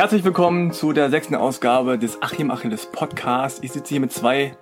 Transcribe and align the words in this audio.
Herzlich 0.00 0.24
willkommen 0.24 0.72
zu 0.72 0.94
der 0.94 1.10
sechsten 1.10 1.34
Ausgabe 1.34 1.98
des 1.98 2.22
Achim 2.22 2.50
Achilles 2.50 2.86
Podcast. 2.86 3.62
Ich 3.62 3.72
sitze 3.72 3.90
hier 3.90 4.00
mit 4.00 4.10
zwei, 4.10 4.56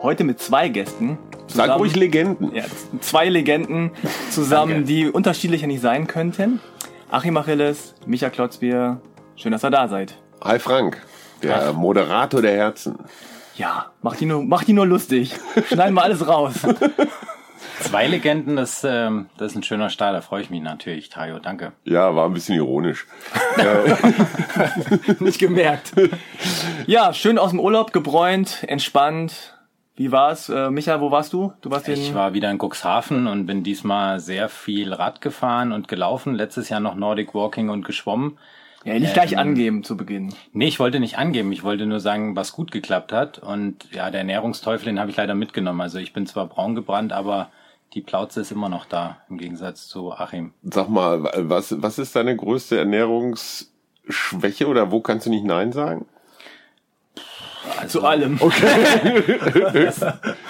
heute 0.00 0.22
mit 0.22 0.38
zwei 0.38 0.68
Gästen. 0.68 1.18
Sag 1.48 1.76
ruhig 1.76 1.96
Legenden. 1.96 2.54
Ja, 2.54 2.62
zwei 3.00 3.28
Legenden 3.28 3.90
zusammen, 4.30 4.84
die 4.84 5.10
unterschiedlicher 5.10 5.66
nicht 5.66 5.80
sein 5.80 6.06
könnten. 6.06 6.60
Achim 7.10 7.36
Achilles, 7.36 7.96
Micha 8.06 8.30
Klotzbier, 8.30 9.00
schön, 9.34 9.50
dass 9.50 9.64
ihr 9.64 9.70
da 9.70 9.88
seid. 9.88 10.18
Hi 10.44 10.60
Frank, 10.60 11.04
der 11.42 11.72
Moderator 11.72 12.40
der 12.40 12.52
Herzen. 12.52 12.96
Ja, 13.56 13.86
macht 14.02 14.20
die 14.20 14.26
nur, 14.26 14.44
macht 14.44 14.68
die 14.68 14.72
nur 14.72 14.86
lustig. 14.86 15.34
Schneiden 15.66 15.94
wir 15.94 16.04
alles 16.04 16.28
raus. 16.28 16.54
Zwei 17.80 18.06
Legenden, 18.06 18.56
das, 18.56 18.84
ähm, 18.84 19.26
das 19.36 19.52
ist 19.52 19.56
ein 19.56 19.62
schöner 19.62 19.90
Start, 19.90 20.14
da 20.14 20.20
freue 20.20 20.42
ich 20.42 20.50
mich 20.50 20.62
natürlich, 20.62 21.08
Tayo, 21.08 21.38
danke. 21.38 21.72
Ja, 21.84 22.14
war 22.14 22.26
ein 22.26 22.32
bisschen 22.34 22.56
ironisch. 22.56 23.06
nicht 25.20 25.38
gemerkt. 25.38 25.92
Ja, 26.86 27.12
schön 27.12 27.38
aus 27.38 27.50
dem 27.50 27.60
Urlaub, 27.60 27.92
gebräunt, 27.92 28.64
entspannt. 28.66 29.52
Wie 29.94 30.12
war's? 30.12 30.50
Äh, 30.50 30.70
Micha, 30.70 31.00
wo 31.00 31.10
warst 31.10 31.32
du? 31.32 31.54
Du 31.62 31.70
warst 31.70 31.88
Ich 31.88 32.08
in 32.10 32.14
war 32.14 32.34
wieder 32.34 32.50
in 32.50 32.58
Cuxhaven 32.58 33.26
und 33.26 33.46
bin 33.46 33.62
diesmal 33.62 34.20
sehr 34.20 34.50
viel 34.50 34.92
Rad 34.92 35.22
gefahren 35.22 35.72
und 35.72 35.88
gelaufen. 35.88 36.34
Letztes 36.34 36.68
Jahr 36.68 36.80
noch 36.80 36.94
Nordic 36.96 37.34
Walking 37.34 37.70
und 37.70 37.84
geschwommen. 37.84 38.36
ja, 38.84 38.98
nicht 38.98 39.14
gleich 39.14 39.38
angeben 39.38 39.84
zu 39.84 39.96
Beginn. 39.96 40.34
Nee, 40.52 40.68
ich 40.68 40.78
wollte 40.80 41.00
nicht 41.00 41.16
angeben, 41.16 41.50
ich 41.50 41.62
wollte 41.62 41.86
nur 41.86 42.00
sagen, 42.00 42.36
was 42.36 42.52
gut 42.52 42.72
geklappt 42.72 43.10
hat. 43.12 43.38
Und 43.38 43.90
ja, 43.90 44.10
der 44.10 44.20
Ernährungsteufel, 44.20 44.84
den 44.84 45.00
habe 45.00 45.10
ich 45.10 45.16
leider 45.16 45.34
mitgenommen. 45.34 45.80
Also 45.80 45.98
ich 45.98 46.12
bin 46.12 46.26
zwar 46.26 46.46
braun 46.46 46.74
gebrannt, 46.74 47.14
aber 47.14 47.48
die 47.94 48.00
Plauze 48.02 48.40
ist 48.40 48.52
immer 48.52 48.68
noch 48.68 48.84
da, 48.84 49.18
im 49.30 49.38
Gegensatz 49.38 49.86
zu 49.88 50.12
Achim. 50.12 50.52
Sag 50.62 50.88
mal, 50.88 51.22
was, 51.48 51.80
was 51.82 51.98
ist 51.98 52.14
deine 52.16 52.36
größte 52.36 52.78
Ernährungsschwäche 52.78 54.66
oder 54.66 54.90
wo 54.90 55.00
kannst 55.00 55.26
du 55.26 55.30
nicht 55.30 55.44
Nein 55.44 55.72
sagen? 55.72 56.06
Also, 57.78 58.00
Zu 58.00 58.06
allem. 58.06 58.38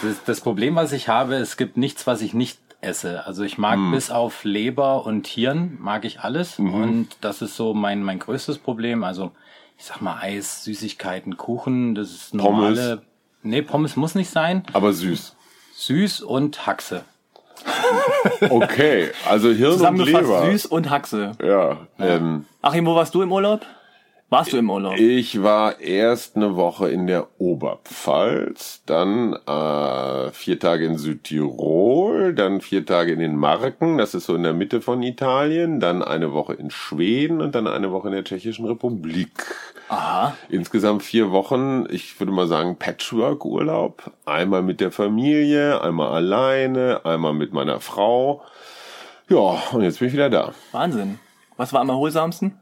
Das, 0.03 0.25
das 0.27 0.41
Problem, 0.41 0.77
was 0.77 0.93
ich 0.93 1.09
habe, 1.09 1.37
es 1.37 1.57
gibt 1.57 1.77
nichts, 1.77 2.07
was 2.07 2.21
ich 2.23 2.35
nicht 2.35 2.59
esse. 2.81 3.25
Also 3.27 3.43
ich 3.43 3.59
mag 3.59 3.77
Hm. 3.77 3.93
bis 3.93 4.11
auf 4.11 4.45
Leber 4.45 5.07
und 5.07 5.27
Hirn 5.27 5.79
mag 5.81 6.05
ich 6.05 6.21
alles 6.21 6.59
Mhm. 6.59 6.75
und 6.75 7.09
das 7.23 7.43
ist 7.43 7.57
so 7.57 7.73
mein 7.75 8.03
mein 8.03 8.19
größtes 8.19 8.59
Problem. 8.59 9.03
Also 9.03 9.33
ich 9.79 9.85
sag 9.85 10.01
mal 10.03 10.19
Eis, 10.21 10.65
Süßigkeiten, 10.65 11.37
Kuchen, 11.37 11.95
das 11.95 12.11
ist 12.11 12.35
normale. 12.35 13.03
Nee, 13.43 13.63
Pommes 13.63 13.97
muss 13.97 14.15
nicht 14.15 14.31
sein. 14.31 14.63
Aber 14.73 14.93
süß. 14.93 15.35
Süß 15.75 16.21
und 16.23 16.67
Haxe. 16.67 17.05
Okay, 18.49 19.11
also 19.29 19.51
Hirn 19.51 19.81
und 19.81 19.99
Leber. 20.05 20.51
süß 20.51 20.67
und 20.67 20.91
Haxe. 20.91 21.33
Ja, 21.43 21.79
ähm, 21.99 22.45
Achim, 22.63 22.87
wo 22.87 22.95
warst 22.95 23.15
du 23.15 23.23
im 23.23 23.33
Urlaub? 23.33 23.61
Warst 24.29 24.53
du 24.53 24.57
im 24.57 24.71
Urlaub? 24.71 24.99
ich 24.99 25.45
war 25.45 25.79
erst 25.79 26.35
eine 26.35 26.57
Woche 26.57 26.89
in 26.89 27.07
der 27.07 27.29
Oberpfalz, 27.39 28.83
dann 28.85 29.35
äh, 29.35 30.33
vier 30.33 30.59
Tage 30.59 30.85
in 30.85 30.99
Südtirol, 30.99 32.35
dann 32.35 32.61
vier 32.61 32.85
Tage 32.85 33.13
in 33.13 33.21
den 33.21 33.37
Marken, 33.37 33.99
das 33.99 34.15
ist 34.15 34.27
so 34.27 34.35
in 34.35 34.43
der 34.43 34.53
Mitte 34.53 34.81
von 34.81 35.05
Italien, 35.05 35.79
dann 35.79 36.03
eine 36.03 36.33
Woche 36.33 36.55
in 36.55 36.71
Schweden 36.71 37.41
und 37.41 37.55
dann 37.55 37.69
eine 37.69 37.93
Woche 37.93 38.09
in 38.09 38.15
der 38.15 38.25
Tschechischen 38.25 38.67
Republik. 38.67 39.45
Aha. 39.91 40.37
Insgesamt 40.49 41.05
vier 41.05 41.31
Wochen, 41.31 41.87
ich 41.89 42.19
würde 42.19 42.33
mal 42.33 42.49
sagen 42.49 42.77
Patchwork-Urlaub. 42.77 44.11
Einmal 44.25 44.63
mit 44.63 44.81
der 44.81 44.91
Familie, 44.91 45.81
einmal 45.83 46.09
alleine, 46.09 47.05
einmal 47.05 47.33
mit 47.33 47.53
meiner 47.53 47.79
Frau. 47.79 48.43
Ja, 49.29 49.63
und 49.71 49.83
jetzt 49.83 50.01
bin 50.01 50.09
ich 50.09 50.15
wieder 50.15 50.31
da. 50.31 50.53
Wahnsinn. 50.73 51.21
Was 51.57 51.73
war 51.73 51.81
am 51.81 51.91
erholsamsten? 51.91 52.59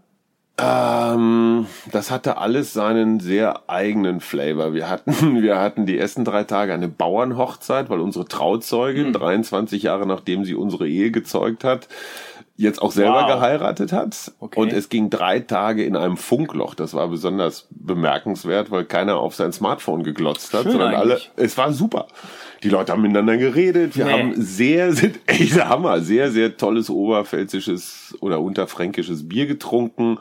Ähm, 0.56 1.66
das 1.90 2.10
hatte 2.10 2.36
alles 2.38 2.72
seinen 2.72 3.18
sehr 3.18 3.68
eigenen 3.68 4.20
Flavor. 4.20 4.72
Wir 4.72 4.88
hatten, 4.88 5.12
wir 5.42 5.58
hatten 5.58 5.84
die 5.86 5.98
ersten 5.98 6.24
drei 6.24 6.44
Tage 6.44 6.72
eine 6.72 6.88
Bauernhochzeit, 6.88 7.90
weil 7.90 8.00
unsere 8.00 8.26
Trauzeugin, 8.26 9.12
23 9.12 9.82
Jahre 9.82 10.06
nachdem 10.06 10.44
sie 10.44 10.54
unsere 10.54 10.86
Ehe 10.88 11.10
gezeugt 11.10 11.64
hat, 11.64 11.88
jetzt 12.56 12.80
auch 12.80 12.92
selber 12.92 13.22
Wow. 13.22 13.26
geheiratet 13.34 13.92
hat. 13.92 14.30
Okay. 14.38 14.60
Und 14.60 14.72
es 14.72 14.88
ging 14.88 15.10
drei 15.10 15.40
Tage 15.40 15.82
in 15.84 15.96
einem 15.96 16.16
Funkloch. 16.16 16.76
Das 16.76 16.94
war 16.94 17.08
besonders 17.08 17.66
bemerkenswert, 17.70 18.70
weil 18.70 18.84
keiner 18.84 19.16
auf 19.16 19.34
sein 19.34 19.52
Smartphone 19.52 20.04
geglotzt 20.04 20.54
hat, 20.54 20.62
Schön 20.62 20.72
sondern 20.72 20.94
alle, 20.94 21.14
eigentlich. 21.14 21.30
es 21.34 21.58
war 21.58 21.72
super. 21.72 22.06
Die 22.64 22.70
Leute 22.70 22.92
haben 22.92 23.02
miteinander 23.02 23.36
geredet. 23.36 23.96
Wir 23.96 24.06
Nee. 24.06 24.12
haben 24.12 24.32
sehr, 24.36 24.92
sind 24.92 25.20
echt 25.26 25.62
Hammer, 25.64 26.00
sehr, 26.00 26.32
sehr 26.32 26.56
tolles 26.56 26.90
oberpfälzisches 26.90 28.16
oder 28.20 28.40
unterfränkisches 28.40 29.28
Bier 29.28 29.46
getrunken. 29.46 30.18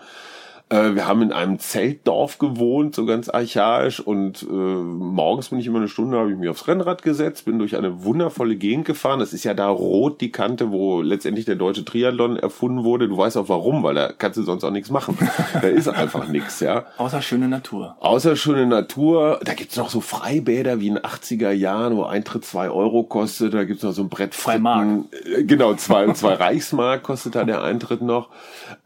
Äh, 0.74 0.96
wir 0.96 1.08
haben 1.08 1.22
in 1.22 1.32
einem 1.32 1.60
Zeltdorf 1.60 2.40
gewohnt, 2.40 2.96
so 2.96 3.06
ganz 3.06 3.30
archaisch. 3.30 4.00
Und 4.00 4.42
äh, 4.42 4.46
morgens 4.46 5.50
bin 5.50 5.60
ich 5.60 5.68
immer 5.68 5.78
eine 5.78 5.88
Stunde, 5.88 6.18
habe 6.18 6.32
ich 6.32 6.38
mich 6.38 6.50
aufs 6.50 6.68
Rennrad 6.68 7.04
gesetzt, 7.04 7.46
bin 7.46 7.60
durch 7.60 7.78
eine 7.78 8.04
wundervolle 8.04 8.56
Gegend 8.56 8.86
gefahren. 8.86 9.20
Das 9.20 9.34
ist 9.34 9.44
ja 9.44 9.54
da 9.54 9.70
rot 9.70 10.20
die 10.20 10.32
Kante, 10.32 10.72
wo 10.72 11.02
letztendlich 11.02 11.46
der 11.46 11.56
deutsche 11.56 11.86
Triathlon 11.86 12.38
erfunden 12.38 12.84
wurde. 12.84 13.08
Du 13.08 13.18
weißt 13.18 13.38
auch 13.38 13.50
warum, 13.50 13.84
weil 13.84 13.94
da 13.94 14.12
kannst 14.12 14.38
du 14.38 14.44
sonst 14.44 14.64
auch 14.64 14.72
nichts 14.72 14.90
machen. 14.90 15.16
da 15.54 15.68
ist 15.68 15.88
einfach 15.88 16.28
nichts, 16.28 16.60
ja. 16.60 16.86
Außer 16.98 17.22
schöne 17.22 17.48
Natur. 17.48 17.96
Außer 18.00 18.36
schöne 18.36 18.66
Natur, 18.66 19.40
da 19.44 19.54
gibt's 19.54 19.78
noch 19.78 19.92
so 19.92 20.02
Freibäder 20.02 20.80
wie 20.80 20.88
in 20.88 20.96
den 20.96 21.04
80er 21.04 21.52
Jahren, 21.52 21.96
wo 21.98 22.04
Eintritt 22.04 22.46
zwei 22.46 22.72
Euro 22.72 23.04
kostet. 23.04 23.54
Da 23.54 23.64
gibt's 23.64 23.84
noch 23.84 23.92
so 23.92 24.02
ein 24.02 24.10
Brett 24.10 24.34
Zwei 24.34 24.58
Mark. 24.58 25.06
Äh, 25.38 25.44
Genau, 25.44 25.76
zwei, 25.76 26.12
zwei 26.14 26.34
Reichsmark 26.34 27.04
kostet 27.04 27.36
da 27.36 27.44
der 27.44 27.62
Eintritt 27.62 28.02
noch. 28.02 28.30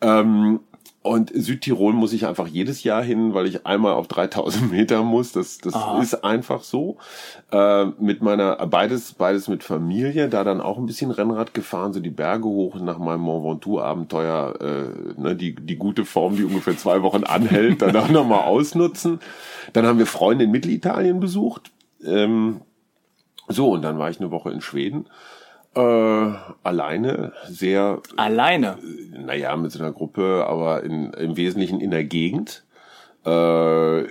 Ähm, 0.02 0.60
und 1.04 1.32
Südtirol 1.34 1.94
muss 1.94 2.12
ich 2.12 2.26
einfach 2.26 2.48
jedes 2.48 2.84
Jahr 2.84 3.02
hin, 3.02 3.34
weil 3.34 3.48
ich 3.48 3.66
einmal 3.66 3.94
auf 3.94 4.08
3000 4.08 4.72
Meter 4.72 5.04
muss. 5.04 5.32
Das, 5.32 5.58
das 5.58 5.74
Aha. 5.74 6.02
ist 6.02 6.24
einfach 6.24 6.64
so. 6.64 6.98
Äh, 7.52 7.86
mit 8.00 8.22
meiner, 8.22 8.56
beides, 8.68 9.14
beides 9.14 9.48
mit 9.48 9.64
Familie, 9.64 10.28
da 10.28 10.44
dann 10.44 10.60
auch 10.60 10.78
ein 10.78 10.86
bisschen 10.86 11.12
Rennrad 11.12 11.54
gefahren, 11.54 11.94
so 11.94 12.00
die 12.00 12.10
Berge 12.10 12.46
hoch 12.46 12.76
nach 12.76 12.98
meinem 12.98 13.22
Mont 13.22 13.46
Ventoux 13.46 13.80
Abenteuer, 13.80 14.56
äh, 14.60 15.22
ne, 15.22 15.36
die, 15.36 15.56
die 15.56 15.78
gute 15.78 16.04
Form, 16.04 16.36
die 16.36 16.44
ungefähr 16.44 16.78
zwei 16.78 17.02
Wochen 17.04 17.24
anhält, 17.24 17.82
dann 17.82 17.96
auch 17.96 18.10
nochmal 18.10 18.42
ausnutzen. 18.42 19.20
Dann 19.74 19.86
haben 19.86 20.00
wir 20.00 20.08
Freunde 20.08 20.44
in 20.44 20.52
Mittelitalien 20.52 21.20
besucht. 21.20 21.72
Ähm, 22.04 22.62
so, 23.48 23.72
und 23.72 23.82
dann 23.82 23.98
war 23.98 24.10
ich 24.10 24.20
eine 24.20 24.32
Woche 24.32 24.52
in 24.52 24.62
Schweden. 24.62 25.06
Äh, 25.78 26.34
alleine, 26.64 27.34
sehr 27.48 28.02
Alleine. 28.16 28.78
naja, 29.12 29.56
mit 29.56 29.72
so 29.72 29.80
einer 29.80 29.92
Gruppe, 29.92 30.46
aber 30.48 30.84
in, 30.84 31.14
im 31.14 31.38
Wesentlichen 31.38 31.80
in 31.80 31.92
der 31.92 32.04
Gegend. 32.04 32.64
Äh, 33.26 34.08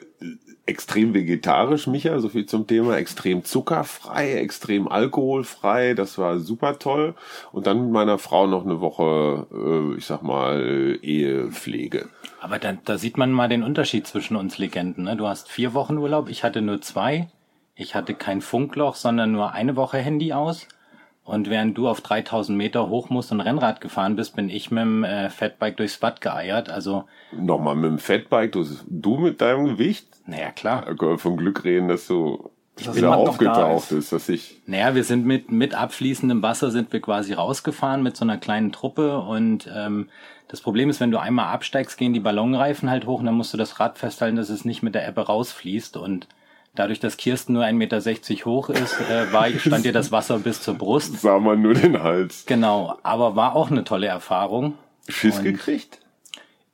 extrem 0.67 1.15
vegetarisch, 1.15 1.87
Micha, 1.87 2.19
so 2.19 2.29
viel 2.29 2.47
zum 2.47 2.67
Thema. 2.67 2.97
Extrem 2.97 3.45
zuckerfrei, 3.45 4.35
extrem 4.35 4.89
alkoholfrei. 4.89 5.95
Das 5.95 6.19
war 6.19 6.39
super 6.39 6.79
toll. 6.79 7.15
Und 7.53 7.67
dann 7.67 7.83
mit 7.83 7.91
meiner 7.93 8.19
Frau 8.19 8.47
noch 8.47 8.65
eine 8.65 8.81
Woche, 8.81 9.47
äh, 9.53 9.97
ich 9.97 10.07
sag 10.07 10.23
mal, 10.23 10.99
Ehepflege. 11.03 12.09
Aber 12.41 12.59
da, 12.59 12.75
da 12.85 12.99
sieht 12.99 13.17
man 13.17 13.33
mal 13.33 13.49
den 13.49 13.63
Unterschied 13.63 14.07
zwischen 14.07 14.37
uns 14.37 14.59
Legenden. 14.59 15.05
Ne? 15.05 15.17
Du 15.17 15.27
hast 15.27 15.49
vier 15.49 15.73
Wochen 15.73 15.99
Urlaub, 15.99 16.29
ich 16.29 16.45
hatte 16.45 16.61
nur 16.61 16.81
zwei. 16.81 17.29
Ich 17.75 17.95
hatte 17.95 18.15
kein 18.15 18.41
Funkloch, 18.41 18.95
sondern 18.95 19.33
nur 19.33 19.53
eine 19.53 19.77
Woche 19.77 19.99
Handy 19.99 20.33
aus. 20.33 20.67
Und 21.27 21.51
während 21.51 21.77
du 21.77 21.89
auf 21.89 22.01
3000 22.01 22.57
Meter 22.57 22.89
hoch 22.89 23.11
musst 23.11 23.33
und 23.33 23.41
Rennrad 23.41 23.81
gefahren 23.81 24.17
bist, 24.17 24.37
bin 24.37 24.49
ich 24.49 24.71
mit 24.71 24.83
dem 24.83 25.05
äh, 25.05 25.29
Fatbike 25.29 25.77
durchs 25.77 26.01
Watt 26.01 26.21
geeiert. 26.21 26.71
Also, 26.71 27.05
Nochmal 27.33 27.75
mit 27.75 27.91
dem 27.91 27.99
Fatbike, 27.99 28.53
du, 28.53 28.65
du 28.89 29.19
mit 29.19 29.41
deinem 29.41 29.67
Gewicht. 29.67 30.07
naja, 30.27 30.51
klar. 30.53 30.87
Vom 31.19 31.37
Glück 31.37 31.65
reden, 31.65 31.89
dass 31.89 32.07
du 32.07 32.51
Dass 32.77 32.95
wieder 32.97 33.09
da 33.11 33.15
aufgetaucht 33.17 33.91
ist. 33.91 33.99
ist, 33.99 34.13
dass 34.13 34.29
ich 34.29 34.61
Naja, 34.67 34.95
wir 34.95 35.03
sind 35.03 35.27
mit, 35.27 35.51
mit 35.51 35.75
abfließendem 35.75 36.43
Wasser 36.43 36.71
sind 36.71 36.93
wir 36.93 37.01
quasi 37.01 37.33
rausgefahren 37.33 38.03
mit 38.05 38.17
so 38.17 38.25
einer 38.25 38.39
kleinen 38.39 38.71
Truppe 38.71 39.19
und 39.19 39.69
ähm, 39.75 40.09
das 40.49 40.61
Problem 40.61 40.89
ist, 40.91 41.01
wenn 41.01 41.11
du 41.11 41.19
einmal 41.19 41.47
absteigst, 41.53 41.99
gehen 41.99 42.13
die 42.15 42.21
Ballonreifen 42.21 42.89
halt 42.89 43.05
hoch 43.07 43.19
und 43.19 43.27
dann 43.27 43.35
musst 43.35 43.53
du 43.53 43.57
das 43.59 43.81
Rad 43.81 43.99
festhalten, 43.99 44.37
dass 44.37 44.49
es 44.49 44.65
nicht 44.65 44.81
mit 44.81 44.95
der 44.95 45.09
Ebbe 45.09 45.23
rausfließt 45.23 45.97
und 45.97 46.29
dadurch, 46.79 47.01
dass 47.01 47.17
Kirsten 47.17 47.53
nur 47.55 47.65
1,60 47.65 47.73
Meter 47.75 48.45
hoch 48.47 48.69
ist, 48.71 49.01
äh, 49.01 49.33
war, 49.33 49.49
stand 49.59 49.85
ihr 49.85 49.93
das 49.93 50.13
Wasser 50.13 50.39
bis 50.39 50.63
zur 50.63 50.75
Brust. 50.75 51.21
sah 51.21 51.39
man 51.39 51.61
nur 51.63 51.75
den 51.75 52.03
Hals. 52.03 52.45
Genau, 52.47 52.97
aber 53.03 53.37
war 53.37 53.55
auch 53.57 53.71
eine 53.71 53.85
tolle 53.85 54.07
Erfahrung. 54.07 54.75
Schiss 55.09 55.39
Und- 55.39 55.45
gekriegt? 55.45 56.01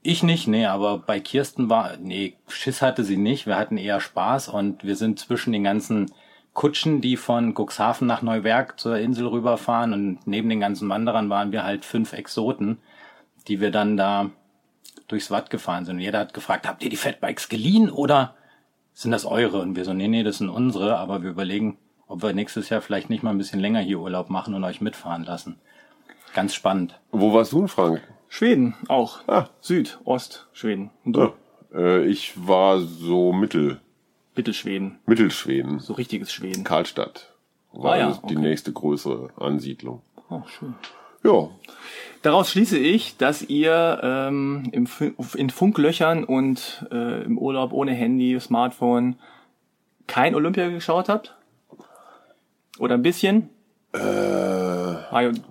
Ich 0.05 0.25
nicht, 0.25 0.49
nee, 0.49 0.67
aber 0.67 0.99
bei 0.99 1.21
Kirsten 1.21 1.71
war, 1.71 1.97
nee, 1.97 2.35
Schiss 2.49 2.83
hatte 2.83 3.05
sie 3.05 3.17
nicht. 3.17 3.47
Wir 3.47 3.57
hatten 3.57 3.77
eher 3.79 4.01
Spaß 4.01 4.49
und 4.49 4.83
wir 4.83 4.97
sind 4.97 5.21
zwischen 5.21 5.53
den 5.53 5.63
ganzen 5.63 6.11
Kutschen, 6.55 7.01
die 7.01 7.17
von 7.17 7.55
Cuxhaven 7.55 8.09
nach 8.09 8.21
Neuwerk 8.21 8.81
zur 8.81 8.99
Insel 8.99 9.29
rüberfahren 9.29 9.93
und 9.93 10.19
neben 10.27 10.49
den 10.49 10.59
ganzen 10.59 10.89
Wanderern 10.89 11.31
waren 11.31 11.53
wir 11.53 11.63
halt 11.63 11.85
fünf 11.85 12.15
Exoten, 12.15 12.79
die 13.47 13.61
wir 13.61 13.71
dann 13.71 13.97
da 13.97 14.31
durchs 15.07 15.31
Watt 15.31 15.51
gefahren 15.51 15.85
sind. 15.85 15.97
Und 15.97 16.03
jeder 16.03 16.19
hat 16.19 16.35
gefragt, 16.35 16.67
habt 16.67 16.83
ihr 16.83 16.91
die 16.91 16.97
Fatbikes 16.97 17.49
geliehen 17.49 17.89
oder 17.89 18.35
sind 18.93 19.11
das 19.11 19.25
eure? 19.25 19.61
Und 19.61 19.77
wir 19.77 19.85
so, 19.85 19.93
nee, 19.93 20.09
nee, 20.09 20.23
das 20.23 20.39
sind 20.39 20.49
unsere, 20.49 20.97
aber 20.99 21.23
wir 21.23 21.31
überlegen, 21.31 21.79
ob 22.07 22.23
wir 22.23 22.33
nächstes 22.33 22.69
Jahr 22.69 22.81
vielleicht 22.81 23.11
nicht 23.11 23.23
mal 23.23 23.31
ein 23.31 23.39
bisschen 23.39 23.61
länger 23.61 23.81
hier 23.81 24.01
Urlaub 24.01 24.31
machen 24.31 24.55
und 24.55 24.65
euch 24.65 24.81
mitfahren 24.81 25.25
lassen. 25.25 25.57
Ganz 26.35 26.55
spannend. 26.55 27.01
Wo 27.11 27.33
warst 27.33 27.53
du 27.53 27.59
denn, 27.59 27.69
Frank? 27.69 28.01
Schweden 28.29 28.75
auch. 28.89 29.21
Ah. 29.29 29.49
Süd, 29.61 29.99
Ost, 30.05 30.49
Schweden. 30.53 30.91
Und 31.05 31.15
du? 31.15 31.21
Ja. 31.21 31.33
Äh, 31.75 32.07
ich 32.07 32.33
war 32.47 32.81
so 32.81 33.33
Mittel, 33.33 33.81
Bitte 34.35 34.55
Schweden. 34.55 34.99
Mittelschweden. 35.05 35.79
So 35.79 35.93
richtiges 35.93 36.33
Schweden. 36.33 36.65
Karlstadt 36.65 37.35
war 37.73 37.93
Ah 37.93 37.99
ja, 37.99 38.13
die 38.29 38.37
okay. 38.37 38.43
nächste 38.43 38.73
größere 38.73 39.31
Ansiedlung. 39.37 40.01
Oh, 40.31 40.43
schön. 40.47 40.75
Ja, 41.23 41.51
Daraus 42.23 42.51
schließe 42.51 42.79
ich, 42.79 43.17
dass 43.17 43.43
ihr 43.43 44.01
ähm, 44.03 44.71
im, 44.73 44.87
in 45.35 45.51
Funklöchern 45.51 46.23
und 46.23 46.87
äh, 46.93 47.25
im 47.25 47.37
Urlaub 47.37 47.73
ohne 47.73 47.93
Handy, 47.93 48.39
Smartphone 48.41 49.17
kein 50.07 50.35
Olympia 50.35 50.69
geschaut 50.69 51.09
habt? 51.09 51.37
Oder 52.79 52.95
ein 52.95 53.03
bisschen? 53.03 53.51
äh, 53.93 54.01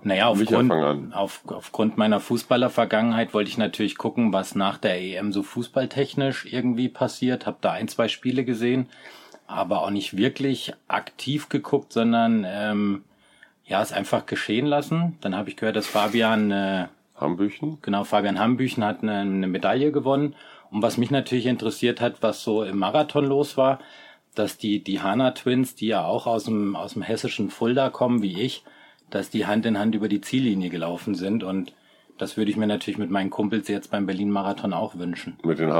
Naja, 0.02 0.28
aufgrund, 0.28 1.14
auf, 1.14 1.42
aufgrund 1.46 1.96
meiner 1.98 2.20
Fußballervergangenheit 2.20 3.34
wollte 3.34 3.50
ich 3.50 3.58
natürlich 3.58 3.96
gucken, 3.96 4.32
was 4.32 4.54
nach 4.54 4.78
der 4.78 5.00
EM 5.00 5.32
so 5.32 5.42
fußballtechnisch 5.42 6.46
irgendwie 6.50 6.88
passiert. 6.88 7.46
Hab 7.46 7.60
da 7.60 7.72
ein, 7.72 7.88
zwei 7.88 8.08
Spiele 8.08 8.44
gesehen, 8.44 8.88
aber 9.46 9.82
auch 9.82 9.90
nicht 9.90 10.16
wirklich 10.16 10.72
aktiv 10.88 11.48
geguckt, 11.48 11.92
sondern 11.92 12.44
ähm, 12.48 13.04
ja, 13.72 13.80
es 13.80 13.90
einfach 13.90 14.26
geschehen 14.26 14.66
lassen. 14.66 15.16
Dann 15.22 15.34
habe 15.34 15.48
ich 15.48 15.56
gehört, 15.56 15.76
dass 15.76 15.86
Fabian 15.86 16.50
äh, 16.50 16.88
Hambüchen. 17.16 17.78
Genau, 17.80 18.04
Fabian 18.04 18.38
Hambüchen 18.38 18.84
hat 18.84 19.02
eine, 19.02 19.20
eine 19.20 19.46
Medaille 19.46 19.92
gewonnen. 19.92 20.34
Und 20.70 20.82
was 20.82 20.98
mich 20.98 21.10
natürlich 21.10 21.46
interessiert 21.46 22.02
hat, 22.02 22.22
was 22.22 22.44
so 22.44 22.64
im 22.64 22.78
Marathon 22.78 23.24
los 23.24 23.56
war, 23.56 23.78
dass 24.34 24.58
die, 24.58 24.84
die 24.84 25.00
Hana 25.00 25.30
Twins, 25.30 25.74
die 25.74 25.86
ja 25.86 26.04
auch 26.04 26.26
aus 26.26 26.44
dem, 26.44 26.76
aus 26.76 26.92
dem 26.92 27.00
hessischen 27.00 27.48
Fulda 27.48 27.88
kommen, 27.88 28.20
wie 28.20 28.42
ich, 28.42 28.62
dass 29.08 29.30
die 29.30 29.46
Hand 29.46 29.64
in 29.64 29.78
Hand 29.78 29.94
über 29.94 30.08
die 30.08 30.20
Ziellinie 30.20 30.68
gelaufen 30.68 31.14
sind. 31.14 31.42
Und 31.42 31.72
das 32.18 32.36
würde 32.36 32.50
ich 32.50 32.58
mir 32.58 32.66
natürlich 32.66 32.98
mit 32.98 33.10
meinen 33.10 33.30
Kumpels 33.30 33.68
jetzt 33.68 33.90
beim 33.90 34.04
Berlin-Marathon 34.04 34.74
auch 34.74 34.98
wünschen. 34.98 35.38
Mit 35.44 35.58
den 35.58 35.72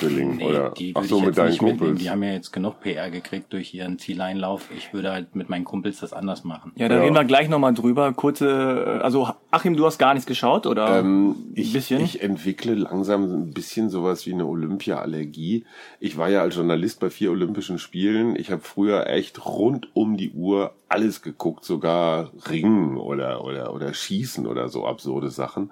Hana-Zwillingen, 0.00 0.36
Nee, 0.36 0.44
oder? 0.46 0.70
die 0.70 0.92
Ach 0.96 1.04
so, 1.04 1.16
ich 1.16 1.20
mit 1.22 1.26
jetzt 1.28 1.38
deinen 1.38 1.50
nicht 1.50 1.62
mitnehmen. 1.62 1.78
Kumpels. 1.78 2.00
Die 2.00 2.10
haben 2.10 2.22
ja 2.22 2.32
jetzt 2.32 2.52
genug 2.52 2.80
PR 2.80 3.10
gekriegt 3.10 3.52
durch 3.52 3.74
ihren 3.74 3.98
Zieleinlauf. 3.98 4.68
Ich 4.76 4.92
würde 4.92 5.12
halt 5.12 5.34
mit 5.36 5.48
meinen 5.48 5.64
Kumpels 5.64 6.00
das 6.00 6.12
anders 6.12 6.44
machen. 6.44 6.72
ja, 6.76 6.88
da 6.88 6.96
Ja. 6.96 7.02
reden 7.02 7.14
wir 7.14 7.24
gleich 7.24 7.48
nochmal 7.48 7.74
drüber. 7.74 8.12
Kurze, 8.12 8.98
äh, 9.00 9.02
also 9.02 9.28
Achim, 9.50 9.76
du 9.76 9.84
hast 9.86 9.98
gar 9.98 10.14
nichts 10.14 10.26
geschaut, 10.26 10.66
oder? 10.66 10.98
Ähm, 11.00 11.36
ich, 11.54 11.72
bisschen? 11.72 12.00
ich 12.02 12.22
entwickle 12.22 12.74
langsam 12.74 13.24
ein 13.24 13.52
bisschen 13.52 13.90
sowas 13.90 14.26
wie 14.26 14.32
eine 14.32 14.46
Olympia-Allergie. 14.46 15.64
Ich 16.00 16.16
war 16.16 16.28
ja 16.28 16.40
als 16.42 16.56
Journalist 16.56 17.00
bei 17.00 17.10
vier 17.10 17.30
Olympischen 17.30 17.78
Spielen. 17.78 18.36
Ich 18.36 18.50
habe 18.50 18.62
früher 18.62 19.06
echt 19.08 19.44
rund 19.46 19.88
um 19.94 20.16
die 20.16 20.30
Uhr 20.32 20.72
alles 20.88 21.22
geguckt, 21.22 21.64
sogar 21.64 22.30
Ringen 22.50 22.96
oder 22.98 23.44
oder 23.44 23.72
oder 23.74 23.94
Schießen 23.94 24.46
oder 24.46 24.68
so 24.68 24.86
absurde 24.86 25.30
Sachen. 25.30 25.70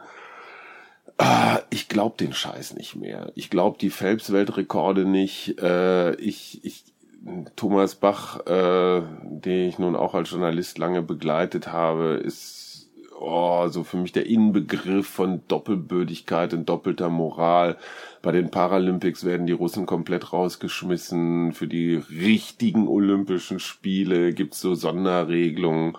Ah, 1.22 1.60
Ich 1.68 1.88
glaube 1.90 2.16
den 2.18 2.32
Scheiß 2.32 2.74
nicht 2.76 2.96
mehr. 2.96 3.30
Ich 3.34 3.50
glaube 3.50 3.76
die 3.78 3.90
Phelps-Weltrekorde 3.90 5.04
nicht. 5.04 5.58
Äh, 5.60 6.14
ich, 6.14 6.64
ich, 6.64 6.84
Thomas 7.56 7.94
Bach, 7.94 8.46
äh, 8.46 9.02
den 9.22 9.68
ich 9.68 9.78
nun 9.78 9.96
auch 9.96 10.14
als 10.14 10.30
Journalist 10.30 10.78
lange 10.78 11.02
begleitet 11.02 11.68
habe, 11.70 12.14
ist 12.14 12.88
oh, 13.18 13.68
so 13.68 13.84
für 13.84 13.98
mich 13.98 14.12
der 14.12 14.26
Inbegriff 14.26 15.06
von 15.08 15.42
Doppelbödigkeit 15.46 16.54
und 16.54 16.66
doppelter 16.70 17.10
Moral. 17.10 17.76
Bei 18.22 18.32
den 18.32 18.50
Paralympics 18.50 19.24
werden 19.26 19.46
die 19.46 19.52
Russen 19.52 19.84
komplett 19.84 20.32
rausgeschmissen. 20.32 21.52
Für 21.52 21.66
die 21.66 21.96
richtigen 21.96 22.88
Olympischen 22.88 23.60
Spiele 23.60 24.32
gibt's 24.32 24.62
so 24.62 24.74
Sonderregelungen. 24.74 25.98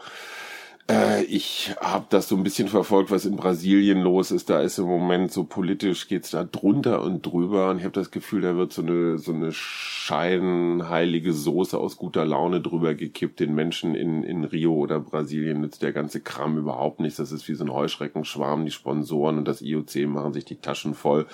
Äh, 0.89 1.23
ich 1.23 1.73
habe 1.79 2.05
das 2.09 2.27
so 2.27 2.35
ein 2.35 2.43
bisschen 2.43 2.67
verfolgt, 2.67 3.11
was 3.11 3.25
in 3.25 3.35
Brasilien 3.35 4.01
los 4.01 4.31
ist. 4.31 4.49
Da 4.49 4.61
ist 4.61 4.77
im 4.77 4.85
Moment 4.85 5.31
so 5.31 5.43
politisch 5.43 6.07
geht's 6.07 6.31
da 6.31 6.43
drunter 6.43 7.01
und 7.01 7.25
drüber. 7.25 7.69
Und 7.69 7.77
ich 7.77 7.83
habe 7.83 7.93
das 7.93 8.11
Gefühl, 8.11 8.41
da 8.41 8.55
wird 8.55 8.73
so 8.73 8.81
eine 8.81 9.17
so 9.17 9.33
eine 9.33 9.51
scheinheilige 9.51 11.33
Soße 11.33 11.77
aus 11.77 11.97
guter 11.97 12.25
Laune 12.25 12.61
drüber 12.61 12.95
gekippt. 12.95 13.39
Den 13.39 13.53
Menschen 13.53 13.95
in 13.95 14.23
in 14.23 14.43
Rio 14.43 14.73
oder 14.73 14.99
Brasilien 14.99 15.61
nützt 15.61 15.81
der 15.83 15.93
ganze 15.93 16.21
Kram 16.21 16.57
überhaupt 16.57 16.99
nichts. 16.99 17.17
Das 17.17 17.31
ist 17.31 17.47
wie 17.47 17.55
so 17.55 17.63
ein 17.63 17.73
Heuschreckenschwarm. 17.73 18.65
Die 18.65 18.71
Sponsoren 18.71 19.37
und 19.37 19.47
das 19.47 19.61
IOC 19.61 20.07
machen 20.07 20.33
sich 20.33 20.45
die 20.45 20.57
Taschen 20.57 20.93
voll. 20.93 21.27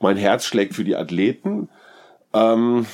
Mein 0.00 0.16
Herz 0.16 0.44
schlägt 0.44 0.74
für 0.74 0.84
die 0.84 0.96
Athleten. 0.96 1.68
Ähm, 2.32 2.86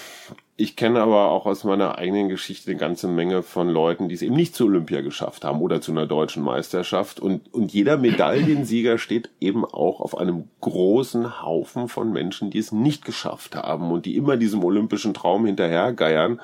ich 0.58 0.74
kenne 0.74 1.02
aber 1.02 1.30
auch 1.30 1.44
aus 1.44 1.64
meiner 1.64 1.98
eigenen 1.98 2.30
Geschichte 2.30 2.70
eine 2.70 2.80
ganze 2.80 3.08
Menge 3.08 3.42
von 3.42 3.68
Leuten, 3.68 4.08
die 4.08 4.14
es 4.14 4.22
eben 4.22 4.34
nicht 4.34 4.54
zu 4.54 4.64
Olympia 4.64 5.02
geschafft 5.02 5.44
haben 5.44 5.60
oder 5.60 5.82
zu 5.82 5.92
einer 5.92 6.06
deutschen 6.06 6.42
Meisterschaft. 6.42 7.20
Und, 7.20 7.52
und 7.52 7.74
jeder 7.74 7.98
Medaillensieger 7.98 8.96
steht 8.96 9.28
eben 9.38 9.66
auch 9.66 10.00
auf 10.00 10.16
einem 10.16 10.44
großen 10.62 11.42
Haufen 11.42 11.88
von 11.88 12.10
Menschen, 12.10 12.48
die 12.48 12.58
es 12.58 12.72
nicht 12.72 13.04
geschafft 13.04 13.54
haben 13.54 13.90
und 13.90 14.06
die 14.06 14.16
immer 14.16 14.38
diesem 14.38 14.64
olympischen 14.64 15.12
Traum 15.12 15.44
hinterhergeiern. 15.44 16.40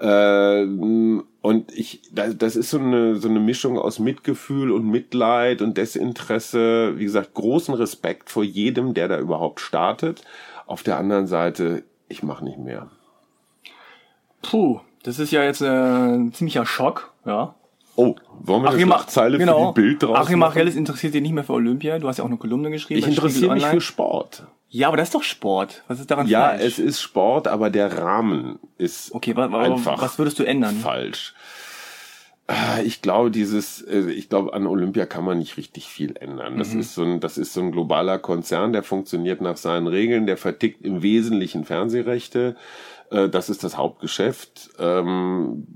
Ähm, 0.00 1.24
und 1.40 1.72
ich, 1.72 2.02
das, 2.12 2.36
das 2.36 2.56
ist 2.56 2.70
so 2.70 2.80
eine, 2.80 3.14
so 3.14 3.28
eine 3.28 3.38
Mischung 3.38 3.78
aus 3.78 4.00
Mitgefühl 4.00 4.72
und 4.72 4.90
Mitleid 4.90 5.62
und 5.62 5.78
Desinteresse. 5.78 6.94
Wie 6.98 7.04
gesagt, 7.04 7.34
großen 7.34 7.74
Respekt 7.74 8.28
vor 8.28 8.42
jedem, 8.42 8.92
der 8.92 9.06
da 9.06 9.20
überhaupt 9.20 9.60
startet. 9.60 10.22
Auf 10.66 10.82
der 10.82 10.98
anderen 10.98 11.28
Seite, 11.28 11.84
ich 12.08 12.24
mache 12.24 12.44
nicht 12.44 12.58
mehr. 12.58 12.90
Puh, 14.50 14.80
das 15.02 15.18
ist 15.18 15.30
ja 15.32 15.42
jetzt 15.42 15.60
äh, 15.60 15.66
ein 15.66 16.32
ziemlicher 16.32 16.66
Schock, 16.66 17.12
ja. 17.24 17.54
Oh, 17.98 18.14
wollen 18.40 18.62
wir 18.62 18.68
eine 18.68 18.76
Achim, 18.76 18.88
Schlagzeile 18.88 19.38
genau. 19.38 19.72
für 19.72 19.80
die 19.80 19.86
Bild 19.88 20.02
draus 20.02 20.18
Achim? 20.18 20.42
Achilles 20.42 20.76
interessiert 20.76 21.14
dich 21.14 21.22
nicht 21.22 21.32
mehr 21.32 21.44
für 21.44 21.54
Olympia. 21.54 21.98
Du 21.98 22.08
hast 22.08 22.18
ja 22.18 22.24
auch 22.24 22.28
eine 22.28 22.36
Kolumne 22.36 22.70
geschrieben. 22.70 22.98
Ich 23.00 23.06
interessiere 23.06 23.54
mich 23.54 23.64
für 23.64 23.80
Sport. 23.80 24.46
Ja, 24.68 24.88
aber 24.88 24.98
das 24.98 25.08
ist 25.08 25.14
doch 25.14 25.22
Sport. 25.22 25.82
Was 25.88 26.00
ist 26.00 26.10
daran 26.10 26.26
Ja, 26.26 26.48
falsch? 26.48 26.62
es 26.62 26.78
ist 26.78 27.00
Sport, 27.00 27.48
aber 27.48 27.70
der 27.70 27.96
Rahmen 27.96 28.58
ist 28.76 29.14
Okay, 29.14 29.34
wa 29.34 29.50
wa 29.50 29.62
einfach 29.62 30.02
was 30.02 30.18
würdest 30.18 30.38
du 30.38 30.42
ändern? 30.44 30.76
falsch. 30.76 31.32
Ah, 32.48 32.80
Ich 32.84 33.00
glaube, 33.02 33.30
dieses, 33.30 33.80
äh, 33.82 34.10
ich 34.10 34.28
glaube, 34.28 34.52
an 34.52 34.66
Olympia 34.66 35.06
kann 35.06 35.24
man 35.24 35.38
nicht 35.38 35.56
richtig 35.56 35.86
viel 35.86 36.16
ändern. 36.16 36.58
Das 36.58 36.74
ist 36.74 36.94
so 36.94 37.02
ein, 37.02 37.18
das 37.20 37.38
ist 37.38 37.54
so 37.54 37.60
ein 37.60 37.72
globaler 37.72 38.18
Konzern, 38.18 38.72
der 38.74 38.82
funktioniert 38.82 39.40
nach 39.40 39.56
seinen 39.56 39.86
Regeln, 39.86 40.26
der 40.26 40.36
vertickt 40.36 40.82
im 40.84 41.02
Wesentlichen 41.02 41.64
Fernsehrechte. 41.64 42.56
Äh, 43.10 43.28
Das 43.28 43.48
ist 43.48 43.64
das 43.64 43.76
Hauptgeschäft. 43.76 44.70
Ähm, 44.78 45.66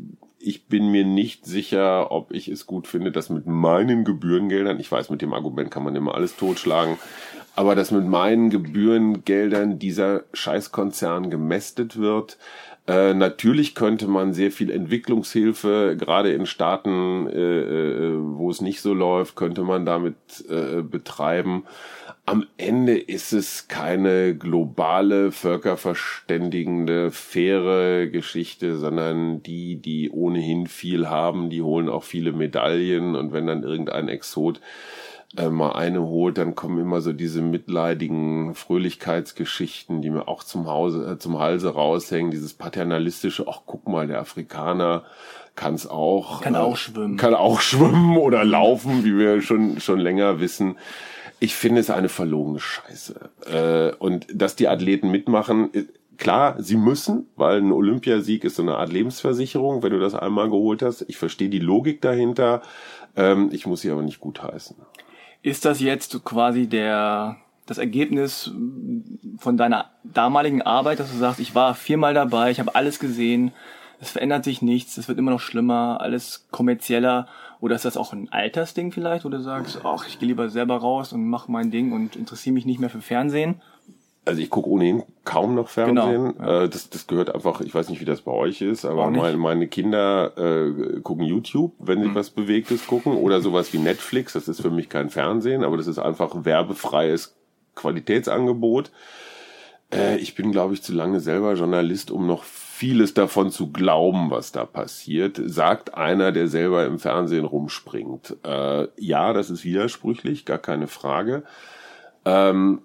Ich 0.42 0.68
bin 0.68 0.90
mir 0.90 1.04
nicht 1.04 1.44
sicher, 1.44 2.10
ob 2.10 2.32
ich 2.32 2.48
es 2.48 2.66
gut 2.66 2.86
finde, 2.86 3.12
dass 3.12 3.28
mit 3.28 3.46
meinen 3.46 4.04
Gebührengeldern, 4.04 4.80
ich 4.80 4.90
weiß, 4.90 5.10
mit 5.10 5.20
dem 5.20 5.34
Argument 5.34 5.70
kann 5.70 5.84
man 5.84 5.94
immer 5.96 6.14
alles 6.14 6.34
totschlagen, 6.36 6.96
aber 7.56 7.74
dass 7.74 7.90
mit 7.90 8.06
meinen 8.06 8.48
Gebührengeldern 8.48 9.78
dieser 9.78 10.22
Scheißkonzern 10.32 11.28
gemästet 11.28 11.98
wird. 11.98 12.38
Äh, 12.86 13.12
natürlich 13.12 13.74
könnte 13.74 14.08
man 14.08 14.32
sehr 14.32 14.50
viel 14.50 14.70
Entwicklungshilfe, 14.70 15.96
gerade 15.98 16.32
in 16.32 16.46
Staaten, 16.46 17.26
äh, 17.28 17.60
äh, 17.60 18.18
wo 18.18 18.50
es 18.50 18.62
nicht 18.62 18.80
so 18.80 18.94
läuft, 18.94 19.36
könnte 19.36 19.62
man 19.62 19.84
damit 19.84 20.16
äh, 20.48 20.80
betreiben. 20.80 21.64
Am 22.30 22.46
Ende 22.58 22.96
ist 22.96 23.32
es 23.32 23.66
keine 23.66 24.36
globale, 24.36 25.32
völkerverständigende, 25.32 27.10
faire 27.10 28.06
Geschichte, 28.06 28.76
sondern 28.76 29.42
die, 29.42 29.82
die 29.82 30.10
ohnehin 30.10 30.68
viel 30.68 31.08
haben, 31.08 31.50
die 31.50 31.60
holen 31.60 31.88
auch 31.88 32.04
viele 32.04 32.30
Medaillen 32.30 33.16
und 33.16 33.32
wenn 33.32 33.48
dann 33.48 33.64
irgendein 33.64 34.08
Exot 34.08 34.60
äh, 35.36 35.48
mal 35.48 35.72
eine 35.72 36.02
holt, 36.02 36.38
dann 36.38 36.54
kommen 36.54 36.78
immer 36.78 37.00
so 37.00 37.12
diese 37.12 37.42
mitleidigen 37.42 38.54
Fröhlichkeitsgeschichten, 38.54 40.00
die 40.00 40.10
mir 40.10 40.28
auch 40.28 40.44
zum 40.44 40.68
Hause, 40.68 41.12
äh, 41.12 41.18
zum 41.18 41.40
Halse 41.40 41.74
raushängen, 41.74 42.30
dieses 42.30 42.54
paternalistische, 42.54 43.46
ach 43.48 43.62
guck 43.66 43.88
mal, 43.88 44.06
der 44.06 44.20
Afrikaner 44.20 45.02
kann 45.56 45.74
es 45.74 45.88
auch. 45.88 46.42
Kann 46.42 46.54
äh, 46.54 46.58
auch 46.58 46.76
schwimmen. 46.76 47.16
Kann 47.16 47.34
auch 47.34 47.60
schwimmen 47.60 48.16
oder 48.16 48.44
laufen, 48.44 49.04
wie 49.04 49.18
wir 49.18 49.42
schon, 49.42 49.80
schon 49.80 49.98
länger 49.98 50.38
wissen. 50.40 50.76
Ich 51.40 51.54
finde 51.54 51.80
es 51.80 51.90
eine 51.90 52.10
verlogene 52.10 52.60
Scheiße. 52.60 53.30
Äh, 53.46 53.96
und 53.96 54.26
dass 54.32 54.56
die 54.56 54.68
Athleten 54.68 55.10
mitmachen, 55.10 55.74
äh, 55.74 55.84
klar, 56.18 56.62
sie 56.62 56.76
müssen, 56.76 57.26
weil 57.34 57.58
ein 57.60 57.72
Olympiasieg 57.72 58.44
ist 58.44 58.56
so 58.56 58.62
eine 58.62 58.76
Art 58.76 58.92
Lebensversicherung, 58.92 59.82
wenn 59.82 59.92
du 59.92 59.98
das 59.98 60.14
einmal 60.14 60.50
geholt 60.50 60.82
hast. 60.82 61.06
Ich 61.08 61.16
verstehe 61.16 61.48
die 61.48 61.58
Logik 61.58 62.02
dahinter. 62.02 62.60
Ähm, 63.16 63.48
ich 63.52 63.66
muss 63.66 63.80
sie 63.80 63.90
aber 63.90 64.02
nicht 64.02 64.20
gutheißen. 64.20 64.76
Ist 65.42 65.64
das 65.64 65.80
jetzt 65.80 66.22
quasi 66.24 66.66
der 66.66 67.38
das 67.70 67.78
Ergebnis 67.78 68.50
von 69.38 69.56
deiner 69.56 69.90
damaligen 70.02 70.60
Arbeit, 70.60 70.98
dass 70.98 71.12
du 71.12 71.16
sagst, 71.16 71.38
ich 71.38 71.54
war 71.54 71.76
viermal 71.76 72.14
dabei, 72.14 72.50
ich 72.50 72.58
habe 72.58 72.74
alles 72.74 72.98
gesehen, 72.98 73.52
es 74.00 74.10
verändert 74.10 74.42
sich 74.42 74.60
nichts, 74.60 74.98
es 74.98 75.06
wird 75.06 75.18
immer 75.18 75.30
noch 75.30 75.40
schlimmer, 75.40 75.98
alles 76.00 76.48
kommerzieller? 76.50 77.28
Oder 77.60 77.74
ist 77.76 77.84
das 77.84 77.96
auch 77.96 78.12
ein 78.12 78.28
Altersding 78.32 78.90
vielleicht, 78.92 79.24
wo 79.24 79.28
du 79.28 79.40
sagst, 79.40 79.80
ach, 79.84 80.06
ich 80.08 80.18
gehe 80.18 80.28
lieber 80.28 80.48
selber 80.48 80.76
raus 80.76 81.12
und 81.12 81.28
mache 81.28 81.50
mein 81.52 81.70
Ding 81.70 81.92
und 81.92 82.16
interessiere 82.16 82.54
mich 82.54 82.64
nicht 82.64 82.80
mehr 82.80 82.90
für 82.90 83.02
Fernsehen? 83.02 83.60
Also 84.24 84.42
ich 84.42 84.50
gucke 84.50 84.68
ohnehin 84.68 85.02
kaum 85.24 85.54
noch 85.54 85.68
Fernsehen. 85.68 86.34
Genau, 86.34 86.46
ja. 86.46 86.62
äh, 86.64 86.68
das, 86.68 86.90
das 86.90 87.06
gehört 87.06 87.34
einfach, 87.34 87.60
ich 87.62 87.74
weiß 87.74 87.88
nicht, 87.88 88.00
wie 88.00 88.04
das 88.04 88.20
bei 88.20 88.32
euch 88.32 88.60
ist, 88.60 88.84
aber 88.84 89.10
meine, 89.10 89.36
meine 89.38 89.66
Kinder 89.66 90.36
äh, 90.36 91.00
gucken 91.00 91.24
YouTube, 91.24 91.72
wenn 91.78 92.02
sie 92.02 92.08
Mhm. 92.08 92.14
was 92.14 92.30
Bewegtes 92.30 92.86
gucken, 92.86 93.14
oder 93.14 93.40
sowas 93.40 93.72
wie 93.72 93.78
Netflix. 93.78 94.34
Das 94.34 94.46
ist 94.46 94.60
für 94.60 94.70
mich 94.70 94.88
kein 94.88 95.08
Fernsehen, 95.10 95.64
aber 95.64 95.76
das 95.76 95.86
ist 95.86 95.98
einfach 95.98 96.44
werbefreies 96.44 97.34
Qualitätsangebot. 97.74 98.90
Äh, 99.92 100.18
ich 100.18 100.34
bin, 100.34 100.52
glaube 100.52 100.74
ich, 100.74 100.82
zu 100.82 100.92
lange 100.92 101.20
selber 101.20 101.54
Journalist, 101.54 102.10
um 102.10 102.26
noch 102.26 102.44
vieles 102.80 103.12
davon 103.12 103.50
zu 103.50 103.70
glauben, 103.72 104.30
was 104.30 104.52
da 104.52 104.64
passiert, 104.64 105.38
sagt 105.44 105.92
einer, 105.96 106.32
der 106.32 106.48
selber 106.48 106.86
im 106.86 106.98
Fernsehen 106.98 107.44
rumspringt. 107.44 108.38
Äh, 108.42 108.88
ja, 108.96 109.34
das 109.34 109.50
ist 109.50 109.66
widersprüchlich, 109.66 110.46
gar 110.46 110.56
keine 110.56 110.86
Frage. 110.86 111.42
Ähm, 112.24 112.80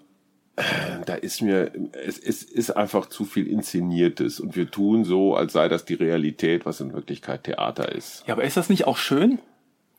da 1.06 1.14
ist 1.14 1.40
mir, 1.40 1.72
es, 1.92 2.18
es 2.18 2.42
ist 2.42 2.72
einfach 2.72 3.06
zu 3.06 3.24
viel 3.24 3.46
Inszeniertes 3.46 4.38
und 4.38 4.54
wir 4.54 4.70
tun 4.70 5.04
so, 5.04 5.34
als 5.34 5.54
sei 5.54 5.66
das 5.68 5.86
die 5.86 5.94
Realität, 5.94 6.66
was 6.66 6.82
in 6.82 6.92
Wirklichkeit 6.92 7.44
Theater 7.44 7.90
ist. 7.90 8.22
Ja, 8.26 8.34
aber 8.34 8.44
ist 8.44 8.58
das 8.58 8.68
nicht 8.68 8.86
auch 8.86 8.98
schön? 8.98 9.38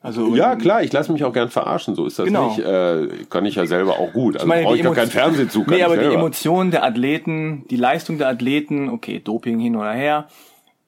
Also 0.01 0.36
ja, 0.36 0.56
klar, 0.56 0.84
ich 0.84 0.94
lasse 0.94 1.12
mich 1.12 1.24
auch 1.24 1.34
gern 1.34 1.50
verarschen, 1.50 1.96
so 1.96 2.06
ist 2.06 2.20
das 2.20 2.27
genau. 2.27 2.50
nicht. 2.50 2.60
Äh, 2.60 3.08
kann 3.30 3.46
ich 3.46 3.56
ja 3.56 3.66
selber 3.66 4.00
auch 4.00 4.13
gut. 4.13 4.38
Also 4.38 4.48
brauche 4.48 4.75
ich 4.75 4.84
gar 4.84 4.94
keinen 4.94 5.10
Fernsehzug. 5.10 5.68
Nee, 5.68 5.84
aber 5.84 5.96
selber. 5.96 6.10
die 6.10 6.16
Emotionen 6.16 6.72
der 6.72 6.84
Athleten, 6.84 7.66
die 7.70 7.77
Leistung 7.77 8.18
der 8.18 8.30
Athleten, 8.30 8.89
okay, 8.89 9.20
Doping 9.20 9.60
hin 9.60 9.75
oder 9.75 9.92
her, 9.92 10.27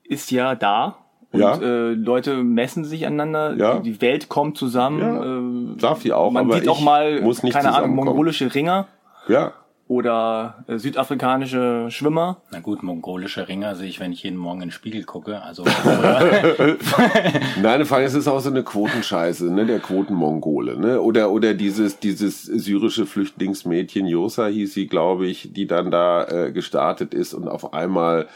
ist 0.04 0.32
ja 0.32 0.56
da. 0.56 0.98
Und 1.32 1.42
ja. 1.42 1.56
äh, 1.56 1.94
Leute 1.94 2.38
messen 2.44 2.86
sich 2.86 3.06
aneinander, 3.06 3.56
ja. 3.56 3.80
die 3.80 4.00
Welt 4.01 4.30
kommt 4.30 4.58
zusammen. 4.58 5.00
Ja. 5.00 5.74
Äh, 5.75 5.80
Darf 5.80 6.01
die 6.04 6.13
auch, 6.13 6.32
man 6.32 6.46
aber 6.46 6.60
sieht 6.60 6.68
auch 6.68 6.82
mal, 6.82 7.22
muss 7.22 7.44
nicht 7.44 7.54
keine 7.54 7.74
Ahnung, 7.74 7.96
mongolische 7.96 8.54
Ringer. 8.54 8.88
Ja 9.28 9.54
oder 9.89 10.63
äh, 10.67 10.77
südafrikanische 10.77 11.88
Schwimmer. 11.89 12.38
Na 12.51 12.60
gut, 12.60 12.84
mongolische 12.84 13.48
Ringer 13.48 13.74
sehe 13.74 13.89
ich, 13.89 14.00
wenn 14.00 14.13
ich 14.13 14.22
jeden 14.22 14.38
Morgen 14.38 14.62
in 14.62 14.67
den 14.67 14.72
Spiegel 14.72 15.03
gucke. 15.03 15.41
Also 15.41 15.65
Nein, 17.62 17.86
vor 17.86 17.98
allem 17.98 18.05
ist 18.05 18.13
es 18.13 18.27
auch 18.27 18.39
so 18.39 18.51
eine 18.51 18.62
Quotenscheiße, 18.62 19.51
ne, 19.51 19.65
der 19.65 19.79
Quotenmongole, 19.79 20.79
ne? 20.79 21.01
Oder 21.01 21.31
oder 21.31 21.55
dieses 21.55 21.98
dieses 21.98 22.43
syrische 22.43 23.08
Flüchtlingsmädchen 23.08 24.05
Yosa 24.05 24.46
hieß 24.46 24.75
sie, 24.75 24.86
glaube 24.86 25.25
ich, 25.25 25.53
die 25.53 25.65
dann 25.65 25.89
da 25.89 26.24
äh, 26.25 26.51
gestartet 26.51 27.15
ist 27.15 27.34
und 27.34 27.48
auf 27.48 27.74
einmal 27.74 28.27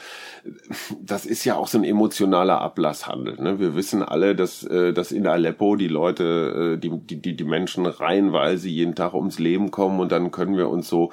das 1.02 1.26
ist 1.26 1.46
ja 1.46 1.56
auch 1.56 1.68
so 1.68 1.78
ein 1.78 1.84
emotionaler 1.84 2.60
Ablasshandel. 2.60 3.42
Ne? 3.42 3.60
Wir 3.60 3.76
wissen 3.76 4.04
alle, 4.04 4.36
dass, 4.36 4.64
äh, 4.64 4.92
dass 4.92 5.12
in 5.12 5.26
Aleppo 5.26 5.76
die 5.76 5.88
Leute, 5.88 6.76
äh, 6.76 6.78
die, 6.78 6.92
die, 6.98 7.36
die 7.36 7.44
Menschen 7.44 7.86
reihenweise 7.86 8.68
jeden 8.68 8.96
Tag 8.96 9.14
ums 9.14 9.40
Leben 9.40 9.72
kommen 9.72 10.00
und 10.00 10.12
dann 10.12 10.32
können 10.32 10.58
wir 10.58 10.70
uns 10.70 10.90
so, 10.90 11.12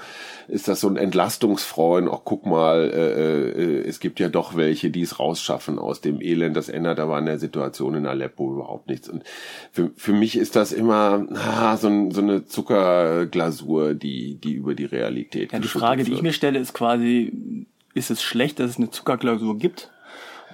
ist 0.48 0.66
das 0.66 0.80
so 0.80 0.88
ein 0.88 0.96
Entlastungsfreuen, 0.96 2.08
auch 2.08 2.24
guck 2.24 2.46
mal, 2.46 2.90
äh, 2.92 3.50
äh, 3.50 3.88
es 3.88 4.00
gibt 4.00 4.18
ja 4.18 4.28
doch 4.28 4.56
welche, 4.56 4.90
die 4.90 5.02
es 5.02 5.20
rausschaffen 5.20 5.78
aus 5.78 6.00
dem 6.00 6.20
Elend. 6.20 6.56
Das 6.56 6.68
ändert 6.68 6.98
aber 6.98 7.16
an 7.16 7.26
der 7.26 7.38
Situation 7.38 7.94
in 7.94 8.06
Aleppo 8.06 8.52
überhaupt 8.52 8.88
nichts. 8.88 9.08
Und 9.08 9.22
für, 9.70 9.90
für 9.96 10.12
mich 10.12 10.36
ist 10.36 10.56
das 10.56 10.72
immer 10.72 11.26
ah, 11.34 11.76
so, 11.76 11.88
ein, 11.88 12.10
so 12.10 12.20
eine 12.20 12.46
Zuckerglasur, 12.46 13.94
die, 13.94 14.36
die 14.36 14.54
über 14.54 14.74
die 14.74 14.86
Realität 14.86 15.52
Ja, 15.52 15.60
die 15.60 15.68
Frage, 15.68 15.98
wird. 15.98 16.08
die 16.08 16.12
ich 16.14 16.22
mir 16.22 16.32
stelle, 16.32 16.58
ist 16.58 16.72
quasi, 16.72 17.66
ist 17.94 18.10
es 18.10 18.22
schlecht, 18.22 18.58
dass 18.60 18.70
es 18.70 18.76
eine 18.76 18.90
Zuckerklausur 18.90 19.58
gibt? 19.58 19.90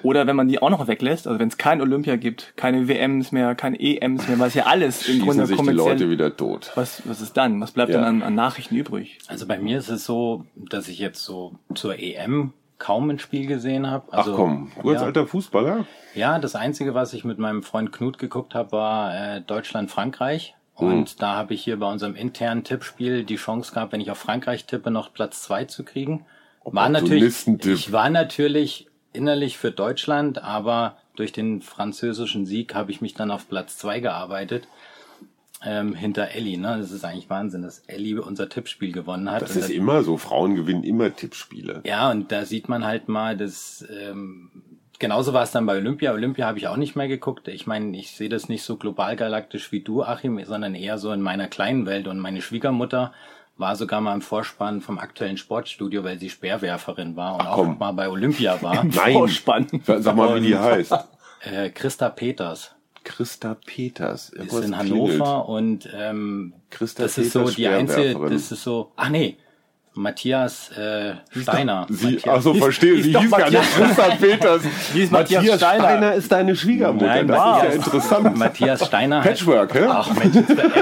Oder 0.02 0.26
wenn 0.26 0.37
man 0.37 0.47
die 0.47 0.61
auch 0.61 0.71
noch 0.71 0.87
weglässt, 0.87 1.26
also 1.26 1.40
wenn 1.40 1.49
es 1.49 1.57
kein 1.57 1.81
Olympia 1.81 2.16
gibt, 2.16 2.57
keine 2.57 2.87
WMs 2.87 3.33
mehr, 3.33 3.55
keine 3.55 3.81
EMs 3.81 4.28
mehr, 4.28 4.38
was 4.38 4.55
ja 4.55 4.64
alles 4.66 5.09
im 5.09 5.21
Grunde 5.21 5.47
sich 5.47 5.57
kommerziell. 5.57 5.97
die 5.97 6.05
Leute 6.05 6.11
wieder 6.11 6.37
tot. 6.37 6.71
Was, 6.75 7.02
was 7.07 7.21
ist 7.21 7.37
dann? 7.37 7.61
Was 7.61 7.73
bleibt 7.73 7.90
ja. 7.90 7.99
dann 7.99 8.05
an, 8.05 8.23
an 8.23 8.35
Nachrichten 8.35 8.76
übrig? 8.76 9.19
Also 9.26 9.47
bei 9.47 9.59
mir 9.59 9.78
ist 9.78 9.88
es 9.88 10.05
so, 10.05 10.45
dass 10.55 10.88
ich 10.88 10.99
jetzt 10.99 11.25
so 11.25 11.55
zur 11.75 11.99
EM 11.99 12.52
kaum 12.78 13.09
ein 13.11 13.19
Spiel 13.19 13.47
gesehen 13.47 13.90
habe. 13.90 14.12
Also, 14.12 14.33
Ach 14.33 14.37
komm, 14.37 14.71
du 14.83 14.90
als 14.90 15.00
ja, 15.00 15.07
alter 15.07 15.26
Fußballer? 15.26 15.87
Ja, 16.14 16.38
das 16.38 16.55
Einzige, 16.55 16.95
was 16.95 17.14
ich 17.14 17.25
mit 17.25 17.38
meinem 17.38 17.62
Freund 17.62 17.93
Knut 17.93 18.19
geguckt 18.19 18.55
habe, 18.55 18.73
war 18.73 19.14
äh, 19.14 19.40
Deutschland-Frankreich. 19.40 20.55
Und 20.75 21.09
hm. 21.09 21.16
da 21.19 21.37
habe 21.37 21.55
ich 21.55 21.64
hier 21.64 21.78
bei 21.78 21.90
unserem 21.90 22.14
internen 22.14 22.62
Tippspiel 22.62 23.25
die 23.25 23.37
Chance 23.37 23.73
gehabt, 23.73 23.93
wenn 23.93 24.00
ich 24.02 24.11
auf 24.11 24.19
Frankreich 24.19 24.66
tippe, 24.66 24.90
noch 24.90 25.12
Platz 25.12 25.43
zwei 25.43 25.64
zu 25.64 25.85
kriegen. 25.85 26.26
War 26.73 26.88
natürlich, 26.88 27.46
ich 27.64 27.92
war 27.92 28.11
natürlich 28.11 28.88
innerlich 29.12 29.56
für 29.56 29.70
Deutschland, 29.70 30.42
aber 30.42 30.96
durch 31.14 31.32
den 31.32 31.62
französischen 31.62 32.44
Sieg 32.44 32.75
habe 32.75 32.90
ich 32.90 33.00
mich 33.00 33.14
dann 33.14 33.30
auf 33.30 33.49
Platz 33.49 33.78
zwei 33.78 34.00
gearbeitet. 34.00 34.68
Ähm, 35.64 35.94
hinter 35.94 36.28
Ellie, 36.32 36.58
ne? 36.58 36.76
Das 36.78 36.90
ist 36.90 37.04
eigentlich 37.04 37.30
Wahnsinn, 37.30 37.62
dass 37.62 37.78
Ellie 37.87 38.20
unser 38.20 38.49
Tippspiel 38.49 38.92
gewonnen 38.92 39.30
hat. 39.30 39.40
Das 39.40 39.56
ist 39.56 39.64
das, 39.64 39.70
immer 39.70 40.02
so. 40.02 40.18
Frauen 40.18 40.54
gewinnen 40.54 40.85
immer 40.85 41.14
Tippspiele. 41.14 41.80
Ja, 41.87 42.11
und 42.11 42.30
da 42.30 42.44
sieht 42.44 42.68
man 42.68 42.85
halt 42.85 43.08
mal, 43.08 43.37
dass 43.38 43.85
ähm, 43.90 44.50
genauso 44.99 45.32
war 45.32 45.42
es 45.42 45.52
dann 45.52 45.64
bei 45.64 45.76
Olympia. 45.76 46.12
Olympia 46.12 46.46
habe 46.46 46.58
ich 46.58 46.68
auch 46.68 46.76
nicht 46.76 46.94
mehr 46.94 47.08
geguckt. 47.08 47.49
Ich 47.49 47.66
meine, 47.66 47.96
ich 47.96 48.16
sehe 48.16 48.28
das 48.28 48.50
nicht 48.50 48.64
so 48.64 48.76
global 48.76 49.16
galaktisch 49.16 49.73
wie 49.73 49.80
du, 49.80 50.02
Achim, 50.02 50.42
sondern 50.44 50.75
eher 50.75 50.99
so 50.99 51.11
in 51.11 51.23
meiner 51.23 51.49
kleinen 51.49 51.87
Welt. 51.87 52.06
Und 52.06 52.18
meine 52.18 52.42
Schwiegermutter 52.42 53.14
war 53.59 53.77
sogar 53.77 54.01
mal 54.01 54.15
im 54.15 54.23
Vorspann 54.23 54.81
vom 54.81 54.99
aktuellen 54.99 55.37
Sportstudio, 55.37 56.05
weil 56.05 56.19
sie 56.19 56.31
Speerwerferin 56.31 57.17
war 57.17 57.35
und 57.35 57.43
Ach, 57.43 57.59
auch 57.59 57.79
mal 57.79 57.93
bei 57.93 58.09
Olympia 58.09 58.61
war. 58.63 58.85
Nein. 58.85 59.13
Vorspann. 59.13 59.67
Sag 59.85 60.17
mal, 60.17 60.35
wie 60.37 60.47
die 60.47 60.57
heißt. 60.57 60.95
Äh, 61.43 61.71
Christa 61.71 62.09
Peters. 62.09 62.75
Christa 63.05 63.55
Peters. 63.55 64.31
Ist 64.31 64.53
in 64.53 64.77
Hannover 64.77 65.45
klingelt. 65.45 65.49
und 65.49 65.89
ähm, 65.95 66.55
Christa 66.71 67.05
das 67.05 67.15
Peters 67.15 67.27
ist 67.27 67.33
so 67.35 67.51
die 67.51 67.69
einzige, 67.69 68.19
das 68.19 68.51
ist 68.51 68.65
so, 68.65 68.91
ach 68.97 69.11
nee, 69.11 69.37
Matthias 69.97 70.71
äh, 70.73 71.15
Steiner. 71.31 71.87
Sie, 71.89 72.15
Matthias. 72.15 72.37
ach 72.37 72.43
so, 72.43 72.55
verstehe. 72.55 73.03
Sie 73.03 73.17
hieß 73.17 73.31
gar 73.31 73.49
nicht 73.51 73.63
Christa 73.63 74.03
Peters. 74.17 74.63
Matthias, 74.93 75.11
Matthias 75.11 75.45
Steiner. 75.45 75.85
Steiner. 75.85 76.15
ist 76.15 76.33
deine 76.33 76.57
Schwiegermutter. 76.57 77.07
Nein, 77.07 77.29
das 77.29 77.39
wow. 77.39 77.63
ist 77.63 77.69
ja 77.69 77.71
interessant. 77.75 78.37
Matthias 78.37 78.87
Steiner. 78.87 79.21
Patchwork, 79.21 79.75
hä? 79.75 79.87
Ach 79.89 80.13
Mensch, 80.15 80.37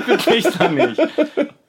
das 0.07 0.27
ist 0.27 0.61
doch 0.61 0.71
nicht. 0.71 1.01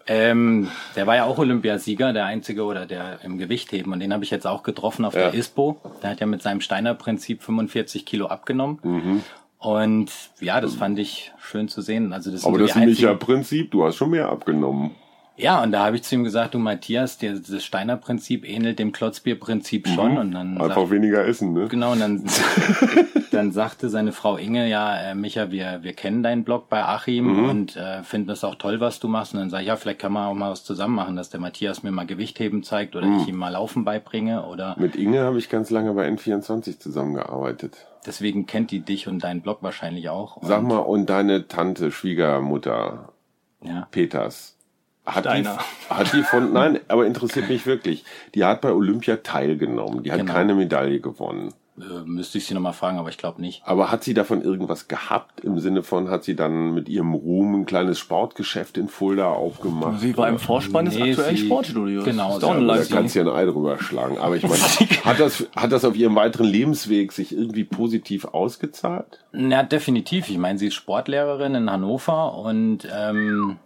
Ähm, 0.08 0.70
der 0.96 1.08
war 1.08 1.16
ja 1.16 1.26
auch 1.26 1.38
Olympiasieger, 1.38 2.14
der 2.14 2.26
einzige 2.26 2.64
oder 2.64 2.86
der 2.86 3.20
im 3.24 3.38
Gewichtheben. 3.38 3.92
Und 3.92 4.00
den 4.00 4.14
habe 4.14 4.24
ich 4.24 4.30
jetzt 4.30 4.46
auch 4.46 4.64
getroffen 4.64 5.04
auf 5.04 5.16
ja. 5.16 5.32
der 5.32 5.34
ISPO. 5.34 5.78
Der 6.04 6.12
hat 6.12 6.20
ja 6.20 6.28
mit 6.28 6.42
seinem 6.42 6.62
Steiner-Prinzip 6.62 7.42
45 7.42 8.06
Kilo 8.06 8.28
abgenommen. 8.28 8.80
Mhm. 8.84 9.24
Und 9.58 10.12
ja, 10.42 10.62
das 10.62 10.76
fand 10.76 11.00
ich 11.00 11.34
schön 11.40 11.68
zu 11.68 11.82
sehen. 11.82 12.14
Also 12.14 12.32
das 12.32 12.46
Aber 12.46 12.60
das 12.60 12.76
Micha-Prinzip, 12.76 13.72
du 13.72 13.84
hast 13.84 13.96
schon 13.96 14.12
mehr 14.12 14.30
abgenommen. 14.30 14.92
Ja, 15.38 15.62
und 15.62 15.72
da 15.74 15.86
habe 15.86 15.98
ich 15.98 16.04
zu 16.04 16.16
ihm 16.16 16.24
gesagt, 16.24 16.54
du 16.54 16.60
Matthias, 16.60 17.18
der, 17.18 17.34
das 17.34 17.64
Steiner 17.64 17.98
Prinzip 17.98 18.48
ähnelt 18.48 18.80
dem 18.80 18.92
Klotzbier-Prinzip 18.94 19.88
schon. 19.88 20.14
Mhm. 20.14 20.18
Und 20.18 20.32
dann 20.32 20.58
Einfach 20.58 20.76
sagt, 20.76 20.92
weniger 20.92 21.26
essen, 21.26 21.54
ne? 21.54 21.68
Genau, 21.68 21.92
und 21.92 22.00
dann, 22.00 22.24
dann 23.32 23.52
sagte 23.52 23.90
seine 23.90 24.14
Frau 24.14 24.38
Inge, 24.38 24.70
ja, 24.70 24.96
äh, 24.96 25.16
Micha, 25.16 25.52
wir, 25.52 25.80
wir 25.84 25.94
kennen 25.94 26.24
deinen 26.24 26.46
Blog 26.46 26.70
bei 26.70 26.84
Achim 26.84 27.26
mhm. 27.26 27.50
und 27.50 27.76
äh, 27.76 28.04
finden 28.04 28.28
das 28.28 28.46
auch 28.46 28.56
toll, 28.56 28.80
was 28.80 29.00
du 29.00 29.10
machst. 29.10 29.34
Und 29.34 29.42
dann 29.42 29.50
sag 29.50 29.62
ich, 29.62 29.68
ja, 29.68 29.76
vielleicht 29.76 30.00
kann 30.00 30.14
man 30.14 30.28
auch 30.28 30.34
mal 30.34 30.52
was 30.52 30.64
zusammen 30.64 30.96
machen, 30.96 31.18
dass 31.18 31.30
der 31.30 31.42
Matthias 31.42 31.84
mir 31.84 31.92
mal 31.92 32.06
Gewichtheben 32.06 32.64
zeigt 32.64 32.96
oder 32.96 33.08
mhm. 33.08 33.20
ich 33.20 33.28
ihm 33.28 33.36
mal 33.36 33.50
Laufen 33.50 33.84
beibringe 33.84 34.46
oder. 34.46 34.76
Mit 34.80 34.96
Inge 34.96 35.22
habe 35.22 35.38
ich 35.38 35.50
ganz 35.50 35.70
lange 35.70 35.94
bei 35.94 36.08
N24 36.08 36.80
zusammengearbeitet. 36.80 37.88
Deswegen 38.06 38.46
kennt 38.46 38.72
die 38.72 38.82
dich 38.82 39.08
und 39.08 39.24
deinen 39.24 39.42
Blog 39.42 39.58
wahrscheinlich 39.62 40.10
auch. 40.10 40.38
Sag 40.44 40.64
mal, 40.64 40.78
und 40.78 41.10
deine 41.10 41.48
Tante, 41.48 41.92
Schwiegermutter, 41.92 43.10
ja. 43.64 43.88
Peters, 43.92 44.55
hat 45.06 45.26
die, 45.26 45.48
hat 45.90 46.14
die 46.14 46.24
von, 46.24 46.54
nein, 46.54 46.80
aber 46.88 47.06
interessiert 47.06 47.50
mich 47.50 47.66
wirklich. 47.66 48.04
Die 48.34 48.44
hat 48.44 48.62
bei 48.62 48.72
Olympia 48.72 49.18
teilgenommen. 49.18 50.04
Die 50.04 50.12
hat 50.12 50.20
genau. 50.20 50.34
keine 50.34 50.56
Medaille 50.56 51.00
gewonnen. 51.00 51.54
Äh, 51.78 52.06
müsste 52.06 52.38
ich 52.38 52.46
sie 52.46 52.54
nochmal 52.54 52.72
fragen, 52.72 53.00
aber 53.00 53.10
ich 53.10 53.18
glaube 53.18 53.42
nicht. 53.42 53.62
Aber 53.66 53.92
hat 53.92 54.04
sie 54.04 54.14
davon 54.14 54.42
irgendwas 54.42 54.88
gehabt? 54.88 55.42
Im 55.42 55.60
Sinne 55.60 55.84
von, 55.84 56.10
hat 56.10 56.24
sie 56.24 56.36
dann 56.36 56.74
mit 56.74 56.88
ihrem 56.88 57.14
Ruhm 57.14 57.54
ein 57.54 57.66
kleines 57.66 58.00
Sportgeschäft 58.00 58.78
in 58.78 58.88
Fulda 58.88 59.28
aufgemacht? 59.28 60.00
Sie 60.00 60.16
war 60.16 60.30
im 60.30 60.40
Vorspann 60.40 60.86
des 60.86 61.00
aktuellen 61.00 61.38
Sportstudios. 61.38 62.06
Genau. 62.06 62.40
Da 62.40 62.78
kannst 62.90 63.16
du 63.16 63.20
ja 63.20 63.26
ein 63.26 63.36
Ei 63.36 63.46
drüber 63.46 63.78
schlagen. 63.78 64.18
Aber 64.18 64.38
ich 64.38 64.44
meine, 64.48 64.62
hat 65.04 65.20
das, 65.20 65.48
hat 65.56 65.74
das 65.74 65.84
auf 65.84 65.98
ihrem 65.98 66.16
weiteren 66.16 66.46
Lebensweg 66.46 67.12
sich 67.12 67.36
irgendwie 67.36 67.66
positiv 67.66 68.24
ausgezahlt? 68.26 69.20
Na, 69.34 69.62
definitiv. 69.64 70.30
Ich 70.30 70.38
meine, 70.38 70.58
sie 70.58 70.68
ist 70.68 70.76
Sportlehrerin 70.76 71.56
in 71.56 71.70
Hannover 71.70 72.38
und 72.38 72.88
ähm, 72.90 73.58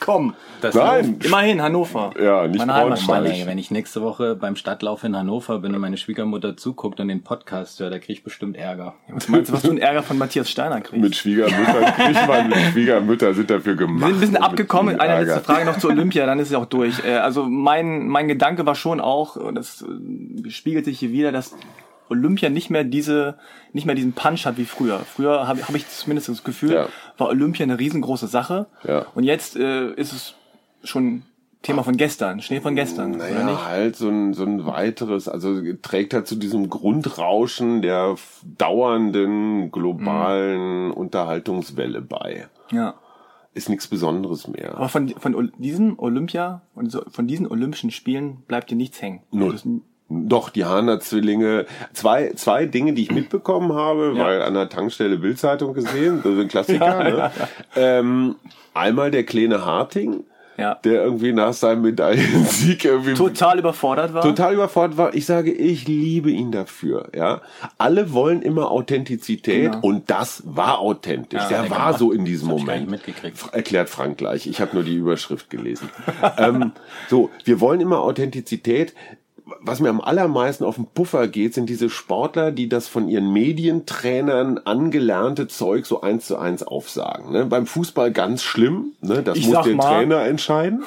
Komm. 0.00 0.34
Das 0.60 0.74
Nein. 0.74 1.18
Immerhin 1.22 1.62
Hannover. 1.62 2.12
Ja, 2.20 2.46
nicht 2.46 2.58
meine 2.58 2.74
Heimatstadt. 2.74 3.24
Wenn 3.24 3.58
ich 3.58 3.70
nächste 3.70 4.02
Woche 4.02 4.34
beim 4.34 4.56
Stadtlauf 4.56 5.04
in 5.04 5.16
Hannover 5.16 5.58
bin 5.60 5.74
und 5.74 5.80
meine 5.80 5.96
Schwiegermutter 5.96 6.56
zuguckt 6.56 7.00
und 7.00 7.08
den 7.08 7.22
Podcast 7.22 7.78
hört, 7.80 7.92
da 7.92 7.98
krieg 7.98 8.16
ich 8.16 8.24
bestimmt 8.24 8.56
Ärger. 8.56 8.94
Was 9.08 9.28
meinst 9.28 9.50
du, 9.50 9.54
was 9.54 9.62
du 9.62 9.70
einen 9.70 9.78
Ärger 9.78 10.02
von 10.02 10.18
Matthias 10.18 10.50
Steiner 10.50 10.80
kriegst? 10.80 11.02
Mit 11.02 11.16
Schwiegermüttern 11.16 11.84
kriegt 11.94 12.26
man, 12.26 12.48
mit 12.48 12.58
Schwiegermütter 12.72 13.34
sind 13.34 13.50
dafür 13.50 13.76
gemacht. 13.76 14.00
Wir 14.00 14.06
sind 14.06 14.16
ein 14.16 14.20
bisschen 14.20 14.36
abgekommen. 14.42 15.00
Eine 15.00 15.24
letzte 15.24 15.40
Frage 15.40 15.64
noch 15.64 15.78
zu 15.78 15.88
Olympia, 15.88 16.26
dann 16.26 16.38
ist 16.38 16.48
es 16.48 16.54
auch 16.54 16.66
durch. 16.66 17.04
Äh, 17.04 17.16
also 17.16 17.44
mein, 17.44 18.08
mein 18.08 18.28
Gedanke 18.28 18.66
war 18.66 18.74
schon 18.74 19.00
auch, 19.00 19.36
und 19.36 19.54
das 19.54 19.82
äh, 19.82 20.50
spiegelt 20.50 20.84
sich 20.84 20.98
hier 20.98 21.12
wieder, 21.12 21.32
dass 21.32 21.54
Olympia 22.10 22.48
nicht 22.48 22.70
mehr 22.70 22.84
diese, 22.84 23.38
nicht 23.72 23.86
mehr 23.86 23.94
diesen 23.94 24.12
Punch 24.12 24.46
hat 24.46 24.56
wie 24.58 24.64
früher. 24.64 25.00
Früher 25.00 25.46
habe 25.46 25.62
hab 25.66 25.74
ich 25.74 25.88
zumindest 25.88 26.28
das 26.28 26.44
Gefühl, 26.44 26.72
ja. 26.72 26.88
war 27.16 27.28
Olympia 27.28 27.64
eine 27.64 27.78
riesengroße 27.78 28.26
Sache. 28.26 28.66
Ja. 28.84 29.06
Und 29.14 29.24
jetzt 29.24 29.56
äh, 29.56 29.92
ist 29.94 30.12
es 30.12 30.34
schon 30.84 31.22
Thema 31.62 31.82
von 31.82 31.96
gestern, 31.96 32.40
Schnee 32.40 32.60
von 32.60 32.76
gestern. 32.76 33.12
Naja, 33.12 33.34
oder 33.34 33.44
nicht? 33.44 33.64
halt 33.64 33.96
so 33.96 34.08
ein, 34.08 34.32
so 34.32 34.44
ein 34.44 34.64
weiteres, 34.64 35.28
also 35.28 35.60
trägt 35.82 36.14
halt 36.14 36.28
zu 36.28 36.36
diesem 36.36 36.70
Grundrauschen 36.70 37.82
der 37.82 38.14
dauernden 38.56 39.72
globalen 39.72 40.86
mhm. 40.86 40.92
Unterhaltungswelle 40.92 42.00
bei. 42.00 42.46
Ja 42.70 42.94
ist 43.58 43.68
nichts 43.68 43.88
Besonderes 43.88 44.46
mehr. 44.48 44.76
Aber 44.76 44.88
von, 44.88 45.08
von 45.08 45.52
diesem 45.58 45.98
Olympia 45.98 46.62
und 46.74 46.96
von 47.10 47.26
diesen 47.26 47.46
Olympischen 47.46 47.90
Spielen 47.90 48.42
bleibt 48.46 48.70
dir 48.70 48.76
nichts 48.76 49.02
hängen. 49.02 49.22
Null. 49.30 49.58
Doch, 50.10 50.48
die 50.50 50.64
Hahner-Zwillinge. 50.64 51.66
Zwei, 51.92 52.32
zwei 52.34 52.64
Dinge, 52.64 52.94
die 52.94 53.02
ich 53.02 53.10
mitbekommen 53.12 53.72
habe, 53.74 54.14
Ja. 54.16 54.24
weil 54.24 54.42
an 54.42 54.54
der 54.54 54.68
Tankstelle 54.70 55.18
Bildzeitung 55.18 55.74
gesehen, 55.74 56.20
das 56.24 56.32
ist 56.32 56.38
ein 56.40 56.48
Klassiker. 56.48 57.04
ne? 57.04 57.30
Ähm, 57.76 58.36
einmal 58.72 59.10
der 59.10 59.24
kleine 59.24 59.66
Harting, 59.66 60.24
Ja. 60.56 60.76
der 60.76 61.04
irgendwie 61.04 61.32
nach 61.34 61.52
seinem 61.52 61.82
Medaillensieg 61.82 62.84
irgendwie 62.86 63.14
Total 63.14 63.58
überfordert 63.58 64.12
war. 64.14 64.22
total 64.22 64.54
überfordert 64.54 64.96
war. 64.96 65.14
Ich 65.14 65.26
sage, 65.26 65.52
ich 65.52 65.86
liebe 65.86 66.30
ihn 66.30 66.52
dafür. 66.52 67.10
Ja, 67.14 67.42
alle 67.76 68.12
wollen 68.14 68.40
immer 68.42 68.70
Authentizität 68.70 69.72
Genau. 69.72 69.86
und 69.86 70.10
das 70.10 70.42
war 70.46 70.78
authentisch. 70.80 71.42
Ja, 71.42 71.48
der 71.48 71.62
der 71.62 71.70
war 71.70 71.96
so 71.98 72.12
in 72.12 72.24
diesem 72.24 72.48
Moment. 72.48 72.90
Erklärt 73.52 73.88
Frank 73.90 74.16
gleich. 74.18 74.46
Ich 74.46 74.60
habe 74.62 74.74
nur 74.74 74.84
die 74.84 74.96
Überschrift 74.96 75.50
gelesen. 75.50 75.90
ähm, 76.38 76.72
so, 77.08 77.28
wir 77.44 77.60
wollen 77.60 77.80
immer 77.80 78.00
Authentizität. 78.00 78.94
Was 79.60 79.80
mir 79.80 79.88
am 79.88 80.00
allermeisten 80.00 80.64
auf 80.64 80.76
den 80.76 80.86
Puffer 80.86 81.26
geht, 81.28 81.54
sind 81.54 81.68
diese 81.68 81.88
Sportler, 81.90 82.52
die 82.52 82.68
das 82.68 82.88
von 82.88 83.08
ihren 83.08 83.32
Medientrainern 83.32 84.58
angelernte 84.64 85.48
Zeug 85.48 85.86
so 85.86 86.00
eins 86.00 86.26
zu 86.26 86.38
eins 86.38 86.62
aufsagen. 86.62 87.32
Ne? 87.32 87.46
Beim 87.46 87.66
Fußball 87.66 88.12
ganz 88.12 88.42
schlimm. 88.42 88.92
Ne? 89.00 89.22
Das 89.22 89.36
Ich 89.38 89.46
muss 89.48 89.64
der 89.64 89.74
mal- 89.74 89.98
Trainer 89.98 90.22
entscheiden. 90.24 90.82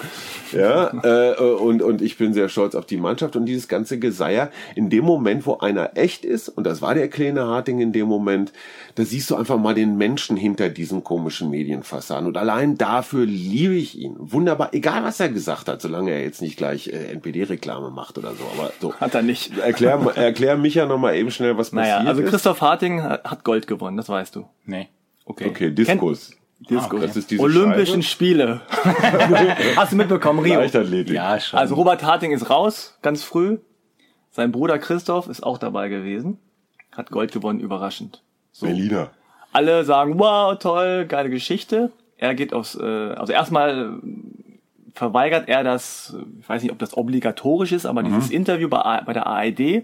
Ja, 0.51 0.91
äh, 1.03 1.35
und, 1.41 1.81
und 1.81 2.01
ich 2.01 2.17
bin 2.17 2.33
sehr 2.33 2.49
stolz 2.49 2.75
auf 2.75 2.85
die 2.85 2.97
Mannschaft 2.97 3.35
und 3.35 3.45
dieses 3.45 3.67
ganze 3.67 3.99
Geseier. 3.99 4.49
In 4.75 4.89
dem 4.89 5.05
Moment, 5.05 5.45
wo 5.45 5.57
einer 5.57 5.91
echt 5.97 6.25
ist, 6.25 6.49
und 6.49 6.65
das 6.65 6.81
war 6.81 6.93
der 6.93 7.07
kleine 7.07 7.45
Harting 7.45 7.79
in 7.79 7.91
dem 7.93 8.07
Moment, 8.07 8.51
da 8.95 9.03
siehst 9.03 9.29
du 9.29 9.36
einfach 9.36 9.57
mal 9.57 9.74
den 9.74 9.98
Menschen 9.98 10.38
hinter 10.38 10.69
diesen 10.69 11.03
komischen 11.03 11.50
Medienfassaden. 11.50 12.27
Und 12.27 12.38
allein 12.38 12.77
dafür 12.77 13.25
liebe 13.25 13.75
ich 13.75 13.98
ihn. 13.98 14.15
Wunderbar, 14.17 14.74
egal 14.74 15.03
was 15.03 15.19
er 15.19 15.29
gesagt 15.29 15.67
hat, 15.67 15.81
solange 15.81 16.12
er 16.12 16.21
jetzt 16.21 16.41
nicht 16.41 16.57
gleich 16.57 16.88
äh, 16.88 17.12
NPD-Reklame 17.13 17.91
macht 17.91 18.17
oder 18.17 18.33
so. 18.36 18.43
Aber 18.57 18.71
so. 18.79 18.93
Hat 18.95 19.15
er 19.15 19.21
nicht. 19.21 19.57
Erklär, 19.57 20.00
erklär 20.15 20.57
mich 20.57 20.75
ja 20.75 20.86
nochmal 20.86 21.15
eben 21.15 21.31
schnell, 21.31 21.57
was 21.57 21.71
Naja, 21.71 21.95
passiert 21.95 22.10
also 22.10 22.21
ist. 22.21 22.29
Christoph 22.29 22.62
Harting 22.62 23.01
hat 23.01 23.43
Gold 23.43 23.67
gewonnen, 23.67 23.98
das 23.98 24.10
weißt 24.10 24.36
du. 24.36 24.45
Nee. 24.65 24.89
Okay. 25.25 25.48
Okay, 25.48 25.71
Diskus. 25.71 26.31
Disco. 26.69 27.00
Das 27.00 27.15
ist 27.15 27.31
diese 27.31 27.41
Olympischen 27.41 28.03
Spiele. 28.03 28.62
Hast 29.75 29.93
du 29.93 29.95
mitbekommen, 29.95 30.39
Scheibe. 30.39 30.51
Rio? 30.51 30.60
Leichtathletik. 30.62 31.13
Ja, 31.13 31.39
schon. 31.39 31.57
Also 31.57 31.75
Robert 31.75 32.03
Harting 32.03 32.31
ist 32.31 32.50
raus, 32.50 32.98
ganz 33.01 33.24
früh. 33.24 33.57
Sein 34.29 34.51
Bruder 34.51 34.77
Christoph 34.77 35.27
ist 35.27 35.41
auch 35.41 35.57
dabei 35.57 35.89
gewesen. 35.89 36.38
Hat 36.91 37.10
Gold 37.10 37.31
gewonnen, 37.31 37.60
überraschend. 37.60 38.21
So. 38.51 38.65
Berliner. 38.65 39.10
Alle 39.53 39.84
sagen, 39.84 40.17
wow, 40.17 40.58
toll, 40.58 41.05
geile 41.05 41.29
Geschichte. 41.29 41.91
Er 42.17 42.36
geht 42.36 42.53
aufs, 42.53 42.75
äh, 42.75 42.84
also 42.84 43.34
erstmal 43.34 44.00
äh, 44.01 44.91
verweigert 44.93 45.50
er 45.50 45.63
das, 45.63 46.15
ich 46.39 46.48
weiß 46.48 46.62
nicht, 46.62 46.72
ob 46.72 46.79
das 46.79 46.96
obligatorisch 46.96 47.72
ist, 47.72 47.86
aber 47.86 48.03
dieses 48.03 48.29
Interview 48.29 48.70
bei, 48.70 49.01
bei 49.05 49.13
der 49.13 49.25
ARD, 49.25 49.84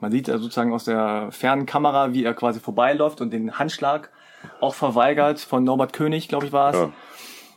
man 0.00 0.10
sieht 0.10 0.28
ja 0.28 0.38
sozusagen 0.38 0.72
aus 0.72 0.84
der 0.84 1.28
fernen 1.30 1.66
Kamera, 1.66 2.12
wie 2.12 2.24
er 2.24 2.34
quasi 2.34 2.60
vorbeiläuft 2.60 3.20
und 3.20 3.32
den 3.32 3.58
Handschlag 3.58 4.10
auch 4.60 4.74
verweigert 4.74 5.40
von 5.40 5.64
Norbert 5.64 5.92
König, 5.92 6.28
glaube 6.28 6.46
ich 6.46 6.52
war 6.52 6.70
es. 6.70 6.76
Ja. 6.76 6.92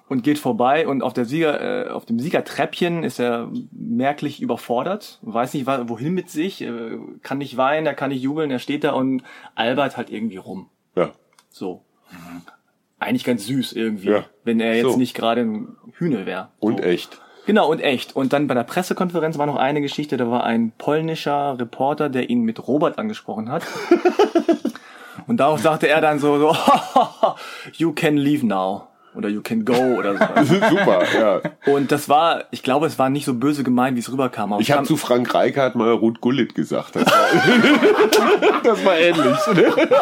Und 0.10 0.24
geht 0.24 0.40
vorbei 0.40 0.88
und 0.88 1.02
auf 1.04 1.12
der 1.12 1.26
Sieger, 1.26 1.88
äh, 1.88 1.90
auf 1.90 2.06
dem 2.06 2.18
Siegertreppchen 2.18 3.04
ist 3.04 3.20
er 3.20 3.52
merklich 3.72 4.42
überfordert, 4.42 5.20
weiß 5.22 5.54
nicht 5.54 5.68
wohin 5.68 6.14
mit 6.14 6.30
sich, 6.30 6.62
äh, 6.62 6.98
kann 7.24 7.40
nicht 7.40 7.58
weinen, 7.58 7.86
er 7.86 7.94
kann 7.94 8.10
nicht 8.12 8.22
jubeln, 8.22 8.50
er 8.50 8.60
steht 8.60 8.86
da 8.86 8.94
und 8.94 9.22
albert 9.56 9.98
halt 9.98 10.10
irgendwie 10.10 10.38
rum. 10.38 10.70
Ja. 10.96 11.12
So. 11.50 11.84
Eigentlich 13.00 13.26
ganz 13.26 13.46
süß 13.48 13.74
irgendwie, 13.74 14.10
Ja. 14.12 14.24
wenn 14.46 14.62
er 14.62 14.76
jetzt 14.76 14.92
So. 14.94 14.98
nicht 14.98 15.14
gerade 15.14 15.42
ein 15.42 15.76
Hühne 15.98 16.26
wäre. 16.26 16.50
Und 16.60 16.78
so. 16.78 16.84
echt. 16.86 17.20
Genau, 17.46 17.70
und 17.70 17.80
echt. 17.82 18.16
Und 18.16 18.32
dann 18.34 18.48
bei 18.48 18.54
der 18.54 18.64
Pressekonferenz 18.64 19.38
war 19.38 19.46
noch 19.46 19.58
eine 19.58 19.82
Geschichte, 19.82 20.16
da 20.18 20.30
war 20.32 20.46
ein 20.46 20.72
polnischer 20.78 21.60
Reporter, 21.60 22.08
der 22.10 22.30
ihn 22.30 22.42
mit 22.44 22.66
Robert 22.68 22.98
angesprochen 22.98 23.50
hat. 23.52 23.64
und 25.28 25.38
darauf 25.38 25.60
sagte 25.62 25.88
er 25.90 26.00
dann 26.02 26.20
so, 26.20 26.40
so 26.40 26.56
you 27.74 27.92
can 27.94 28.16
leave 28.18 28.46
now. 28.46 28.88
Oder 29.18 29.30
you 29.30 29.42
can 29.42 29.66
go 29.66 29.74
oder 29.98 30.14
so. 30.16 30.54
Super, 30.70 31.02
ja. 31.20 31.42
Und 31.74 31.92
das 31.92 32.08
war, 32.08 32.44
ich 32.52 32.62
glaube, 32.62 32.86
es 32.86 33.00
war 33.00 33.10
nicht 33.10 33.26
so 33.26 33.34
böse 33.34 33.64
gemeint, 33.64 33.96
wie 33.96 34.00
es 34.02 34.12
rüberkam. 34.12 34.54
Aber 34.54 34.62
Ich 34.62 34.72
habe 34.72 34.86
zu 34.86 34.96
Frank 34.96 35.34
Reichardt 35.34 35.76
mal 35.76 35.92
Ruth 35.92 36.22
Gullit 36.22 36.54
gesagt. 36.54 36.96
Das 36.96 37.06
war, 37.06 38.62
das 38.64 38.86
war 38.86 38.98
ähnlich. 38.98 39.38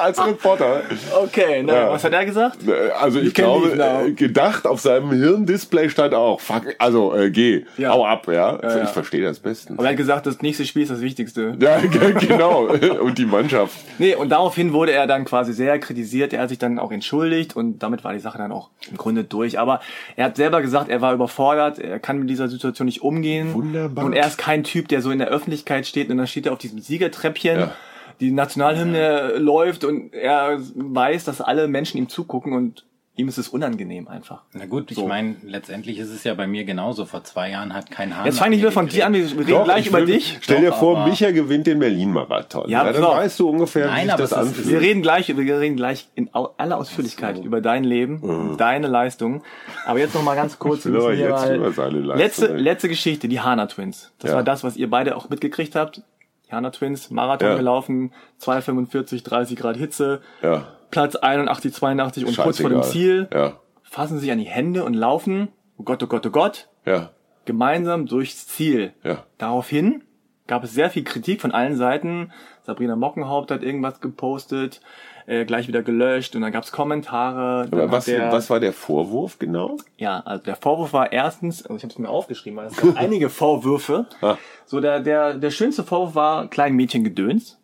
Als 0.01 0.25
Reporter. 0.25 0.81
Okay, 1.23 1.63
na, 1.65 1.73
Ja. 1.73 1.91
was 1.91 2.03
hat 2.03 2.13
er 2.13 2.25
gesagt? 2.25 2.57
Also 2.99 3.19
ich 3.19 3.33
glaube, 3.33 3.71
äh, 3.73 4.11
gedacht 4.11 4.65
auf 4.67 4.79
seinem 4.81 5.11
Hirndisplay 5.11 5.89
stand 5.89 6.13
auch, 6.13 6.39
fuck, 6.39 6.63
also 6.79 7.13
äh, 7.15 7.31
geh, 7.31 7.65
Ja. 7.77 7.91
hau 7.91 8.05
ab, 8.05 8.27
ja. 8.27 8.59
Ja. 8.61 8.83
Ich 8.83 8.89
verstehe 8.89 9.23
das 9.23 9.39
bestens. 9.39 9.77
Aber 9.77 9.87
er 9.87 9.91
hat 9.91 9.97
gesagt, 9.97 10.25
das 10.25 10.41
nächste 10.41 10.65
Spiel 10.65 10.83
ist 10.83 10.91
das 10.91 11.01
Wichtigste. 11.01 11.55
Ja, 11.59 11.77
ge- 11.81 12.13
genau. 12.27 12.67
Und 13.01 13.17
die 13.17 13.25
Mannschaft. 13.25 13.75
Nee, 13.97 14.15
und 14.15 14.29
daraufhin 14.29 14.73
wurde 14.73 14.91
er 14.91 15.07
dann 15.07 15.25
quasi 15.25 15.53
sehr 15.53 15.79
kritisiert. 15.79 16.33
Er 16.33 16.41
hat 16.41 16.49
sich 16.49 16.57
dann 16.59 16.79
auch 16.79 16.91
entschuldigt 16.91 17.55
und 17.55 17.79
damit 17.79 18.03
war 18.03 18.13
die 18.13 18.19
Sache 18.19 18.37
dann 18.37 18.51
auch 18.51 18.69
im 18.89 18.97
Grunde 19.05 19.23
durch. 19.23 19.59
Aber 19.59 19.81
er 20.15 20.25
hat 20.25 20.35
selber 20.35 20.61
gesagt, 20.61 20.89
er 20.89 20.99
war 20.99 21.13
überfordert, 21.13 21.77
er 21.77 21.99
kann 21.99 22.19
mit 22.19 22.29
dieser 22.29 22.49
Situation 22.49 22.87
nicht 22.87 23.01
umgehen. 23.03 23.53
Wunderbar. 23.53 24.03
Und 24.03 24.13
er 24.13 24.25
ist 24.25 24.37
kein 24.37 24.63
Typ, 24.63 24.87
der 24.87 25.01
so 25.01 25.11
in 25.11 25.19
der 25.19 25.27
Öffentlichkeit 25.27 25.85
steht 25.85 26.09
und 26.09 26.17
dann 26.17 26.27
steht 26.27 26.47
er 26.47 26.53
auf 26.53 26.57
diesem 26.57 26.79
Siegertreppchen. 26.79 27.59
Ja. 27.59 27.75
Die 28.19 28.31
Nationalhymne 28.31 29.37
läuft 29.37 29.83
und 29.83 30.13
er 30.13 30.57
weiß, 30.73 31.25
dass 31.25 31.41
alle 31.41 31.67
Menschen 31.67 31.97
ihm 31.97 32.09
zugucken 32.09 32.53
und 32.53 32.83
ihm 33.17 33.27
ist 33.29 33.37
es 33.37 33.47
unangenehm 33.47 34.07
einfach. 34.07 34.41
Na 34.53 34.65
gut, 34.65 34.91
ich 34.91 34.97
So. 34.97 35.07
meine, 35.07 35.35
letztendlich 35.43 35.97
ist 35.99 36.09
es 36.09 36.23
ja 36.25 36.33
bei 36.33 36.47
mir 36.47 36.65
genauso. 36.65 37.05
Vor 37.05 37.23
zwei 37.23 37.49
Jahren 37.51 37.73
hat 37.73 37.89
kein 37.89 38.15
Hahn. 38.17 38.25
Jetzt 38.25 38.39
fange 38.39 38.55
ich 38.55 38.61
wieder 38.61 38.71
von 38.73 38.87
dir 38.87 39.05
an, 39.05 39.13
wir 39.13 39.23
reden 39.25 39.47
Doch, 39.47 39.63
gleich 39.63 39.81
ich 39.81 39.87
über 39.87 39.99
will- 39.99 40.05
dich. 40.07 40.37
Stell 40.41 40.61
dir 40.61 40.71
Doch, 40.71 40.79
vor, 40.79 40.97
aber- 40.97 41.07
Micha 41.09 41.31
gewinnt 41.31 41.65
den 41.67 41.79
Berlin-Marathon. 41.79 42.69
Ja, 42.69 42.85
Ja, 42.85 42.91
dann 42.91 43.03
auf. 43.03 43.15
weißt 43.17 43.39
du 43.39 43.49
ungefähr, 43.49 43.87
Nein, 43.87 43.97
wie 43.97 44.01
sich 44.03 44.11
aber 44.13 44.21
das 44.23 44.33
anfühlt. 44.33 44.67
Wir 44.69 44.81
reden 44.81 45.01
gleich, 45.01 45.27
wir 45.35 45.59
reden 45.59 45.75
gleich 45.77 46.07
in 46.15 46.29
aller 46.33 46.77
Ausführlichkeit 46.77 47.43
über 47.43 47.61
dein 47.61 47.83
Leben, 47.85 48.55
deine 48.57 48.87
Leistung. 48.87 49.43
Aber 49.85 49.99
jetzt 49.99 50.13
noch 50.13 50.23
mal 50.23 50.35
ganz 50.35 50.59
kurz. 50.59 50.83
hier 50.83 50.91
jetzt 51.13 51.29
mal- 51.31 51.55
über 51.55 51.71
seine 51.71 51.99
Leistung 51.99 52.17
letzte, 52.17 52.47
letzte 52.57 52.89
Geschichte, 52.89 53.27
die 53.27 53.39
Hana 53.39 53.67
Twins. 53.67 54.11
Das 54.19 54.31
Ja. 54.31 54.35
war 54.37 54.43
das, 54.43 54.63
was 54.63 54.75
ihr 54.77 54.89
beide 54.89 55.15
auch 55.15 55.29
mitgekriegt 55.29 55.75
habt. 55.75 56.01
Die 56.47 56.51
Hana 56.53 56.69
Twins, 56.69 57.09
Marathon 57.09 57.47
Ja. 57.49 57.55
gelaufen, 57.55 58.11
2,45, 58.39 59.23
30 59.23 59.57
Grad 59.57 59.77
Hitze, 59.77 60.21
Ja, 60.43 60.67
Platz 60.91 61.15
81, 61.15 61.73
82 61.73 62.25
und 62.25 62.37
kurz 62.37 62.59
vor 62.59 62.69
dem 62.69 62.83
scheißegal. 62.83 62.91
Ziel 62.91 63.27
Ja, 63.33 63.53
fassen 63.83 64.19
sich 64.19 64.31
an 64.31 64.39
die 64.39 64.45
Hände 64.45 64.83
und 64.83 64.93
laufen, 64.93 65.49
oh 65.77 65.83
Gott, 65.83 66.01
oh 66.03 66.07
Gott, 66.07 66.25
oh 66.25 66.29
Gott, 66.31 66.67
ja, 66.85 67.11
gemeinsam 67.45 68.05
durchs 68.05 68.47
Ziel. 68.47 68.93
ja. 69.03 69.23
Daraufhin 69.37 70.03
gab 70.47 70.63
es 70.63 70.73
sehr 70.73 70.89
viel 70.89 71.03
Kritik 71.03 71.41
von 71.41 71.51
allen 71.51 71.75
Seiten. 71.75 72.31
Sabrina 72.61 72.95
Mockenhaupt 72.95 73.49
hat 73.51 73.63
irgendwas 73.63 73.99
gepostet, 73.99 74.79
äh, 75.27 75.43
gleich 75.45 75.67
wieder 75.67 75.81
gelöscht 75.81 76.35
und 76.35 76.41
dann 76.41 76.51
gab 76.51 76.63
es 76.63 76.71
Kommentare. 76.71 77.67
Dann 77.69 77.79
Aber 77.81 77.91
was, 77.91 78.05
der, 78.05 78.31
was 78.31 78.49
war 78.49 78.59
der 78.59 78.73
Vorwurf 78.73 79.39
genau? 79.39 79.77
Ja, 79.97 80.19
also 80.19 80.43
der 80.43 80.55
Vorwurf 80.55 80.93
war 80.93 81.11
erstens, 81.11 81.63
also 81.63 81.75
ich 81.77 81.83
habe 81.83 81.93
es 81.93 81.99
mir 81.99 82.09
aufgeschrieben, 82.09 82.57
weil 82.57 82.67
es 82.67 82.75
gab 82.77 82.95
einige 82.99 83.29
Vorwürfe. 83.29 84.05
Ah. 84.21 84.37
So 84.65 84.79
der 84.81 84.99
der 84.99 85.33
der 85.35 85.49
schönste 85.51 85.83
Vorwurf 85.83 86.15
war 86.15 86.47
kleinen 86.47 86.75
Mädchen 86.75 87.03
gedöns. 87.03 87.59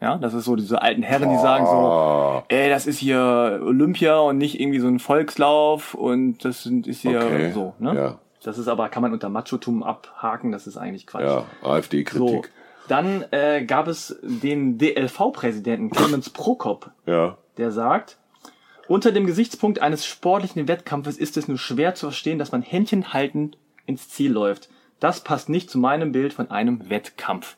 Ja, 0.00 0.18
das 0.18 0.34
ist 0.34 0.44
so 0.44 0.56
diese 0.56 0.82
alten 0.82 1.02
Herren, 1.02 1.30
die 1.30 1.38
sagen 1.38 1.64
so, 1.66 2.42
ey, 2.48 2.68
das 2.68 2.86
ist 2.86 2.98
hier 2.98 3.60
Olympia 3.64 4.18
und 4.18 4.36
nicht 4.36 4.60
irgendwie 4.60 4.78
so 4.78 4.88
ein 4.88 4.98
Volkslauf 4.98 5.94
und 5.94 6.44
das 6.44 6.62
sind, 6.64 6.86
ist 6.86 7.00
hier 7.00 7.18
Okay, 7.24 7.52
so, 7.52 7.74
ne? 7.78 7.94
ja. 7.94 8.18
Das 8.44 8.58
ist 8.58 8.68
aber, 8.68 8.88
kann 8.90 9.02
man 9.02 9.12
unter 9.12 9.28
Machotum 9.30 9.82
abhaken, 9.82 10.52
das 10.52 10.66
ist 10.66 10.76
eigentlich 10.76 11.06
Quatsch. 11.06 11.22
Ja, 11.24 11.44
So, 11.62 11.68
AfD-Kritik. 11.68 12.50
dann 12.88 13.24
äh, 13.32 13.64
gab 13.64 13.88
es 13.88 14.16
den 14.22 14.76
DLV-Präsidenten 14.78 15.90
Clemens 15.90 16.30
Prokop, 16.30 16.90
Ja. 17.06 17.38
der 17.56 17.70
sagt, 17.72 18.18
unter 18.88 19.10
dem 19.12 19.26
Gesichtspunkt 19.26 19.80
eines 19.80 20.06
sportlichen 20.06 20.68
Wettkampfes 20.68 21.16
ist 21.16 21.36
es 21.38 21.48
nur 21.48 21.58
schwer 21.58 21.94
zu 21.94 22.06
verstehen, 22.06 22.38
dass 22.38 22.52
man 22.52 22.62
Händchen 22.62 23.12
haltend 23.14 23.56
ins 23.86 24.08
Ziel 24.10 24.30
läuft. 24.30 24.68
Das 25.00 25.20
passt 25.24 25.48
nicht 25.48 25.70
zu 25.70 25.78
meinem 25.78 26.12
Bild 26.12 26.32
von 26.32 26.50
einem 26.50 26.88
Wettkampf. 26.88 27.56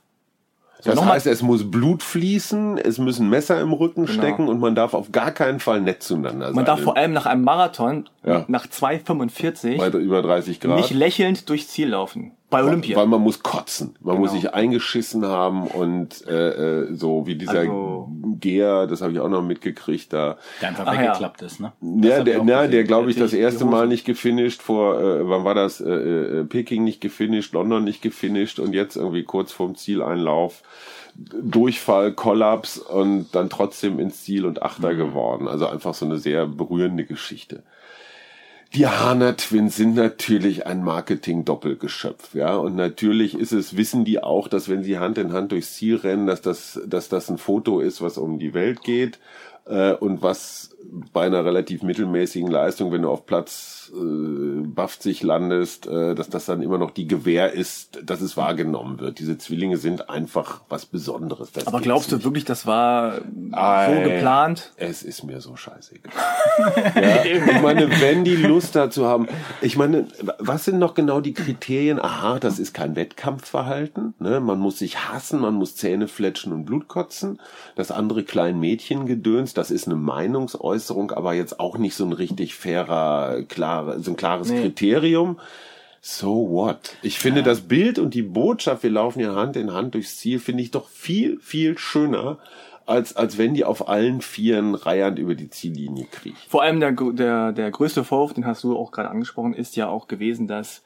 Das 0.84 0.94
nochmal- 0.94 1.14
heißt, 1.14 1.26
es 1.26 1.42
muss 1.42 1.70
Blut 1.70 2.02
fließen, 2.02 2.78
es 2.78 2.98
müssen 2.98 3.28
Messer 3.28 3.60
im 3.60 3.72
Rücken 3.72 4.06
stecken 4.06 4.46
und 4.48 4.60
man 4.60 4.74
darf 4.74 4.94
auf 4.94 5.10
gar 5.12 5.32
keinen 5.32 5.58
Fall 5.60 5.80
nett 5.80 6.02
zueinander 6.02 6.46
sein. 6.46 6.52
Genau. 6.52 6.56
Man 6.56 6.64
darf 6.64 6.80
vor 6.80 6.96
allem 6.96 7.12
nach 7.12 7.26
einem 7.26 7.42
Marathon, 7.42 8.08
Ja. 8.24 8.44
nach 8.48 8.66
2,45, 8.68 9.76
bei 9.78 9.88
über 9.98 10.22
30 10.22 10.60
Grad. 10.60 10.76
nicht 10.76 10.90
lächelnd 10.90 11.48
durchs 11.48 11.68
Ziel 11.68 11.88
laufen. 11.88 12.32
Bei 12.50 12.64
Olympia. 12.64 12.96
Weil 12.96 13.06
man 13.06 13.20
muss 13.20 13.42
kotzen. 13.42 13.94
Man 14.00 14.18
muss 14.18 14.30
Genau. 14.30 14.40
sich 14.42 14.54
eingeschissen 14.54 15.26
haben 15.26 15.66
und 15.66 16.26
äh, 16.26 16.82
äh, 16.84 16.94
so 16.94 17.26
wie 17.26 17.34
dieser 17.34 17.58
Also- 17.60 18.08
Geher, 18.40 18.86
das 18.86 19.02
habe 19.02 19.12
ich 19.12 19.18
auch 19.20 19.28
noch 19.28 19.42
mitgekriegt 19.42 20.12
da. 20.12 20.38
Der 20.62 20.68
einfach 20.68 20.84
Ach 20.86 20.94
ja. 20.94 21.02
weggeklappt 21.08 21.42
ist, 21.42 21.58
ne? 21.60 21.72
Ja, 21.80 22.22
der, 22.22 22.42
na, 22.44 22.66
der 22.68 22.84
glaube 22.84 23.10
ich 23.10 23.16
das 23.16 23.32
erste 23.32 23.64
Mal 23.64 23.88
nicht 23.88 24.04
gefinisht 24.06 24.62
vor, 24.62 25.00
äh, 25.00 25.28
wann 25.28 25.44
war 25.44 25.54
das? 25.54 25.80
Äh, 25.80 25.90
äh, 25.90 26.44
Peking 26.44 26.84
nicht 26.84 27.00
gefinisht, 27.00 27.52
London 27.52 27.82
nicht 27.84 28.00
gefinisht 28.00 28.60
und 28.60 28.72
jetzt 28.74 28.96
irgendwie 28.96 29.24
kurz 29.24 29.50
vorm 29.52 29.74
Zieleinlauf 29.74 30.62
Durchfall, 31.42 32.12
Kollaps 32.12 32.78
und 32.78 33.34
dann 33.34 33.50
trotzdem 33.50 33.98
ins 33.98 34.22
Ziel 34.22 34.46
und 34.46 34.62
Achter 34.62 34.94
geworden. 34.94 35.48
Also 35.48 35.66
einfach 35.66 35.92
so 35.94 36.06
eine 36.06 36.18
sehr 36.18 36.46
berührende 36.46 37.04
Geschichte. 37.04 37.62
Die 38.74 38.86
Hana 38.86 39.32
Twins 39.32 39.76
sind 39.76 39.94
natürlich 39.94 40.66
ein 40.66 40.84
Marketing-Doppelgeschöpf, 40.84 42.34
ja. 42.34 42.54
Und 42.56 42.76
natürlich 42.76 43.34
ist 43.34 43.52
es, 43.52 43.76
wissen 43.76 44.04
die 44.04 44.22
auch, 44.22 44.46
dass 44.46 44.68
wenn 44.68 44.82
sie 44.82 44.98
Hand 44.98 45.16
in 45.16 45.32
Hand 45.32 45.52
durchs 45.52 45.74
Ziel 45.74 45.96
rennen, 45.96 46.26
dass 46.26 46.42
das, 46.42 46.78
dass 46.86 47.08
das 47.08 47.30
ein 47.30 47.38
Foto 47.38 47.80
ist, 47.80 48.02
was 48.02 48.18
um 48.18 48.38
die 48.38 48.52
Welt 48.52 48.82
geht, 48.82 49.18
äh, 49.68 49.92
und 49.92 50.22
was 50.22 50.76
bei 51.12 51.26
einer 51.26 51.44
relativ 51.44 51.82
mittelmäßigen 51.82 52.50
Leistung, 52.50 52.92
wenn 52.92 53.02
du 53.02 53.10
auf 53.10 53.26
Platz 53.26 53.92
äh, 53.94 54.66
Bafzig 54.66 55.22
landest, 55.22 55.86
äh, 55.86 56.14
dass 56.14 56.28
das 56.28 56.46
dann 56.46 56.62
immer 56.62 56.78
noch 56.78 56.92
die 56.92 57.08
Gewähr 57.08 57.52
ist, 57.52 57.98
dass 58.04 58.20
es 58.20 58.36
wahrgenommen 58.36 59.00
wird. 59.00 59.18
Diese 59.18 59.38
Zwillinge 59.38 59.76
sind 59.76 60.08
einfach 60.08 60.60
was 60.68 60.86
Besonderes. 60.86 61.52
Das 61.52 61.66
Aber 61.66 61.80
glaubst 61.80 62.12
du 62.12 62.16
nicht. 62.16 62.24
wirklich, 62.24 62.44
das 62.44 62.66
war 62.66 63.16
so 63.16 63.22
Ei, 63.52 64.02
geplant? 64.04 64.72
Es 64.76 65.02
ist 65.02 65.24
mir 65.24 65.40
so 65.40 65.56
scheißegal. 65.56 66.12
ja, 66.94 67.24
ich 67.24 67.62
meine, 67.62 67.90
wenn 68.00 68.24
die 68.24 68.36
Lust 68.36 68.76
dazu 68.76 69.06
haben, 69.06 69.26
ich 69.60 69.76
meine, 69.76 70.06
was 70.38 70.64
sind 70.64 70.78
noch 70.78 70.94
genau 70.94 71.20
die 71.20 71.34
Kriterien? 71.34 72.00
Aha, 72.00 72.38
das 72.38 72.58
ist 72.58 72.72
kein 72.72 72.94
Wettkampfverhalten. 72.94 74.14
Ne? 74.20 74.40
Man 74.40 74.58
muss 74.58 74.78
sich 74.78 75.08
hassen, 75.08 75.40
man 75.40 75.54
muss 75.54 75.76
Zähne 75.76 76.08
fletschen 76.08 76.52
und 76.52 76.64
Blut 76.66 76.88
kotzen. 76.88 77.40
Das 77.74 77.90
andere 77.90 78.22
klein 78.22 78.60
Mädchengedöns, 78.60 79.54
das 79.54 79.70
ist 79.70 79.86
eine 79.86 79.96
Meinungsäußerung, 79.96 80.67
aber 81.12 81.34
jetzt 81.34 81.60
auch 81.60 81.78
nicht 81.78 81.94
so 81.94 82.04
ein 82.04 82.12
richtig 82.12 82.54
fairer, 82.54 83.42
klare, 83.48 84.00
so 84.00 84.12
ein 84.12 84.16
klares 84.16 84.50
Nee. 84.50 84.60
Kriterium. 84.62 85.38
So 86.00 86.48
what? 86.50 86.96
Ich 87.02 87.18
finde 87.18 87.42
das 87.42 87.62
Bild 87.62 87.98
und 87.98 88.14
die 88.14 88.22
Botschaft, 88.22 88.82
wir 88.82 88.90
laufen 88.90 89.20
ja 89.20 89.34
Hand 89.34 89.56
in 89.56 89.72
Hand 89.72 89.94
durchs 89.94 90.16
Ziel, 90.18 90.38
finde 90.38 90.62
ich 90.62 90.70
doch 90.70 90.88
viel, 90.88 91.38
viel 91.40 91.76
schöner, 91.76 92.38
als, 92.86 93.16
als 93.16 93.36
wenn 93.36 93.52
die 93.52 93.64
auf 93.64 93.88
allen 93.88 94.22
Vieren 94.22 94.74
reihend 94.74 95.18
über 95.18 95.34
die 95.34 95.50
Ziellinie 95.50 96.06
kriechen. 96.10 96.38
Vor 96.48 96.62
allem 96.62 96.80
der, 96.80 96.92
der, 96.92 97.52
der 97.52 97.70
größte 97.70 98.04
Vorwurf, 98.04 98.32
den 98.32 98.46
hast 98.46 98.64
du 98.64 98.76
auch 98.76 98.92
gerade 98.92 99.10
angesprochen, 99.10 99.52
ist 99.52 99.76
ja 99.76 99.88
auch 99.88 100.08
gewesen, 100.08 100.46
dass, 100.46 100.82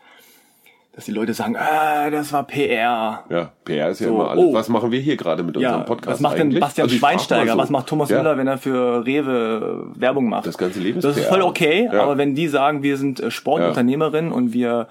dass 0.94 1.06
die 1.06 1.12
Leute 1.12 1.32
sagen, 1.32 1.56
ah, 1.56 2.10
das 2.10 2.32
war 2.34 2.46
PR. 2.46 3.24
Ja, 3.30 3.52
PR 3.64 3.88
ist 3.90 4.00
ja 4.00 4.08
So, 4.08 4.14
immer 4.14 4.30
alles. 4.30 4.44
oh. 4.44 4.52
Was 4.52 4.68
machen 4.68 4.90
wir 4.92 5.00
hier 5.00 5.16
gerade 5.16 5.42
mit 5.42 5.56
unserem 5.56 5.78
Ja, 5.80 5.84
Podcast? 5.84 6.12
was 6.14 6.20
macht 6.20 6.34
denn 6.38 6.48
eigentlich? 6.48 6.60
Bastian 6.60 6.84
Also 6.86 6.96
Schweinsteiger? 6.96 7.52
so. 7.52 7.58
Was 7.58 7.70
macht 7.70 7.86
Thomas 7.86 8.10
ja, 8.10 8.18
Müller, 8.18 8.36
wenn 8.36 8.46
er 8.46 8.58
für 8.58 9.04
Rewe 9.06 9.90
äh, 9.96 10.00
Werbung 10.00 10.28
macht? 10.28 10.46
Das 10.46 10.58
ganze 10.58 10.80
Leben 10.80 10.98
ist 10.98 11.04
Das 11.04 11.16
ist 11.16 11.22
PR. 11.24 11.32
voll 11.32 11.42
okay, 11.42 11.88
Ja. 11.90 12.02
aber 12.02 12.18
wenn 12.18 12.34
die 12.34 12.46
sagen, 12.48 12.82
wir 12.82 12.98
sind 12.98 13.20
äh, 13.20 13.30
Sportunternehmerinnen 13.30 14.32
und 14.32 14.52
wir 14.52 14.86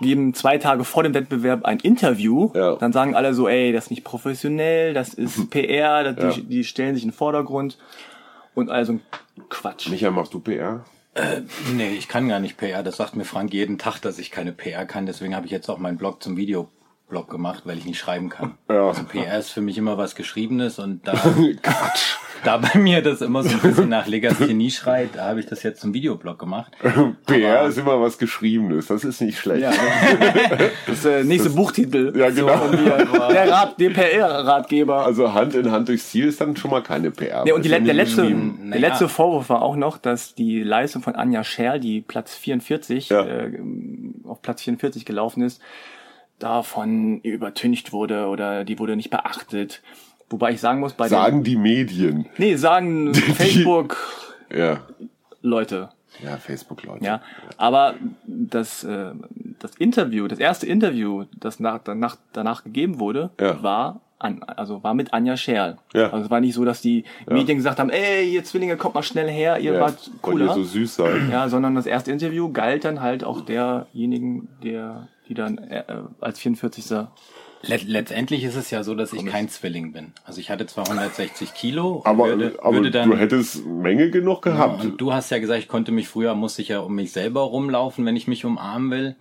geben 0.00 0.34
zwei 0.34 0.58
Tage 0.58 0.84
vor 0.84 1.02
dem 1.02 1.14
Wettbewerb 1.14 1.64
ein 1.64 1.78
Interview, 1.78 2.50
Ja. 2.54 2.74
dann 2.76 2.92
sagen 2.92 3.14
alle 3.14 3.32
so, 3.32 3.48
ey, 3.48 3.72
das 3.72 3.84
ist 3.84 3.90
nicht 3.90 4.04
professionell, 4.04 4.92
das 4.92 5.14
ist 5.14 5.48
PR, 5.50 6.04
das, 6.12 6.16
Ja. 6.22 6.30
die, 6.30 6.42
die 6.42 6.64
stellen 6.64 6.94
sich 6.94 7.04
in 7.04 7.10
den 7.10 7.16
Vordergrund 7.16 7.78
und 8.54 8.68
also 8.68 8.98
Quatsch. 9.48 9.88
Micha, 9.88 10.10
machst 10.10 10.34
du 10.34 10.40
PR? 10.40 10.84
Nee, 11.74 11.94
ich 11.94 12.08
kann 12.08 12.28
gar 12.28 12.40
nicht 12.40 12.56
PR. 12.56 12.82
Das 12.82 12.96
sagt 12.96 13.16
mir 13.16 13.24
Frank 13.24 13.52
jeden 13.52 13.76
Tag, 13.76 14.00
dass 14.00 14.18
ich 14.18 14.30
keine 14.30 14.52
PR 14.52 14.86
kann. 14.86 15.04
Deswegen 15.04 15.36
habe 15.36 15.44
ich 15.44 15.52
jetzt 15.52 15.68
auch 15.68 15.78
meinen 15.78 15.98
Blog 15.98 16.22
zum 16.22 16.36
Videoblog 17.12 17.30
gemacht, 17.30 17.62
weil 17.66 17.76
ich 17.78 17.84
nicht 17.84 17.98
schreiben 17.98 18.30
kann. 18.30 18.54
Ja. 18.70 18.86
Also 18.88 19.04
PR 19.04 19.38
ist 19.38 19.50
für 19.50 19.60
mich 19.60 19.76
immer 19.76 19.98
was 19.98 20.14
Geschriebenes 20.14 20.78
und 20.78 21.06
da, 21.06 21.12
da 22.44 22.56
bei 22.56 22.78
mir 22.78 23.02
das 23.02 23.20
immer 23.20 23.42
so 23.42 23.50
ein 23.50 23.60
bisschen 23.60 23.90
nach 23.90 24.06
Legasthenie 24.06 24.70
schreit, 24.70 25.10
da 25.14 25.26
habe 25.28 25.40
ich 25.40 25.46
das 25.46 25.62
jetzt 25.62 25.82
zum 25.82 25.92
Videoblog 25.92 26.38
gemacht. 26.38 26.72
PR 27.26 27.66
ist 27.66 27.76
immer 27.78 28.00
was 28.00 28.16
Geschriebenes. 28.16 28.86
Das 28.86 29.04
ist 29.04 29.20
nicht 29.20 29.38
schlecht. 29.38 29.60
Ja, 29.62 29.72
das 30.86 30.96
ist 30.96 31.04
der 31.04 31.24
nächste 31.24 31.50
Buchtitel. 31.50 32.14
Ja, 32.16 32.30
genau. 32.30 32.66
So, 32.70 33.28
der 33.32 33.50
Rat, 33.50 33.78
der 33.78 33.90
PR-Ratgeber. 33.90 35.04
Also 35.04 35.34
Hand 35.34 35.54
in 35.54 35.70
Hand 35.70 35.88
durchs 35.88 36.08
Ziel 36.10 36.28
ist 36.28 36.40
dann 36.40 36.56
schon 36.56 36.70
mal 36.70 36.82
keine 36.82 37.10
PR. 37.10 37.44
Ja, 37.46 37.54
und 37.54 37.62
die, 37.64 37.68
le- 37.68 37.82
der, 37.82 37.92
letzte, 37.94 38.22
geschrieben. 38.22 38.58
der 38.62 38.80
Naja. 38.80 38.88
letzte 38.88 39.08
Vorwurf 39.10 39.50
war 39.50 39.60
auch 39.60 39.76
noch, 39.76 39.98
dass 39.98 40.34
die 40.34 40.62
Leistung 40.62 41.02
von 41.02 41.14
Anja 41.14 41.44
Scherl, 41.44 41.78
die 41.78 42.00
Platz 42.00 42.34
44, 42.36 43.10
Ja. 43.10 43.22
äh, 43.26 43.58
auf 44.24 44.40
Platz 44.40 44.62
44 44.62 45.04
gelaufen 45.04 45.42
ist, 45.42 45.60
davon 46.42 47.20
übertüncht 47.20 47.92
wurde 47.92 48.26
oder 48.26 48.64
die 48.64 48.78
wurde 48.78 48.96
nicht 48.96 49.10
beachtet. 49.10 49.82
Wobei 50.30 50.52
ich 50.52 50.60
sagen 50.60 50.80
muss, 50.80 50.94
bei 50.94 51.08
Sagen 51.08 51.44
die 51.44 51.56
Medien. 51.56 52.26
nee, 52.38 52.56
sagen 52.56 53.14
Facebook 53.14 53.96
Ja. 54.54 54.80
Leute. 55.42 55.90
Ja, 56.22 56.36
Facebook-Leute. 56.36 57.04
Ja, 57.04 57.22
aber 57.56 57.94
das, 58.26 58.84
äh, 58.84 59.12
das 59.58 59.74
Interview, 59.76 60.28
das 60.28 60.38
erste 60.38 60.66
Interview, 60.66 61.24
das 61.40 61.58
nach, 61.58 61.78
danach, 61.82 62.16
danach 62.34 62.64
gegeben 62.64 63.00
wurde, 63.00 63.30
Ja. 63.40 63.62
war 63.62 64.00
an, 64.18 64.42
also 64.44 64.84
war 64.84 64.92
mit 64.94 65.12
Anja 65.14 65.36
Scherl. 65.36 65.78
Ja. 65.94 66.10
Also 66.10 66.26
es 66.26 66.30
war 66.30 66.40
nicht 66.40 66.54
so, 66.54 66.64
dass 66.64 66.80
die 66.82 67.04
Medien 67.28 67.56
gesagt 67.56 67.80
haben, 67.80 67.90
ey, 67.90 68.28
ihr 68.30 68.44
Zwillinge, 68.44 68.76
kommt 68.76 68.94
mal 68.94 69.02
schnell 69.02 69.28
her, 69.28 69.58
ihr 69.58 69.72
Ja, 69.72 69.80
wart 69.80 69.94
wollt 70.22 70.38
ihr 70.38 70.46
cooler. 70.46 70.54
so 70.54 70.62
süß 70.62 70.94
sein. 70.96 71.28
ja, 71.32 71.48
sondern 71.48 71.74
das 71.74 71.86
erste 71.86 72.12
Interview 72.12 72.52
galt 72.52 72.84
dann 72.84 73.00
halt 73.00 73.24
auch 73.24 73.40
derjenigen, 73.40 74.48
der, 74.62 75.08
die 75.32 75.40
dann 75.40 75.58
äh, 75.58 75.84
als 76.20 76.38
44. 76.40 76.84
Let 77.64 77.84
letztendlich 77.84 78.42
ist 78.42 78.56
es 78.56 78.70
ja 78.72 78.82
so, 78.82 78.96
dass 78.96 79.12
ich 79.12 79.24
kein 79.24 79.48
Zwilling 79.48 79.92
bin. 79.92 80.12
Also 80.24 80.40
ich 80.40 80.50
hatte 80.50 80.66
zwar 80.66 80.84
160 80.88 81.54
Kilo, 81.54 81.92
und 81.98 82.06
Aber, 82.06 82.26
würde, 82.26 82.58
aber 82.60 82.74
würde 82.74 82.90
dann 82.90 83.08
du 83.08 83.16
hättest 83.16 83.64
Menge 83.64 84.10
genug 84.10 84.44
Ja, 84.44 84.52
gehabt. 84.52 84.82
und 84.84 85.00
du 85.00 85.12
hast 85.12 85.30
ja 85.30 85.38
gesagt, 85.38 85.60
ich 85.60 85.68
konnte 85.68 85.92
mich 85.92 86.08
früher, 86.08 86.34
musste 86.34 86.60
ich 86.62 86.68
ja 86.68 86.80
um 86.80 86.94
mich 86.96 87.12
selber 87.12 87.42
rumlaufen, 87.42 88.04
wenn 88.04 88.16
ich 88.16 88.26
mich 88.26 88.44
umarmen 88.44 88.90
will. 88.90 89.16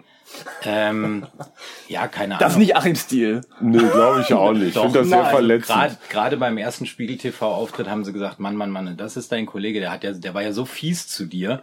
Ähm, 0.63 1.27
ja, 1.87 2.07
keine 2.07 2.37
Das 2.39 2.53
ist 2.53 2.55
Ahnung. 2.55 2.59
nicht 2.61 2.75
Achims 2.77 3.01
Stil. 3.01 3.41
nee, 3.61 3.77
glaube 3.77 4.21
ich 4.21 4.33
auch 4.33 4.53
nicht. 4.53 4.75
Ich 4.75 4.81
finde 4.81 4.99
das 4.99 5.09
sehr 5.09 5.19
also 5.19 5.29
verletzend. 5.29 5.97
Gerade 6.09 6.37
beim 6.37 6.57
ersten 6.57 6.87
Spiegel 6.87 7.17
TV-Auftritt 7.17 7.87
haben 7.89 8.03
sie 8.03 8.11
gesagt, 8.13 8.39
Mann, 8.39 8.55
Mann, 8.55 8.71
Mann, 8.71 8.97
das 8.97 9.17
ist 9.17 9.31
dein 9.31 9.45
Kollege, 9.45 9.79
der 9.81 9.91
hat 9.91 10.03
ja, 10.03 10.13
der 10.13 10.33
war 10.33 10.41
ja 10.41 10.51
so 10.51 10.65
fies 10.65 11.07
zu 11.07 11.25
dir. 11.27 11.61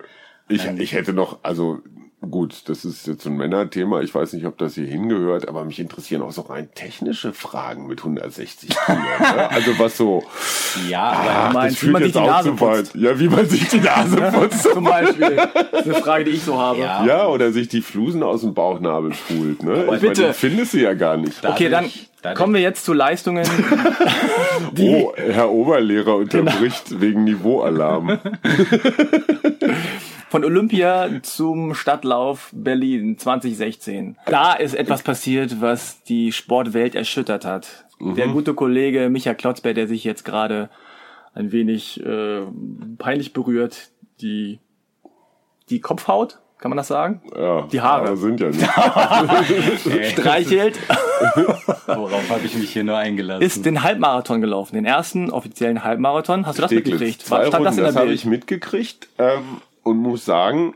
Ich, 0.48 0.64
ich 0.64 0.92
hätte 0.92 1.12
noch, 1.12 1.40
also 1.42 1.80
gut, 2.20 2.62
das 2.68 2.84
ist 2.84 3.06
jetzt 3.06 3.22
so 3.22 3.30
ein 3.30 3.36
Männerthema. 3.36 4.00
Ich 4.02 4.14
weiß 4.14 4.32
nicht, 4.34 4.44
ob 4.46 4.58
das 4.58 4.74
hier 4.74 4.86
hingehört, 4.86 5.48
aber 5.48 5.64
mich 5.64 5.78
interessieren 5.78 6.22
auch 6.22 6.32
so 6.32 6.42
rein 6.42 6.68
technische 6.74 7.32
Fragen 7.32 7.86
mit 7.86 8.00
160 8.00 8.70
Kilo. 8.70 8.98
ne? 8.98 9.50
Also 9.50 9.78
was 9.78 9.96
so, 9.96 10.24
Ja, 10.88 11.02
aber 11.12 11.30
ach, 11.30 11.52
meinst, 11.52 11.82
das 11.82 11.88
man 11.90 12.02
sich 12.02 12.14
jetzt 12.14 12.16
die 12.16 12.20
auch 12.20 12.26
Nase 12.26 12.50
zu 12.56 12.60
weit. 12.60 12.94
Ja, 12.94 13.18
wie 13.20 13.28
man 13.28 13.46
sich 13.48 13.68
die 13.68 13.80
Nase 13.80 14.16
putzt. 14.32 14.62
Zum 14.64 14.84
Beispiel. 14.84 15.36
Das 15.36 15.86
ist 15.86 15.92
eine 15.92 16.02
Frage, 16.02 16.24
die 16.24 16.30
ich 16.32 16.42
so 16.42 16.58
habe. 16.58 16.80
Ja. 16.80 17.04
Ja, 17.06 17.26
oder 17.28 17.52
sich 17.52 17.68
die 17.68 17.80
Flusen 17.82 18.22
aus 18.22 18.40
dem 18.42 18.52
Bauchnabel 18.54 19.14
spult. 19.14 19.62
Ne? 19.62 19.84
Ich 19.94 20.00
bitte. 20.00 20.22
Meine, 20.22 20.32
die 20.32 20.38
findest 20.38 20.74
du 20.74 20.78
ja 20.78 20.94
gar 20.94 21.16
nicht. 21.16 21.44
Okay, 21.46 21.68
dann 21.70 21.84
Dadurch- 21.84 22.08
dadurch- 22.22 22.38
kommen 22.38 22.54
wir 22.54 22.60
jetzt 22.60 22.84
zu 22.84 22.92
Leistungen. 22.92 23.46
Oh, 24.80 25.12
Herr 25.16 25.50
Oberlehrer 25.50 26.16
unterbricht 26.16 26.88
Genau. 26.88 27.00
wegen 27.00 27.24
Niveaualarm. 27.24 28.18
Von 30.30 30.44
Olympia 30.44 31.08
zum 31.22 31.74
Stadtlauf 31.74 32.50
Berlin 32.52 33.16
2016. 33.16 34.16
Da 34.26 34.52
ist 34.52 34.74
etwas 34.74 35.02
passiert, 35.02 35.60
was 35.62 36.02
die 36.04 36.32
Sportwelt 36.32 36.94
erschüttert 36.94 37.44
hat. 37.46 37.86
Der 38.00 38.28
gute 38.28 38.52
Kollege 38.54 39.08
Micha 39.08 39.34
Klotzberg, 39.34 39.74
der 39.74 39.88
sich 39.88 40.04
jetzt 40.04 40.24
gerade 40.24 40.68
ein 41.34 41.50
wenig 41.50 42.04
äh, 42.04 42.42
peinlich 42.98 43.32
berührt, 43.32 43.88
die, 44.20 44.60
die 45.70 45.80
Kopfhaut, 45.80 46.38
kann 46.58 46.70
man 46.70 46.76
das 46.76 46.88
sagen? 46.88 47.22
Ja, 47.36 47.62
Die 47.72 47.80
Haare. 47.80 48.16
sind 48.16 48.40
ja 48.40 48.48
nicht. 48.48 48.64
Streichelt, 50.10 50.78
Worauf 51.86 52.30
habe 52.30 52.40
ich 52.44 52.54
mich 52.56 52.70
hier 52.72 52.84
nur 52.84 52.96
eingelassen? 52.96 53.42
ist 53.42 53.64
den 53.64 53.82
Halbmarathon 53.82 54.40
gelaufen, 54.40 54.74
den 54.74 54.84
ersten 54.84 55.30
offiziellen 55.30 55.84
Halbmarathon. 55.84 56.46
Hast 56.46 56.58
du 56.58 56.62
das 56.62 56.70
Steglitz. 56.70 56.92
mitgekriegt? 56.94 57.22
Zwei 57.22 57.46
Stand 57.46 57.64
das 57.64 57.72
Runden, 57.74 57.78
in 57.78 57.84
das 57.86 57.96
habe 57.96 58.12
ich 58.12 58.24
mitgekriegt 58.24 59.08
ähm, 59.18 59.60
und 59.88 59.98
muss 59.98 60.24
sagen, 60.24 60.74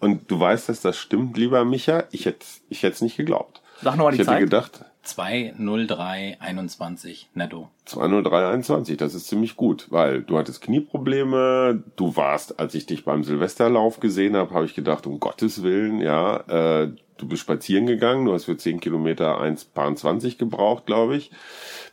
und 0.00 0.30
du 0.30 0.38
weißt, 0.38 0.68
dass 0.68 0.80
das 0.80 0.96
stimmt, 0.98 1.36
lieber 1.36 1.64
Micha, 1.64 2.04
ich 2.10 2.26
hätte 2.26 2.44
ich 2.68 2.82
hätte 2.82 2.94
es 2.94 3.02
nicht 3.02 3.16
geglaubt. 3.16 3.62
Sag 3.82 3.96
nochmal 3.96 4.12
die 4.12 4.16
Ich 4.16 4.20
hätte 4.26 4.30
Zeit. 4.30 4.40
gedacht, 4.42 4.84
20321 5.02 7.28
netto. 7.34 7.68
20321, 7.86 8.96
das 8.96 9.14
ist 9.14 9.26
ziemlich 9.28 9.56
gut, 9.56 9.86
weil 9.90 10.22
du 10.22 10.38
hattest 10.38 10.62
Knieprobleme, 10.62 11.82
du 11.96 12.16
warst, 12.16 12.58
als 12.58 12.74
ich 12.74 12.86
dich 12.86 13.04
beim 13.04 13.22
Silvesterlauf 13.24 14.00
gesehen 14.00 14.36
habe, 14.36 14.54
habe 14.54 14.64
ich 14.66 14.74
gedacht, 14.74 15.06
um 15.06 15.20
Gottes 15.20 15.62
Willen, 15.62 16.00
ja, 16.00 16.36
äh, 16.48 16.90
du 17.18 17.26
bist 17.26 17.42
spazieren 17.42 17.86
gegangen, 17.86 18.26
du 18.26 18.32
hast 18.32 18.44
für 18.44 18.56
10 18.56 18.80
Kilometer 18.80 19.40
1,20 19.40 20.38
gebraucht, 20.38 20.86
glaube 20.86 21.16
ich. 21.16 21.30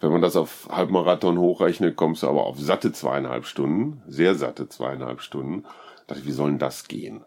Wenn 0.02 0.12
man 0.12 0.22
das 0.22 0.36
auf 0.36 0.68
Halbmarathon 0.70 1.38
hochrechnet, 1.38 1.96
kommst 1.96 2.24
du 2.24 2.28
aber 2.28 2.46
auf 2.46 2.60
satte 2.60 2.92
zweieinhalb 2.92 3.46
Stunden, 3.46 4.02
sehr 4.08 4.36
satte 4.36 4.68
zweieinhalb 4.70 5.22
Stunden. 5.22 5.64
Da 5.64 5.70
dachte 6.08 6.22
ich, 6.22 6.28
wie 6.28 6.32
soll 6.32 6.50
denn 6.50 6.60
das 6.60 6.88
gehen? 6.88 7.24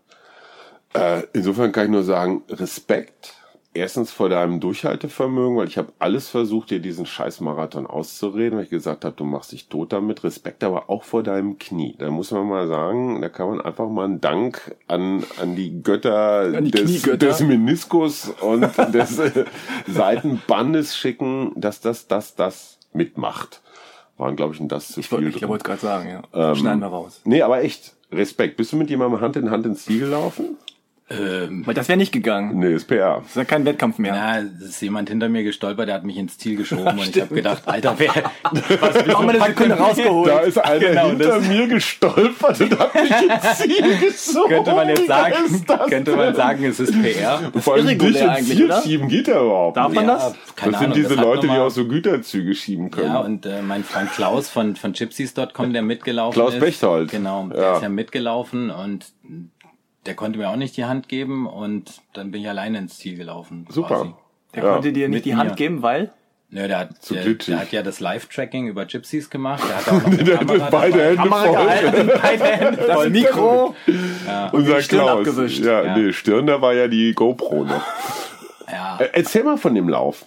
Äh, 0.94 1.22
insofern 1.32 1.72
kann 1.72 1.86
ich 1.86 1.90
nur 1.90 2.04
sagen, 2.04 2.42
Respekt. 2.48 3.34
Erstens 3.76 4.10
vor 4.10 4.28
deinem 4.30 4.58
Durchhaltevermögen, 4.60 5.56
weil 5.58 5.68
ich 5.68 5.76
habe 5.76 5.92
alles 5.98 6.28
versucht, 6.28 6.70
dir 6.70 6.80
diesen 6.80 7.04
scheiß 7.04 7.40
Marathon 7.40 7.86
auszureden, 7.86 8.56
weil 8.56 8.64
ich 8.64 8.70
gesagt 8.70 9.04
habe, 9.04 9.14
du 9.16 9.24
machst 9.24 9.52
dich 9.52 9.68
tot 9.68 9.92
damit. 9.92 10.24
Respekt 10.24 10.64
aber 10.64 10.88
auch 10.88 11.04
vor 11.04 11.22
deinem 11.22 11.58
Knie. 11.58 11.94
Da 11.98 12.10
muss 12.10 12.30
man 12.30 12.48
mal 12.48 12.66
sagen, 12.68 13.20
da 13.20 13.28
kann 13.28 13.48
man 13.50 13.60
einfach 13.60 13.88
mal 13.88 14.06
einen 14.06 14.20
Dank 14.20 14.74
an, 14.88 15.24
an 15.40 15.56
die 15.56 15.82
Götter 15.82 16.52
An 16.56 16.64
die 16.64 16.70
des, 16.70 17.02
des 17.02 17.40
Meniskus 17.40 18.30
und 18.40 18.62
des 18.94 19.20
Seitenbandes 19.86 20.96
schicken, 20.96 21.52
dass 21.56 21.80
das, 21.80 22.06
das, 22.08 22.34
das 22.34 22.78
mitmacht. 22.92 23.60
waren, 24.16 24.36
glaube 24.36 24.54
ich, 24.54 24.60
ein 24.60 24.68
das 24.68 24.88
zu 24.88 25.00
Ich 25.00 25.08
viel. 25.08 25.18
wollte 25.24 25.36
ich 25.38 25.48
wollte 25.48 25.64
gerade 25.64 25.80
sagen, 25.80 26.22
ja. 26.32 26.54
Schneiden 26.54 26.80
wir 26.80 26.86
raus. 26.88 27.20
Nee, 27.24 27.42
aber 27.42 27.62
echt, 27.62 27.94
Respekt. 28.12 28.56
Bist 28.56 28.72
du 28.72 28.76
mit 28.76 28.88
jemandem 28.90 29.20
Hand 29.20 29.36
in 29.36 29.50
Hand 29.50 29.66
ins 29.66 29.84
Ziel 29.84 30.00
gelaufen? 30.00 30.56
Ähm, 31.08 31.64
Weil 31.64 31.74
das 31.74 31.86
wäre 31.88 31.96
nicht 31.96 32.10
gegangen. 32.10 32.58
Nee, 32.58 32.72
ist 32.74 32.86
PR. 32.88 33.18
Das 33.20 33.28
ist 33.28 33.36
ja 33.36 33.44
kein 33.44 33.64
Wettkampf 33.64 33.98
mehr. 33.98 34.12
ja, 34.14 34.38
es 34.40 34.70
ist 34.70 34.80
jemand 34.82 35.08
hinter 35.08 35.28
mir 35.28 35.44
gestolpert, 35.44 35.86
der 35.86 35.94
hat 35.94 36.04
mich 36.04 36.16
ins 36.16 36.36
Ziel 36.36 36.56
geschoben 36.56 36.98
und 36.98 37.14
ich 37.14 37.22
habe 37.22 37.32
gedacht, 37.32 37.62
Alter, 37.66 37.94
wer, 37.98 38.10
was, 38.80 39.06
mal 39.06 39.28
eine 39.30 39.40
Sekunde 39.44 39.74
rausgeholt. 39.76 40.28
Da 40.32 40.38
ist 40.40 40.58
einer 40.58 40.80
Genau, 40.80 41.08
hinter 41.10 41.24
das- 41.38 41.46
mir 41.46 41.68
gestolpert 41.68 42.60
und 42.60 42.78
hat 42.78 42.94
mich 42.94 43.10
ins 43.10 43.58
Ziel 43.58 43.98
geschoben. 44.00 44.48
könnte 44.48 44.72
man 44.74 44.88
jetzt 44.88 45.06
sagen, 45.06 45.64
das 45.66 45.88
könnte 45.88 46.16
man 46.16 46.34
sagen, 46.34 46.64
es 46.64 46.80
ist 46.80 47.00
PR. 47.00 47.52
Vor 47.60 47.74
allem 47.74 47.86
dich 47.86 48.02
ins 48.02 48.16
eigentlich, 48.22 48.56
Ziel 48.56 48.64
oder? 48.64 48.82
schieben 48.82 49.08
geht 49.08 49.28
ja 49.28 49.40
überhaupt 49.40 49.76
Darf 49.76 49.88
nicht. 49.90 49.96
man 49.98 50.06
das? 50.08 50.34
keine 50.56 50.72
Das 50.72 50.80
sind 50.80 50.90
Ahnung, 50.90 50.92
diese 50.94 51.14
das 51.16 51.24
Leute, 51.24 51.46
die 51.46 51.52
auch 51.52 51.70
so 51.70 51.86
Güterzüge 51.86 52.52
schieben 52.56 52.90
können. 52.90 53.06
Ja, 53.12 53.20
und 53.20 53.46
äh, 53.46 53.62
mein 53.62 53.84
Freund 53.84 54.10
Klaus 54.10 54.48
von, 54.48 54.74
von 54.74 54.92
Gypsies.com, 54.92 55.72
der 55.72 55.82
mitgelaufen 55.82 56.34
Klaus 56.34 56.54
ist. 56.54 56.60
Bechtold. 56.60 57.12
Genau, 57.12 57.46
der 57.46 57.62
Ja. 57.62 57.76
ist 57.76 57.82
ja 57.82 57.88
mitgelaufen 57.88 58.70
und 58.70 59.06
der 60.06 60.14
konnte 60.14 60.38
mir 60.38 60.48
auch 60.50 60.56
nicht 60.56 60.76
die 60.76 60.84
Hand 60.84 61.08
geben 61.08 61.46
und 61.46 62.00
dann 62.14 62.30
bin 62.30 62.40
ich 62.42 62.48
alleine 62.48 62.78
ins 62.78 62.98
Ziel 62.98 63.16
gelaufen. 63.16 63.66
Super. 63.68 63.88
Quasi. 63.96 64.14
Der 64.54 64.62
Ja. 64.64 64.72
konnte 64.72 64.92
dir 64.92 65.08
nicht 65.08 65.16
Mit 65.18 65.24
die 65.24 65.32
mir. 65.32 65.38
Hand 65.38 65.56
geben, 65.56 65.82
weil? 65.82 66.10
Nö, 66.48 66.68
der 66.68 66.78
hat, 66.78 67.02
Zu 67.02 67.14
der, 67.14 67.24
der 67.34 67.58
hat 67.58 67.72
ja 67.72 67.82
das 67.82 67.98
Live-Tracking 67.98 68.68
über 68.68 68.86
Gypsies 68.86 69.28
gemacht. 69.30 69.62
Der 69.68 69.76
hat 69.76 69.88
auch 70.04 70.08
noch 70.08 70.16
Der 70.16 70.38
hat 70.38 70.46
Kamera 70.46 70.68
beide 70.70 70.92
dabei. 70.92 71.04
Hände 71.08 71.16
Kamera 71.16 71.44
voll. 71.44 71.56
gehalten, 71.66 72.10
beide 72.22 72.44
Hände, 72.44 72.82
das 72.86 73.08
Mikro. 73.08 73.74
Unser 74.52 74.76
die 74.76 74.82
Stirn 74.82 75.00
Klaus. 75.02 75.18
abgewischt. 75.18 75.64
Ja, 75.64 75.82
Ja. 75.84 75.96
nee, 75.98 76.12
Stirn, 76.12 76.46
da 76.46 76.60
war 76.62 76.72
ja 76.72 76.86
die 76.88 77.12
GoPro 77.14 77.64
noch. 77.64 77.82
Ja, 78.70 78.98
Äh, 79.00 79.08
Erzähl 79.12 79.42
mal 79.42 79.58
von 79.58 79.74
dem 79.74 79.88
Lauf. 79.88 80.24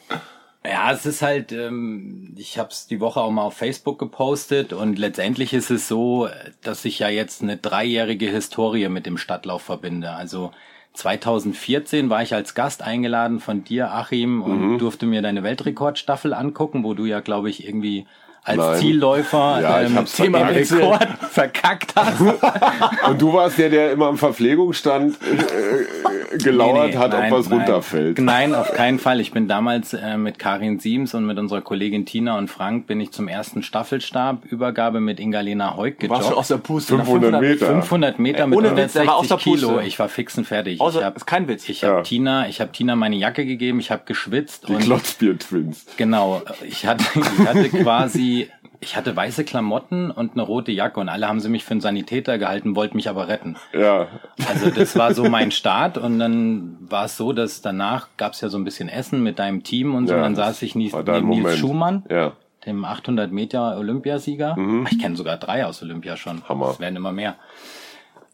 Ja, 0.70 0.92
es 0.92 1.06
ist 1.06 1.22
halt, 1.22 1.52
ähm, 1.52 2.34
ich 2.38 2.60
habe 2.60 2.70
es 2.70 2.86
die 2.88 3.00
Woche 3.00 3.22
auch 3.22 3.32
mal 3.32 3.44
auf 3.44 3.56
Facebook 3.56 3.98
gepostet 3.98 4.72
und 4.74 5.00
letztendlich 5.00 5.54
ist 5.54 5.72
es 5.72 5.88
so, 5.88 6.30
dass 6.62 6.86
ich 6.86 7.00
ja 7.00 7.10
jetzt 7.10 7.42
eine 7.42 7.58
dreijährige 7.58 8.28
Historie 8.30 8.88
mit 8.90 9.06
dem 9.06 9.18
Stadtlauf 9.18 9.62
verbinde. 9.64 10.12
Also 10.12 10.52
2014 10.94 12.10
war 12.10 12.22
ich 12.24 12.34
als 12.34 12.56
Gast 12.56 12.82
eingeladen 12.84 13.40
von 13.40 13.64
dir, 13.64 13.92
Achim, 13.94 14.42
und 14.42 14.74
Mhm. 14.74 14.78
durfte 14.80 15.06
mir 15.06 15.22
deine 15.22 15.44
Weltrekordstaffel 15.44 16.34
angucken, 16.34 16.84
wo 16.84 16.94
du 16.94 17.06
ja, 17.06 17.20
glaube 17.22 17.50
ich, 17.50 17.66
irgendwie 17.68 18.06
als 18.44 18.58
Nein. 18.58 18.80
Zielläufer 18.80 19.60
Ja, 19.62 19.82
ähm, 19.82 20.06
verkackt. 20.08 20.72
Rekord 20.72 21.08
verkackt 21.32 21.94
hast. 21.96 22.22
Und 23.10 23.22
du 23.22 23.34
warst 23.34 23.58
der, 23.58 23.70
der 23.70 23.92
immer 23.92 24.08
am 24.08 24.18
Verpflegungsstand 24.18 25.16
äh, 25.22 26.38
gelauert 26.38 26.90
Nee, 26.90 26.92
nee, 26.92 26.98
hat, 26.98 27.12
nein, 27.12 27.32
ob 27.32 27.40
was 27.40 27.50
nein. 27.50 27.60
runterfällt. 27.60 28.20
Nein, 28.20 28.56
auf 28.56 28.72
keinen 28.74 29.00
Fall. 29.00 29.20
Ich 29.20 29.32
bin 29.32 29.48
damals 29.48 29.94
äh, 29.94 30.18
mit 30.18 30.40
Karin 30.40 30.80
Siems 30.80 31.14
und 31.14 31.26
mit 31.26 31.38
unserer 31.38 31.62
Kollegin 31.62 32.06
Tina 32.06 32.38
und 32.38 32.50
Frank 32.50 32.88
bin 32.88 33.00
ich 33.02 33.12
zum 33.12 33.28
ersten 33.28 33.62
Staffelstabübergabe 33.64 35.00
mit 35.00 35.20
Ingalena 35.20 35.76
Heuk 35.76 36.00
Du 36.00 36.10
warst 36.10 36.24
schon 36.24 36.30
gejoggt. 36.30 36.38
aus 36.40 36.48
der 36.48 36.58
Puste. 36.58 36.96
nach 36.96 37.06
500 37.06 37.42
Meter. 37.42 37.66
500 37.68 38.20
Meter 38.20 38.48
mit 38.48 38.58
ohne 38.58 38.76
Witz, 38.78 38.94
der 38.94 39.08
war 39.08 39.16
aus 39.18 39.26
160 39.26 39.30
der 39.30 39.36
Puste. 39.52 39.68
Kilo. 39.68 39.80
Ich 39.88 40.00
war 40.00 40.10
fix 40.10 40.38
und 40.38 40.46
fertig. 40.46 40.80
Außer- 40.82 41.00
ich 41.00 41.04
hab, 41.06 41.16
ist 41.18 41.26
kein 41.26 41.48
Witz. 41.48 41.68
Ich 41.70 41.84
habe 41.84 41.98
Ja. 41.98 42.02
Tina, 42.04 42.48
ich 42.48 42.62
habe 42.62 42.72
Tina 42.72 42.96
meine 42.96 43.16
Jacke 43.16 43.46
gegeben. 43.46 43.80
Ich 43.80 43.92
habe 43.92 44.04
geschwitzt 44.06 44.68
Die 44.68 44.74
und 44.74 44.82
Klotzbier-Twins. 44.84 45.86
Genau, 45.98 46.42
ich 46.68 46.86
hatte, 46.86 47.04
ich 47.16 47.48
hatte 47.48 47.70
quasi, 47.70 48.39
ich 48.82 48.96
hatte 48.96 49.16
weiße 49.16 49.44
Klamotten 49.44 50.10
und 50.12 50.34
eine 50.34 50.42
rote 50.42 50.72
Jacke 50.72 51.00
und 51.00 51.10
alle 51.10 51.28
haben 51.28 51.40
sie 51.42 51.50
mich 51.50 51.66
für 51.66 51.72
einen 51.72 51.82
Sanitäter 51.82 52.38
gehalten, 52.38 52.76
wollten 52.76 52.96
mich 52.96 53.10
aber 53.10 53.28
retten. 53.28 53.58
Ja. 53.74 54.08
Also 54.48 54.70
das 54.70 54.96
war 54.96 55.14
so 55.14 55.30
mein 55.30 55.52
Start 55.52 55.98
und 55.98 56.18
dann 56.20 56.78
war 56.80 57.06
es 57.06 57.18
so, 57.18 57.34
dass 57.34 57.62
danach 57.62 58.08
gab 58.18 58.34
es 58.34 58.42
ja 58.42 58.50
so 58.50 58.58
ein 58.58 58.64
bisschen 58.64 58.88
Essen 58.90 59.22
mit 59.22 59.38
deinem 59.40 59.64
Team 59.64 59.96
und 59.96 60.08
so 60.08 60.14
Ja, 60.14 60.20
und 60.20 60.24
dann 60.24 60.36
saß 60.36 60.62
ich 60.62 60.76
neben 60.76 60.98
Nils 61.04 61.22
Moment. 61.24 61.58
Schumann, 61.58 62.04
Ja. 62.10 62.34
dem 62.66 62.86
800 62.86 63.32
Meter 63.32 63.78
Olympiasieger. 63.78 64.56
Ich 64.90 65.00
kenne 65.00 65.16
sogar 65.18 65.38
drei 65.38 65.66
aus 65.66 65.82
Olympia 65.84 66.16
schon. 66.16 66.38
Mhm. 66.38 66.50
Hammer. 66.50 66.70
Es 66.72 66.80
werden 66.80 66.96
immer 66.96 67.12
mehr. 67.12 67.36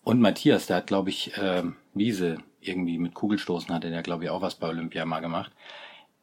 Und 0.03 0.21
Matthias, 0.21 0.67
der 0.67 0.77
hat 0.77 0.87
glaube 0.87 1.09
ich 1.09 1.31
ähm, 1.41 1.75
Wiese 1.95 2.37
irgendwie 2.61 2.97
mit 2.99 3.13
Kugelstoßen 3.15 3.73
hatte 3.73 3.89
der 3.89 4.01
glaube 4.03 4.23
ich 4.25 4.29
auch 4.29 4.41
was 4.41 4.55
bei 4.55 4.67
Olympia 4.67 5.05
mal 5.05 5.19
gemacht. 5.21 5.51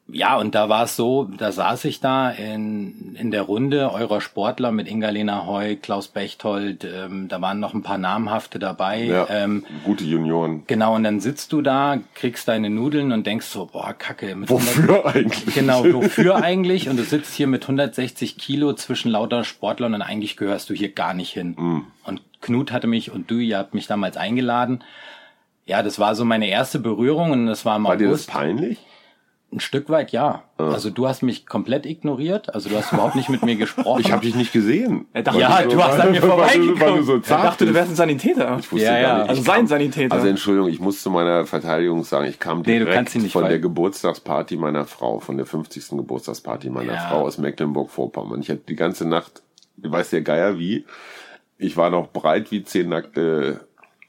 Ja, 0.08 0.36
und 0.36 0.54
da 0.54 0.68
war 0.68 0.84
es 0.84 0.96
so, 0.96 1.24
da 1.24 1.52
saß 1.52 1.84
ich 1.86 2.00
da 2.00 2.28
in, 2.30 3.14
in 3.18 3.30
der 3.30 3.42
Runde 3.42 3.92
eurer 3.92 4.20
Sportler 4.20 4.70
mit 4.70 4.86
Inga-Lena 4.88 5.46
Heu, 5.46 5.76
Klaus 5.76 6.08
Bechtold, 6.08 6.84
ähm, 6.84 7.28
da 7.28 7.40
waren 7.40 7.60
noch 7.60 7.72
ein 7.72 7.82
paar 7.82 7.96
namhafte 7.98 8.58
dabei. 8.58 9.04
ja. 9.04 9.26
Ähm, 9.30 9.64
Gute 9.84 10.04
Junioren. 10.04 10.64
genau, 10.66 10.96
und 10.96 11.04
dann 11.04 11.20
sitzt 11.20 11.52
du 11.52 11.62
da, 11.62 11.98
kriegst 12.14 12.48
deine 12.48 12.68
Nudeln 12.68 13.12
und 13.12 13.26
denkst 13.26 13.46
so, 13.46 13.66
boah, 13.72 13.94
kacke. 13.94 14.34
Mit 14.34 14.50
100 14.50 14.76
Wofür 14.76 15.06
eigentlich? 15.06 15.54
Genau, 15.54 15.84
wofür 15.94 16.36
eigentlich? 16.42 16.88
Und 16.90 16.98
du 16.98 17.04
sitzt 17.04 17.34
hier 17.34 17.46
mit 17.46 17.62
160 17.62 18.36
Kilo 18.36 18.74
zwischen 18.74 19.10
lauter 19.10 19.44
Sportlern 19.44 19.94
und 19.94 20.02
eigentlich 20.02 20.36
gehörst 20.36 20.68
du 20.68 20.74
hier 20.74 20.90
gar 20.90 21.14
nicht 21.14 21.30
hin. 21.32 21.54
Mhm. 21.56 21.86
Und 22.04 22.20
Knut 22.42 22.72
hatte 22.72 22.88
mich 22.88 23.12
und 23.12 23.30
du, 23.30 23.36
ihr 23.38 23.56
habt 23.56 23.72
mich 23.72 23.86
damals 23.86 24.16
eingeladen. 24.18 24.82
Ja, 25.64 25.82
das 25.82 25.98
war 26.00 26.16
so 26.16 26.24
meine 26.24 26.48
erste 26.48 26.80
Berührung 26.80 27.30
und 27.30 27.46
das 27.46 27.64
war 27.64 27.76
im 27.76 27.84
War 27.84 27.96
dir 27.96 28.08
das 28.10 28.22
August. 28.24 28.30
peinlich? 28.30 28.78
Ein 29.52 29.60
Stück 29.60 29.90
weit 29.90 30.12
ja. 30.12 30.44
Also 30.56 30.88
du 30.88 31.06
hast 31.06 31.22
mich 31.22 31.46
komplett 31.46 31.84
ignoriert. 31.84 32.54
Also 32.54 32.70
du 32.70 32.76
hast 32.76 32.90
überhaupt 32.92 33.16
nicht 33.16 33.28
mit 33.28 33.42
mir 33.44 33.56
gesprochen. 33.56 34.00
Ich 34.00 34.10
habe 34.10 34.22
dich 34.24 34.34
nicht 34.34 34.50
gesehen. 34.52 35.04
Er 35.12 35.22
dachte, 35.24 35.40
ja, 35.40 35.62
du 35.62 35.82
hast 35.82 36.00
an 36.00 36.12
mir 36.12 36.22
weil, 36.22 36.80
weil, 36.80 36.96
du- 36.96 37.02
so 37.02 37.16
Ich 37.18 37.24
zart 37.24 37.44
dachte, 37.44 37.66
du 37.66 37.74
wärst 37.74 37.90
ein 37.90 37.96
Sanitäter. 37.96 38.56
Ich 38.58 38.72
wusste 38.72 38.86
Ja, 38.86 38.92
gar 38.92 39.00
ja. 39.00 39.18
nicht. 39.18 39.28
Also 39.30 39.42
sein 39.42 39.66
Sanitäter. 39.66 40.14
Also 40.14 40.26
Entschuldigung, 40.26 40.70
ich 40.70 40.80
muss 40.80 41.02
zu 41.02 41.10
meiner 41.10 41.44
Verteidigung 41.44 42.02
sagen, 42.04 42.26
ich 42.28 42.38
kam 42.38 42.58
Nee, 42.62 42.78
direkt 42.78 43.14
nicht 43.14 43.32
von 43.32 43.44
der. 43.44 43.58
Geburtstagsparty 43.58 44.56
meiner 44.56 44.86
Frau, 44.86 45.20
von 45.20 45.36
der 45.36 45.44
50. 45.44 45.90
Geburtstagsparty 45.98 46.70
meiner 46.70 46.94
Ja. 46.94 47.08
Frau 47.10 47.20
aus 47.26 47.36
Mecklenburg-Vorpommern. 47.36 48.40
Ich 48.40 48.48
hatte 48.48 48.62
die 48.66 48.76
ganze 48.76 49.06
Nacht, 49.06 49.42
ich 49.82 49.90
weiß 49.92 50.08
der 50.10 50.22
Geier 50.22 50.58
wie, 50.58 50.86
ich 51.58 51.76
war 51.76 51.90
noch 51.90 52.08
breit 52.10 52.50
wie 52.50 52.64
zehn 52.64 52.88
nackte, 52.88 53.60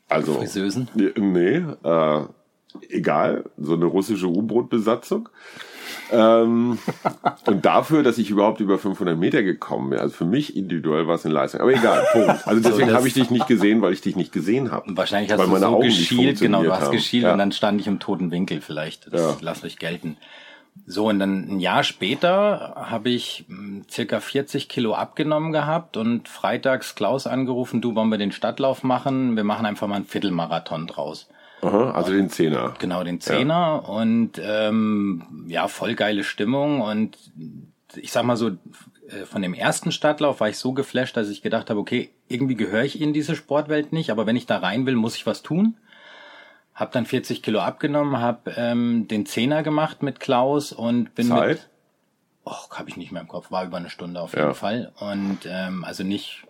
also 0.07 0.35
Friseusen? 0.35 0.87
Nee, 0.95 1.63
äh, 1.83 2.21
egal, 2.89 3.45
so 3.57 3.73
eine 3.73 3.85
russische 3.85 4.27
U-Boot-Besatzung. 4.27 5.29
ähm, 6.11 6.77
und 7.47 7.65
dafür, 7.65 8.03
dass 8.03 8.17
ich 8.17 8.29
überhaupt 8.29 8.59
über 8.59 8.77
500 8.77 9.17
Meter 9.17 9.43
gekommen 9.43 9.91
bin, 9.91 9.99
also 9.99 10.13
für 10.13 10.25
mich 10.25 10.55
individuell 10.55 11.07
war 11.07 11.15
es 11.15 11.25
eine 11.25 11.33
Leistung. 11.33 11.61
Aber 11.61 11.71
egal, 11.73 12.05
Punkt. 12.11 12.47
Also 12.47 12.61
deswegen 12.61 12.89
das- 12.89 12.97
habe 12.97 13.07
ich 13.07 13.13
dich 13.13 13.29
nicht 13.31 13.47
gesehen, 13.47 13.81
weil 13.81 13.93
ich 13.93 14.01
dich 14.01 14.15
nicht 14.15 14.31
gesehen 14.31 14.71
habe. 14.71 14.95
Wahrscheinlich 14.95 15.31
hast 15.31 15.39
du 15.45 15.55
so 15.57 15.65
Augen 15.65 15.83
geschielt, 15.83 16.39
genau, 16.39 16.63
du 16.63 16.71
hast 16.71 16.83
haben. 16.85 16.91
geschielt 16.91 17.23
Ja. 17.23 17.33
und 17.33 17.39
dann 17.39 17.51
stand 17.51 17.79
ich 17.81 17.87
im 17.87 17.99
toten 17.99 18.31
Winkel 18.31 18.61
vielleicht. 18.61 19.11
Das 19.13 19.21
Ja. 19.21 19.37
lasst 19.41 19.63
euch 19.63 19.77
gelten. 19.77 20.17
So, 20.87 21.07
und 21.09 21.19
dann 21.19 21.47
ein 21.47 21.59
Jahr 21.59 21.83
später 21.83 22.73
habe 22.89 23.09
ich 23.09 23.45
mh, 23.47 23.83
circa 23.91 24.19
40 24.19 24.67
Kilo 24.69 24.95
abgenommen 24.95 25.51
gehabt 25.51 25.97
und 25.97 26.27
freitags 26.27 26.95
Klaus 26.95 27.27
angerufen, 27.27 27.79
du 27.79 27.93
wollen 27.93 28.09
wir 28.09 28.17
den 28.17 28.31
Stadtlauf 28.31 28.81
machen, 28.83 29.35
wir 29.35 29.43
machen 29.43 29.67
einfach 29.67 29.87
mal 29.87 29.97
einen 29.97 30.05
Viertelmarathon 30.05 30.87
draus. 30.87 31.29
Aha, 31.63 31.91
also 31.91 32.11
den 32.11 32.29
Zehner. 32.29 32.73
Genau, 32.79 33.03
den 33.03 33.19
Zehner 33.21 33.87
und 33.87 34.39
ähm, 34.43 35.45
ja, 35.47 35.67
voll 35.67 35.95
geile 35.95 36.23
Stimmung 36.23 36.81
und 36.81 37.17
ich 37.95 38.11
sag 38.11 38.23
mal 38.23 38.37
so, 38.37 38.49
äh, 38.49 39.25
von 39.25 39.41
dem 39.41 39.53
ersten 39.53 39.91
Stadtlauf 39.91 40.39
war 40.39 40.49
ich 40.49 40.57
so 40.57 40.73
geflasht, 40.73 41.15
dass 41.15 41.29
ich 41.29 41.41
gedacht 41.41 41.69
habe, 41.69 41.79
okay, 41.79 42.09
irgendwie 42.27 42.55
gehöre 42.55 42.83
ich 42.83 42.99
in 42.99 43.13
diese 43.13 43.35
Sportwelt 43.35 43.93
nicht, 43.93 44.09
aber 44.09 44.25
wenn 44.25 44.35
ich 44.35 44.45
da 44.45 44.57
rein 44.57 44.85
will, 44.85 44.95
muss 44.95 45.15
ich 45.15 45.25
was 45.25 45.43
tun. 45.43 45.75
Hab 46.73 46.91
dann 46.91 47.05
40 47.05 47.43
Kilo 47.43 47.59
abgenommen, 47.59 48.19
hab 48.19 48.57
ähm, 48.57 49.07
den 49.07 49.27
Zehner 49.27 49.61
gemacht 49.61 50.01
mit 50.01 50.19
Klaus 50.19 50.71
und 50.71 51.13
bin 51.13 51.27
mit, 51.27 51.37
Zeit? 51.37 51.69
och, 52.45 52.71
habe 52.79 52.89
ich 52.89 52.97
nicht 52.97 53.11
mehr 53.11 53.21
im 53.21 53.27
Kopf, 53.27 53.51
war 53.51 53.63
über 53.65 53.77
eine 53.77 53.91
Stunde 53.91 54.19
auf 54.19 54.33
Ja. 54.35 54.41
jeden 54.45 54.55
Fall 54.55 54.91
und 54.99 55.39
ähm, 55.45 55.83
also 55.83 56.03
nicht 56.03 56.45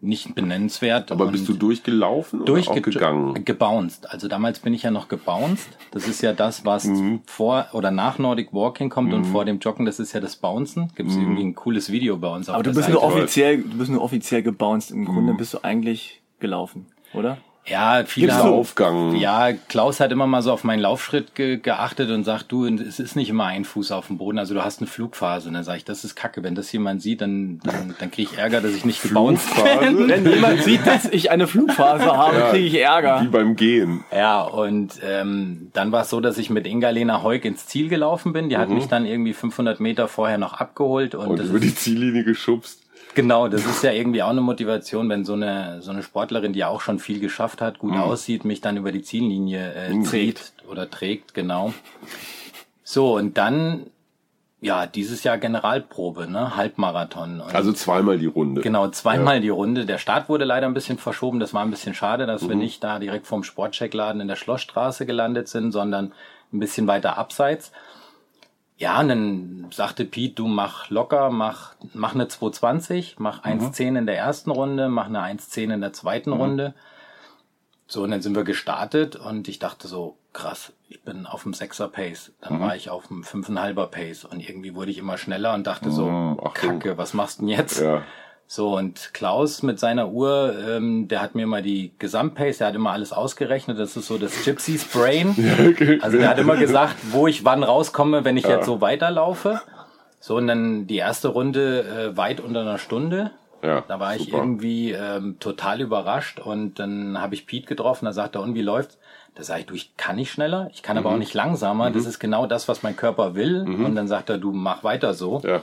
nicht 0.00 0.34
benennenswert. 0.34 1.10
Aber 1.10 1.26
bist 1.26 1.48
du 1.48 1.54
durchgelaufen 1.54 2.42
oder 2.42 2.52
auch 2.52 2.56
durchge- 2.56 2.80
gegangen? 2.82 3.44
gebounced. 3.44 4.08
Also 4.10 4.28
damals 4.28 4.60
bin 4.60 4.72
ich 4.72 4.82
ja 4.84 4.90
noch 4.92 5.08
gebounced. 5.08 5.68
Das 5.90 6.06
ist 6.06 6.22
ja 6.22 6.32
das, 6.32 6.64
was 6.64 6.84
Mhm. 6.84 7.20
vor 7.26 7.66
oder 7.72 7.90
nach 7.90 8.18
Nordic 8.18 8.52
Walking 8.52 8.90
kommt 8.90 9.12
und 9.12 9.24
vor 9.24 9.44
dem 9.44 9.58
Joggen, 9.58 9.86
das 9.86 9.98
ist 9.98 10.12
ja 10.12 10.20
das 10.20 10.36
Bouncen. 10.36 10.90
Gibt 10.94 11.10
es 11.10 11.16
Mhm. 11.16 11.22
irgendwie 11.22 11.44
ein 11.44 11.54
cooles 11.56 11.90
Video 11.90 12.16
bei 12.16 12.28
uns 12.28 12.48
auf 12.48 12.54
Aber 12.54 12.62
du 12.62 12.70
der 12.70 12.76
bist 12.76 12.88
Seite. 12.88 12.98
nur 13.00 13.02
offiziell, 13.04 13.58
du 13.62 13.76
bist 13.78 13.90
nur 13.90 14.02
offiziell 14.02 14.42
gebounced. 14.42 14.92
Im 14.92 15.00
Mhm. 15.00 15.04
Grunde 15.06 15.34
bist 15.34 15.54
du 15.54 15.58
eigentlich 15.64 16.20
gelaufen, 16.38 16.86
oder? 17.12 17.38
Ja, 17.70 18.02
viele 18.06 18.34
haben, 18.34 18.48
Aufgang? 18.50 19.14
Ja, 19.16 19.52
Klaus 19.52 20.00
hat 20.00 20.12
immer 20.12 20.26
mal 20.26 20.42
so 20.42 20.52
auf 20.52 20.64
meinen 20.64 20.80
Laufschritt 20.80 21.34
ge 21.34 21.58
geachtet 21.58 22.10
und 22.10 22.24
sagt, 22.24 22.50
du, 22.50 22.66
es 22.66 22.98
ist 22.98 23.16
nicht 23.16 23.30
immer 23.30 23.46
ein 23.46 23.64
Fuß 23.64 23.92
auf 23.92 24.08
dem 24.08 24.18
Boden, 24.18 24.38
also 24.38 24.54
du 24.54 24.64
hast 24.64 24.80
eine 24.80 24.86
Flugphase. 24.88 25.48
Und 25.48 25.54
dann 25.54 25.64
sage 25.64 25.78
ich, 25.78 25.84
das 25.84 26.04
ist 26.04 26.16
kacke. 26.16 26.42
Wenn 26.42 26.54
das 26.54 26.70
jemand 26.72 27.00
sieht, 27.02 27.20
dann, 27.20 27.60
dann, 27.62 27.94
dann 27.98 28.10
kriege 28.10 28.30
ich 28.32 28.38
Ärger, 28.38 28.60
dass 28.60 28.72
ich 28.72 28.84
nicht 28.84 29.02
gebounced 29.02 29.48
bin. 29.54 30.08
Wenn 30.08 30.26
jemand 30.28 30.62
sieht, 30.62 30.86
dass 30.86 31.04
ich 31.06 31.30
eine 31.30 31.46
Flugphase 31.46 32.04
habe, 32.06 32.48
kriege 32.50 32.66
ich 32.66 32.80
Ärger. 32.80 33.22
Wie 33.22 33.28
beim 33.28 33.54
Gehen. 33.56 34.04
Ja, 34.14 34.42
und 34.42 34.94
ähm, 35.02 35.70
dann 35.72 35.92
war 35.92 36.02
es 36.02 36.10
so, 36.10 36.20
dass 36.20 36.38
ich 36.38 36.50
mit 36.50 36.66
Inga-Lena 36.66 37.22
Heuk 37.22 37.44
ins 37.44 37.66
Ziel 37.66 37.88
gelaufen 37.88 38.32
bin. 38.32 38.48
Die 38.48 38.56
hat 38.56 38.70
mich 38.70 38.86
dann 38.86 39.06
irgendwie 39.06 39.34
500 39.34 39.78
Meter 39.80 40.08
vorher 40.08 40.38
noch 40.38 40.54
abgeholt. 40.54 41.14
Und, 41.14 41.28
Mhm. 41.28 41.30
Und 41.32 41.40
das 41.40 41.48
über 41.48 41.58
ist, 41.58 41.64
die 41.64 41.74
Ziellinie 41.74 42.24
geschubst. 42.24 42.80
Genau, 43.14 43.48
das 43.48 43.64
ist 43.66 43.82
ja 43.82 43.92
irgendwie 43.92 44.22
auch 44.22 44.30
eine 44.30 44.40
Motivation, 44.40 45.08
wenn 45.08 45.24
so 45.24 45.34
eine 45.34 45.80
so 45.82 45.90
eine 45.90 46.02
Sportlerin, 46.02 46.52
die 46.52 46.60
ja 46.60 46.68
auch 46.68 46.80
schon 46.80 46.98
viel 46.98 47.20
geschafft 47.20 47.60
hat, 47.60 47.74
Mhm. 47.74 47.78
gut 47.78 47.96
aussieht, 47.96 48.44
mich 48.44 48.60
dann 48.60 48.76
über 48.76 48.92
die 48.92 49.02
Ziellinie 49.02 49.72
äh, 49.74 50.02
trägt 50.04 50.52
oder 50.70 50.88
trägt, 50.90 51.34
genau. 51.34 51.72
So, 52.84 53.16
und 53.16 53.36
dann 53.38 53.86
ja, 54.60 54.86
dieses 54.86 55.22
Jahr 55.22 55.38
Generalprobe, 55.38 56.28
ne? 56.28 56.56
Halbmarathon. 56.56 57.40
Und 57.40 57.54
Also 57.54 57.72
zweimal 57.72 58.18
die 58.18 58.26
Runde. 58.26 58.60
Genau, 58.60 58.88
zweimal 58.88 59.40
die 59.40 59.50
Runde. 59.50 59.86
Der 59.86 59.98
Start 59.98 60.28
wurde 60.28 60.44
leider 60.44 60.66
ein 60.66 60.74
bisschen 60.74 60.98
verschoben. 60.98 61.38
Das 61.38 61.54
war 61.54 61.62
ein 61.62 61.70
bisschen 61.70 61.94
schade, 61.94 62.26
dass 62.26 62.48
wir 62.48 62.56
nicht 62.56 62.82
da 62.82 62.98
direkt 62.98 63.28
vorm 63.28 63.44
Sportcheckladen 63.44 64.20
in 64.20 64.26
der 64.26 64.34
Schlossstraße 64.34 65.06
gelandet 65.06 65.46
sind, 65.46 65.70
sondern 65.70 66.12
ein 66.52 66.58
bisschen 66.58 66.88
weiter 66.88 67.18
abseits. 67.18 67.70
Ja, 68.78 69.00
und 69.00 69.08
dann 69.08 69.66
sagte 69.72 70.04
Pete, 70.04 70.34
du 70.36 70.46
mach 70.46 70.88
locker, 70.88 71.30
mach, 71.30 71.74
mach 71.94 72.14
eine 72.14 72.28
220, 72.28 73.16
mach 73.18 73.42
1,10 73.44 73.98
in 73.98 74.06
der 74.06 74.16
ersten 74.16 74.52
Runde, 74.52 74.88
mach 74.88 75.06
eine 75.06 75.20
1,10 75.20 75.74
in 75.74 75.80
der 75.80 75.92
zweiten 75.92 76.32
Runde. 76.32 76.74
So, 77.88 78.02
und 78.04 78.12
dann 78.12 78.22
sind 78.22 78.36
wir 78.36 78.44
gestartet 78.44 79.16
und 79.16 79.48
ich 79.48 79.58
dachte 79.58 79.88
so, 79.88 80.16
krass, 80.32 80.72
ich 80.88 81.02
bin 81.02 81.26
auf 81.26 81.42
dem 81.42 81.52
6er 81.52 81.88
Pace. 81.88 82.32
Dann 82.40 82.60
war 82.60 82.76
ich 82.76 82.88
auf 82.90 83.08
dem 83.08 83.22
5,5er 83.24 83.86
Pace 83.86 84.24
und 84.24 84.46
irgendwie 84.48 84.74
wurde 84.76 84.90
ich 84.92 84.98
immer 84.98 85.18
schneller 85.18 85.54
und 85.54 85.66
dachte 85.66 85.90
so, 85.90 86.06
Mhm, 86.08 86.38
Achtung. 86.44 86.78
Kacke, 86.78 86.98
was 86.98 87.14
machst 87.14 87.38
du 87.40 87.46
denn 87.46 87.56
jetzt? 87.58 87.80
Ja. 87.80 88.02
So, 88.50 88.74
und 88.78 89.10
Klaus 89.12 89.62
mit 89.62 89.78
seiner 89.78 90.08
Uhr, 90.08 90.54
ähm, 90.66 91.06
der 91.06 91.20
hat 91.20 91.34
mir 91.34 91.46
mal 91.46 91.60
die 91.62 91.92
Gesamtpace, 91.98 92.56
der 92.58 92.68
hat 92.68 92.74
immer 92.74 92.92
alles 92.92 93.12
ausgerechnet. 93.12 93.78
Das 93.78 93.94
ist 93.94 94.06
so 94.06 94.16
das 94.16 94.42
Gypsy's 94.42 94.84
Brain. 94.84 95.34
Also 96.02 96.16
der 96.16 96.30
hat 96.30 96.38
immer 96.38 96.56
gesagt, 96.56 96.96
wo 97.10 97.26
ich 97.26 97.44
wann 97.44 97.62
rauskomme, 97.62 98.24
wenn 98.24 98.38
ich 98.38 98.44
jetzt 98.46 98.64
so 98.64 98.80
weiterlaufe. 98.80 99.60
So, 100.18 100.36
und 100.36 100.46
dann 100.46 100.86
die 100.86 100.96
erste 100.96 101.28
Runde 101.28 101.82
äh, 102.12 102.16
weit 102.16 102.40
unter 102.40 102.62
einer 102.62 102.78
Stunde. 102.78 103.32
Ja, 103.62 103.82
Da 103.86 104.00
war 104.00 104.16
ich 104.16 104.22
super. 104.26 104.38
irgendwie 104.38 104.92
ähm, 104.92 105.36
total 105.40 105.80
überrascht 105.82 106.40
und 106.40 106.78
dann 106.78 107.20
habe 107.20 107.34
ich 107.34 107.44
Pete 107.46 107.66
getroffen, 107.66 108.04
da 108.06 108.12
sagt 108.12 108.36
er, 108.36 108.40
und 108.42 108.54
wie 108.54 108.62
läuft's? 108.62 108.98
Da 109.34 109.42
sage 109.42 109.60
ich, 109.60 109.66
du, 109.66 109.74
ich 109.74 109.96
kann 109.96 110.16
nicht 110.16 110.30
schneller, 110.30 110.70
ich 110.72 110.82
kann 110.82 110.96
aber 110.96 111.10
Mhm. 111.10 111.14
auch 111.16 111.18
nicht 111.18 111.34
langsamer, 111.34 111.90
das 111.90 112.06
ist 112.06 112.18
genau 112.18 112.46
das, 112.46 112.66
was 112.68 112.82
mein 112.84 112.96
Körper 112.96 113.34
will. 113.34 113.62
Und 113.62 113.94
dann 113.96 114.06
sagt 114.08 114.30
er, 114.30 114.38
du 114.38 114.52
mach 114.52 114.84
weiter 114.84 115.12
so. 115.12 115.42
Ja. 115.44 115.60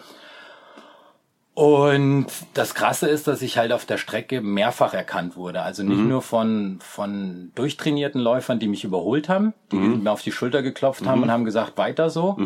Und 1.55 2.27
das 2.53 2.75
Krasse 2.75 3.07
ist, 3.07 3.27
dass 3.27 3.41
ich 3.41 3.57
halt 3.57 3.71
auf 3.71 3.85
der 3.85 3.97
Strecke 3.97 4.41
mehrfach 4.41 4.93
erkannt 4.93 5.37
wurde. 5.37 5.61
Also 5.61 5.83
nicht 5.83 5.99
Mhm. 5.99 6.09
nur 6.09 6.21
von, 6.21 6.79
von 6.81 7.51
durchtrainierten 7.55 8.19
Läufern, 8.19 8.59
die 8.59 8.67
mich 8.67 8.83
überholt 8.83 9.29
haben, 9.29 9.53
die 9.71 9.77
Mhm. 9.77 10.03
mir 10.03 10.11
auf 10.11 10.21
die 10.21 10.33
Schulter 10.33 10.61
geklopft 10.61 11.07
haben 11.07 11.23
und 11.23 11.31
haben 11.31 11.45
gesagt, 11.45 11.77
weiter 11.77 12.09
so, 12.09 12.37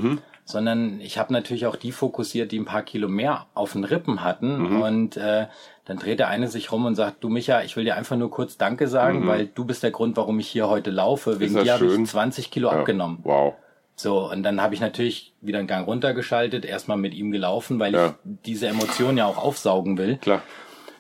sondern 0.46 1.02
ich 1.02 1.18
habe 1.18 1.34
natürlich 1.34 1.66
auch 1.66 1.76
die 1.76 1.92
fokussiert, 1.92 2.52
die 2.52 2.60
ein 2.60 2.66
paar 2.66 2.84
Kilo 2.84 3.08
mehr 3.08 3.48
auf 3.56 3.74
den 3.74 3.84
Rippen 3.84 4.24
hatten. 4.24 4.76
Mhm. 4.76 4.82
Und 4.82 5.18
äh, 5.18 5.48
dann 5.86 5.98
dreht 5.98 6.20
der 6.20 6.28
eine 6.28 6.48
sich 6.48 6.72
rum 6.72 6.86
und 6.86 6.94
sagt, 6.94 7.24
du 7.24 7.30
Micha, 7.30 7.64
ich 7.64 7.76
will 7.76 7.86
dir 7.86 7.96
einfach 7.96 8.16
nur 8.16 8.30
kurz 8.30 8.58
Danke 8.60 8.88
sagen, 8.88 9.26
weil 9.26 9.48
du 9.48 9.66
bist 9.66 9.82
der 9.82 9.90
Grund, 9.92 10.18
warum 10.18 10.40
ich 10.40 10.48
hier 10.48 10.70
heute 10.70 10.92
laufe. 10.92 11.40
Wegen 11.40 11.56
Mhm. 11.56 11.64
dir 11.64 11.74
habe 11.74 11.86
ich 11.88 12.06
20 12.06 12.52
Kilo 12.52 12.70
ja. 12.72 12.78
abgenommen. 12.78 13.18
Wow. 13.24 13.56
So, 14.02 14.32
und 14.32 14.44
dann 14.44 14.62
habe 14.62 14.74
ich 14.74 14.80
natürlich 14.80 15.34
wieder 15.42 15.60
einen 15.60 15.68
Gang 15.68 15.86
runtergeschaltet, 15.86 16.64
erstmal 16.64 16.96
mit 16.96 17.14
ihm 17.14 17.32
gelaufen, 17.32 17.80
weil 17.80 17.94
Ja. 17.94 18.06
ich 18.08 18.14
diese 18.46 18.68
Emotion 18.68 19.18
ja 19.18 19.26
auch 19.26 19.38
aufsaugen 19.38 19.98
will. 19.98 20.16
Klar. 20.20 20.42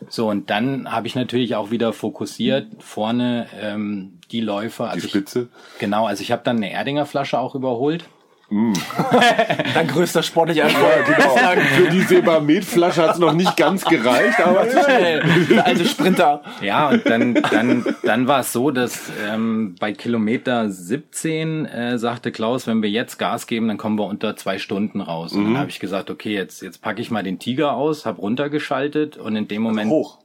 So, 0.09 0.27
und 0.29 0.49
dann 0.49 0.91
habe 0.91 1.07
ich 1.07 1.15
natürlich 1.15 1.55
auch 1.55 1.71
wieder 1.71 1.93
fokussiert 1.93 2.67
vorne 2.79 3.47
ähm, 3.57 4.19
die 4.31 4.41
Läufer. 4.41 4.83
Die 4.87 4.89
Also 4.91 5.05
ich, 5.05 5.11
Spitze. 5.11 5.47
genau, 5.79 6.07
also 6.07 6.21
ich 6.23 6.33
habe 6.33 6.41
dann 6.43 6.57
eine 6.57 6.71
Erdinger 6.73 7.05
Flasche 7.05 7.39
auch 7.39 7.55
überholt. 7.55 8.03
Dein 9.73 9.87
größter 9.87 10.23
sportlicher 10.23 10.63
Erfolg. 10.63 11.05
Genau. 11.05 11.61
Für 11.75 11.89
die 11.89 12.01
Sebamed-Flasche 12.01 13.03
hat 13.03 13.13
es 13.13 13.19
noch 13.19 13.33
nicht 13.33 13.55
ganz 13.57 13.85
gereicht, 13.85 14.39
aber 14.39 14.65
Ey, 14.67 15.21
Der 15.47 15.65
alte 15.65 15.85
Sprinter. 15.85 16.41
Ja, 16.61 16.89
und 16.89 17.07
dann, 17.07 17.35
dann, 17.35 17.85
dann 18.03 18.27
war 18.27 18.39
es 18.39 18.51
so, 18.51 18.71
dass 18.71 19.11
ähm, 19.27 19.75
bei 19.79 19.93
Kilometer 19.93 20.69
17 20.69 21.65
äh, 21.65 21.97
sagte 21.99 22.31
Klaus, 22.31 22.65
wenn 22.65 22.81
wir 22.81 22.89
jetzt 22.89 23.19
Gas 23.19 23.45
geben, 23.45 23.67
dann 23.67 23.77
kommen 23.77 23.99
wir 23.99 24.05
unter 24.05 24.35
zwei 24.35 24.57
Stunden 24.57 25.01
raus. 25.01 25.33
Und 25.33 25.45
dann 25.45 25.57
habe 25.57 25.69
ich 25.69 25.79
gesagt, 25.79 26.09
okay, 26.09 26.33
jetzt, 26.33 26.61
jetzt 26.61 26.81
packe 26.81 27.01
ich 27.01 27.11
mal 27.11 27.23
den 27.23 27.37
Tiger 27.37 27.73
aus, 27.73 28.05
habe 28.05 28.19
runtergeschaltet 28.19 29.17
und 29.17 29.35
in 29.35 29.47
dem 29.47 29.61
Moment 29.61 29.91
Hoch. 29.91 30.17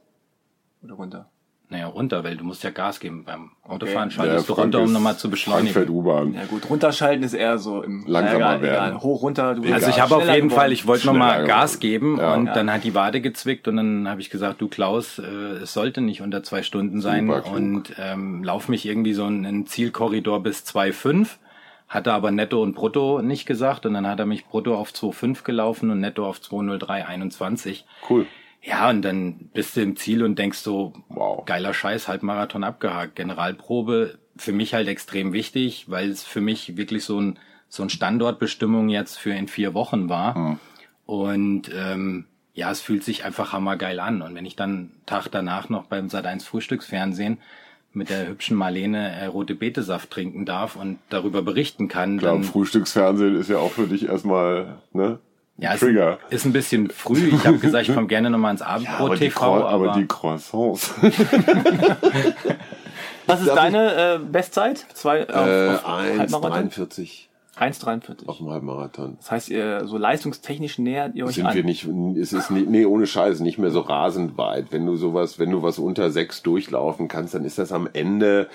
Oder 0.83 0.95
runter. 0.95 1.29
Naja, 1.67 1.87
runter, 1.87 2.23
weil 2.23 2.37
du 2.37 2.43
musst 2.43 2.63
ja 2.63 2.69
Gas 2.69 2.99
geben. 2.99 3.23
Beim 3.25 3.49
Autofahren 3.67 4.09
Der 4.09 4.15
schaltest 4.15 4.47
du 4.47 4.53
Frank 4.53 4.65
runter, 4.65 4.81
um 4.83 4.93
nochmal 4.93 5.17
zu 5.17 5.31
beschleunigen. 5.31 5.73
Frankfurt 5.73 5.95
U-Bahn. 5.95 6.33
Ja 6.35 6.45
gut, 6.45 6.69
runterschalten 6.69 7.23
ist 7.23 7.33
eher 7.33 7.57
so 7.57 7.81
im 7.81 8.05
Langsamer 8.05 8.35
egal, 8.37 8.61
werden. 8.61 8.87
Egal. 8.91 9.01
Hoch, 9.01 9.23
runter. 9.23 9.55
Du. 9.55 9.73
Also 9.73 9.89
ich 9.89 9.99
habe 9.99 10.15
auf 10.15 10.21
jeden 10.21 10.49
geworden. 10.49 10.49
Fall, 10.51 10.71
ich 10.71 10.85
wollte 10.85 11.07
nochmal 11.07 11.43
Gas 11.45 11.79
geben 11.79 12.17
Ja. 12.19 12.35
und 12.35 12.45
Ja. 12.47 12.53
dann 12.53 12.71
hat 12.71 12.83
die 12.83 12.93
Wade 12.93 13.19
gezwickt 13.19 13.67
und 13.67 13.77
dann 13.77 14.07
habe 14.07 14.21
ich 14.21 14.29
gesagt, 14.29 14.61
du 14.61 14.67
Klaus, 14.67 15.17
äh, 15.17 15.23
es 15.23 15.73
sollte 15.73 16.01
nicht 16.01 16.21
unter 16.21 16.43
zwei 16.43 16.61
Stunden 16.61 17.01
sein 17.01 17.29
und 17.31 17.95
ähm, 17.97 18.43
lauf 18.43 18.69
mich 18.69 18.85
irgendwie 18.85 19.13
so 19.13 19.25
in 19.25 19.43
einen 19.45 19.65
Zielkorridor 19.65 20.43
bis 20.43 20.63
2,5. 20.65 21.37
Hatte 21.87 22.13
aber 22.13 22.29
Netto 22.31 22.61
und 22.61 22.73
Brutto 22.75 23.21
nicht 23.23 23.45
gesagt 23.47 23.85
und 23.87 23.93
dann 23.95 24.07
hat 24.07 24.19
er 24.19 24.25
mich 24.27 24.45
Brutto 24.45 24.75
auf 24.75 24.91
2,5 24.91 25.43
gelaufen 25.43 25.89
und 25.89 25.99
Netto 25.99 26.27
auf 26.27 26.39
2,03,21. 26.39 27.83
Cool. 28.09 28.25
Ja, 28.67 28.89
und 28.89 29.03
dann 29.03 29.49
bist 29.53 29.75
du 29.75 29.81
im 29.81 29.95
Ziel 29.95 30.23
und 30.23 30.39
denkst 30.39 30.57
so, 30.57 30.93
Wow. 31.09 31.45
geiler 31.45 31.73
Scheiß, 31.73 32.07
Halbmarathon 32.07 32.63
abgehakt. 32.63 33.15
Generalprobe 33.15 34.17
für 34.37 34.51
mich 34.53 34.73
halt 34.73 34.87
extrem 34.87 35.33
wichtig, 35.33 35.85
weil 35.87 36.09
es 36.09 36.23
für 36.23 36.41
mich 36.41 36.75
wirklich 36.75 37.05
so 37.05 37.19
ein, 37.21 37.37
so 37.69 37.83
ein 37.83 37.89
Standortbestimmung 37.89 38.89
jetzt 38.89 39.17
für 39.17 39.31
in 39.33 39.47
vier 39.47 39.73
Wochen 39.73 40.09
war. 40.09 40.57
Und 41.05 41.69
ähm, 41.75 42.25
ja, 42.53 42.71
es 42.71 42.81
fühlt 42.81 43.03
sich 43.03 43.23
einfach 43.23 43.53
hammergeil 43.53 43.99
an. 43.99 44.21
Und 44.21 44.33
wenn 44.33 44.45
ich 44.45 44.55
dann 44.55 44.91
Tag 45.05 45.27
danach 45.29 45.69
noch 45.69 45.85
beim 45.85 46.07
Sat1 46.07 46.43
Frühstücksfernsehen 46.43 47.37
mit 47.93 48.09
der 48.09 48.27
hübschen 48.27 48.57
Marlene 48.57 49.11
äh, 49.11 49.25
rote 49.27 49.55
Betesaft 49.55 50.09
trinken 50.09 50.45
darf 50.45 50.75
und 50.75 50.97
darüber 51.09 51.41
berichten 51.43 51.87
kann, 51.87 52.15
Ich 52.15 52.21
glaube, 52.21 52.41
dann 52.41 52.43
Frühstücksfernsehen 52.43 53.35
ist 53.35 53.49
ja 53.49 53.57
auch 53.57 53.71
für 53.71 53.87
dich 53.87 54.07
erstmal, 54.07 54.79
ne? 54.91 55.19
Ja, 55.57 55.73
ist, 55.73 55.79
Trigger. 55.79 56.19
ist 56.29 56.45
ein 56.45 56.53
bisschen 56.53 56.89
früh. 56.89 57.29
Ich 57.33 57.45
habe 57.47 57.57
gesagt, 57.57 57.87
ich 57.87 57.93
komme 57.95 58.07
gerne 58.07 58.29
nochmal 58.29 58.51
ins 58.51 58.61
Abendbrot 58.61 58.99
aber, 58.99 59.15
die 59.15 59.25
TV, 59.29 59.39
Croi- 59.39 59.63
aber 59.67 59.93
die 59.93 60.05
Croissants. 60.07 60.93
Was 63.27 63.41
ist 63.41 63.53
deine 63.55 64.15
äh, 64.15 64.19
Bestzeit? 64.19 64.85
Zwei, 64.93 65.19
äh, 65.19 65.23
äh, 65.23 65.73
auf, 65.75 65.85
auf 65.85 65.87
Halbmarathon? 66.19 66.69
1,43 66.69 67.25
1,43. 67.57 68.27
auf 68.27 68.37
dem 68.39 68.49
Halbmarathon. 68.49 69.15
Das 69.17 69.31
heißt, 69.31 69.49
ihr 69.49 69.87
so 69.87 69.97
leistungstechnisch 69.97 70.77
nähert 70.77 71.15
ihr 71.15 71.25
euch 71.25 71.35
Sind 71.35 71.45
an. 71.47 71.55
wir 71.55 71.63
nicht, 71.63 71.87
es 72.19 72.33
ist 72.33 72.51
nicht, 72.51 72.67
nee, 72.69 72.85
ohne 72.85 73.07
Scheiß, 73.07 73.39
nicht 73.39 73.57
mehr 73.57 73.71
so 73.71 73.79
rasend 73.79 74.37
weit. 74.37 74.67
Wenn 74.71 74.85
du 74.85 74.97
sowas, 74.97 75.39
wenn 75.39 75.51
du 75.51 75.63
was 75.63 75.79
unter 75.79 76.11
sechs 76.11 76.43
durchlaufen 76.43 77.07
kannst, 77.07 77.33
dann 77.33 77.45
ist 77.45 77.57
das 77.57 77.71
am 77.71 77.87
Ende, 77.93 78.49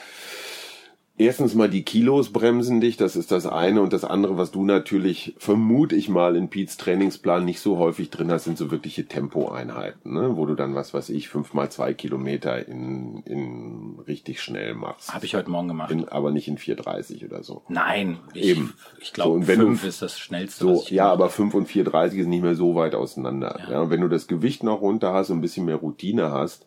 erstens 1.20 1.54
mal 1.54 1.68
die 1.68 1.82
Kilos 1.82 2.30
bremsen 2.32 2.80
dich, 2.80 2.96
das 2.96 3.14
ist 3.14 3.30
das 3.30 3.46
eine. 3.46 3.82
Und 3.82 3.92
das 3.92 4.04
andere, 4.04 4.36
was 4.38 4.50
du 4.50 4.64
natürlich, 4.64 5.34
vermute 5.38 5.94
ich 5.94 6.08
mal, 6.08 6.34
in 6.34 6.48
Pete's 6.48 6.76
Trainingsplan 6.78 7.44
nicht 7.44 7.60
so 7.60 7.76
häufig 7.78 8.10
drin 8.10 8.30
hast, 8.30 8.44
sind 8.44 8.56
so 8.58 8.70
wirkliche 8.70 9.06
Tempoeinheiten, 9.06 10.14
ne? 10.14 10.36
wo 10.36 10.46
du 10.46 10.54
dann, 10.54 10.74
was 10.74 10.94
weiß 10.94 11.10
ich, 11.10 11.28
fünf 11.28 11.52
mal 11.54 11.70
zwei 11.70 11.92
Kilometer 11.94 12.66
in, 12.66 13.22
in 13.26 13.98
richtig 14.06 14.40
schnell 14.40 14.74
machst. 14.74 15.12
Habe 15.12 15.26
ich 15.26 15.34
heute 15.34 15.50
Morgen 15.50 15.68
gemacht. 15.68 15.90
In, 15.90 16.08
aber 16.08 16.30
nicht 16.30 16.48
in 16.48 16.56
4,30 16.58 17.26
oder 17.26 17.42
so. 17.42 17.62
Nein, 17.68 18.18
ich, 18.34 18.46
Eben. 18.46 18.72
ich 19.00 19.08
So, 19.08 19.14
glaube, 19.14 19.32
und 19.34 19.46
wenn 19.48 19.58
du- 19.60 19.66
fünf 19.66 19.84
ist 19.84 20.02
das 20.02 20.18
schnellste. 20.18 20.64
So, 20.64 20.84
ja, 20.88 21.10
aber 21.12 21.28
5 21.28 21.54
und 21.54 21.68
4,30 21.68 22.14
ist 22.20 22.26
nicht 22.28 22.42
mehr 22.42 22.54
so 22.54 22.74
weit 22.74 22.94
auseinander. 22.94 23.58
Ja. 23.70 23.82
und 23.82 23.90
wenn 23.90 24.00
du 24.00 24.08
das 24.08 24.26
Gewicht 24.26 24.62
noch 24.62 24.80
runter 24.80 25.12
hast 25.12 25.30
und 25.30 25.38
ein 25.38 25.42
bisschen 25.42 25.66
mehr 25.66 25.76
Routine 25.76 26.30
hast, 26.32 26.64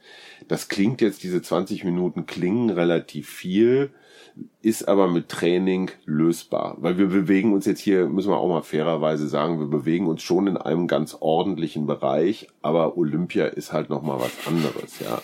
das 0.47 0.67
klingt 0.67 1.01
jetzt, 1.01 1.23
diese 1.23 1.41
20 1.41 1.83
Minuten 1.83 2.25
klingen 2.25 2.69
relativ 2.69 3.29
viel, 3.29 3.91
ist 4.61 4.87
aber 4.87 5.07
mit 5.07 5.29
Training 5.29 5.91
lösbar. 6.05 6.77
Weil 6.79 6.97
wir 6.97 7.07
bewegen 7.07 7.53
uns 7.53 7.65
jetzt 7.65 7.81
hier, 7.81 8.07
müssen 8.07 8.29
wir 8.31 8.37
auch 8.37 8.47
mal 8.47 8.61
fairerweise 8.61 9.27
sagen, 9.27 9.59
wir 9.59 9.67
bewegen 9.67 10.07
uns 10.07 10.21
schon 10.23 10.47
in 10.47 10.57
einem 10.57 10.87
ganz 10.87 11.17
ordentlichen 11.19 11.85
Bereich, 11.85 12.47
aber 12.61 12.97
Olympia 12.97 13.45
ist 13.47 13.73
halt 13.73 13.89
nochmal 13.89 14.19
was 14.19 14.47
anderes, 14.47 14.99
ja. 14.99 15.19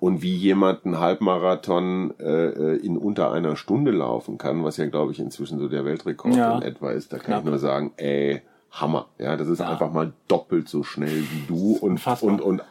Und 0.00 0.22
wie 0.22 0.34
jemand 0.34 0.84
einen 0.84 0.98
Halbmarathon 0.98 2.14
äh, 2.18 2.76
in 2.76 2.96
unter 2.98 3.32
einer 3.32 3.56
Stunde 3.56 3.90
laufen 3.90 4.38
kann, 4.38 4.62
was 4.64 4.76
ja, 4.76 4.86
glaube 4.86 5.12
ich, 5.12 5.20
inzwischen 5.20 5.58
so 5.58 5.68
der 5.68 5.84
Weltrekord 5.84 6.34
Ja. 6.36 6.56
in 6.56 6.62
etwa 6.62 6.90
ist, 6.90 7.12
da 7.12 7.16
kann 7.18 7.26
Knapp. 7.26 7.44
ich 7.44 7.50
nur 7.50 7.58
sagen, 7.58 7.92
ey, 7.96 8.42
Hammer. 8.70 9.06
Ja, 9.18 9.36
das 9.36 9.48
ist 9.48 9.60
einfach 9.60 9.92
mal 9.92 10.12
doppelt 10.26 10.68
so 10.68 10.82
schnell 10.82 11.22
wie 11.22 11.46
du 11.46 11.72
und, 11.76 11.92
Unfassbar. 11.92 12.32
und, 12.32 12.40
und 12.40 12.62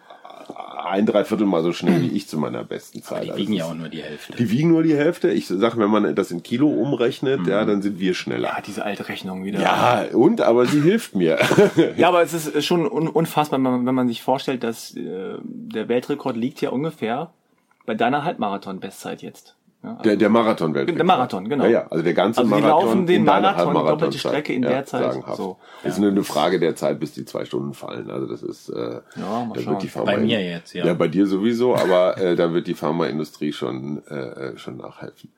ein 0.94 1.06
Dreiviertel 1.08 1.48
mal 1.48 1.64
so 1.64 1.74
schnell 1.74 2.02
wie 2.04 2.10
ich 2.16 2.28
zu 2.28 2.38
meiner 2.38 2.64
besten 2.64 3.02
Zeit. 3.02 3.24
Die 3.24 3.32
Also 3.32 3.42
wiegen 3.42 3.54
das 3.54 3.60
ja 3.60 3.66
auch 3.66 3.74
nur 3.76 3.90
die 3.90 4.04
Hälfte. 4.04 4.34
die 4.38 4.52
wiegen 4.52 4.70
nur 4.70 4.84
die 4.84 4.96
Hälfte. 4.96 5.32
Ich 5.32 5.48
sag, 5.48 5.78
wenn 5.78 5.90
man 5.90 6.14
das 6.14 6.30
in 6.30 6.44
Kilo 6.44 6.68
umrechnet, 6.70 7.48
ja, 7.48 7.66
dann 7.66 7.82
sind 7.82 8.00
wir 8.00 8.14
schneller. 8.14 8.50
ja, 8.50 8.62
diese 8.62 8.86
alte 8.86 9.10
Rechnung 9.10 9.44
wieder. 9.44 9.60
Ja, 9.60 10.06
und, 10.14 10.40
aber 10.42 10.66
sie 10.68 10.82
hilft 10.82 11.16
mir. 11.16 11.40
Ja, 11.98 12.10
aber 12.10 12.22
es 12.22 12.34
ist 12.34 12.64
schon 12.66 12.86
un 12.90 13.08
unfassbar, 13.08 13.58
wenn 13.58 13.64
man, 13.64 13.86
wenn 13.86 13.96
man 13.96 14.08
sich 14.08 14.22
vorstellt, 14.22 14.64
dass 14.64 14.96
äh, 14.96 15.36
der 15.44 15.88
Weltrekord 15.90 16.38
liegt 16.38 16.62
ja 16.62 16.70
ungefähr 16.70 17.32
bei 17.86 17.96
deiner 17.96 18.24
Halbmarathon-Bestzeit 18.24 19.22
jetzt. 19.22 19.56
Ja, 19.84 19.90
also 19.92 20.04
Der, 20.04 20.16
der 20.16 20.30
marathon 20.30 20.74
-Weltrekord. 20.74 20.96
Der 20.96 21.04
Marathon, 21.04 21.50
genau. 21.50 21.66
Ja, 21.66 21.70
ja, 21.70 21.88
also 21.90 22.04
der 22.04 22.14
ganze 22.14 22.40
Also 22.42 22.56
die 22.56 22.62
Marathon. 22.62 22.86
laufen 22.88 23.06
den 23.06 23.24
Marathon, 23.26 23.56
Halbmarathonzeit. 23.58 23.92
doppelte 24.02 24.18
Strecke 24.18 24.54
in 24.54 24.62
der 24.62 24.86
Zeit. 24.86 25.04
sagenhaft. 25.12 25.36
So. 25.38 25.58
Das 25.84 25.94
ist 25.94 26.00
nur 26.00 26.10
eine 26.12 26.24
Frage 26.24 26.60
der 26.60 26.76
Zeit, 26.78 27.00
bis 27.02 27.12
die 27.14 27.26
zwei 27.26 27.44
Stunden 27.44 27.74
fallen. 27.74 28.10
Also 28.10 28.26
das 28.28 28.44
ist, 28.44 28.70
äh, 28.70 29.02
Ja, 29.18 29.46
mal 29.46 29.50
da 29.54 29.66
wird 29.66 29.84
die 29.84 29.90
Pharma 29.90 30.12
Bei 30.12 30.18
mir 30.20 30.42
jetzt, 30.42 30.74
ja. 30.74 30.86
Ja, 30.86 30.94
bei 30.94 31.10
dir 31.10 31.28
sowieso, 31.28 31.76
aber 31.76 32.18
äh, 32.18 32.36
da 32.38 32.54
wird 32.54 32.68
die 32.68 32.76
Pharmaindustrie 32.76 33.52
schon 33.52 34.02
äh, 34.08 34.58
schon 34.58 34.78
nachhelfen. 34.78 35.32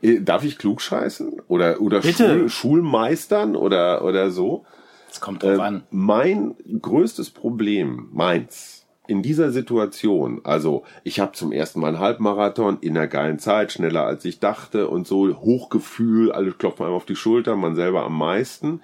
Äh, 0.00 0.20
darf 0.20 0.44
ich 0.44 0.58
klug 0.58 0.80
scheißen 0.80 1.42
oder 1.48 1.80
oder 1.80 2.00
Bitte. 2.00 2.48
Schul, 2.48 2.48
Schulmeistern 2.48 3.56
oder 3.56 4.04
oder 4.04 4.30
so? 4.30 4.64
Es 5.10 5.20
kommt 5.20 5.42
drauf 5.42 5.58
Äh, 5.58 5.60
an. 5.62 5.82
mein 5.90 6.54
größtes 6.80 7.30
Problem, 7.30 8.08
meins, 8.12 8.77
in 9.08 9.22
dieser 9.22 9.50
Situation, 9.50 10.42
also 10.44 10.84
ich 11.02 11.18
habe 11.18 11.32
zum 11.32 11.50
ersten 11.50 11.80
Mal 11.80 11.88
einen 11.88 11.98
Halbmarathon 11.98 12.76
in 12.82 12.96
einer 12.96 13.08
geilen 13.08 13.38
Zeit, 13.38 13.72
schneller 13.72 14.04
als 14.04 14.24
ich 14.26 14.38
dachte 14.38 14.86
und 14.88 15.06
so, 15.06 15.34
Hochgefühl, 15.40 16.30
alle 16.30 16.52
klopfen 16.52 16.84
einem 16.84 16.94
auf 16.94 17.06
die 17.06 17.16
Schulter, 17.16 17.56
man 17.56 17.74
selber 17.74 18.02
am 18.02 18.16
meisten, 18.16 18.82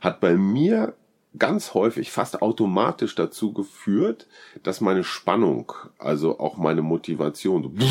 hat 0.00 0.20
bei 0.20 0.34
mir 0.34 0.94
ganz 1.38 1.72
häufig, 1.72 2.10
fast 2.10 2.42
automatisch 2.42 3.14
dazu 3.14 3.52
geführt, 3.52 4.26
dass 4.64 4.80
meine 4.80 5.04
Spannung, 5.04 5.72
also 5.98 6.40
auch 6.40 6.56
meine 6.56 6.82
Motivation 6.82 7.62
so 7.62 7.86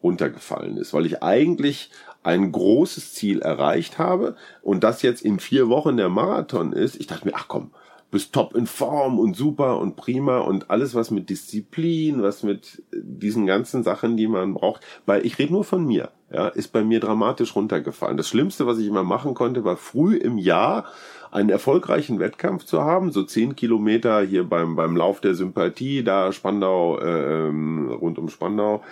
runtergefallen 0.00 0.76
ist, 0.76 0.94
weil 0.94 1.04
ich 1.04 1.20
eigentlich 1.24 1.90
ein 2.22 2.52
großes 2.52 3.14
Ziel 3.14 3.40
erreicht 3.42 3.98
habe 3.98 4.36
und 4.62 4.84
das 4.84 5.02
jetzt 5.02 5.22
in 5.22 5.40
vier 5.40 5.68
Wochen 5.68 5.96
der 5.96 6.10
Marathon 6.10 6.72
ist. 6.72 6.94
Ich 6.94 7.08
dachte 7.08 7.26
mir, 7.26 7.34
ach 7.34 7.48
komm, 7.48 7.72
bist 8.10 8.32
top 8.32 8.54
in 8.54 8.66
Form 8.66 9.18
und 9.18 9.36
super 9.36 9.78
und 9.78 9.96
prima 9.96 10.38
und 10.38 10.70
alles 10.70 10.94
was 10.94 11.10
mit 11.10 11.28
Disziplin, 11.28 12.22
was 12.22 12.42
mit 12.42 12.82
diesen 12.92 13.46
ganzen 13.46 13.82
Sachen, 13.82 14.16
die 14.16 14.28
man 14.28 14.54
braucht, 14.54 14.82
weil 15.04 15.26
ich 15.26 15.38
rede 15.38 15.52
nur 15.52 15.64
von 15.64 15.84
mir, 15.84 16.10
ja, 16.32 16.48
ist 16.48 16.68
bei 16.68 16.82
mir 16.82 17.00
dramatisch 17.00 17.54
runtergefallen. 17.54 18.16
Das 18.16 18.28
Schlimmste, 18.28 18.66
was 18.66 18.78
ich 18.78 18.86
immer 18.86 19.04
machen 19.04 19.34
konnte, 19.34 19.64
war 19.64 19.76
früh 19.76 20.16
im 20.16 20.38
Jahr 20.38 20.86
einen 21.30 21.50
erfolgreichen 21.50 22.18
Wettkampf 22.18 22.64
zu 22.64 22.82
haben, 22.82 23.12
so 23.12 23.22
zehn 23.22 23.54
Kilometer 23.54 24.22
hier 24.22 24.44
beim 24.44 24.76
beim 24.76 24.96
Lauf 24.96 25.20
der 25.20 25.34
Sympathie, 25.34 26.02
da 26.02 26.32
Spandau, 26.32 27.00
ähm, 27.02 27.90
rund 27.90 28.18
um 28.18 28.30
Spandau. 28.30 28.82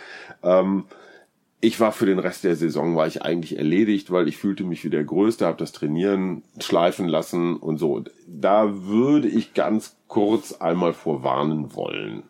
Ähm, 0.42 0.84
ich 1.60 1.80
war 1.80 1.92
für 1.92 2.06
den 2.06 2.18
Rest 2.18 2.44
der 2.44 2.56
Saison 2.56 2.96
war 2.96 3.06
ich 3.06 3.22
eigentlich 3.22 3.56
erledigt, 3.56 4.10
weil 4.10 4.28
ich 4.28 4.36
fühlte 4.36 4.64
mich 4.64 4.84
wie 4.84 4.90
der 4.90 5.04
Größte, 5.04 5.46
habe 5.46 5.58
das 5.58 5.72
Trainieren 5.72 6.42
schleifen 6.60 7.08
lassen 7.08 7.56
und 7.56 7.78
so. 7.78 8.04
Da 8.26 8.84
würde 8.84 9.28
ich 9.28 9.54
ganz 9.54 9.96
kurz 10.06 10.52
einmal 10.52 10.92
vorwarnen 10.92 11.74
wollen. 11.74 12.24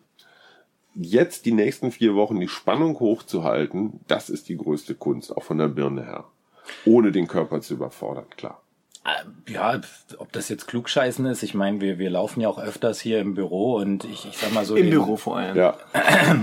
Jetzt 0.95 1.45
die 1.45 1.51
nächsten 1.51 1.91
vier 1.91 2.15
Wochen 2.15 2.39
die 2.39 2.47
Spannung 2.47 2.99
hochzuhalten, 2.99 3.99
das 4.07 4.29
ist 4.29 4.49
die 4.49 4.57
größte 4.57 4.95
Kunst, 4.95 5.35
auch 5.35 5.43
von 5.43 5.57
der 5.57 5.67
Birne 5.67 6.03
her. 6.03 6.25
Ohne 6.85 7.11
den 7.11 7.27
Körper 7.27 7.61
zu 7.61 7.75
überfordern, 7.75 8.25
klar. 8.35 8.61
Äh, 9.07 9.51
Ja, 9.53 9.81
ob 10.19 10.31
das 10.33 10.49
jetzt 10.49 10.67
klugscheißen 10.67 11.25
ist, 11.25 11.41
ich 11.41 11.53
meine, 11.55 11.81
wir, 11.81 11.97
wir 11.97 12.09
laufen 12.09 12.41
ja 12.41 12.49
auch 12.49 12.59
öfters 12.59 12.99
hier 12.99 13.19
im 13.21 13.33
Büro 13.33 13.75
und 13.77 14.03
ich, 14.03 14.27
ich 14.27 14.37
sag 14.37 14.53
mal 14.53 14.65
so. 14.65 14.75
Im 14.75 14.83
den- 14.83 14.91
Büro 14.91 15.15
vor 15.17 15.37
allem. 15.37 15.55
Ja. 15.57 15.77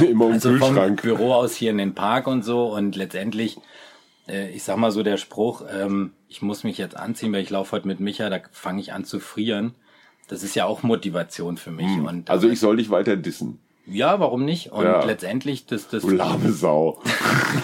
Immer 0.00 0.26
im 0.26 0.32
Also 0.32 0.50
vom 0.56 0.58
Kühlschrank. 0.68 1.02
Büro 1.02 1.32
aus 1.32 1.54
hier 1.54 1.70
in 1.70 1.78
den 1.78 1.94
Park 1.94 2.26
und 2.26 2.42
so 2.44 2.66
und 2.74 2.96
letztendlich, 2.96 3.58
äh, 4.28 4.50
ich 4.50 4.62
sag 4.64 4.76
mal 4.76 4.90
so 4.90 5.02
der 5.02 5.16
Spruch, 5.16 5.62
ähm, 5.72 6.12
ich 6.28 6.42
muss 6.42 6.64
mich 6.64 6.76
jetzt 6.78 6.96
anziehen, 6.96 7.32
weil 7.32 7.42
ich 7.42 7.50
laufe 7.50 7.72
heute 7.72 7.86
mit 7.86 8.00
Micha, 8.00 8.28
da 8.28 8.40
fange 8.52 8.80
ich 8.80 8.92
an 8.92 9.04
zu 9.04 9.20
frieren. 9.20 9.74
Das 10.28 10.42
ist 10.42 10.54
ja 10.54 10.66
auch 10.66 10.82
Motivation 10.82 11.56
für 11.56 11.70
mich. 11.70 11.86
Und 11.98 12.28
Also 12.28 12.48
ich 12.50 12.60
soll 12.60 12.76
dich 12.76 12.90
weiter 12.90 13.16
dissen. 13.16 13.60
Ja, 13.90 14.20
warum 14.20 14.44
nicht? 14.44 14.72
Und 14.72 14.84
Ja. 14.84 15.04
letztendlich, 15.04 15.66
das, 15.66 15.88
das 15.88 16.02
Du 16.02 16.10
lahme 16.10 16.52
Sau. 16.52 17.00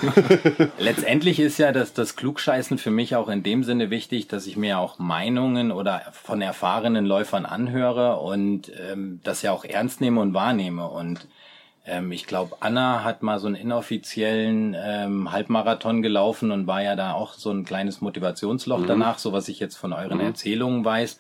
Letztendlich 0.79 1.41
ist 1.41 1.59
ja 1.59 1.73
das, 1.73 1.93
das 1.93 2.17
Klugscheißen 2.17 2.79
für 2.79 2.91
mich 2.91 3.17
auch 3.17 3.29
in 3.29 3.43
dem 3.43 3.65
Sinne 3.65 3.91
wichtig, 3.91 4.29
dass 4.29 4.47
ich 4.47 4.57
mir 4.57 4.79
auch 4.79 4.99
Meinungen 4.99 5.73
oder 5.73 6.03
von 6.13 6.41
erfahrenen 6.43 7.07
Läufern 7.07 7.47
anhöre 7.47 8.17
und 8.17 8.71
ähm, 8.91 9.21
das 9.25 9.43
ja 9.43 9.53
auch 9.53 9.65
ernst 9.65 10.01
nehme 10.01 10.21
und 10.21 10.35
wahrnehme. 10.35 10.89
Und 10.89 11.27
ähm, 11.87 12.13
ich 12.13 12.27
glaube, 12.27 12.57
Anna 12.61 13.05
hat 13.05 13.23
mal 13.23 13.39
so 13.39 13.47
einen 13.47 13.57
inoffiziellen 13.57 14.75
ähm, 14.79 15.33
Halbmarathon 15.33 16.03
gelaufen 16.03 16.51
und 16.51 16.67
war 16.67 16.83
ja 16.83 16.97
da 16.97 17.13
auch 17.13 17.35
so 17.35 17.51
ein 17.51 17.65
kleines 17.65 18.01
Motivationsloch 18.01 18.87
danach, 18.87 19.19
so 19.19 19.33
was 19.33 19.49
ich 19.49 19.61
jetzt 19.61 19.77
von 19.77 19.93
euren 19.93 20.21
Erzählungen 20.21 20.85
weiß. 20.85 21.19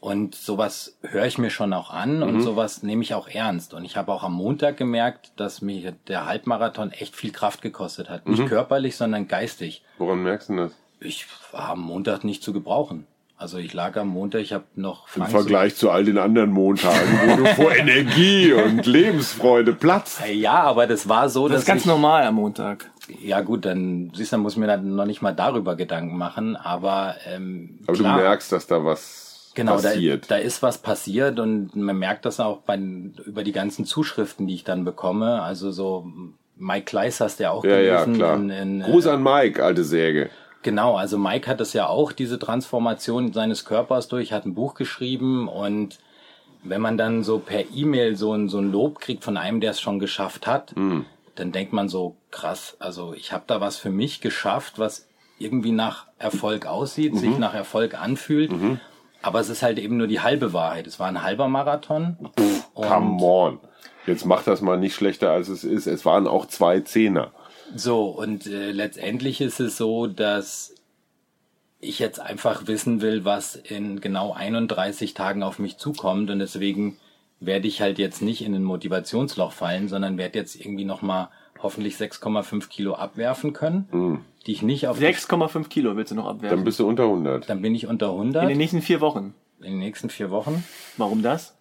Und 0.00 0.34
sowas 0.34 0.96
höre 1.02 1.26
ich 1.26 1.36
mir 1.36 1.50
schon 1.50 1.74
auch 1.74 1.90
an 1.90 2.22
und 2.22 2.40
sowas 2.40 2.82
nehme 2.82 3.02
ich 3.02 3.12
auch 3.12 3.28
ernst. 3.28 3.74
Und 3.74 3.84
ich 3.84 3.98
habe 3.98 4.10
auch 4.12 4.22
am 4.24 4.32
Montag 4.32 4.78
gemerkt, 4.78 5.32
dass 5.36 5.60
mich 5.60 5.86
der 6.08 6.24
Halbmarathon 6.24 6.90
echt 6.90 7.14
viel 7.14 7.32
Kraft 7.32 7.60
gekostet 7.60 8.08
hat. 8.08 8.26
Nicht 8.26 8.46
körperlich, 8.46 8.96
sondern 8.96 9.28
geistig. 9.28 9.82
Woran 9.98 10.22
merkst 10.22 10.48
du 10.48 10.56
das? 10.56 10.72
Ich 11.00 11.26
war 11.52 11.70
am 11.70 11.80
Montag 11.82 12.24
nicht 12.24 12.42
zu 12.42 12.54
gebrauchen. 12.54 13.06
Also 13.36 13.56
ich 13.58 13.72
lag 13.72 13.96
am 13.96 14.08
Montag, 14.08 14.40
ich 14.40 14.52
habe 14.52 14.64
noch 14.74 15.06
Im 15.16 15.22
Frank 15.22 15.30
Vergleich 15.30 15.74
zu 15.74 15.90
all 15.90 16.04
den 16.04 16.18
anderen 16.18 16.50
Montagen, 16.50 17.20
wo 17.26 17.36
du 17.36 17.46
vor 17.54 17.74
Energie 17.76 18.52
und 18.52 18.84
Lebensfreude 18.86 19.72
platzt. 19.72 20.18
So, 20.18 20.26
ja, 20.30 20.62
aber 20.62 20.86
das 20.86 21.08
war 21.08 21.28
so, 21.30 21.48
Das 21.48 21.56
dass 21.56 21.62
ist 21.62 21.66
ganz 21.66 21.80
ich, 21.82 21.86
normal 21.86 22.24
am 22.24 22.34
Montag. 22.34 22.90
Ja 23.22 23.40
gut, 23.40 23.64
dann 23.64 24.12
siehst 24.14 24.32
du, 24.32 24.36
dann 24.36 24.42
muss 24.42 24.52
ich 24.54 24.58
mir 24.58 24.66
dann 24.66 24.94
noch 24.94 25.06
nicht 25.06 25.22
mal 25.22 25.32
darüber 25.32 25.74
Gedanken 25.76 26.16
machen. 26.18 26.56
Aber 26.56 27.16
ähm, 27.26 27.78
Aber 27.86 27.96
klar, 27.96 28.16
du 28.18 28.22
merkst, 28.24 28.52
dass 28.52 28.66
da 28.66 28.84
was 28.84 29.29
Genau, 29.54 29.76
da, 29.76 29.90
passiert. 29.90 30.30
da 30.30 30.36
ist 30.36 30.62
was 30.62 30.78
passiert 30.78 31.40
und 31.40 31.74
man 31.74 31.98
merkt 31.98 32.24
das 32.24 32.40
auch 32.40 32.58
bei, 32.58 32.76
über 32.76 33.42
die 33.42 33.52
ganzen 33.52 33.84
Zuschriften, 33.84 34.46
die 34.46 34.54
ich 34.54 34.64
dann 34.64 34.84
bekomme. 34.84 35.42
Also 35.42 35.70
so 35.70 36.06
Mike 36.56 36.84
Kleiss 36.84 37.20
hast 37.20 37.40
du 37.40 37.44
ja 37.44 37.50
auch 37.50 37.64
ja, 37.64 37.78
ja, 37.78 38.04
gelesen. 38.04 38.14
klar. 38.14 38.36
In, 38.36 38.50
in, 38.50 38.82
Gruß 38.82 39.06
an 39.06 39.22
Mike, 39.22 39.64
alte 39.64 39.82
Säge. 39.82 40.30
Genau, 40.62 40.96
also 40.96 41.18
Mike 41.18 41.48
hat 41.48 41.60
das 41.60 41.72
ja 41.72 41.88
auch, 41.88 42.12
diese 42.12 42.38
Transformation 42.38 43.32
seines 43.32 43.64
Körpers 43.64 44.08
durch, 44.08 44.32
hat 44.32 44.44
ein 44.44 44.54
Buch 44.54 44.74
geschrieben 44.74 45.48
und 45.48 45.98
wenn 46.62 46.82
man 46.82 46.98
dann 46.98 47.24
so 47.24 47.38
per 47.38 47.64
E-Mail 47.74 48.16
so 48.16 48.34
ein, 48.34 48.50
so 48.50 48.58
ein 48.58 48.70
Lob 48.70 49.00
kriegt 49.00 49.24
von 49.24 49.38
einem, 49.38 49.60
der 49.60 49.70
es 49.70 49.80
schon 49.80 49.98
geschafft 49.98 50.46
hat, 50.46 50.74
dann 51.34 51.52
denkt 51.52 51.72
man 51.72 51.88
so, 51.88 52.16
krass, 52.30 52.76
also 52.78 53.14
ich 53.14 53.32
habe 53.32 53.44
da 53.46 53.62
was 53.62 53.78
für 53.78 53.88
mich 53.88 54.20
geschafft, 54.20 54.78
was 54.78 55.08
irgendwie 55.38 55.72
nach 55.72 56.06
Erfolg 56.18 56.66
aussieht, 56.66 57.16
sich 57.16 57.38
nach 57.38 57.54
Erfolg 57.54 58.00
anfühlt. 58.00 58.52
Aber 59.22 59.40
es 59.40 59.48
ist 59.48 59.62
halt 59.62 59.78
eben 59.78 59.96
nur 59.96 60.06
die 60.06 60.20
halbe 60.20 60.52
Wahrheit. 60.52 60.86
Es 60.86 60.98
war 60.98 61.08
ein 61.08 61.22
halber 61.22 61.48
Marathon. 61.48 62.16
Come 62.74 63.22
on. 63.22 63.60
Jetzt 64.06 64.24
mach 64.24 64.42
das 64.42 64.60
mal 64.62 64.78
nicht 64.78 64.94
schlechter, 64.94 65.30
als 65.30 65.48
es 65.48 65.62
ist. 65.62 65.86
Es 65.86 66.04
waren 66.04 66.26
auch 66.26 66.46
zwei 66.46 66.80
Zehner. 66.80 67.32
So, 67.74 68.06
und 68.06 68.46
äh, 68.46 68.72
letztendlich 68.72 69.40
ist 69.40 69.60
es 69.60 69.76
so, 69.76 70.06
dass 70.06 70.74
ich 71.80 71.98
jetzt 71.98 72.20
einfach 72.20 72.66
wissen 72.66 73.00
will, 73.00 73.24
was 73.24 73.56
in 73.56 74.00
genau 74.00 74.32
31 74.32 75.14
Tagen 75.14 75.42
auf 75.42 75.58
mich 75.58 75.76
zukommt. 75.78 76.30
Und 76.30 76.38
deswegen 76.38 76.96
werde 77.40 77.68
ich 77.68 77.80
halt 77.80 77.98
jetzt 77.98 78.22
nicht 78.22 78.42
in 78.42 78.54
ein 78.54 78.64
Motivationsloch 78.64 79.52
fallen, 79.52 79.88
sondern 79.88 80.18
werde 80.18 80.38
jetzt 80.38 80.56
irgendwie 80.56 80.84
nochmal 80.84 81.28
hoffentlich 81.62 81.96
6,5 81.96 82.68
Kilo 82.68 82.94
abwerfen 82.94 83.52
können, 83.52 84.24
die 84.46 84.52
ich 84.52 84.62
nicht 84.62 84.86
auf... 84.88 84.98
6,5 84.98 85.68
Kilo 85.68 85.96
willst 85.96 86.12
du 86.12 86.16
noch 86.16 86.26
Dann 86.26 86.36
abwerfen. 86.36 86.64
bist 86.64 86.78
du 86.80 86.88
unter 86.88 87.04
100. 87.04 87.48
Dann 87.48 87.62
bin 87.62 87.74
ich 87.74 87.86
unter 87.86 88.06
In 88.06 88.12
100 88.12 88.48
den 88.50 88.58
nächsten 88.58 88.82
vier 88.82 89.00
Wochen. 89.00 89.34
in 89.60 89.72
den 89.72 89.78
nächsten 89.78 90.08
vier 90.10 90.30
Wochen, 90.30 90.64
Warum 90.96 91.22
das? 91.22 91.54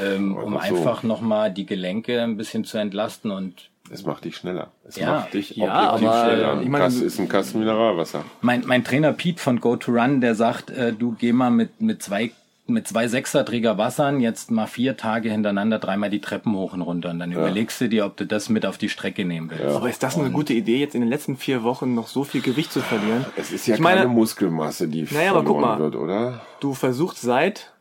ähm, 0.00 0.36
um 0.36 0.56
Einfach 0.56 0.68
so. 0.68 0.76
einfach 0.76 1.02
nochmal 1.02 1.52
die 1.52 1.66
Gelenke 1.66 2.20
ein 2.22 2.36
bisschen 2.36 2.64
zu 2.64 2.78
entlasten 2.78 3.30
und 3.30 3.70
Es 3.90 4.04
macht 4.06 4.24
dich 4.24 4.36
schneller. 4.36 4.70
Es 4.84 4.96
Ja. 4.96 5.10
macht 5.12 5.34
dich 5.34 5.50
Ja, 5.56 5.92
objektiv 5.92 6.08
aber, 6.08 6.24
schneller. 6.24 6.62
ich 6.62 6.68
meine, 6.68 6.84
das 6.84 6.94
ist 6.96 7.18
ein 7.18 7.28
Kasten 7.28 7.58
Mineralwasser. 7.60 8.24
Mein, 8.40 8.62
mein 8.66 8.82
Trainer 8.84 9.12
Pete 9.12 9.40
von 9.40 9.60
Go 9.60 9.76
to 9.76 9.92
Run, 9.92 10.20
der 10.20 10.34
sagt, 10.34 10.70
äh, 10.70 10.92
du 10.92 11.12
geh 11.18 11.32
mal 11.32 11.50
mit, 11.50 11.80
mit 11.80 12.02
zwei 12.02 12.30
mit 12.66 12.88
zwei 12.88 13.08
Sechserträger 13.08 13.76
Wassern 13.76 14.20
jetzt 14.20 14.50
mal 14.50 14.66
vier 14.66 14.96
Tage 14.96 15.30
hintereinander 15.30 15.78
dreimal 15.78 16.08
die 16.08 16.20
Treppen 16.22 16.54
hoch 16.56 16.72
und 16.72 16.80
runter 16.82 17.10
und 17.10 17.18
dann 17.18 17.30
überlegst 17.32 17.78
du 17.80 17.88
dir, 17.90 18.06
ob 18.06 18.16
du 18.16 18.26
das 18.26 18.48
mit 18.48 18.64
auf 18.64 18.78
die 18.78 18.88
Strecke 18.88 19.24
nehmen 19.26 19.50
willst. 19.50 19.76
Aber 19.76 19.90
ist 19.90 20.02
das 20.02 20.16
eine 20.18 20.30
gute 20.30 20.54
Idee, 20.54 20.78
jetzt 20.80 20.94
in 20.94 21.02
den 21.02 21.10
letzten 21.10 21.36
vier 21.36 21.62
Wochen 21.62 21.94
noch 21.94 22.06
so 22.08 22.24
viel 22.24 22.40
Gewicht 22.40 22.72
zu 22.72 22.80
verlieren? 22.80 23.26
Es 23.36 23.52
ist 23.52 23.66
ja 23.66 23.74
Ich 23.74 23.80
meine- 23.80 24.00
keine 24.00 24.08
Muskelmasse, 24.10 24.88
die 24.88 25.02
Naja, 25.10 25.32
aber 25.32 25.44
guck 25.44 25.56
verloren 25.60 25.78
mal. 25.78 25.78
wird, 25.78 25.96
oder? 25.96 26.40
Du 26.60 26.72
versuchst 26.72 27.20
seit 27.20 27.74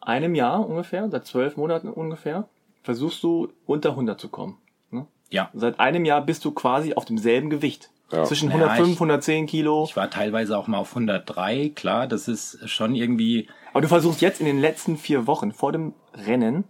einem 0.00 0.34
Jahr 0.34 0.68
ungefähr, 0.68 1.08
seit 1.08 1.26
zwölf 1.26 1.56
Monaten 1.56 1.88
ungefähr, 1.88 2.48
versuchst 2.82 3.22
du 3.22 3.48
unter 3.64 3.94
100 3.94 4.20
zu 4.20 4.28
kommen. 4.28 4.56
Ne? 4.90 5.06
Ja, 5.30 5.50
Seit 5.54 5.78
einem 5.78 6.04
Jahr 6.04 6.20
bist 6.24 6.44
du 6.44 6.50
quasi 6.50 6.94
auf 6.94 7.04
demselben 7.04 7.48
Gewicht. 7.50 7.90
Ja. 8.12 8.24
Zwischen 8.24 8.48
Naja, 8.50 8.66
105, 8.66 8.88
ich- 8.92 9.00
110 9.00 9.46
Kilo. 9.46 9.84
ich 9.88 9.96
war 9.96 10.08
teilweise 10.10 10.56
auch 10.56 10.68
mal 10.68 10.78
auf 10.78 10.94
103, 10.94 11.70
klar, 11.74 12.06
das 12.06 12.28
ist 12.28 12.68
schon 12.68 12.94
irgendwie, 12.94 13.48
Aber 13.72 13.80
du 13.80 13.88
versuchst 13.88 14.20
jetzt 14.20 14.40
in 14.40 14.46
den 14.46 14.60
letzten 14.60 14.96
vier 14.96 15.26
Wochen 15.26 15.50
vor 15.52 15.72
dem 15.72 15.92
Rennen 16.14 16.64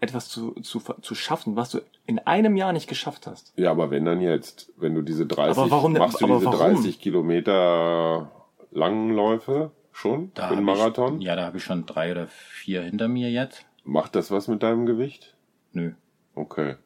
etwas 0.00 0.28
zu, 0.28 0.52
zu, 0.60 0.80
zu 1.00 1.14
schaffen, 1.14 1.56
was 1.56 1.70
du 1.70 1.80
in 2.06 2.18
einem 2.20 2.56
Jahr 2.56 2.72
nicht 2.72 2.86
geschafft 2.88 3.26
hast. 3.26 3.52
Ja, 3.56 3.70
aber 3.70 3.90
wenn 3.90 4.04
dann 4.04 4.20
jetzt, 4.20 4.70
wenn 4.76 4.94
du 4.94 5.02
diese 5.02 5.26
30, 5.26 5.58
Aber 5.58 5.70
warum 5.70 5.94
machst 5.94 6.20
du 6.20 6.26
aber 6.26 6.34
diese 6.36 6.46
warum? 6.46 6.74
30 6.76 7.00
Kilometer 7.00 8.30
langen 8.70 9.10
Läufe 9.10 9.70
schon 9.92 10.30
da 10.34 10.50
hab 10.50 10.60
Marathon? 10.60 11.18
Ich, 11.20 11.26
ja, 11.26 11.34
da 11.34 11.44
habe 11.46 11.56
ich 11.56 11.64
schon 11.64 11.86
drei 11.86 12.12
oder 12.12 12.26
vier 12.28 12.82
hinter 12.82 13.08
mir 13.08 13.30
jetzt. 13.30 13.64
Macht 13.84 14.14
das 14.14 14.30
was 14.30 14.48
mit 14.48 14.62
deinem 14.62 14.86
Gewicht? 14.86 15.34
Nö. 15.72 15.92
Okay. 16.34 16.76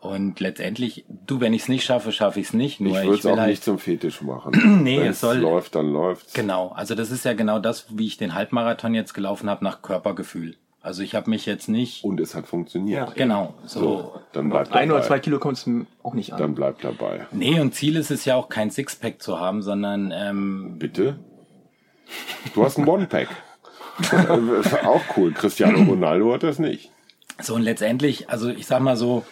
Und 0.00 0.38
letztendlich, 0.38 1.04
du, 1.08 1.40
wenn 1.40 1.52
ich 1.52 1.62
es 1.62 1.68
nicht 1.68 1.84
schaffe, 1.84 2.12
schaffe 2.12 2.38
ich 2.38 2.46
es 2.48 2.52
nicht. 2.52 2.78
Nur 2.80 2.92
Ich 2.92 2.98
ich, 2.98 3.04
würde 3.06 3.18
es 3.18 3.26
auch 3.26 3.36
halt 3.36 3.50
nicht 3.50 3.64
zum 3.64 3.78
Fetisch 3.78 4.22
machen. 4.22 4.52
Nee, 4.84 5.00
Wenn 5.00 5.08
es 5.08 5.20
soll- 5.20 5.38
läuft, 5.38 5.74
dann 5.74 5.92
läuft's. 5.92 6.34
Genau, 6.34 6.68
also 6.68 6.94
das 6.94 7.10
ist 7.10 7.24
ja 7.24 7.32
genau 7.32 7.58
das, 7.58 7.86
wie 7.90 8.06
ich 8.06 8.16
den 8.16 8.34
Halbmarathon 8.34 8.94
jetzt 8.94 9.12
gelaufen 9.12 9.50
habe, 9.50 9.64
nach 9.64 9.82
Körpergefühl. 9.82 10.56
Also 10.80 11.02
ich 11.02 11.16
habe 11.16 11.28
mich 11.28 11.44
jetzt 11.44 11.68
nicht. 11.68 12.04
Und 12.04 12.20
es 12.20 12.36
hat 12.36 12.46
funktioniert. 12.46 13.08
Ja. 13.08 13.12
Genau, 13.14 13.54
so. 13.66 13.80
So, 13.80 14.20
dann 14.32 14.48
bleib 14.48 14.66
dabei. 14.68 14.78
Ein 14.80 14.92
oder 14.92 15.02
zwei 15.02 15.18
Kilo 15.18 15.40
kommt 15.40 15.58
es 15.58 15.68
auch 16.04 16.14
nicht 16.14 16.32
an. 16.32 16.38
Dann 16.38 16.54
bleib 16.54 16.80
dabei. 16.80 17.26
Nee, 17.32 17.58
und 17.58 17.74
Ziel 17.74 17.96
ist 17.96 18.12
es 18.12 18.24
ja 18.24 18.36
auch 18.36 18.48
kein 18.48 18.70
Sixpack 18.70 19.20
zu 19.20 19.40
haben, 19.40 19.62
sondern 19.62 20.12
ähm, 20.16 20.76
Bitte? 20.78 21.18
Du 22.54 22.64
hast 22.64 22.78
ein 22.78 22.86
One-Pack. 22.86 23.28
auch 24.84 25.02
cool. 25.16 25.32
Cristiano 25.32 25.82
Ronaldo 25.82 26.32
hat 26.32 26.44
das 26.44 26.60
nicht. 26.60 26.90
So, 27.40 27.54
und 27.56 27.62
letztendlich, 27.62 28.30
also 28.30 28.48
ich 28.48 28.66
sag 28.66 28.80
mal 28.80 28.96
so, 28.96 29.24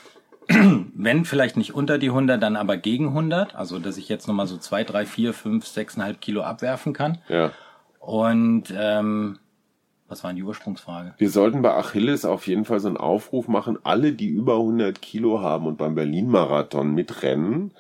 wenn 0.95 1.25
vielleicht 1.25 1.57
nicht 1.57 1.75
unter 1.75 1.99
die 1.99 2.09
100, 2.09 2.43
dann 2.43 2.57
aber 2.57 2.77
gegen 2.77 3.09
100. 3.09 3.55
Also, 3.55 3.79
dass 3.79 3.97
ich 3.97 4.09
jetzt 4.09 4.29
nochmal 4.29 4.47
so 4.47 4.57
zwei, 4.59 4.85
drei, 4.85 5.07
vier, 5.07 5.33
fünf, 5.33 5.67
sechseinhalb 5.67 6.21
Kilo 6.21 6.43
abwerfen 6.43 6.93
kann. 6.93 7.19
Ja. 7.29 7.53
Und 8.01 8.73
ähm, 8.77 9.39
was 10.09 10.23
war 10.23 10.33
die 10.33 10.43
Ursprungsfrage? 10.43 11.15
Wir 11.19 11.31
sollten 11.31 11.63
bei 11.63 11.75
Achilles 11.75 12.25
auf 12.25 12.47
jeden 12.47 12.65
Fall 12.65 12.79
so 12.79 12.89
einen 12.89 12.97
Aufruf 12.97 13.49
machen. 13.49 13.79
Alle, 13.83 14.13
die 14.13 14.29
über 14.29 14.55
100 14.55 15.03
Kilo 15.03 15.41
haben 15.41 15.67
und 15.67 15.79
beim 15.79 15.97
Berlin-Marathon 15.97 16.95
mitrennen, 16.95 17.73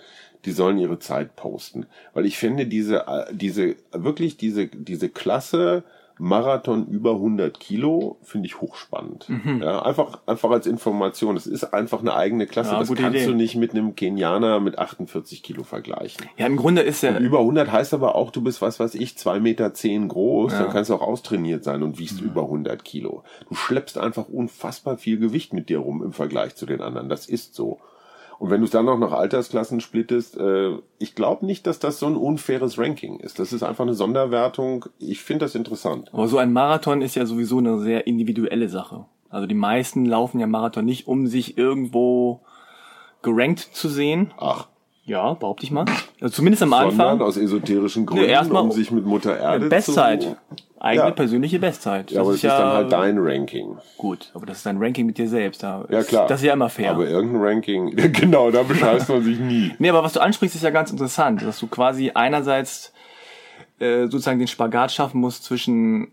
die 0.44 0.50
sollen 0.50 0.78
ihre 0.78 0.98
Zeit 0.98 1.36
posten. 1.36 1.86
Weil 2.14 2.26
ich 2.26 2.36
finde 2.36 2.66
diese, 2.66 3.06
äh, 3.06 3.26
diese, 3.32 3.76
wirklich 3.92 4.36
diese, 4.36 4.66
diese 4.66 5.08
Klasse 5.08 5.84
Marathon 6.18 6.86
über 6.86 7.12
100 7.12 7.60
Kilo 7.60 8.16
finde 8.22 8.46
ich 8.46 8.60
hochspannend. 8.60 9.28
Mhm. 9.28 9.62
Ja, 9.62 9.82
einfach, 9.82 10.20
einfach 10.26 10.50
als 10.50 10.66
Information. 10.66 11.36
Es 11.36 11.46
ist 11.46 11.64
einfach 11.74 12.00
eine 12.00 12.14
eigene 12.14 12.46
Klasse. 12.46 12.72
Ja, 12.72 12.78
das 12.78 12.88
kannst 12.88 13.16
Idee. 13.16 13.26
du 13.26 13.34
nicht 13.34 13.56
mit 13.56 13.72
einem 13.72 13.94
Kenianer 13.94 14.60
mit 14.60 14.78
48 14.78 15.42
Kilo 15.42 15.62
vergleichen. 15.62 16.26
Ja, 16.38 16.46
im 16.46 16.56
Grunde 16.56 16.82
ist 16.82 17.02
ja, 17.02 17.18
Über 17.18 17.40
100 17.40 17.70
heißt 17.70 17.92
aber 17.94 18.14
auch, 18.14 18.30
du 18.30 18.40
bist, 18.42 18.62
was 18.62 18.80
weiß 18.80 18.94
ich, 18.94 19.18
zwei 19.18 19.40
Meter 19.40 19.74
zehn 19.74 20.08
groß, 20.08 20.52
Ja. 20.52 20.58
Mhm. 20.58 20.62
dann 20.64 20.72
kannst 20.72 20.90
du 20.90 20.94
auch 20.94 21.02
austrainiert 21.02 21.64
sein 21.64 21.82
und 21.82 21.98
wiegst 21.98 22.20
über 22.20 22.42
100 22.42 22.84
Kilo. 22.84 23.22
Du 23.48 23.54
schleppst 23.54 23.98
einfach 23.98 24.28
unfassbar 24.28 24.96
viel 24.96 25.18
Gewicht 25.18 25.52
mit 25.52 25.68
dir 25.68 25.78
rum 25.78 26.02
im 26.02 26.12
Vergleich 26.12 26.54
zu 26.56 26.66
den 26.66 26.80
anderen. 26.80 27.08
Das 27.08 27.26
ist 27.26 27.54
so. 27.54 27.78
Und 28.38 28.50
wenn 28.50 28.60
du 28.60 28.66
es 28.66 28.70
dann 28.70 28.88
auch 28.88 28.98
nach 28.98 29.12
Altersklassen 29.12 29.80
splittest, 29.80 30.36
äh, 30.36 30.76
ich 30.98 31.14
glaube 31.14 31.46
nicht, 31.46 31.66
dass 31.66 31.78
das 31.78 31.98
so 31.98 32.06
ein 32.06 32.16
unfaires 32.16 32.78
Ranking 32.78 33.18
ist. 33.20 33.38
Das 33.38 33.52
ist 33.52 33.62
einfach 33.62 33.84
eine 33.84 33.94
Sonderwertung. 33.94 34.86
Ich 34.98 35.22
finde 35.22 35.46
das 35.46 35.54
interessant. 35.54 36.10
aber 36.12 36.28
so 36.28 36.38
ein 36.38 36.52
Marathon 36.52 37.02
ist 37.02 37.14
ja 37.14 37.24
sowieso 37.24 37.58
eine 37.58 37.78
sehr 37.78 38.06
individuelle 38.06 38.68
Sache. 38.68 39.06
Also 39.30 39.46
die 39.46 39.54
meisten 39.54 40.04
laufen 40.04 40.38
ja 40.38 40.46
Marathon 40.46 40.84
nicht, 40.84 41.08
um 41.08 41.26
sich 41.26 41.58
irgendwo 41.58 42.42
gerankt 43.22 43.60
zu 43.72 43.88
sehen. 43.88 44.32
Ach, 44.38 44.68
Ja, 45.06 45.34
behaupte 45.34 45.64
ich 45.64 45.70
mal. 45.70 45.84
Also 46.20 46.34
zumindest 46.34 46.62
am 46.64 46.70
sondern 46.70 46.90
Anfang. 47.00 47.20
aus 47.22 47.36
esoterischen 47.36 48.06
Gründen, 48.06 48.24
erstmal 48.28 48.62
um 48.62 48.72
sich 48.72 48.90
mit 48.90 49.06
Mutter 49.06 49.38
Erde 49.38 49.68
Bestzeit. 49.68 50.22
zu... 50.22 50.36
Eigene 50.78 51.06
Ja. 51.08 51.12
persönliche 51.14 51.58
Bestzeit. 51.58 52.10
Ja, 52.10 52.20
aber 52.20 52.30
es 52.30 52.36
ist 52.36 52.44
dann 52.44 52.72
halt 52.72 52.92
dein 52.92 53.16
Ranking. 53.18 53.78
Gut, 53.96 54.30
aber 54.34 54.44
das 54.44 54.58
ist 54.58 54.66
dein 54.66 54.76
Ranking 54.76 55.06
mit 55.06 55.16
dir 55.16 55.26
selbst. 55.28 55.62
Da 55.62 55.86
Ja, 55.88 56.00
ist- 56.00 56.08
klar. 56.08 56.26
Das 56.28 56.40
ist 56.40 56.46
ja 56.46 56.52
immer 56.52 56.68
fair. 56.68 56.90
Aber 56.90 57.08
irgendein 57.08 57.40
Ranking, 57.42 57.96
genau, 58.12 58.50
da 58.50 58.62
bescheißt 58.62 59.08
man 59.08 59.22
sich 59.24 59.38
nie. 59.38 59.72
Nee, 59.78 59.88
aber 59.88 60.02
was 60.04 60.12
du 60.12 60.20
ansprichst, 60.20 60.54
ist 60.54 60.62
ja 60.62 60.70
ganz 60.70 60.90
interessant, 60.90 61.40
dass 61.42 61.58
du 61.60 61.66
quasi 61.66 62.10
einerseits 62.14 62.92
äh, 63.78 64.02
sozusagen 64.02 64.38
den 64.38 64.48
Spagat 64.48 64.92
schaffen 64.92 65.20
musst 65.20 65.44
zwischen 65.44 66.08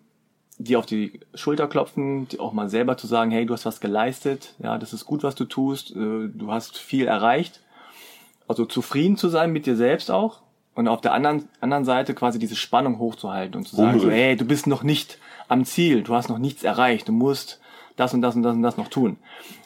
dir 0.57 0.79
auf 0.79 0.85
die 0.85 1.19
Schulter 1.33 1.67
klopfen, 1.67 2.27
dir 2.29 2.39
auch 2.39 2.53
mal 2.53 2.69
selber 2.69 2.95
zu 2.95 3.05
sagen, 3.05 3.31
hey, 3.31 3.45
du 3.45 3.53
hast 3.53 3.65
was 3.65 3.81
geleistet, 3.81 4.53
ja, 4.59 4.77
das 4.77 4.93
ist 4.93 5.05
gut, 5.05 5.23
was 5.23 5.35
du 5.35 5.43
tust, 5.45 5.91
äh, 5.91 6.29
du 6.33 6.51
hast 6.51 6.77
viel 6.77 7.07
erreicht. 7.07 7.59
Also 8.47 8.65
zufrieden 8.65 9.17
zu 9.17 9.29
sein 9.29 9.51
mit 9.51 9.65
dir 9.65 9.75
selbst 9.75 10.11
auch 10.11 10.41
und 10.75 10.87
auf 10.87 11.01
der 11.01 11.13
anderen 11.13 11.47
anderen 11.61 11.85
Seite 11.85 12.13
quasi 12.13 12.39
diese 12.39 12.55
Spannung 12.55 12.99
hochzuhalten 12.99 13.55
und 13.55 13.67
zu 13.67 13.75
sagen, 13.75 13.99
so, 13.99 14.09
hey, 14.09 14.35
du 14.35 14.45
bist 14.45 14.67
noch 14.67 14.83
nicht 14.83 15.17
am 15.47 15.65
Ziel, 15.65 16.03
du 16.03 16.13
hast 16.15 16.29
noch 16.29 16.39
nichts 16.39 16.63
erreicht, 16.63 17.07
du 17.07 17.11
musst 17.11 17.59
das 17.95 18.13
und 18.13 18.21
das 18.21 18.35
und 18.35 18.43
das 18.43 18.55
und 18.55 18.63
das 18.63 18.77
noch 18.77 18.87
tun. 18.87 19.17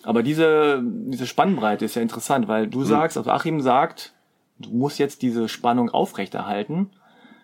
Aber 0.04 0.22
diese 0.22 0.82
diese 0.84 1.28
Spannbreite 1.28 1.86
ist 1.86 1.96
ja 1.96 2.02
interessant, 2.02 2.48
weil 2.48 2.68
du 2.68 2.84
sagst, 2.84 3.18
also 3.18 3.32
Achim 3.32 3.62
sagt, 3.62 4.14
du 4.60 4.70
musst 4.70 5.00
jetzt 5.00 5.22
diese 5.22 5.48
Spannung 5.48 5.90
aufrechterhalten 5.90 6.90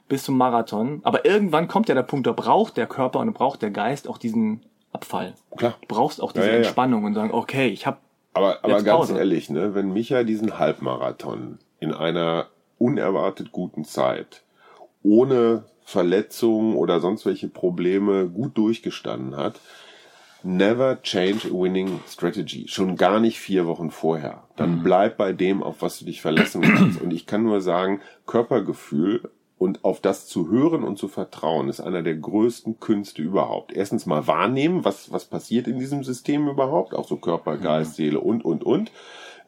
bis 0.10 0.24
zum 0.24 0.38
Marathon. 0.38 1.00
Aber 1.04 1.26
irgendwann 1.26 1.68
kommt 1.68 1.90
ja 1.90 1.96
der 1.96 2.04
Punkt, 2.04 2.28
da 2.28 2.34
braucht 2.34 2.78
der 2.78 2.88
Körper 2.88 3.20
und 3.20 3.34
braucht 3.34 3.62
der 3.62 3.72
Geist 3.72 4.08
auch 4.08 4.18
diesen 4.18 4.62
Abfall. 4.92 5.34
Klar. 5.58 5.76
Du 5.82 5.88
brauchst 5.88 6.22
auch 6.22 6.32
diese 6.32 6.46
Ja, 6.46 6.52
ja, 6.52 6.60
ja. 6.60 6.66
Entspannung 6.66 7.04
und 7.06 7.14
sagen, 7.14 7.32
okay, 7.32 7.68
ich 7.68 7.88
habe 7.88 7.98
Aber, 8.34 8.60
aber 8.64 8.82
ganz 8.82 9.08
Pause. 9.08 9.18
ehrlich, 9.18 9.50
ne, 9.50 9.76
wenn 9.76 9.94
Micha 9.94 10.24
diesen 10.24 10.58
Halbmarathon 10.58 11.60
in 11.80 11.94
einer 11.94 12.48
unerwartet 12.78 13.52
guten 13.52 13.86
Zeit, 13.86 14.44
ohne 15.04 15.66
Verletzungen 15.86 16.76
oder 16.76 17.00
sonst 17.00 17.26
welche 17.26 17.48
Probleme 17.48 18.28
gut 18.28 18.58
durchgestanden 18.58 19.38
hat, 19.38 19.60
never 20.44 21.02
change 21.02 21.48
a 21.48 21.54
winning 21.54 22.00
strategy. 22.08 22.66
Schon 22.68 22.96
gar 22.96 23.20
nicht 23.20 23.40
vier 23.40 23.66
Wochen 23.66 23.92
vorher. 23.92 24.44
Dann 24.56 24.84
bleib 24.84 25.18
bei 25.18 25.34
dem, 25.34 25.64
auf 25.64 25.82
was 25.82 26.00
du 26.00 26.06
dich 26.06 26.22
verlassen 26.22 26.62
kannst. 26.62 27.02
Und 27.02 27.14
ich 27.14 27.26
kann 27.26 27.44
nur 27.44 27.62
sagen, 27.62 28.02
Körpergefühl 28.26 29.30
und 29.64 29.86
auf 29.86 30.02
das 30.02 30.28
zu 30.28 30.50
hören 30.50 30.84
und 30.84 30.98
zu 30.98 31.08
vertrauen, 31.08 31.70
ist 31.70 31.80
einer 31.80 32.04
der 32.04 32.16
größten 32.16 32.82
Künste 32.82 33.22
überhaupt. 33.22 33.72
Erstens 33.72 34.06
mal 34.06 34.28
wahrnehmen, 34.28 34.84
was, 34.84 35.10
was 35.14 35.24
passiert 35.24 35.70
in 35.70 35.80
diesem 35.80 36.04
System 36.04 36.50
überhaupt, 36.50 36.94
auch 36.94 37.08
so 37.08 37.16
Körper, 37.16 37.56
Geist, 37.56 37.96
Seele 37.96 38.20
und, 38.20 38.44
und, 38.44 38.66
und. 38.66 38.92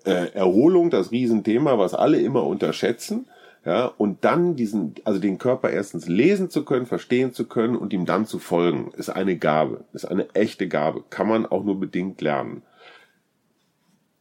Äh, 0.06 0.32
Erholung, 0.34 0.90
das 0.90 1.12
Riesenthema, 1.12 1.78
was 1.78 1.94
alle 1.94 2.22
immer 2.22 2.46
unterschätzen. 2.46 3.28
Ja, 3.66 3.88
und 3.98 4.24
dann 4.24 4.56
diesen, 4.56 4.96
also 5.04 5.20
den 5.20 5.38
Körper 5.38 5.70
erstens 5.70 6.08
lesen 6.08 6.50
zu 6.50 6.64
können, 6.64 6.86
verstehen 6.86 7.34
zu 7.34 7.46
können 7.46 7.76
und 7.76 7.92
ihm 7.92 8.06
dann 8.06 8.26
zu 8.26 8.40
folgen, 8.40 8.94
ist 8.96 9.10
eine 9.10 9.36
Gabe, 9.38 9.84
ist 9.92 10.06
eine 10.06 10.34
echte 10.34 10.70
Gabe, 10.70 11.04
kann 11.10 11.28
man 11.28 11.46
auch 11.46 11.66
nur 11.66 11.78
bedingt 11.78 12.22
lernen. 12.22 12.62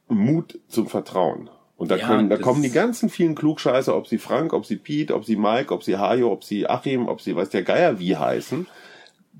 Mut 0.08 0.58
zum 0.66 0.88
Vertrauen. 0.88 1.50
Und 1.84 1.90
da 1.90 1.96
Ja, 1.96 2.06
können, 2.06 2.30
da 2.30 2.38
kommen 2.38 2.62
die 2.62 2.70
ganzen 2.70 3.10
vielen 3.10 3.34
Klugscheiße, 3.34 3.94
ob 3.94 4.06
sie 4.06 4.16
Frank, 4.16 4.54
ob 4.54 4.64
sie 4.64 4.76
Pete, 4.76 5.14
ob 5.14 5.26
sie 5.26 5.36
Mike, 5.36 5.70
ob 5.74 5.82
sie 5.82 5.98
Hajo, 5.98 6.32
ob 6.32 6.42
sie 6.42 6.66
Achim, 6.66 7.08
ob 7.08 7.20
sie 7.20 7.36
weiß 7.36 7.50
der 7.50 7.62
Geier 7.62 7.98
wie 7.98 8.16
heißen. 8.16 8.66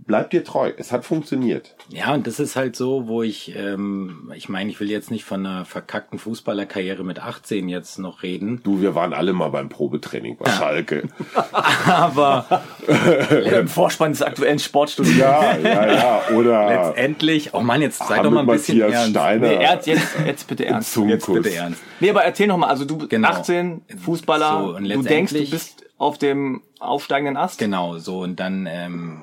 Bleib 0.06 0.30
dir 0.30 0.44
treu. 0.44 0.70
Es 0.76 0.92
hat 0.92 1.04
funktioniert. 1.04 1.74
Ja, 1.88 2.12
und 2.12 2.26
das 2.26 2.38
ist 2.40 2.56
halt 2.56 2.76
so, 2.76 3.08
wo 3.08 3.22
ich, 3.22 3.54
ähm, 3.56 4.30
ich 4.34 4.48
meine, 4.48 4.70
ich 4.70 4.78
will 4.80 4.90
jetzt 4.90 5.10
nicht 5.10 5.24
von 5.24 5.44
einer 5.46 5.64
verkackten 5.64 6.18
Fußballerkarriere 6.18 7.04
mit 7.04 7.20
18 7.20 7.68
jetzt 7.68 7.98
noch 7.98 8.22
reden, 8.22 8.60
Du, 8.64 8.80
wir 8.80 8.94
waren 8.94 9.12
alle 9.12 9.32
mal 9.32 9.48
beim 9.48 9.68
Probetraining 9.68 10.36
bei 10.36 10.50
Schalke. 10.50 11.08
aber 11.86 12.62
im 13.60 13.68
Vorspann 13.68 14.12
des 14.12 14.22
aktuellen 14.22 14.58
Sportstudios. 14.58 15.16
Ja, 15.16 15.56
ja, 15.56 15.92
ja. 15.92 16.22
Oder 16.34 16.66
letztendlich, 16.68 17.54
oh 17.54 17.60
Mann, 17.60 17.80
jetzt 17.82 17.98
sei 17.98 18.20
doch 18.22 18.30
mal 18.30 18.40
ein 18.40 18.46
bisschen 18.46 18.78
Matthias 18.78 19.00
ernst. 19.02 19.10
Steiner. 19.10 19.48
Nee, 19.48 19.54
ernst, 19.54 19.86
jetzt, 19.86 20.06
jetzt 20.26 20.46
bitte 20.48 20.66
ernst. 20.66 20.96
Jetzt 20.96 21.32
bitte 21.32 21.54
ernst. 21.54 21.80
Nee, 22.00 22.10
aber 22.10 22.24
erzähl 22.24 22.46
noch 22.46 22.58
mal, 22.58 22.68
also 22.68 22.84
du 22.84 23.06
Genau. 23.08 23.28
18, 23.28 23.82
Fußballer, 24.04 24.60
So, 24.64 24.76
und 24.76 24.88
du 24.88 25.02
denkst, 25.02 25.32
du 25.32 25.50
bist 25.50 25.84
auf 25.98 26.18
dem 26.18 26.62
aufsteigenden 26.80 27.36
Ast. 27.36 27.58
Genau, 27.58 27.98
so 27.98 28.20
und 28.20 28.40
dann 28.40 28.66
ähm, 28.70 29.22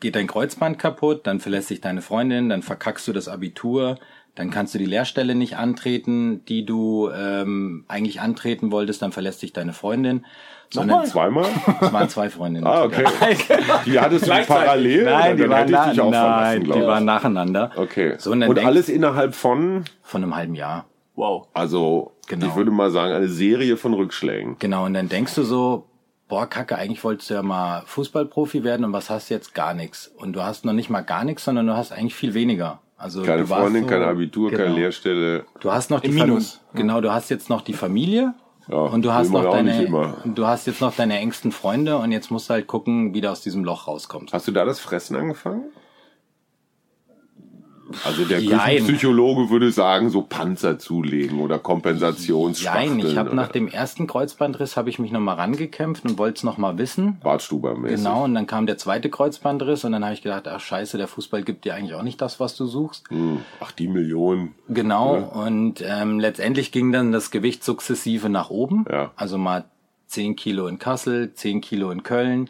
geht 0.00 0.16
dein 0.16 0.26
Kreuzband 0.26 0.78
kaputt, 0.78 1.26
dann 1.26 1.40
verlässt 1.40 1.68
sich 1.68 1.80
deine 1.80 2.02
Freundin, 2.02 2.48
dann 2.48 2.62
verkackst 2.62 3.06
du 3.08 3.12
das 3.12 3.28
Abitur, 3.28 3.98
dann 4.34 4.50
kannst 4.50 4.74
du 4.74 4.78
die 4.78 4.84
Lehrstelle 4.86 5.34
nicht 5.34 5.56
antreten, 5.56 6.44
die 6.46 6.66
du 6.66 7.08
ähm, 7.16 7.84
eigentlich 7.88 8.20
antreten 8.20 8.72
wolltest, 8.72 9.00
dann 9.02 9.12
verlässt 9.12 9.42
dich 9.42 9.52
deine 9.52 9.72
Freundin. 9.72 10.26
Sondern 10.70 11.06
zweimal? 11.06 11.46
es 11.80 11.92
waren 11.92 12.08
zwei 12.08 12.30
Freundinnen. 12.30 12.66
Ah, 12.66 12.82
okay. 12.82 13.04
Die 13.86 14.00
hattest 14.00 14.26
du 14.26 14.30
parallel? 14.46 15.04
Nein, 15.04 15.36
die 15.36 15.48
waren, 15.48 15.70
na, 15.70 15.90
auch 15.92 16.10
nein, 16.10 16.64
die 16.64 16.70
waren 16.70 17.04
nacheinander. 17.04 17.70
Okay. 17.76 18.14
So, 18.18 18.32
und 18.32 18.42
und 18.42 18.56
denkst- 18.56 18.66
alles 18.66 18.88
innerhalb 18.88 19.34
von, 19.36 19.84
Von 20.02 20.24
einem 20.24 20.34
halben 20.34 20.54
Jahr. 20.56 20.86
Wow. 21.14 21.46
also 21.54 22.10
Genau. 22.26 22.46
ich 22.46 22.56
würde 22.56 22.70
mal 22.72 22.90
sagen, 22.90 23.12
eine 23.12 23.28
Serie 23.28 23.76
von 23.76 23.94
Rückschlägen. 23.94 24.56
Genau, 24.58 24.86
und 24.86 24.94
dann 24.94 25.08
denkst 25.08 25.34
du 25.36 25.42
so, 25.42 25.86
boah, 26.34 26.48
Kacke, 26.48 26.76
eigentlich 26.76 27.04
wolltest 27.04 27.30
du 27.30 27.34
ja 27.34 27.42
mal 27.44 27.84
Fußballprofi 27.86 28.64
werden 28.64 28.84
und 28.84 28.92
was 28.92 29.08
hast 29.08 29.30
du 29.30 29.34
jetzt? 29.34 29.54
Gar 29.54 29.72
nichts. 29.72 30.08
Und 30.08 30.32
du 30.32 30.42
hast 30.42 30.64
noch 30.64 30.72
nicht 30.72 30.90
mal 30.90 31.02
gar 31.02 31.22
nichts, 31.22 31.44
sondern 31.44 31.68
du 31.68 31.76
hast 31.76 31.92
eigentlich 31.92 32.16
viel 32.16 32.34
weniger. 32.34 32.80
Also 32.96 33.22
Keine 33.22 33.42
du 33.42 33.50
warst 33.50 33.62
Freundin, 33.62 33.84
so, 33.84 33.88
kein 33.88 34.02
Abitur, 34.02 34.50
keine 34.50 34.64
genau. 34.64 34.76
Lehrstelle. 34.78 35.44
Du 35.60 35.70
hast 35.70 35.92
noch 35.92 36.00
die 36.00 36.08
Im 36.08 36.14
Minus. 36.16 36.60
Genau, 36.74 37.00
du 37.00 37.12
hast 37.12 37.30
jetzt 37.30 37.50
noch 37.50 37.60
die 37.60 37.72
Familie 37.72 38.34
Ja, 38.66 38.78
und 38.78 39.04
du 39.04 39.12
hast 39.12 39.30
noch 39.30 39.48
deine 39.48 40.12
du 40.24 40.46
hast 40.48 40.66
jetzt 40.66 40.80
noch 40.80 40.96
deine 40.96 41.20
engsten 41.20 41.52
Freunde 41.52 41.98
und 41.98 42.10
jetzt 42.10 42.32
musst 42.32 42.50
du 42.50 42.54
halt 42.54 42.66
gucken, 42.66 43.14
wie 43.14 43.20
du 43.20 43.30
aus 43.30 43.40
diesem 43.40 43.62
Loch 43.62 43.86
rauskommst. 43.86 44.34
Hast 44.34 44.48
du 44.48 44.50
da 44.50 44.64
das 44.64 44.80
Fressen 44.80 45.14
angefangen? 45.14 45.66
Also 48.04 48.24
der 48.24 48.40
Jein. 48.40 48.84
Psychologe 48.84 49.50
würde 49.50 49.70
sagen, 49.70 50.10
so 50.10 50.22
Panzer 50.22 50.78
zulegen 50.78 51.40
oder 51.40 51.58
Kompensationsspachteln. 51.58 52.98
Nein, 52.98 53.06
ich 53.06 53.16
habe 53.16 53.34
nach 53.34 53.48
dem 53.48 53.68
ersten 53.68 54.06
Kreuzbandriss 54.06 54.76
habe 54.76 54.90
ich 54.90 54.98
mich 54.98 55.12
nochmal 55.12 55.36
rangekämpft 55.36 56.04
und 56.04 56.18
wollte 56.18 56.38
es 56.38 56.42
nochmal 56.44 56.78
wissen. 56.78 57.18
Bartstubermäßig. 57.22 57.98
Genau, 57.98 58.24
und 58.24 58.34
dann 58.34 58.46
kam 58.46 58.66
der 58.66 58.78
zweite 58.78 59.10
Kreuzbandriss 59.10 59.84
und 59.84 59.92
dann 59.92 60.04
habe 60.04 60.14
ich 60.14 60.22
gedacht, 60.22 60.48
ach 60.48 60.60
scheiße, 60.60 60.98
der 60.98 61.08
Fußball 61.08 61.42
gibt 61.42 61.64
dir 61.64 61.74
eigentlich 61.74 61.94
auch 61.94 62.02
nicht 62.02 62.20
das, 62.20 62.40
was 62.40 62.56
du 62.56 62.66
suchst. 62.66 63.08
Hm, 63.10 63.38
Ach, 63.60 63.72
die 63.72 63.88
Millionen. 63.88 64.54
Genau, 64.68 65.16
und 65.16 65.82
ähm, 65.86 66.18
letztendlich 66.20 66.72
ging 66.72 66.92
dann 66.92 67.12
das 67.12 67.30
Gewicht 67.30 67.64
sukzessive 67.64 68.28
nach 68.28 68.50
oben. 68.50 68.84
Ja. 68.90 69.12
Also 69.16 69.38
mal 69.38 69.64
10 70.08 70.36
Kilo 70.36 70.66
in 70.66 70.78
Kassel, 70.78 71.32
10 71.34 71.60
Kilo 71.60 71.90
in 71.90 72.02
Köln. 72.02 72.48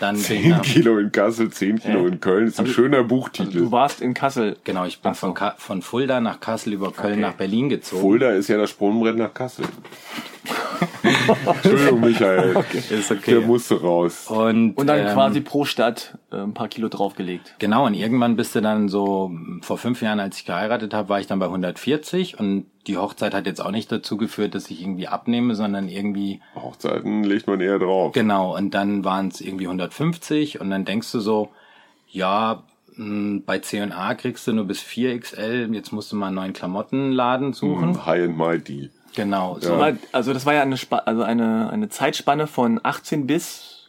Dann 0.00 0.16
ging 0.16 0.24
10 0.24 0.50
nach, 0.50 0.62
Kilo 0.62 0.98
in 0.98 1.10
Kassel, 1.12 1.50
10 1.50 1.78
Kilo 1.80 2.06
in 2.06 2.20
Köln. 2.20 2.46
ist 2.48 2.60
ein 2.60 2.66
schöner 2.66 2.98
Also 2.98 3.08
Buchtitel. 3.08 3.58
du 3.58 3.72
warst 3.72 4.00
in 4.00 4.12
Kassel. 4.14 4.56
genau, 4.64 4.84
ich 4.84 5.00
bin 5.00 5.14
von, 5.14 5.32
Ka 5.34 5.54
von 5.58 5.80
Fulda 5.82 6.20
nach 6.20 6.40
Kassel 6.40 6.72
über 6.74 6.92
Köln 6.92 7.14
Okay. 7.14 7.20
nach 7.22 7.34
Berlin 7.34 7.68
gezogen. 7.68 8.02
Fulda 8.02 8.30
ist 8.30 8.48
ja 8.48 8.58
das 8.58 8.70
Sprungbrett 8.70 9.16
nach 9.16 9.32
Kassel. 9.32 9.64
Entschuldigung, 11.02 12.00
Michael. 12.00 12.64
Ist 12.90 13.10
okay. 13.10 13.32
Der 13.32 13.40
musste 13.40 13.80
raus. 13.80 14.26
Und, 14.28 14.74
Und 14.74 14.86
dann 14.86 14.98
ähm, 15.00 15.12
quasi 15.12 15.40
pro 15.40 15.64
Stadt 15.64 16.16
äh, 16.30 16.36
ein 16.36 16.54
paar 16.54 16.68
Kilo 16.68 16.88
draufgelegt. 16.88 17.54
Genau, 17.58 17.86
und 17.86 17.94
irgendwann 17.94 18.36
bist 18.36 18.54
du 18.54 18.60
dann 18.60 18.88
so, 18.88 19.30
vor 19.62 19.78
fünf 19.78 20.02
Jahren, 20.02 20.20
als 20.20 20.38
ich 20.38 20.44
geheiratet 20.44 20.94
habe, 20.94 21.08
war 21.08 21.20
ich 21.20 21.26
dann 21.26 21.38
bei 21.38 21.46
140 21.46 22.38
und 22.38 22.66
die 22.86 22.96
Hochzeit 22.96 23.34
hat 23.34 23.46
jetzt 23.46 23.60
auch 23.60 23.70
nicht 23.70 23.90
dazu 23.90 24.16
geführt, 24.16 24.54
dass 24.54 24.70
ich 24.70 24.80
irgendwie 24.80 25.08
abnehme, 25.08 25.54
sondern 25.54 25.88
irgendwie, 25.88 26.40
Hochzeiten 26.54 27.24
legt 27.24 27.46
man 27.46 27.60
eher 27.60 27.78
drauf. 27.78 28.12
genau, 28.12 28.56
und 28.56 28.72
dann 28.74 29.04
waren 29.04 29.28
es 29.28 29.40
irgendwie 29.40 29.66
150 29.66 30.60
und 30.60 30.70
dann 30.70 30.84
denkst 30.84 31.10
du 31.12 31.20
so, 31.20 31.48
ja, 32.08 32.62
mh, 32.94 33.42
bei 33.44 33.58
C&A 33.58 34.14
kriegst 34.14 34.46
du 34.46 34.52
nur 34.52 34.64
bis 34.66 34.82
4XL, 34.82 35.72
jetzt 35.74 35.92
musst 35.92 36.12
du 36.12 36.16
mal 36.16 36.26
einen 36.28 36.36
neuen 36.36 36.52
Klamottenladen 36.52 37.52
suchen. 37.52 38.06
High 38.06 38.24
and 38.28 38.36
mighty. 38.36 38.90
Genau, 39.14 39.58
so. 39.60 39.74
Aber, 39.74 39.96
also 40.12 40.32
das 40.34 40.44
war 40.46 40.52
ja 40.54 40.62
eine, 40.62 40.76
Spa 40.76 40.98
also 40.98 41.22
eine, 41.22 41.70
eine 41.70 41.88
Zeitspanne 41.88 42.46
von 42.46 42.78
18 42.82 43.26
bis, 43.26 43.88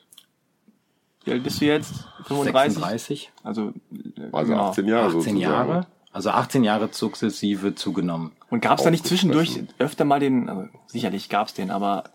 wie 1.26 1.32
alt 1.34 1.44
bist 1.44 1.60
du 1.62 1.66
jetzt? 1.66 1.94
35? 2.28 2.74
36, 2.80 3.32
Also, 3.44 3.74
äh, 3.92 4.30
Also 4.32 4.52
genau. 4.54 4.70
18 4.70 4.88
Jahre 4.88 5.06
18 5.08 5.12
sozusagen. 5.20 5.40
Jahre. 5.40 5.88
Also 6.18 6.32
18 6.32 6.64
Jahre 6.64 6.90
sukzessive 6.92 7.76
zugenommen. 7.76 8.32
Und 8.50 8.62
gab 8.62 8.80
es 8.80 8.84
da 8.84 8.90
nicht 8.90 9.06
zwischendurch 9.06 9.60
öfter 9.78 10.04
mal 10.04 10.20
den, 10.20 10.50
also 10.50 10.64
sicherlich 10.88 11.30
gab 11.30 11.48
es 11.48 11.54
den, 11.54 11.70
aber 11.70 12.06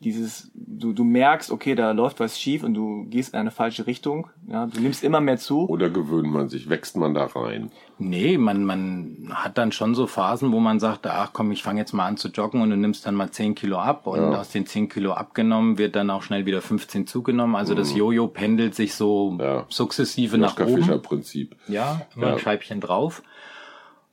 dieses, 0.00 0.50
du, 0.54 0.92
du 0.92 1.04
merkst, 1.04 1.52
okay, 1.52 1.76
da 1.76 1.92
läuft 1.92 2.18
was 2.18 2.40
schief 2.40 2.64
und 2.64 2.74
du 2.74 3.04
gehst 3.04 3.34
in 3.34 3.38
eine 3.38 3.52
falsche 3.52 3.86
Richtung, 3.86 4.26
ja, 4.48 4.66
du 4.66 4.80
nimmst 4.80 5.04
immer 5.04 5.20
mehr 5.20 5.36
zu. 5.36 5.68
Oder 5.68 5.90
gewöhnt 5.90 6.28
man 6.32 6.48
sich, 6.48 6.68
wächst 6.68 6.96
man 6.96 7.14
da 7.14 7.26
rein? 7.26 7.70
Nee, 7.98 8.36
man, 8.36 8.64
man 8.64 9.28
hat 9.32 9.58
dann 9.58 9.70
schon 9.70 9.94
so 9.94 10.08
Phasen, 10.08 10.50
wo 10.50 10.58
man 10.58 10.80
sagt, 10.80 11.06
ach 11.06 11.30
komm, 11.32 11.52
ich 11.52 11.62
fange 11.62 11.78
jetzt 11.78 11.92
mal 11.92 12.06
an 12.06 12.16
zu 12.16 12.30
joggen 12.30 12.62
und 12.62 12.70
du 12.70 12.76
nimmst 12.76 13.06
dann 13.06 13.14
mal 13.14 13.30
10 13.30 13.54
Kilo 13.54 13.78
ab 13.78 14.08
und 14.08 14.18
Ja. 14.32 14.40
aus 14.40 14.48
den 14.50 14.66
10 14.66 14.88
Kilo 14.88 15.12
abgenommen 15.12 15.78
wird 15.78 15.94
dann 15.94 16.10
auch 16.10 16.24
schnell 16.24 16.46
wieder 16.46 16.62
15 16.62 17.06
zugenommen. 17.06 17.54
Also 17.54 17.76
das 17.76 17.94
Jojo 17.94 18.26
pendelt 18.26 18.74
sich 18.74 18.96
so 18.96 19.30
Mhm. 19.30 19.40
Ja. 19.40 19.66
sukzessive 19.68 20.36
nach 20.36 20.58
Joschka 20.58 20.64
oben. 20.64 20.82
Fischer 20.82 20.98
Prinzip. 20.98 21.54
Ja, 21.68 22.00
immer 22.16 22.26
Ja. 22.26 22.32
ein 22.32 22.38
Scheibchen 22.40 22.80
drauf. 22.80 23.22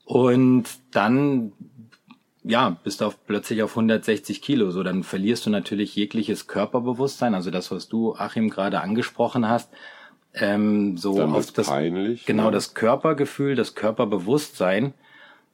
Und 0.09 0.63
dann, 0.89 1.51
ja, 2.43 2.75
bist 2.83 3.01
du 3.01 3.05
auf, 3.05 3.27
plötzlich 3.27 3.61
auf 3.61 3.73
160 3.73 4.41
Kilo. 4.41 4.71
So, 4.71 4.81
dann 4.81 5.03
verlierst 5.03 5.45
du 5.45 5.51
natürlich 5.51 5.95
jegliches 5.95 6.47
Körperbewusstsein. 6.47 7.35
Also 7.35 7.51
das, 7.51 7.69
was 7.69 7.89
du, 7.89 8.15
Achim, 8.15 8.49
gerade 8.49 8.81
angesprochen 8.81 9.47
hast. 9.47 9.69
Ähm, 10.33 10.97
so 10.97 11.15
Dann 11.15 11.31
auf 11.31 11.51
das, 11.51 11.67
peinlich. 11.67 12.25
genau, 12.25 12.45
ne? 12.45 12.51
das 12.51 12.73
Körpergefühl, 12.73 13.53
das 13.53 13.75
Körperbewusstsein. 13.75 14.95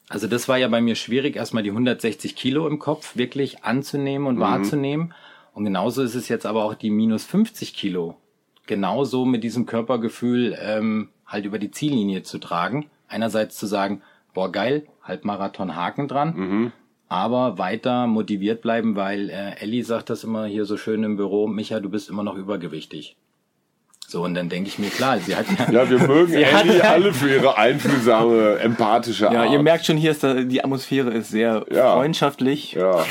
Also 0.07 0.27
das 0.27 0.47
war 0.47 0.57
ja 0.57 0.69
bei 0.69 0.79
mir 0.79 0.95
schwierig, 0.95 1.35
erstmal 1.35 1.63
die 1.63 1.71
160 1.71 2.37
Kilo 2.37 2.65
im 2.65 2.79
Kopf 2.79 3.17
wirklich 3.17 3.65
anzunehmen 3.65 4.25
und 4.25 4.39
wahrzunehmen. 4.39 5.13
Und 5.53 5.65
genauso 5.65 6.01
ist 6.01 6.15
es 6.15 6.29
jetzt 6.29 6.45
aber 6.45 6.63
auch 6.63 6.75
die 6.75 6.91
minus 6.91 7.25
50 7.25 7.73
Kilo. 7.73 8.15
Genauso 8.67 9.25
mit 9.25 9.43
diesem 9.43 9.65
Körpergefühl 9.65 10.57
ähm, 10.61 11.09
halt 11.25 11.43
über 11.43 11.59
die 11.59 11.71
Ziellinie 11.71 12.23
zu 12.23 12.39
tragen. 12.39 12.89
Einerseits 13.09 13.57
zu 13.57 13.65
sagen, 13.65 14.01
boah 14.36 14.51
geil, 14.51 14.86
Halbmarathon 15.01 15.75
Haken 15.75 16.07
dran. 16.07 16.36
Aber 17.07 17.57
weiter 17.57 18.05
motiviert 18.07 18.61
bleiben, 18.61 18.95
weil 18.95 19.29
äh, 19.29 19.55
Ellie 19.61 19.83
sagt 19.83 20.09
das 20.11 20.23
immer 20.23 20.45
hier 20.45 20.65
so 20.65 20.77
schön 20.77 21.03
im 21.03 21.17
Büro, 21.17 21.47
Micha, 21.47 21.79
du 21.79 21.89
bist 21.89 22.09
immer 22.09 22.23
noch 22.23 22.36
übergewichtig. 22.36 23.15
So, 24.07 24.21
und 24.23 24.35
dann 24.35 24.49
denke 24.49 24.69
ich 24.69 24.77
mir, 24.77 24.89
klar, 24.91 25.17
sie 25.19 25.35
hat 25.35 25.47
ja, 25.57 25.71
Ja, 25.83 25.89
wir 25.89 25.97
mögen 25.99 26.31
Ellie 26.33 26.83
alle 26.87 27.11
für 27.11 27.27
ihre 27.27 27.57
einfühlsame, 27.57 28.59
empathische 28.59 29.25
Ja, 29.25 29.41
Art. 29.41 29.51
ihr 29.51 29.59
merkt 29.61 29.85
schon, 29.87 29.97
hier 29.97 30.11
ist 30.11 30.23
da, 30.23 30.35
die 30.35 30.63
Atmosphäre 30.63 31.09
ist 31.11 31.29
sehr 31.31 31.65
Ja. 31.71 31.93
freundschaftlich. 31.95 32.73
Ja, 32.73 33.03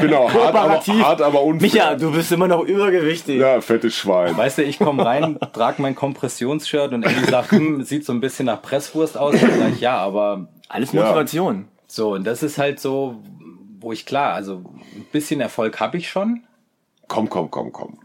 genau. 0.00 0.32
Hart 0.32 0.54
aber, 0.54 0.80
hart, 0.80 1.20
aber 1.22 1.42
unfair. 1.42 1.68
Micha, 1.70 1.94
du 1.96 2.12
bist 2.12 2.32
immer 2.32 2.48
noch 2.48 2.62
übergewichtig. 2.64 3.38
Ja, 3.40 3.60
fettes 3.60 3.94
Schwein. 3.94 4.34
Weißt 4.36 4.56
du, 4.58 4.62
ich 4.64 4.78
komme 4.78 5.04
rein, 5.04 5.38
trage 5.52 5.82
mein 5.82 5.94
Kompressionsshirt 5.94 6.92
und 6.94 7.02
Ellie 7.04 7.26
sagt, 7.30 7.50
hm, 7.52 7.82
sieht 7.82 8.06
so 8.06 8.12
ein 8.14 8.20
bisschen 8.20 8.46
nach 8.46 8.62
Presswurst 8.62 9.18
aus. 9.18 9.34
Dann 9.38 9.58
sag 9.58 9.72
ich, 9.74 9.80
ja, 9.80 9.98
aber 9.98 10.48
Alles 10.68 10.92
Ja. 10.92 11.02
Motivation. 11.02 11.68
so, 11.86 12.14
und 12.14 12.24
das 12.26 12.42
ist 12.42 12.56
halt 12.56 12.80
so, 12.80 13.22
wo 13.80 13.92
ich 13.92 14.06
klar, 14.06 14.32
also 14.32 14.62
ein 14.96 15.04
bisschen 15.12 15.42
Erfolg 15.42 15.78
habe 15.78 15.98
ich 15.98 16.08
schon. 16.08 16.44
Komm, 17.08 17.28
komm, 17.28 17.50
komm, 17.50 17.70
komm. 17.72 17.98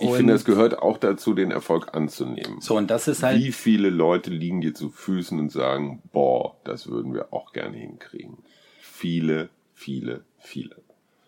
Ich 0.00 0.08
Und- 0.08 0.16
finde, 0.16 0.32
es 0.34 0.44
gehört 0.44 0.78
auch 0.78 0.96
dazu, 0.98 1.34
den 1.34 1.50
Erfolg 1.50 1.94
anzunehmen. 1.94 2.60
So, 2.60 2.76
und 2.76 2.88
das 2.90 3.08
ist 3.08 3.22
halt, 3.22 3.38
Wie 3.42 3.52
viele 3.52 3.90
Leute 3.90 4.30
liegen 4.30 4.60
dir 4.60 4.74
zu 4.74 4.90
Füßen 4.90 5.38
und 5.38 5.50
sagen, 5.50 6.02
boah, 6.12 6.56
das 6.64 6.86
würden 6.88 7.14
wir 7.14 7.32
auch 7.32 7.52
gerne 7.52 7.76
hinkriegen. 7.76 8.38
Viele, 8.80 9.48
viele, 9.74 10.22
viele. 10.38 10.76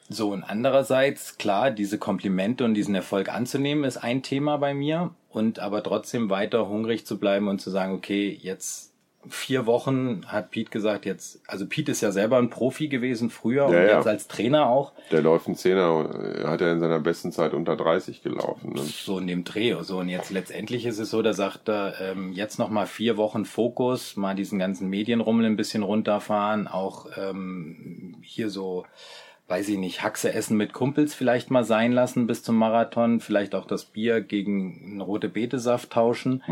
so, 0.08 0.30
und 0.32 0.42
andererseits, 0.42 1.38
klar, 1.38 1.70
diese 1.70 1.98
Komplimente 1.98 2.64
und 2.64 2.74
diesen 2.74 2.94
Erfolg 2.96 3.28
anzunehmen, 3.28 3.84
ist 3.84 3.96
ein 3.98 4.22
Thema 4.22 4.56
bei 4.56 4.74
mir. 4.74 5.14
Und 5.30 5.60
aber 5.60 5.84
trotzdem 5.84 6.28
weiter 6.30 6.68
hungrig 6.68 7.06
zu 7.06 7.18
bleiben 7.18 7.46
und 7.46 7.60
zu 7.60 7.70
sagen, 7.70 7.94
okay, 7.94 8.36
jetzt 8.42 8.89
vier 9.28 9.66
Wochen 9.66 10.22
hat 10.26 10.50
Pete 10.50 10.70
gesagt, 10.70 11.04
jetzt, 11.04 11.40
also 11.46 11.66
Pete 11.66 11.92
ist 11.92 12.00
ja 12.00 12.10
selber 12.10 12.38
ein 12.38 12.48
Profi 12.48 12.88
gewesen 12.88 13.28
früher 13.28 13.66
und 13.66 13.74
Ja, 13.74 13.82
ja. 13.82 13.96
jetzt 13.96 14.06
als 14.06 14.28
Trainer 14.28 14.66
auch. 14.66 14.92
Der 15.10 15.20
läuft 15.20 15.46
ein 15.46 15.56
Zehner, 15.56 16.08
hat 16.44 16.62
er 16.62 16.72
in 16.72 16.80
seiner 16.80 17.00
besten 17.00 17.30
Zeit 17.30 17.52
unter 17.52 17.76
30 17.76 18.22
gelaufen. 18.22 18.72
Ne? 18.72 18.80
so 18.80 19.18
in 19.18 19.26
dem 19.26 19.44
Dreh. 19.44 19.76
So, 19.82 19.98
und 19.98 20.08
jetzt 20.08 20.30
letztendlich 20.30 20.86
ist 20.86 20.98
es 20.98 21.10
so, 21.10 21.20
da 21.20 21.34
sagt 21.34 21.68
er, 21.68 22.00
ähm, 22.00 22.32
jetzt 22.32 22.58
noch 22.58 22.70
mal 22.70 22.86
vier 22.86 23.16
Wochen 23.18 23.44
Fokus, 23.44 24.16
mal 24.16 24.34
diesen 24.34 24.58
ganzen 24.58 24.88
Medienrummel 24.88 25.44
ein 25.44 25.56
bisschen 25.56 25.82
runterfahren, 25.82 26.66
auch 26.66 27.06
ähm, 27.16 28.16
hier 28.22 28.48
so, 28.48 28.86
weiß 29.48 29.68
ich 29.68 29.78
nicht, 29.78 30.02
Haxe 30.02 30.32
essen 30.32 30.56
mit 30.56 30.72
Kumpels 30.72 31.12
vielleicht 31.14 31.50
mal 31.50 31.64
sein 31.64 31.92
lassen 31.92 32.26
bis 32.26 32.42
zum 32.42 32.56
Marathon, 32.56 33.20
vielleicht 33.20 33.54
auch 33.54 33.66
das 33.66 33.84
Bier 33.84 34.22
gegen 34.22 34.80
einen 34.84 35.00
rote 35.02 35.28
Betesaft 35.28 35.90
tauschen. 35.90 36.42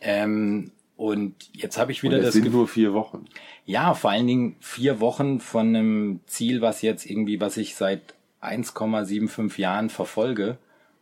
Ähm, 0.00 0.70
und 0.96 1.34
jetzt 1.52 1.76
habe 1.78 1.92
ich 1.92 2.02
wieder 2.02 2.18
es 2.18 2.24
das 2.26 2.32
sind 2.34 2.44
Gefühl, 2.44 2.58
nur 2.58 2.68
vier 2.68 2.92
Wochen. 2.94 3.24
ja, 3.66 3.94
vor 3.94 4.10
allen 4.10 4.26
Dingen 4.26 4.56
vier 4.60 5.00
Wochen 5.00 5.40
von 5.40 5.68
einem 5.74 6.20
Ziel, 6.26 6.60
was 6.60 6.82
jetzt 6.82 7.04
irgendwie, 7.06 7.40
was 7.40 7.56
ich 7.56 7.74
seit 7.74 8.14
1,75 8.42 9.60
Jahren 9.60 9.90
verfolge. 9.90 10.58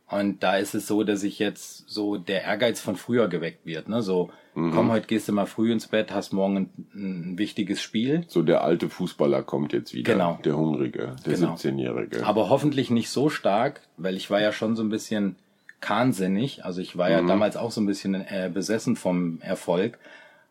Und 0.09 0.43
da 0.43 0.57
ist 0.57 0.75
es 0.75 0.87
so, 0.87 1.05
dass 1.05 1.23
ich 1.23 1.39
jetzt 1.39 1.89
so 1.89 2.19
der 2.19 2.43
Ehrgeiz 2.45 2.81
von 2.81 2.97
früher 2.97 3.29
geweckt 3.29 3.65
wird. 3.65 3.89
Ne? 3.89 4.03
So, 4.03 4.29
komm, 4.55 4.91
heute 4.91 5.07
gehst 5.07 5.27
du 5.29 5.33
mal 5.33 5.47
früh 5.47 5.73
ins 5.73 5.87
Bett, 5.89 6.13
hast 6.13 6.35
morgen 6.35 6.57
ein, 6.59 6.71
ein 6.95 7.39
wichtiges 7.39 7.81
Spiel. 7.81 8.25
So 8.29 8.43
der 8.43 8.63
alte 8.63 8.91
Fußballer 8.91 9.43
kommt 9.43 9.73
jetzt 9.73 9.95
wieder. 9.95 10.13
Genau. 10.13 10.39
Der 10.45 10.55
Hungrige, 10.57 11.17
der 11.25 11.35
Genau. 11.35 11.55
17-Jährige. 11.55 12.27
Aber 12.27 12.51
hoffentlich 12.51 12.91
nicht 12.91 13.09
so 13.09 13.31
stark, 13.31 13.81
weil 13.97 14.17
ich 14.17 14.31
war 14.31 14.41
ja 14.41 14.53
schon 14.53 14.77
so 14.77 14.83
ein 14.83 14.91
bisschen 14.91 15.37
kahnsinnig. 15.83 16.65
Also 16.65 16.81
ich 16.81 16.97
war 16.97 17.11
ja 17.11 17.21
damals 17.21 17.57
auch 17.57 17.71
so 17.71 17.83
ein 17.83 17.87
bisschen 17.87 18.15
äh, 18.15 18.51
besessen 18.53 18.97
vom 18.97 19.41
Erfolg. 19.43 19.99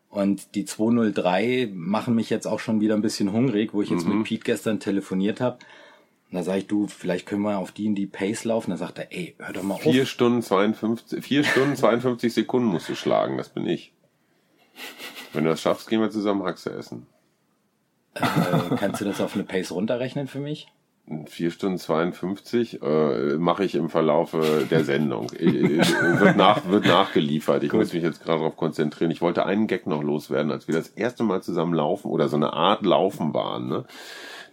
Und 0.08 0.54
die 0.54 0.66
203 0.66 1.70
machen 1.72 2.14
mich 2.14 2.30
jetzt 2.30 2.46
auch 2.46 2.60
schon 2.60 2.80
wieder 2.80 2.94
ein 2.94 3.02
bisschen 3.02 3.32
hungrig, 3.32 3.72
wo 3.72 3.82
ich 3.82 3.90
jetzt 3.90 4.06
mit 4.06 4.24
Pete 4.24 4.44
gestern 4.44 4.78
telefoniert 4.78 5.40
habe. 5.40 5.58
Und 6.30 6.36
da 6.36 6.42
sage 6.42 6.58
ich, 6.58 6.66
du, 6.66 6.86
vielleicht 6.86 7.26
können 7.26 7.42
wir 7.42 7.58
auf 7.58 7.72
die 7.72 7.86
in 7.86 7.94
die 7.94 8.06
Pace 8.06 8.44
laufen. 8.44 8.70
Da 8.70 8.76
sagt 8.76 8.98
er, 8.98 9.10
ey, 9.10 9.34
hör 9.38 9.52
doch 9.54 9.62
mal 9.62 9.74
auf. 9.74 9.82
Vier 9.82 10.04
Stunden 10.04 10.42
52, 10.42 11.24
vier 11.24 11.44
Stunden 11.44 11.76
52 11.76 12.32
Sekunden 12.32 12.68
musst 12.68 12.90
du 12.90 12.94
schlagen, 12.94 13.38
das 13.38 13.48
bin 13.48 13.66
ich. 13.66 13.92
Wenn 15.32 15.44
du 15.44 15.50
das 15.50 15.62
schaffst, 15.62 15.88
gehen 15.88 16.00
wir 16.00 16.10
zusammen 16.10 16.42
Haxe 16.44 16.70
essen. 16.72 17.06
Äh, 18.14 18.22
kannst 18.76 19.00
du 19.00 19.06
das 19.06 19.20
auf 19.20 19.34
eine 19.34 19.44
Pace 19.44 19.72
runterrechnen 19.72 20.28
für 20.28 20.40
mich? 20.40 20.68
Vier 21.26 21.50
Stunden 21.50 21.78
52 21.78 22.80
äh, 22.80 23.36
mache 23.36 23.64
ich 23.64 23.74
im 23.74 23.90
Verlaufe 23.90 24.66
der 24.70 24.84
Sendung. 24.84 25.30
Wird, 25.32 26.36
nach, 26.36 26.68
wird 26.68 26.86
nachgeliefert. 26.86 27.64
Ich 27.64 27.72
muss 27.72 27.92
mich 27.92 28.04
jetzt 28.04 28.22
gerade 28.22 28.38
darauf 28.38 28.56
konzentrieren. 28.56 29.10
Ich 29.10 29.20
wollte 29.20 29.44
einen 29.44 29.66
Gag 29.66 29.86
noch 29.88 30.02
loswerden, 30.02 30.52
als 30.52 30.68
wir 30.68 30.76
das 30.76 30.88
erste 30.88 31.24
Mal 31.24 31.42
zusammen 31.42 31.74
laufen 31.74 32.08
oder 32.08 32.28
so 32.28 32.36
eine 32.36 32.52
Art 32.52 32.86
Laufen 32.86 33.34
waren. 33.34 33.68
Ne? 33.68 33.84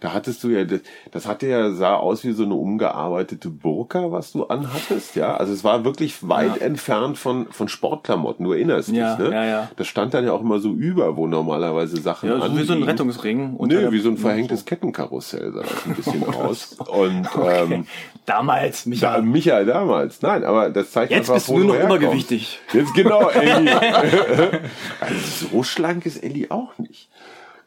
Da 0.00 0.14
hattest 0.14 0.42
du 0.42 0.48
ja, 0.48 0.64
das, 0.64 0.80
das 1.10 1.26
hatte 1.28 1.46
ja, 1.46 1.70
sah 1.72 1.94
aus 1.96 2.24
wie 2.24 2.32
so 2.32 2.44
eine 2.44 2.54
umgearbeitete 2.54 3.50
Burka, 3.50 4.10
was 4.10 4.32
du 4.32 4.44
anhattest, 4.46 5.14
ja. 5.14 5.36
Also 5.36 5.52
es 5.52 5.62
war 5.62 5.84
wirklich 5.84 6.26
weit 6.26 6.56
Ja. 6.56 6.62
entfernt 6.62 7.18
von, 7.18 7.46
von 7.52 7.68
Sportklamotten, 7.68 8.44
du 8.46 8.52
erinnerst 8.52 8.88
Ja, 8.88 9.14
dich, 9.16 9.28
ne? 9.28 9.34
ja, 9.34 9.44
ja. 9.44 9.70
Das 9.76 9.86
stand 9.88 10.14
dann 10.14 10.24
ja 10.24 10.32
auch 10.32 10.40
immer 10.40 10.58
so 10.58 10.70
über, 10.72 11.16
wo 11.18 11.26
normalerweise 11.26 12.00
Sachen 12.00 12.30
Ja, 12.30 12.40
so 12.40 12.56
wie 12.56 12.64
so 12.64 12.72
ein. 12.72 12.82
Rettungsring. 12.82 13.56
Nö, 13.60 13.68
der- 13.68 13.92
wie 13.92 14.00
so 14.00 14.08
ein 14.08 14.16
verhängtes 14.16 14.64
Kettenkarussell 14.64 15.52
sah 15.52 15.60
das 15.62 15.86
ein 15.86 15.94
bisschen 15.94 16.24
aus. 16.34 16.78
Und 16.88 17.28
ähm, 17.46 17.86
Damals, 18.24 18.84
da, 18.84 18.90
Micha. 18.90 19.18
Michael 19.20 19.66
damals, 19.66 20.22
nein, 20.22 20.44
aber 20.44 20.70
das 20.70 20.92
zeigt 20.92 21.10
Jetzt 21.10 21.20
einfach, 21.30 21.34
bist 21.34 21.48
du 21.48 21.52
wo 21.52 21.58
nur 21.58 21.76
noch 21.76 21.84
übergewichtig. 21.84 22.58
Jetzt 22.72 22.94
genau, 22.94 23.28
Elli. 23.28 23.68
also 25.00 25.46
so 25.52 25.62
schlank 25.62 26.06
ist 26.06 26.22
Elli 26.22 26.46
auch 26.48 26.78
nicht. 26.78 27.09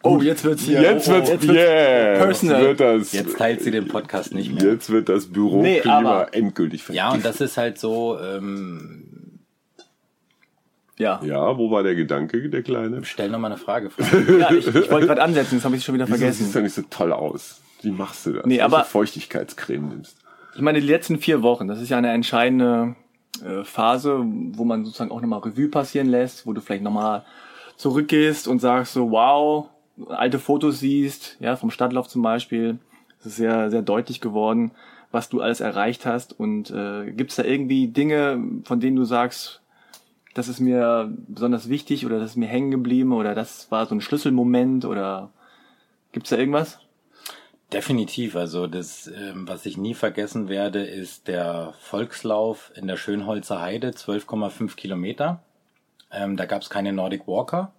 Oh, 0.05 0.19
jetzt 0.21 0.43
wird's 0.43 0.63
hier. 0.63 0.81
jetzt 0.81 1.07
oh, 1.07 1.13
wird's, 1.13 1.29
jetzt 1.29 1.47
wird's 1.47 1.59
yeah, 1.59 2.13
personal. 2.19 2.61
wird 2.61 2.79
das, 2.79 3.11
Jetzt 3.13 3.37
teilt 3.37 3.61
sie 3.61 3.71
den 3.71 3.87
Podcast 3.87 4.33
nicht 4.33 4.53
mehr. 4.53 4.73
jetzt 4.73 4.89
wird 4.89 5.07
das 5.09 5.27
Nee, 5.27 5.33
Büroklima 5.33 5.97
aber- 5.97 6.33
endgültig 6.33 6.83
Ja, 6.89 7.05
und 7.11 7.21
vergiftet. 7.21 7.41
das 7.41 7.41
ist 7.51 7.57
halt 7.57 7.77
so, 7.79 8.19
ähm, 8.19 9.39
Ja. 10.97 11.21
Ja, 11.23 11.57
wo 11.57 11.71
war 11.71 11.83
der 11.83 11.95
Gedanke, 11.95 12.49
der 12.49 12.63
Kleine? 12.63 13.03
stell 13.03 13.29
noch 13.29 13.39
mal 13.39 13.47
eine 13.47 13.57
Frage. 13.57 13.89
Ja 14.39 14.51
ich, 14.51 14.67
ich 14.67 14.91
wollte 14.91 15.07
gerade 15.07 15.21
ansetzen, 15.21 15.55
das 15.55 15.65
habe 15.65 15.75
ich 15.75 15.83
schon 15.83 15.95
wieder 15.95 16.05
Wieso 16.07 16.17
siehst 16.17 16.37
vergessen. 16.37 16.53
du 16.53 16.61
nicht 16.61 16.73
so 16.75 16.81
toll 16.89 17.13
aus? 17.13 17.61
Wie 17.81 17.91
machst 17.91 18.25
du 18.25 18.33
das? 18.33 18.45
Nee, 18.45 18.61
aber- 18.61 18.83
Feuchtigkeitscreme 18.83 19.87
nimmst. 19.89 20.17
Ich 20.55 20.61
meine, 20.61 20.79
die 20.81 20.87
letzten 20.87 21.17
vier 21.17 21.41
Wochen, 21.41 21.67
das 21.67 21.81
ist 21.81 21.89
ja 21.89 21.97
eine 21.97 22.11
entscheidende 22.11 22.95
äh, 23.43 23.63
Phase, 23.63 24.19
wo 24.23 24.65
man 24.65 24.85
sozusagen 24.85 25.11
auch 25.11 25.19
nochmal 25.19 25.39
Revue 25.39 25.67
passieren 25.69 26.07
lässt, 26.07 26.45
wo 26.45 26.53
du 26.53 26.61
vielleicht 26.61 26.83
nochmal 26.83 27.23
zurückgehst 27.77 28.47
und 28.47 28.59
sagst 28.59 28.93
so, 28.93 29.09
wow, 29.09 29.69
alte 30.07 30.39
Fotos 30.39 30.79
siehst, 30.79 31.37
ja, 31.39 31.55
vom 31.55 31.71
Stadtlauf 31.71 32.07
zum 32.07 32.21
Beispiel. 32.21 32.79
Es 33.19 33.27
ist 33.27 33.35
sehr, 33.37 33.69
sehr 33.69 33.81
deutlich 33.81 34.21
geworden, 34.21 34.71
was 35.11 35.29
du 35.29 35.41
alles 35.41 35.61
erreicht 35.61 36.05
hast. 36.05 36.37
Und 36.37 36.71
äh, 36.71 37.11
gibt 37.11 37.31
es 37.31 37.37
da 37.37 37.43
irgendwie 37.43 37.87
Dinge, 37.87 38.43
von 38.63 38.79
denen 38.79 38.95
du 38.95 39.05
sagst, 39.05 39.61
das 40.33 40.47
ist 40.47 40.59
mir 40.59 41.11
besonders 41.27 41.69
wichtig 41.69 42.05
oder 42.05 42.19
das 42.19 42.31
ist 42.31 42.37
mir 42.37 42.47
hängen 42.47 42.71
geblieben 42.71 43.13
oder 43.13 43.35
das 43.35 43.69
war 43.71 43.85
so 43.85 43.95
ein 43.95 44.01
Schlüsselmoment 44.01 44.83
oder 44.83 45.31
gibt's 46.11 46.31
da 46.31 46.37
irgendwas? 46.37 46.79
Definitiv. 47.71 48.35
Also 48.35 48.67
das, 48.67 49.07
ähm, 49.07 49.47
was 49.47 49.65
ich 49.65 49.77
nie 49.77 49.93
vergessen 49.93 50.49
werde, 50.49 50.83
ist 50.83 51.27
der 51.27 51.73
Volkslauf 51.79 52.71
in 52.75 52.87
der 52.87 52.97
Schönholzer 52.97 53.61
Heide, 53.61 53.91
12,5 53.91 54.75
Kilometer. 54.75 55.43
Ähm, 56.11 56.37
da 56.37 56.45
gab's 56.45 56.69
keine 56.69 56.93
Nordic 56.93 57.27
Walker 57.27 57.73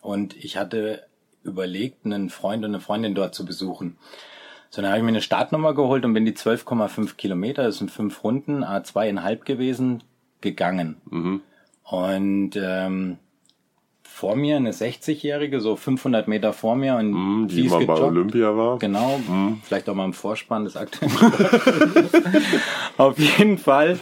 und 0.00 0.36
ich 0.36 0.56
hatte 0.56 1.04
überlegt, 1.44 2.04
einen 2.06 2.30
Freund 2.30 2.64
und 2.64 2.70
eine 2.70 2.80
Freundin 2.80 3.14
dort 3.14 3.34
zu 3.34 3.44
besuchen. 3.44 3.96
So, 4.70 4.80
dann 4.80 4.90
habe 4.90 4.98
ich 4.98 5.04
mir 5.04 5.10
eine 5.10 5.20
Startnummer 5.20 5.74
geholt 5.74 6.04
und 6.04 6.14
bin 6.14 6.24
die 6.24 6.32
12,5 6.32 7.16
Kilometer, 7.16 7.64
das 7.64 7.78
sind 7.78 7.90
fünf 7.90 8.24
Runden, 8.24 8.64
A2,5 8.64 9.44
gewesen, 9.44 10.02
gegangen. 10.40 10.96
Mhm. 11.10 11.42
Und 11.84 12.52
ähm, 12.56 13.18
vor 14.02 14.36
mir 14.36 14.56
eine 14.56 14.72
60-Jährige, 14.72 15.60
so 15.60 15.74
500 15.74 16.28
Meter 16.28 16.52
vor 16.52 16.76
mir 16.76 16.96
und 16.96 17.10
Mhm, 17.10 17.48
die 17.48 17.62
die 17.62 17.68
mal 17.68 17.84
bei. 17.84 18.00
Olympia 18.00 18.56
war. 18.56 18.78
Genau, 18.78 19.20
vielleicht 19.62 19.88
auch 19.88 19.94
mal 19.94 20.04
im 20.04 20.12
Vorspann 20.12 20.64
des 20.64 20.76
aktuellen. 20.76 21.12
Auf 22.98 23.18
jeden 23.18 23.58
Fall 23.58 23.98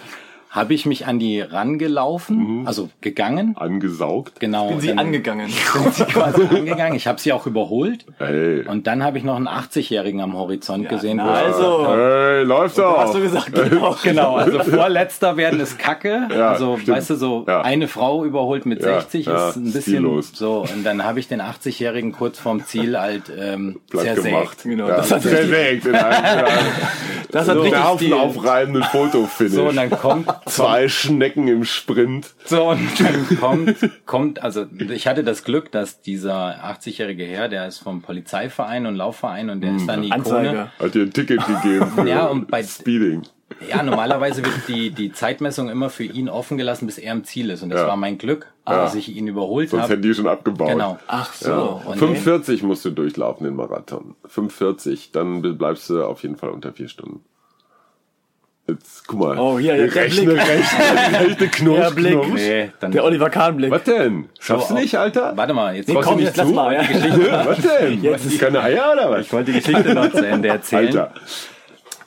habe 0.51 0.75
ich 0.75 0.85
mich 0.85 1.07
an 1.07 1.21
die 1.21 1.41
rangelaufen, 1.41 2.67
also 2.67 2.91
gegangen. 3.01 3.57
Angesaugt. 3.57 4.41
Genau. 4.41 4.69
Bin 4.69 4.81
sie 4.81 4.89
dann 4.89 4.99
angegangen. 4.99 5.47
Bin 5.75 5.93
sie 5.93 6.05
quasi 6.05 6.43
angegangen. 6.43 6.97
Ich 6.97 7.07
habe 7.07 7.21
sie 7.21 7.33
auch 7.33 7.47
überholt. 7.47 8.05
Hey. 8.19 8.67
Und 8.67 8.87
dann 8.89 9.05
habe 9.05 9.17
ich 9.19 9.23
noch 9.23 9.37
einen 9.37 9.47
80-Jährigen 9.47 10.21
am 10.21 10.35
Horizont 10.37 10.89
gesehen. 10.89 11.19
na 11.19 11.27
wo 11.27 11.29
er- 11.31 11.45
also. 11.47 11.87
Hey, 11.95 12.43
läuft 12.43 12.79
doch. 12.79 12.99
Hast 12.99 13.15
du 13.15 13.21
gesagt, 13.21 13.53
genau. 13.55 13.97
Genau, 14.03 14.35
also 14.37 14.59
vorletzter 14.65 15.37
werden 15.37 15.61
ist 15.61 15.79
Kacke. 15.79 16.27
Ja, 16.35 16.51
also, 16.51 16.79
stimmt. 16.79 16.97
weißt 16.97 17.11
du, 17.11 17.15
so 17.15 17.45
Ja. 17.47 17.61
eine 17.63 17.87
Frau 17.87 18.25
überholt 18.25 18.67
mit 18.67 18.83
Ja, 18.83 19.01
60 19.01 19.27
ja, 19.27 19.51
ist 19.51 19.57
ein 19.57 19.65
bisschen 19.65 19.83
stillos. 19.83 20.33
so. 20.35 20.65
Und 20.75 20.83
dann 20.85 21.05
habe 21.05 21.21
ich 21.21 21.29
den 21.29 21.41
80-Jährigen 21.41 22.11
kurz 22.13 22.41
vorm 22.41 22.65
Ziel 22.65 22.99
halt 22.99 23.31
ähm, 23.39 23.79
Platt 23.89 24.05
zersägt. 24.05 24.25
gemacht. 24.35 24.59
Genau, 24.65 24.89
ja, 24.89 24.97
das 24.97 25.13
hat 25.13 25.23
zersägt 25.23 25.87
in 25.87 25.95
einem, 25.95 26.25
in 26.25 26.45
einem 26.45 26.59
Das 27.33 27.49
hat 27.49 27.57
So. 27.57 27.63
richtig 27.63 27.81
Nerven 28.11 28.13
aufreibenden 28.15 28.83
Fotofinish. 28.85 29.55
So, 29.55 29.69
und 29.69 29.77
dann 29.77 29.91
kommt 29.91 30.29
Zwei 30.47 30.89
Schnecken 30.89 31.49
im 31.49 31.65
Sprint. 31.65 32.35
So, 32.45 32.71
und 32.71 32.81
dann 33.01 33.39
kommt, 33.39 33.77
kommt, 34.07 34.43
also 34.43 34.67
ich 34.79 35.07
hatte 35.07 35.23
das 35.25 35.45
Glück, 35.45 35.71
dass 35.73 36.01
dieser 36.03 36.65
80-jährige 36.65 37.25
Herr, 37.25 37.49
der 37.49 37.67
ist 37.69 37.79
vom 37.79 38.03
Polizeiverein 38.03 38.87
und 38.87 38.95
Laufverein 38.97 39.51
und 39.51 39.61
der 39.61 39.77
ist 39.77 39.87
dann 39.87 40.03
die 40.03 40.09
Ikone. 40.09 40.21
Anzeige. 40.25 40.71
Hat 40.79 40.95
dir 40.95 41.03
ein 41.03 41.13
Ticket 41.13 41.41
gegeben 41.47 41.87
Ja, 42.07 42.27
und 42.27 42.49
bei- 42.51 42.63
Speeding. 42.63 43.23
Ja, 43.69 43.83
normalerweise 43.83 44.45
wird 44.45 44.55
die, 44.69 44.91
die 44.91 45.13
Zeitmessung 45.13 45.69
immer 45.69 45.91
für 45.91 46.05
ihn 46.05 46.29
offen 46.29 46.57
gelassen, 46.57 46.87
bis 46.87 46.99
er 46.99 47.13
im 47.13 47.25
Ziel 47.25 47.51
ist. 47.51 47.63
Und 47.63 47.71
das 47.71 47.81
Ja. 47.81 47.89
war 47.89 47.97
mein 47.97 48.17
Glück, 48.17 48.47
dass 48.65 48.95
ich 48.95 49.15
ihn 49.15 49.27
überholt 49.27 49.71
Sonst 49.71 49.83
habe. 49.85 49.93
hätten 49.95 50.03
die 50.03 50.15
schon 50.15 50.29
abgebaut. 50.29 50.69
Genau. 50.71 50.99
Ach 51.09 51.33
so. 51.35 51.51
Ja. 51.51 51.59
Und 51.85 51.99
45 51.99 52.63
musst 52.63 52.85
du 52.85 52.91
durchlaufen 52.91 53.45
den 53.45 53.57
Marathon. 53.57 54.15
45, 54.27 55.11
dann 55.13 55.43
bleibst 55.59 55.91
du 55.91 56.05
auf 56.05 56.23
jeden 56.23 56.37
Fall 56.37 56.51
unter 56.51 56.73
vier 56.73 56.89
Stunden. 56.89 57.25
Jetzt, 58.69 59.09
guck 59.09 59.19
mal. 59.19 59.37
Oh, 59.39 59.59
hier, 59.59 59.77
der 59.77 59.93
rechne, 59.95 60.27
Blick. 60.33 60.39
rechne, 60.39 61.29
rechne, 61.29 61.49
knursch, 61.51 61.81
Der 61.81 61.91
Blick. 61.91 62.13
knursch. 62.13 62.31
Nee, 62.41 62.71
dann, 62.79 62.93
Der 62.93 63.05
Oliver 63.05 63.29
Kahn-Blick. 63.31 63.71
Was 63.73 63.83
denn? 63.83 64.29
Schaffst 64.39 64.69
So, 64.69 64.75
du 64.75 64.81
nicht, 64.81 64.95
Alter? 64.97 65.33
warte 65.37 65.55
mal, 65.55 65.75
jetzt 65.75 65.89
Nee, 65.89 65.97
komm, 66.01 66.19
ich 66.21 66.27
jetzt 66.27 66.37
lass 66.37 66.51
mal. 66.53 66.73
Ja. 66.75 66.83
Was 67.47 67.59
denn? 67.59 68.01
Jetzt. 68.03 68.39
Keine 68.39 68.61
Eier 68.63 68.93
oder 68.93 69.11
was? 69.11 69.27
Ich 69.27 69.33
wollte 69.33 69.51
die 69.53 69.61
Geschichte 69.61 69.93
noch 69.93 70.11
zu 70.13 70.25
Ende 70.25 70.49
erzählen. 70.51 70.87
Alter. 70.87 71.15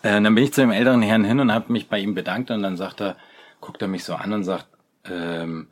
Äh, 0.04 0.22
dann 0.22 0.36
bin 0.36 0.44
ich 0.44 0.54
zu 0.54 0.62
dem 0.62 0.72
älteren 0.72 1.02
Herrn 1.02 1.24
hin 1.24 1.40
und 1.40 1.52
habe 1.52 1.72
mich 1.72 1.88
bei 1.88 2.00
ihm 2.00 2.14
bedankt 2.14 2.52
und 2.52 2.62
dann 2.62 2.78
sagt 2.78 3.02
er, 3.02 3.16
guckt 3.62 3.82
er 3.82 3.88
mich 3.88 4.04
so 4.04 4.14
an 4.14 4.34
und 4.34 4.44
sagt, 4.44 4.68
ähm, 5.10 5.68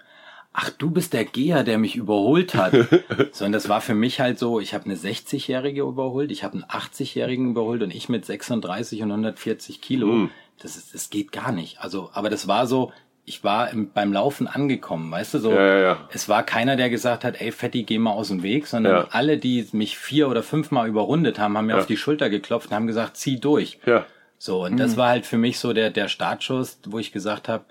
ach 0.54 0.70
du 0.70 0.90
bist 0.90 1.14
der 1.14 1.26
Geher, 1.26 1.64
der 1.64 1.78
mich 1.78 1.96
überholt 1.96 2.56
hat. 2.56 2.74
so 3.32 3.46
und 3.46 3.52
das 3.52 3.70
war 3.70 3.82
für 3.82 3.94
mich 3.94 4.20
halt 4.20 4.40
so, 4.40 4.60
ich 4.60 4.74
habe 4.74 4.86
eine 4.86 4.96
60-jährige 4.96 5.82
überholt, 5.82 6.32
ich 6.32 6.44
habe 6.44 6.56
einen 6.56 6.64
80-jährigen 6.64 7.52
überholt 7.52 7.84
und 7.84 7.94
ich 7.94 8.10
mit 8.10 8.26
36 8.26 9.04
und 9.04 9.12
140 9.12 9.82
Kilo. 9.82 10.08
Hm. 10.08 10.30
Das 10.62 10.78
ist, 10.78 10.94
das 10.94 11.10
geht 11.10 11.32
gar 11.32 11.52
nicht. 11.52 11.82
Also, 11.82 12.10
aber 12.14 12.30
das 12.30 12.48
war 12.48 12.68
so, 12.68 12.92
ich 13.26 13.44
war 13.44 13.72
im, 13.72 13.92
beim 13.92 14.14
Laufen 14.14 14.48
angekommen, 14.48 15.12
weißt 15.12 15.34
du 15.34 15.40
so. 15.40 15.52
Ja, 15.52 15.66
ja, 15.66 15.80
ja. 15.80 16.10
Es 16.12 16.30
war 16.30 16.44
keiner, 16.44 16.76
der 16.76 16.90
gesagt 16.90 17.24
hat, 17.24 17.40
ey 17.40 17.52
Fetti, 17.52 17.84
geh 17.84 18.00
mal 18.00 18.12
aus 18.12 18.30
dem 18.30 18.44
Weg, 18.44 18.68
sondern 18.68 19.08
alle, 19.12 19.38
die 19.38 19.68
mich 19.74 19.98
vier 19.98 20.30
oder 20.30 20.44
fünfmal 20.44 20.88
überrundet 20.88 21.40
haben, 21.40 21.58
haben 21.58 21.68
mir 21.68 21.78
auf 21.78 21.86
die 21.86 21.98
Schulter 21.98 22.30
geklopft 22.30 22.70
und 22.70 22.76
haben 22.76 22.88
gesagt, 22.88 23.18
zieh 23.18 23.40
durch. 23.40 23.80
Ja. 23.86 24.06
So, 24.44 24.66
und 24.66 24.78
das 24.78 24.98
war 24.98 25.10
halt 25.10 25.28
für 25.28 25.38
mich 25.38 25.60
so 25.60 25.72
der, 25.72 25.92
der 25.92 26.08
Startschuss, 26.08 26.80
wo 26.88 26.98
ich 26.98 27.12
gesagt 27.12 27.48
habe, 27.48 27.64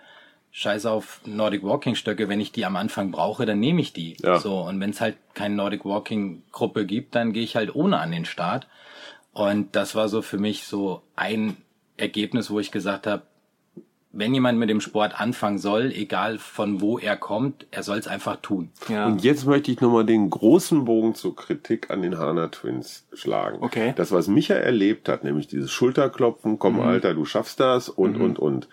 scheiß 0.53 0.87
auf 0.87 1.21
Nordic 1.25 1.65
Walking 1.65 1.97
Stöcke, 1.97 2.29
wenn 2.29 2.41
ich 2.41 2.53
die 2.53 2.65
am 2.65 2.77
Anfang 2.77 3.11
brauche, 3.11 3.45
dann 3.45 3.59
nehme 3.59 3.81
ich 3.81 3.93
die. 3.93 4.17
Ja. 4.23 4.39
So, 4.39 4.61
und 4.61 4.79
wenn 4.79 4.91
es 4.91 5.01
halt 5.01 5.17
keine 5.35 5.57
Nordic 5.57 5.85
Walking 5.85 6.45
Gruppe 6.53 6.87
gibt, 6.87 7.17
dann 7.17 7.33
gehe 7.33 7.43
ich 7.43 7.57
halt 7.57 7.75
ohne 7.75 7.99
an 7.99 8.13
den 8.13 8.25
Start. 8.25 8.69
Und 9.33 9.75
das 9.75 9.97
war 9.97 10.09
so 10.09 10.23
für 10.23 10.39
mich 10.39 10.63
so 10.63 11.03
ein 11.17 11.57
Ergebnis, 11.97 12.53
wo 12.53 12.61
ich 12.61 12.71
gesagt 12.71 13.09
habe, 13.09 13.25
wenn 14.13 14.35
jemand 14.35 14.59
mit 14.59 14.69
dem 14.69 14.81
Sport 14.81 15.21
anfangen 15.21 15.59
soll, 15.59 15.93
egal 15.93 16.39
von 16.39 16.81
wo 16.81 16.99
er 16.99 17.17
kommt, 17.17 17.67
er 17.71 17.85
soll 17.85 17.99
es 17.99 18.09
einfach 18.09 18.37
tun. 18.37 18.71
Ja. 18.89 19.07
Und 19.07 19.23
jetzt 19.23 19.47
möchte 19.47 19.71
ich 19.71 19.81
nochmal 19.81 20.05
den 20.05 20.31
großen 20.31 20.85
Bogen 20.85 21.15
zur 21.15 21.37
Kritik 21.37 21.91
an 21.91 22.03
den 22.03 22.19
Hana 22.19 22.49
Twins 22.49 23.07
schlagen. 23.13 23.59
Okay. 23.61 23.93
Das, 23.97 24.11
was 24.11 24.27
Micha 24.27 24.55
erlebt 24.55 25.09
hat, 25.09 25.23
nämlich 25.23 25.47
dieses 25.47 25.71
Schulterklopfen, 25.71 26.59
komm 26.59 26.81
Alter, 26.81 27.15
du 27.15 27.25
schaffst 27.25 27.61
das 27.61 27.89
und, 27.89 28.17
und, 28.17 28.39
und. 28.39 28.69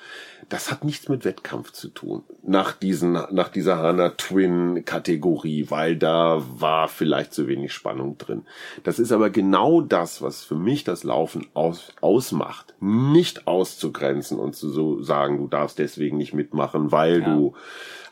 Das 0.50 0.72
hat 0.72 0.84
nichts 0.84 1.10
mit 1.10 1.26
Wettkampf 1.26 1.72
zu 1.72 1.90
tun. 1.90 2.24
Nach 2.50 2.72
diesen, 2.72 3.12
nach 3.12 3.50
dieser 3.50 3.78
Hana 3.78 4.12
Twin 4.12 4.86
Kategorie, 4.86 5.66
weil 5.70 5.98
da 5.98 6.42
war 6.58 6.88
vielleicht 6.88 7.34
zu 7.34 7.48
wenig 7.48 7.74
Spannung 7.74 8.18
drin. 8.18 8.44
Das 8.84 9.00
ist 9.00 9.12
aber 9.12 9.30
genau 9.30 9.82
das, 9.82 10.22
was 10.22 10.46
für 10.46 10.56
mich 10.56 10.86
das 10.86 11.04
Laufen 11.04 11.48
aus, 11.54 11.94
ausmacht. 12.00 12.74
Nicht 12.80 13.48
auszugrenzen 13.48 14.40
und 14.40 14.56
zu 14.56 14.70
so 14.70 15.02
sagen, 15.02 15.40
du 15.40 15.48
darfst 15.48 15.78
deswegen 15.78 16.16
nicht 16.16 16.34
mitmachen, 16.34 16.94
weil 16.94 17.22
du 17.22 17.54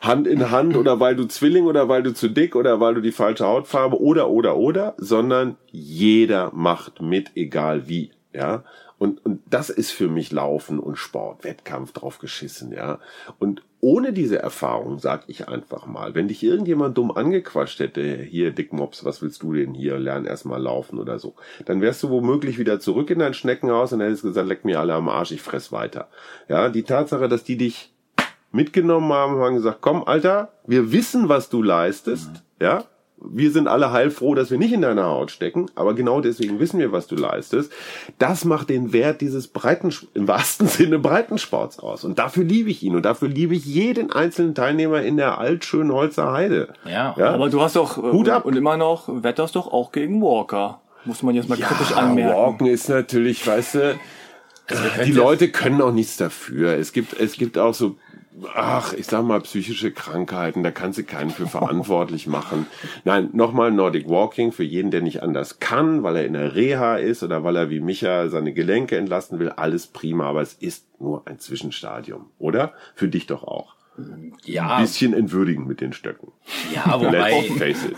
Hand 0.02 0.26
in 0.26 0.50
Hand 0.50 0.76
oder 0.76 1.00
weil 1.00 1.16
du 1.16 1.26
Zwilling 1.26 1.64
oder 1.64 1.88
weil 1.88 2.02
du 2.02 2.12
zu 2.12 2.28
dick 2.28 2.54
oder 2.56 2.78
weil 2.78 2.94
du 2.94 3.00
die 3.00 3.12
falsche 3.12 3.46
Hautfarbe 3.46 4.00
oder 4.00 4.28
oder 4.28 4.56
oder, 4.56 4.94
sondern 4.98 5.56
jeder 5.70 6.50
macht 6.54 7.00
mit, 7.00 7.32
egal 7.34 7.88
wie, 7.88 8.10
ja. 8.32 8.64
Und, 8.98 9.24
und 9.26 9.42
das 9.50 9.68
ist 9.68 9.90
für 9.90 10.08
mich 10.08 10.32
Laufen 10.32 10.78
und 10.78 10.96
Sport, 10.96 11.44
Wettkampf 11.44 11.92
drauf 11.92 12.18
geschissen, 12.18 12.72
ja. 12.72 12.98
Und 13.38 13.62
ohne 13.80 14.14
diese 14.14 14.38
Erfahrung 14.38 14.98
sag 14.98 15.24
ich 15.26 15.48
einfach 15.48 15.86
mal, 15.86 16.14
wenn 16.14 16.28
dich 16.28 16.42
irgendjemand 16.42 16.96
dumm 16.96 17.10
angequatscht 17.10 17.78
hätte, 17.78 18.16
hier 18.16 18.52
Dick 18.52 18.72
Mops, 18.72 19.04
was 19.04 19.20
willst 19.20 19.42
du 19.42 19.52
denn 19.52 19.74
hier, 19.74 19.98
lern 19.98 20.24
erst 20.24 20.46
mal 20.46 20.60
laufen 20.60 20.98
oder 20.98 21.18
so, 21.18 21.34
dann 21.66 21.82
wärst 21.82 22.02
du 22.02 22.08
womöglich 22.08 22.58
wieder 22.58 22.80
zurück 22.80 23.10
in 23.10 23.18
dein 23.18 23.34
Schneckenhaus 23.34 23.92
und 23.92 24.00
hättest 24.00 24.22
gesagt, 24.22 24.48
leck 24.48 24.64
mir 24.64 24.80
alle 24.80 24.94
am 24.94 25.10
Arsch, 25.10 25.32
ich 25.32 25.42
fress 25.42 25.72
weiter. 25.72 26.08
Ja, 26.48 26.70
die 26.70 26.84
Tatsache, 26.84 27.28
dass 27.28 27.44
die 27.44 27.58
dich 27.58 27.92
mitgenommen 28.50 29.12
haben 29.12 29.36
haben 29.36 29.56
gesagt, 29.56 29.78
komm, 29.82 30.04
Alter, 30.04 30.52
wir 30.66 30.90
wissen, 30.90 31.28
was 31.28 31.50
du 31.50 31.62
leistest, 31.62 32.30
ja. 32.60 32.84
Wir 33.18 33.50
sind 33.50 33.66
alle 33.66 33.92
heilfroh, 33.92 34.34
dass 34.34 34.50
wir 34.50 34.58
nicht 34.58 34.72
in 34.72 34.82
deiner 34.82 35.06
Haut 35.06 35.30
stecken, 35.30 35.66
aber 35.74 35.94
genau 35.94 36.20
deswegen 36.20 36.60
wissen 36.60 36.78
wir, 36.78 36.92
was 36.92 37.06
du 37.06 37.16
leistest. 37.16 37.72
Das 38.18 38.44
macht 38.44 38.68
den 38.68 38.92
Wert 38.92 39.20
dieses 39.20 39.48
breiten, 39.48 39.92
im 40.14 40.28
wahrsten 40.28 40.66
Sinne 40.68 40.98
Breitensports 40.98 41.78
aus. 41.78 42.04
Und 42.04 42.18
dafür 42.18 42.44
liebe 42.44 42.70
ich 42.70 42.82
ihn 42.82 42.94
und 42.94 43.04
dafür 43.04 43.28
liebe 43.28 43.54
ich 43.54 43.64
jeden 43.64 44.12
einzelnen 44.12 44.54
Teilnehmer 44.54 45.02
in 45.02 45.16
der 45.16 45.38
altschönen 45.38 45.92
Holzer 45.92 46.32
Heide. 46.32 46.74
Ja. 46.84 47.14
ja? 47.16 47.30
Aber 47.32 47.48
du 47.48 47.60
hast 47.60 47.76
doch, 47.76 47.98
äh, 47.98 48.12
Hut 48.12 48.28
ab. 48.28 48.44
und 48.44 48.54
immer 48.54 48.76
noch, 48.76 49.08
wetterst 49.08 49.56
doch 49.56 49.72
auch 49.72 49.92
gegen 49.92 50.20
Walker. 50.20 50.80
Muss 51.06 51.22
man 51.22 51.34
jetzt 51.34 51.48
mal 51.48 51.56
kritisch 51.56 51.92
anmerken. 51.92 52.36
Walken 52.36 52.66
ist 52.66 52.88
natürlich, 52.88 53.46
weißt 53.46 53.74
du, 53.76 53.98
die 55.04 55.12
Leute 55.12 55.48
können 55.48 55.80
auch 55.80 55.92
nichts 55.92 56.16
dafür. 56.16 56.76
Es 56.76 56.92
gibt, 56.92 57.18
es 57.18 57.34
gibt 57.34 57.56
auch 57.56 57.74
so, 57.74 57.96
ach, 58.54 58.92
ich 58.92 59.06
sag 59.06 59.24
mal, 59.24 59.40
psychische 59.40 59.90
Krankheiten, 59.92 60.62
da 60.62 60.70
kannst 60.70 60.98
du 60.98 61.04
keinen 61.04 61.30
für 61.30 61.46
verantwortlich 61.46 62.26
machen. 62.26 62.66
Nein, 63.04 63.30
nochmal 63.32 63.70
Nordic 63.72 64.08
Walking 64.08 64.52
für 64.52 64.64
jeden, 64.64 64.90
der 64.90 65.00
nicht 65.02 65.22
anders 65.22 65.58
kann, 65.58 66.02
weil 66.02 66.16
er 66.16 66.26
in 66.26 66.34
der 66.34 66.54
Reha 66.54 66.96
ist 66.96 67.22
oder 67.22 67.44
weil 67.44 67.56
er 67.56 67.70
wie 67.70 67.80
Micha 67.80 68.28
seine 68.28 68.52
Gelenke 68.52 68.96
entlasten 68.96 69.38
will, 69.38 69.50
alles 69.50 69.86
prima, 69.86 70.26
aber 70.26 70.42
es 70.42 70.54
ist 70.54 70.86
nur 71.00 71.22
ein 71.26 71.38
Zwischenstadium, 71.38 72.26
oder? 72.38 72.72
Für 72.94 73.08
dich 73.08 73.26
doch 73.26 73.42
auch. 73.44 73.74
Ja, 74.44 74.76
Ein 74.76 74.82
bisschen 74.82 75.14
entwürdigend 75.14 75.66
mit 75.66 75.80
den 75.80 75.94
Stöcken. 75.94 76.30
ja 76.74 77.00
wobei, 77.00 77.44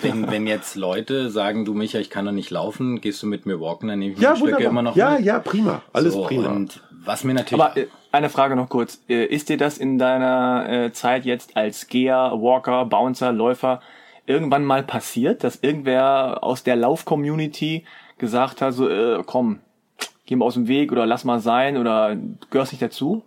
wenn, 0.01 0.31
wenn 0.31 0.47
jetzt 0.47 0.77
Leute 0.77 1.29
sagen, 1.29 1.65
du 1.65 1.75
Micha, 1.75 1.99
ich 1.99 2.09
kann 2.09 2.25
doch 2.25 2.31
nicht 2.31 2.51
laufen, 2.51 3.01
gehst 3.01 3.21
du 3.21 3.27
mit 3.27 3.47
mir 3.47 3.61
walken, 3.61 3.89
dann 3.89 3.99
nehme 3.99 4.15
ich 4.15 4.21
Ja, 4.21 4.37
Stöcke 4.37 4.53
wunderbar. 4.53 4.71
immer 4.71 4.83
noch 4.83 4.95
ja, 4.95 5.17
mit. 5.17 5.25
ja, 5.25 5.41
prima. 5.41 5.83
Alles 5.93 6.13
so, 6.15 6.23
prima. 6.23 6.51
Und 6.53 6.85
was 7.09 7.25
mir 7.25 7.35
natürlich. 7.35 7.65
Aber 7.65 7.77
äh, 7.77 7.87
eine 8.13 8.29
Frage 8.29 8.55
noch 8.55 8.69
kurz. 8.69 9.01
Äh, 9.09 9.25
Ist 9.25 9.49
dir 9.49 9.57
das 9.57 9.79
in 9.79 9.99
deiner 9.99 10.69
äh, 10.69 10.93
Zeit 10.93 11.25
jetzt 11.25 11.57
als 11.57 11.89
Geher, 11.89 12.33
Walker, 12.37 12.85
Bouncer, 12.85 13.33
Läufer 13.33 13.81
irgendwann 14.27 14.65
mal 14.65 14.83
passiert, 14.83 15.43
dass 15.43 15.57
irgendwer 15.57 16.45
aus 16.45 16.63
der 16.63 16.77
Lauf-Community 16.77 17.85
gesagt 18.19 18.61
hat, 18.61 18.75
so, 18.75 18.89
äh, 18.89 19.23
komm, 19.25 19.61
geh 20.27 20.37
mal 20.37 20.45
aus 20.45 20.55
dem 20.55 20.69
Weg 20.69 20.93
oder 20.93 21.07
lass 21.07 21.25
mal 21.25 21.41
sein 21.41 21.79
oder 21.79 22.17
gehörst 22.51 22.73
nicht 22.73 22.83
dazu? 22.83 23.25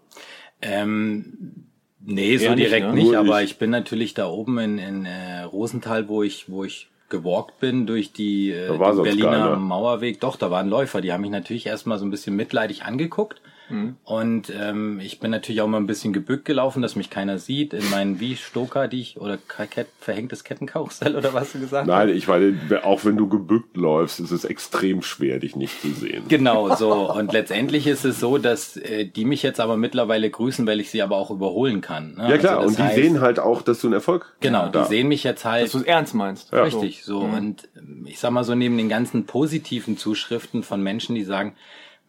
Ähm, 0.61 1.65
nee, 1.99 2.37
so 2.37 2.45
Eher 2.45 2.55
nicht, 2.55 2.67
direkt 2.67 2.87
ne? 2.87 2.93
nicht, 2.93 3.15
aber 3.15 3.41
ich. 3.41 3.51
ich. 3.51 3.57
bin 3.57 3.71
natürlich 3.71 4.13
da 4.13 4.27
oben 4.27 4.59
in, 4.59 4.77
in 4.77 5.05
äh, 5.05 5.41
Rosenthal, 5.41 6.07
wo 6.07 6.21
ich, 6.21 6.51
wo 6.51 6.63
ich 6.63 6.87
gewalkt 7.09 7.59
bin 7.59 7.87
durch 7.87 8.13
die, 8.13 8.51
äh, 8.51 8.77
Berliner. 8.77 9.55
Mauerweg. 9.57 10.19
Doch, 10.19 10.35
da 10.35 10.51
waren 10.51 10.69
Läufer, 10.69 11.01
die 11.01 11.11
haben 11.11 11.21
mich 11.21 11.31
natürlich 11.31 11.65
erstmal 11.65 11.97
so 11.97 12.05
ein 12.05 12.11
bisschen 12.11 12.35
mitleidig 12.35 12.83
angeguckt. 12.83 13.41
Mhm. 13.71 13.95
Und 14.03 14.51
ähm, 14.55 14.99
ich 14.99 15.19
bin 15.19 15.31
natürlich 15.31 15.61
auch 15.61 15.67
mal 15.67 15.77
ein 15.77 15.87
bisschen 15.87 16.13
gebückt 16.13 16.45
gelaufen, 16.45 16.81
dass 16.81 16.95
mich 16.95 17.09
keiner 17.09 17.39
sieht 17.39 17.73
in 17.73 17.89
meinen 17.89 18.19
wie 18.19 18.35
Stoker, 18.35 18.87
die 18.87 19.01
ich 19.01 19.19
oder 19.19 19.37
Kett, 19.37 19.87
verhängtes 19.99 20.43
Kettenkarussell 20.43 21.15
oder 21.15 21.33
was 21.33 21.53
du 21.53 21.59
gesagt 21.59 21.83
hast. 21.83 21.87
Nein, 21.87 22.09
ich 22.09 22.27
meine, 22.27 22.55
auch 22.83 23.05
wenn 23.05 23.17
du 23.17 23.27
gebückt 23.29 23.77
läufst, 23.77 24.19
ist 24.19 24.31
es 24.31 24.43
extrem 24.45 25.01
schwer, 25.01 25.39
dich 25.39 25.55
nicht 25.55 25.81
zu 25.81 25.91
sehen. 25.91 26.23
Genau, 26.27 26.75
so. 26.75 27.11
Und 27.11 27.31
letztendlich 27.33 27.87
ist 27.87 28.05
es 28.05 28.19
so, 28.19 28.37
dass 28.37 28.77
äh, 28.77 29.05
die 29.05 29.25
mich 29.25 29.43
jetzt 29.43 29.59
aber 29.59 29.77
mittlerweile 29.77 30.29
grüßen, 30.29 30.65
weil 30.67 30.79
ich 30.79 30.89
sie 30.91 31.01
aber 31.01 31.17
auch 31.17 31.31
überholen 31.31 31.81
kann. 31.81 32.15
Ne? 32.15 32.29
Ja 32.29 32.37
klar, 32.37 32.57
Also 32.59 32.69
und 32.69 32.77
die 32.77 32.83
heißt- 32.83 32.95
sehen 32.95 33.21
halt 33.21 33.39
auch, 33.39 33.61
dass 33.61 33.79
du 33.81 33.87
einen 33.87 33.93
Erfolg 33.95 34.33
Genau, 34.41 34.67
da. 34.69 34.83
die 34.83 34.89
sehen 34.89 35.07
mich 35.07 35.23
jetzt 35.23 35.45
halt 35.45 35.65
Dass 35.65 35.71
du 35.71 35.77
es 35.79 35.83
ernst 35.85 36.13
meinst. 36.13 36.51
Richtig, 36.53 37.03
so. 37.03 37.19
Und 37.19 37.67
ähm, 37.77 38.05
ich 38.07 38.19
sag 38.19 38.31
mal 38.31 38.43
so, 38.43 38.55
neben 38.55 38.77
den 38.77 38.89
ganzen 38.89 39.25
positiven 39.25 39.97
Zuschriften 39.97 40.63
von 40.63 40.81
Menschen, 40.83 41.15
die 41.15 41.23
sagen, 41.23 41.55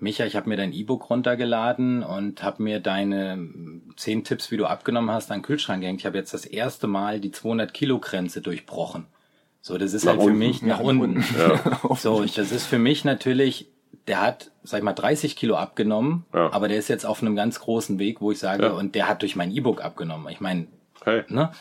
Micha, 0.03 0.25
ich 0.27 0.35
habe 0.35 0.49
mir 0.49 0.57
dein 0.57 0.73
E-Book 0.73 1.09
runtergeladen 1.11 2.03
und 2.03 2.43
habe 2.43 2.63
mir 2.63 2.81
deine 2.81 3.35
ähm, 3.35 3.83
zehn 3.97 4.25
Tipps, 4.25 4.51
wie 4.51 4.57
du 4.57 4.67
abgenommen 4.67 5.11
hast, 5.13 5.31
an 5.31 5.39
den 5.39 5.45
Kühlschrank 5.45 5.81
gehängt. 5.81 6.01
Ich 6.01 6.07
habe 6.07 6.19
jetzt 6.19 6.35
das 6.35 6.45
erste 6.45 6.89
Mal 6.89 7.21
die 7.21 7.31
200 7.31 7.73
Kilo 7.73 8.01
Grenze 8.01 8.41
durchbrochen. 8.41 9.07
So, 9.61 9.79
das 9.79 9.93
ist 9.93 10.05
Nach 10.05 10.13
halt 10.15 10.23
für 10.23 10.27
unten. 10.27 10.39
mich 10.41 10.61
nach 10.63 10.79
nach 10.79 10.85
unten. 10.85 11.19
unten. 11.19 11.25
So, 11.97 12.15
und 12.17 12.37
das 12.37 12.51
ist 12.51 12.67
für 12.67 12.81
mich 12.81 13.05
natürlich, 13.05 13.69
der 14.09 14.21
hat, 14.21 14.51
sag 14.65 14.79
ich 14.79 14.85
mal, 14.85 14.93
30 14.93 15.37
Kilo 15.37 15.55
abgenommen, 15.55 16.25
Ja. 16.35 16.53
aber 16.53 16.67
der 16.67 16.79
ist 16.79 16.89
jetzt 16.89 17.07
auf 17.07 17.23
einem 17.23 17.37
ganz 17.37 17.61
großen 17.61 18.01
Weg, 18.01 18.21
wo 18.21 18.33
ich 18.33 18.41
sage, 18.41 18.65
Ja. 18.65 18.71
und 18.73 18.97
der 18.97 19.09
hat 19.09 19.23
durch 19.23 19.37
mein 19.37 19.53
E-Book 19.53 19.85
abgenommen. 19.85 20.27
Ich 20.33 20.41
meine, 20.41 20.67
Hey, 21.05 21.23
ne? 21.29 21.53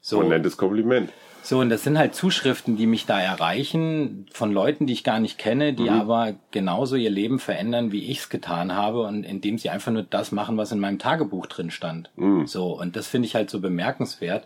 So. 0.00 0.22
ein 0.22 0.28
nettes 0.28 0.56
Kompliment. 0.56 1.10
So, 1.50 1.58
und 1.58 1.68
das 1.68 1.82
sind 1.82 1.98
halt 1.98 2.14
Zuschriften, 2.14 2.76
die 2.76 2.86
mich 2.86 3.06
da 3.06 3.20
erreichen, 3.20 4.26
von 4.32 4.52
Leuten, 4.52 4.86
die 4.86 4.92
ich 4.92 5.02
gar 5.02 5.18
nicht 5.18 5.36
kenne, 5.36 5.72
die 5.72 5.90
aber 5.90 6.36
genauso 6.52 6.94
ihr 6.94 7.10
Leben 7.10 7.40
verändern, 7.40 7.90
wie 7.90 8.08
ich 8.08 8.18
es 8.18 8.28
getan 8.28 8.76
habe, 8.76 9.02
und 9.02 9.24
indem 9.24 9.58
sie 9.58 9.68
einfach 9.68 9.90
nur 9.90 10.04
das 10.04 10.30
machen, 10.30 10.56
was 10.58 10.70
in 10.70 10.78
meinem 10.78 11.00
Tagebuch 11.00 11.46
drin 11.46 11.72
stand. 11.72 12.08
So, 12.46 12.78
und 12.78 12.94
das 12.94 13.08
finde 13.08 13.26
ich 13.26 13.34
halt 13.34 13.50
so 13.50 13.58
bemerkenswert. 13.60 14.44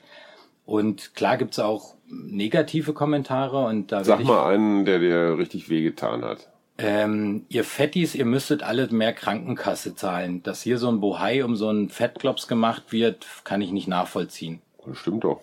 Und 0.65 1.15
klar 1.15 1.37
gibt's 1.37 1.59
auch 1.59 1.95
negative 2.09 2.95
Kommentare 2.95 3.67
und 3.67 3.93
da 3.93 4.03
Sag 4.03 4.21
ich, 4.21 4.27
mal 4.27 4.51
einen, 4.51 4.87
der 4.87 4.99
dir 4.99 5.37
richtig 5.37 5.69
wehgetan 5.69 6.25
hat. 6.25 6.49
ähm, 6.79 7.45
ihr 7.51 7.65
Fettis, 7.65 8.15
ihr 8.15 8.25
müsstet 8.25 8.63
alle 8.63 8.87
mehr 8.87 9.13
Krankenkasse 9.13 9.95
zahlen. 9.95 10.43
Dass 10.43 10.63
hier 10.63 10.79
so 10.79 10.89
ein 10.89 11.01
Bohai 11.01 11.45
um 11.45 11.55
so 11.55 11.69
einen 11.69 11.91
Fettklops 11.91 12.49
gemacht 12.49 12.93
wird, 12.93 13.27
kann 13.45 13.61
ich 13.61 13.73
nicht 13.73 13.89
nachvollziehen. 13.89 14.63
Das 14.87 14.97
stimmt 14.97 15.25
doch. 15.25 15.43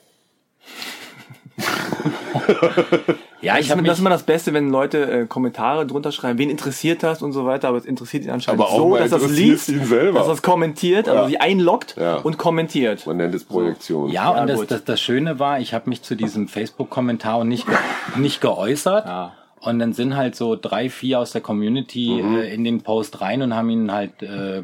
Ja, 3.41 3.57
Ich 3.57 3.71
habe 3.71 3.81
das 3.81 3.93
ist 3.95 4.01
immer 4.01 4.11
das 4.11 4.21
Beste, 4.23 4.53
wenn 4.53 4.69
Leute 4.69 5.21
äh, 5.21 5.25
Kommentare 5.25 5.87
drunter 5.87 6.11
schreiben, 6.11 6.37
wen 6.37 6.51
interessiert 6.51 7.01
das 7.01 7.23
und 7.23 7.31
so 7.31 7.45
weiter, 7.45 7.69
aber 7.69 7.77
es 7.79 7.85
interessiert 7.85 8.23
ihn 8.23 8.29
anscheinend 8.29 8.61
Aber 8.61 8.69
auch 8.69 8.77
so, 8.77 8.97
dass 8.97 9.09
das 9.09 9.31
liest, 9.31 9.69
ihn 9.69 9.83
selber. 9.83 10.19
dass 10.19 10.27
das 10.27 10.41
kommentiert, 10.43 11.09
also 11.09 11.23
Ja. 11.23 11.27
sie 11.27 11.39
einloggt 11.39 11.95
Ja. 11.99 12.17
und 12.17 12.37
kommentiert. 12.37 13.07
Man 13.07 13.17
nennt 13.17 13.33
es 13.33 13.43
Projektion. 13.43 14.09
Ja, 14.11 14.35
Ja, 14.35 14.41
und 14.41 14.47
das, 14.47 14.67
das, 14.67 14.83
das 14.83 15.01
Schöne 15.01 15.39
war, 15.39 15.59
ich 15.59 15.73
habe 15.73 15.89
mich 15.89 16.03
zu 16.03 16.15
diesem 16.15 16.47
Facebook-Kommentar 16.47 17.35
auch 17.35 17.43
nicht, 17.43 17.65
ge 17.65 17.75
nicht 18.15 18.41
geäußert. 18.41 19.05
Ja. 19.07 19.33
Und 19.59 19.79
dann 19.79 19.93
sind 19.93 20.15
halt 20.15 20.35
so 20.35 20.55
drei, 20.55 20.89
vier 20.91 21.19
aus 21.19 21.31
der 21.31 21.41
Community 21.41 22.21
Mhm. 22.23 22.35
äh, 22.37 22.53
in 22.53 22.63
den 22.63 22.81
Post 22.81 23.21
rein 23.21 23.41
und 23.41 23.55
haben 23.55 23.69
ihn 23.71 23.91
halt 23.91 24.21
äh, 24.21 24.61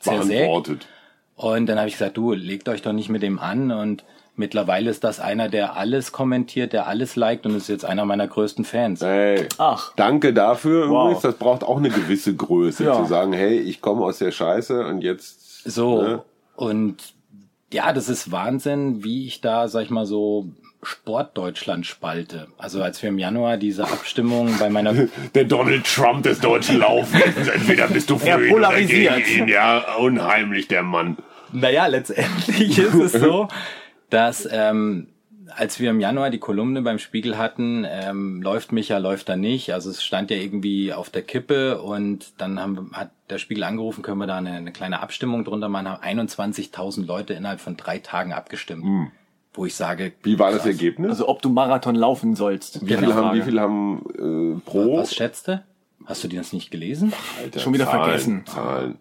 zersägt. 0.00 0.86
Und 1.36 1.66
dann 1.66 1.78
habe 1.78 1.86
ich 1.88 1.94
gesagt, 1.94 2.16
du, 2.16 2.32
legt 2.32 2.68
euch 2.68 2.82
doch 2.82 2.92
nicht 2.92 3.08
mit 3.10 3.22
dem 3.22 3.38
an. 3.38 3.70
Und 3.70 4.02
mittlerweile 4.36 4.90
ist 4.90 5.04
das 5.04 5.20
einer, 5.20 5.48
der 5.48 5.76
alles 5.76 6.12
kommentiert, 6.12 6.72
der 6.72 6.86
alles 6.86 7.16
liked 7.16 7.46
und 7.46 7.54
ist 7.56 7.68
jetzt 7.68 7.84
einer 7.84 8.04
meiner 8.04 8.26
größten 8.28 8.64
Fans. 8.64 9.00
Hey, 9.02 9.46
Ach. 9.58 9.92
danke 9.96 10.32
dafür 10.32 10.88
Wow. 10.88 11.02
übrigens. 11.04 11.22
Das 11.22 11.34
braucht 11.36 11.62
auch 11.64 11.76
eine 11.78 11.90
gewisse 11.90 12.34
Größe, 12.34 12.84
Ja. 12.84 12.94
zu 12.94 13.04
sagen, 13.06 13.32
hey, 13.32 13.58
ich 13.58 13.80
komme 13.80 14.04
aus 14.04 14.18
der 14.18 14.30
Scheiße 14.32 14.86
und 14.86 15.02
jetzt. 15.02 15.64
So. 15.64 16.02
Ne? 16.02 16.22
Und 16.56 16.96
ja, 17.72 17.92
das 17.92 18.08
ist 18.08 18.30
Wahnsinn, 18.32 19.02
wie 19.04 19.26
ich 19.26 19.40
da, 19.40 19.68
sag 19.68 19.84
ich 19.84 19.90
mal 19.90 20.06
so, 20.06 20.46
Sportdeutschland 20.84 21.86
spalte. 21.86 22.48
Also 22.58 22.82
als 22.82 23.00
wir 23.02 23.08
im 23.10 23.18
Januar 23.18 23.56
diese 23.56 23.84
Abstimmung 23.84 24.54
bei 24.58 24.68
meiner 24.68 24.92
Der 25.34 25.44
Donald 25.44 25.84
Trump 25.86 26.24
des 26.24 26.40
deutschen 26.40 26.78
Laufens. 26.80 27.48
Entweder 27.48 27.86
bist 27.88 28.10
du 28.10 28.18
für 28.18 28.28
Er 28.28 28.42
ihn 28.42 28.50
polarisiert. 28.52 29.12
oder 29.12 29.20
gegen 29.20 29.38
ihn. 29.44 29.48
Ja, 29.48 29.84
unheimlich, 29.98 30.68
der 30.68 30.82
Mann. 30.82 31.16
Naja, 31.52 31.86
letztendlich 31.86 32.78
ist 32.78 32.94
es 32.94 33.12
so, 33.12 33.46
dass 34.12 34.48
ähm, 34.50 35.08
als 35.56 35.80
wir 35.80 35.90
im 35.90 36.00
Januar 36.00 36.30
die 36.30 36.38
Kolumne 36.38 36.82
beim 36.82 36.98
Spiegel 36.98 37.36
hatten, 37.38 37.86
ähm, 37.88 38.42
läuft 38.42 38.72
Micha, 38.72 38.98
läuft 38.98 39.28
er 39.28 39.36
nicht. 39.36 39.72
Also 39.72 39.90
es 39.90 40.02
stand 40.02 40.30
ja 40.30 40.36
irgendwie 40.36 40.92
auf 40.92 41.10
der 41.10 41.22
Kippe 41.22 41.80
und 41.82 42.32
dann 42.38 42.60
haben, 42.60 42.90
hat 42.92 43.10
der 43.30 43.38
Spiegel 43.38 43.64
angerufen, 43.64 44.02
können 44.02 44.18
wir 44.18 44.26
da 44.26 44.38
eine, 44.38 44.52
eine 44.52 44.72
kleine 44.72 45.00
Abstimmung 45.00 45.44
drunter 45.44 45.68
machen, 45.68 45.88
haben 45.88 46.20
21.000 46.20 47.04
Leute 47.04 47.34
innerhalb 47.34 47.60
von 47.60 47.76
drei 47.76 47.98
Tagen 47.98 48.32
abgestimmt. 48.32 49.10
Wo 49.54 49.66
ich 49.66 49.74
sage, 49.74 50.12
Wie 50.22 50.38
war 50.38 50.50
das 50.52 50.64
Ergebnis? 50.64 51.10
Also 51.10 51.28
ob 51.28 51.42
du 51.42 51.50
Marathon 51.50 51.94
laufen 51.94 52.36
sollst. 52.36 52.86
wie 52.86 52.96
viele 52.96 53.14
haben, 53.14 53.36
wie 53.36 53.42
viele 53.42 53.60
haben 53.60 54.56
äh, 54.56 54.60
pro? 54.64 54.98
was 54.98 55.14
schätzte? 55.14 55.64
Hast 56.06 56.24
du 56.24 56.28
die 56.28 56.36
das 56.36 56.52
nicht 56.52 56.70
gelesen? 56.70 57.12
Alter, 57.38 57.60
Schon 57.60 57.74
wieder 57.74 57.84
Zahlen, 57.84 58.04
vergessen. 58.04 58.46
Zahlen. 58.46 58.98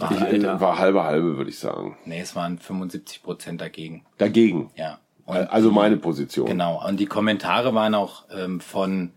War, 0.00 0.12
Ich, 0.12 0.20
äh, 0.42 0.60
war 0.60 0.78
halbe 0.78 1.04
halbe, 1.04 1.36
würde 1.36 1.50
ich 1.50 1.58
sagen. 1.58 1.96
nee, 2.04 2.20
es 2.20 2.34
waren 2.34 2.58
75 2.58 3.22
Prozent 3.22 3.60
dagegen. 3.60 4.04
Dagegen. 4.18 4.70
Ja. 4.76 4.98
Und 5.26 5.36
Also 5.36 5.70
meine 5.70 5.96
Position. 5.96 6.46
Genau, 6.46 6.84
und 6.86 6.98
die 6.98 7.06
Kommentare 7.06 7.74
waren 7.74 7.94
auch 7.94 8.24
ähm, 8.34 8.60
von, 8.60 9.12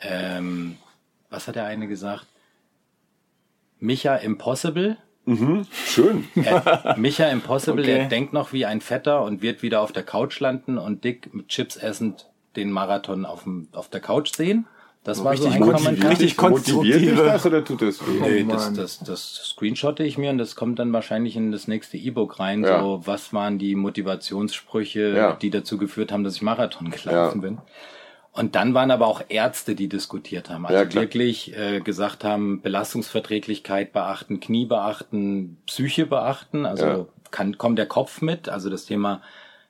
ähm, 0.00 0.76
was 1.30 1.46
hat 1.48 1.56
der 1.56 1.64
eine 1.66 1.86
gesagt? 1.88 2.26
Micha 3.78 4.16
Impossible. 4.16 4.96
Schön. 5.86 6.24
Er, 6.34 6.96
Micha 6.98 7.26
Impossible, 7.28 7.82
Okay. 7.82 7.94
der 7.94 8.08
denkt 8.08 8.32
noch 8.32 8.52
wie 8.52 8.66
ein 8.66 8.80
Fetter 8.80 9.22
und 9.22 9.40
wird 9.40 9.62
wieder 9.62 9.80
auf 9.80 9.92
der 9.92 10.02
Couch 10.02 10.40
landen 10.40 10.78
und 10.78 11.04
dick 11.04 11.32
mit 11.32 11.46
Chips 11.48 11.76
essend 11.76 12.28
den 12.56 12.70
Marathon 12.72 13.24
auf, 13.24 13.44
dem, 13.44 13.68
auf 13.72 13.88
der 13.88 14.00
Couch 14.00 14.34
sehen. 14.34 14.66
Das 15.04 15.24
war 15.24 15.36
so 15.36 15.44
richtig 15.48 15.54
ein 15.60 15.66
motiviert. 15.66 15.84
Kommentar. 16.00 16.10
Richtig 16.12 16.36
Motiviert 16.40 17.00
dich 17.00 17.08
konstruktive- 17.10 17.24
das 17.24 17.46
oder 17.46 17.64
tut 17.64 17.82
das 17.82 18.00
weh? 18.06 18.20
Nee, 18.20 18.44
Oh 18.48 18.52
das, 18.52 18.72
das, 18.72 18.98
das 19.00 19.34
screenshotte 19.56 20.04
ich 20.04 20.16
mir 20.16 20.30
und 20.30 20.38
das 20.38 20.54
kommt 20.54 20.78
dann 20.78 20.92
wahrscheinlich 20.92 21.34
in 21.36 21.50
das 21.50 21.66
nächste 21.66 21.96
E-Book 21.96 22.38
rein. 22.38 22.62
Ja. 22.62 22.80
So, 22.80 23.00
was 23.04 23.32
waren 23.32 23.58
die 23.58 23.74
Motivationssprüche, 23.74 25.14
Ja. 25.16 25.32
die 25.34 25.50
dazu 25.50 25.76
geführt 25.78 26.12
haben, 26.12 26.22
dass 26.24 26.36
ich 26.36 26.42
Marathon 26.42 26.90
gelaufen 26.90 27.40
bin. 27.40 27.58
Und 28.34 28.54
dann 28.54 28.72
waren 28.74 28.90
aber 28.90 29.06
auch 29.08 29.22
Ärzte, 29.28 29.74
die 29.74 29.88
diskutiert 29.88 30.48
haben. 30.48 30.64
Also 30.66 30.78
Ja, 30.78 30.86
klar. 30.86 31.02
wirklich 31.02 31.54
äh, 31.56 31.80
gesagt 31.80 32.24
haben, 32.24 32.62
Belastungsverträglichkeit 32.62 33.92
beachten, 33.92 34.40
Knie 34.40 34.64
beachten, 34.66 35.58
Psyche 35.66 36.06
beachten. 36.06 36.64
Also 36.64 36.86
Ja. 36.86 37.06
kann, 37.30 37.58
kommt 37.58 37.78
der 37.78 37.86
Kopf 37.86 38.22
mit. 38.22 38.48
Also 38.48 38.70
das 38.70 38.86
Thema 38.86 39.20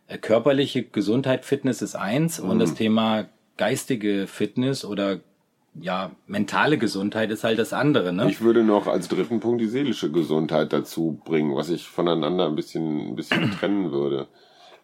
äh, 0.06 0.18
körperliche 0.18 0.82
Gesundheit, 0.84 1.44
Fitness 1.44 1.80
ist 1.82 1.96
eins 1.96 2.38
und 2.38 2.56
Mhm. 2.56 2.60
das 2.60 2.74
Thema 2.74 3.24
geistige 3.56 4.26
Fitness 4.26 4.84
oder 4.84 5.20
ja, 5.80 6.10
mentale 6.26 6.76
Gesundheit 6.76 7.30
ist 7.30 7.44
halt 7.44 7.58
das 7.58 7.72
andere, 7.72 8.12
ne? 8.12 8.28
Ich 8.28 8.42
würde 8.42 8.62
noch 8.62 8.86
als 8.86 9.08
dritten 9.08 9.40
Punkt 9.40 9.60
die 9.60 9.68
seelische 9.68 10.10
Gesundheit 10.10 10.72
dazu 10.72 11.20
bringen, 11.24 11.56
was 11.56 11.70
ich 11.70 11.88
voneinander 11.88 12.46
ein 12.46 12.54
bisschen, 12.54 13.08
ein 13.08 13.16
bisschen 13.16 13.50
trennen 13.58 13.90
würde. 13.90 14.28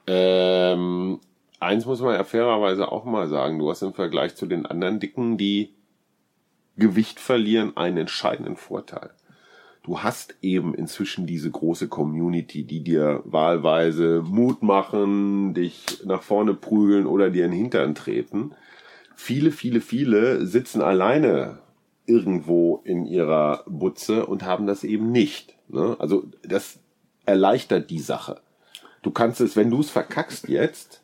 Ähm, 0.06 1.20
eins 1.60 1.84
muss 1.84 2.00
man 2.00 2.14
ja 2.14 2.24
fairerweise 2.24 2.90
auch 2.90 3.04
mal 3.04 3.28
sagen. 3.28 3.58
Du 3.58 3.70
hast 3.70 3.82
im 3.82 3.92
Vergleich 3.92 4.34
zu 4.34 4.46
den 4.46 4.64
anderen 4.64 4.98
Dicken, 4.98 5.36
die 5.36 5.74
Gewicht 6.76 7.20
verlieren, 7.20 7.76
einen 7.76 7.98
entscheidenden 7.98 8.56
Vorteil. 8.56 9.10
Du 9.88 10.02
hast 10.02 10.34
eben 10.42 10.74
inzwischen 10.74 11.26
diese 11.26 11.50
große 11.50 11.88
Community, 11.88 12.64
die 12.64 12.84
dir 12.84 13.22
wahlweise 13.24 14.22
Mut 14.22 14.62
machen, 14.62 15.54
dich 15.54 16.02
nach 16.04 16.20
vorne 16.22 16.52
prügeln 16.52 17.06
oder 17.06 17.30
dir 17.30 17.46
in 17.46 17.52
den 17.52 17.58
Hintern 17.58 17.94
treten. 17.94 18.52
Viele, 19.16 19.50
viele, 19.50 19.80
viele 19.80 20.44
sitzen 20.44 20.82
alleine 20.82 21.60
irgendwo 22.04 22.82
in 22.84 23.06
ihrer 23.06 23.64
Butze 23.66 24.26
und 24.26 24.44
haben 24.44 24.66
das 24.66 24.84
eben 24.84 25.10
nicht. 25.10 25.56
Ne? 25.68 25.96
Also 25.98 26.26
das 26.42 26.80
erleichtert 27.24 27.88
die 27.88 28.00
Sache. 28.00 28.42
Du 29.00 29.10
kannst 29.10 29.40
es, 29.40 29.56
wenn 29.56 29.70
du 29.70 29.80
es 29.80 29.88
verkackst 29.88 30.50
jetzt, 30.50 31.02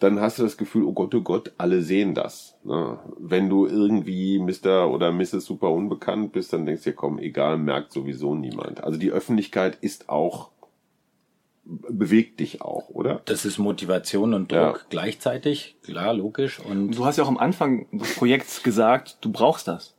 dann 0.00 0.20
hast 0.20 0.38
du 0.38 0.42
das 0.42 0.56
Gefühl, 0.56 0.84
oh 0.84 0.92
Gott, 0.92 1.14
oh 1.14 1.20
Gott, 1.20 1.52
alle 1.58 1.82
sehen 1.82 2.14
das. 2.14 2.56
Ne? 2.64 2.98
Wenn 3.18 3.48
du 3.48 3.66
irgendwie 3.66 4.38
Mr. 4.38 4.90
oder 4.90 5.12
Mrs. 5.12 5.44
super 5.44 5.70
unbekannt 5.70 6.32
bist, 6.32 6.52
dann 6.52 6.66
denkst 6.66 6.84
du 6.84 6.90
dir, 6.90 6.96
komm, 6.96 7.18
egal, 7.18 7.58
merkt 7.58 7.92
sowieso 7.92 8.34
niemand. 8.34 8.84
Also 8.84 8.98
die 8.98 9.10
Öffentlichkeit 9.10 9.78
ist 9.80 10.08
auch, 10.08 10.50
bewegt 11.64 12.40
dich 12.40 12.62
auch, 12.62 12.90
oder? 12.90 13.22
Das 13.24 13.44
ist 13.44 13.58
Motivation 13.58 14.34
und 14.34 14.52
Druck 14.52 14.58
ja. 14.58 14.78
gleichzeitig, 14.88 15.76
klar, 15.82 16.14
logisch. 16.14 16.60
Und 16.60 16.92
du 16.92 17.04
hast 17.04 17.16
ja 17.16 17.24
auch 17.24 17.28
am 17.28 17.38
Anfang 17.38 17.86
des 17.90 18.14
Projekts 18.14 18.62
gesagt, 18.62 19.18
du 19.20 19.32
brauchst 19.32 19.68
das. 19.68 19.94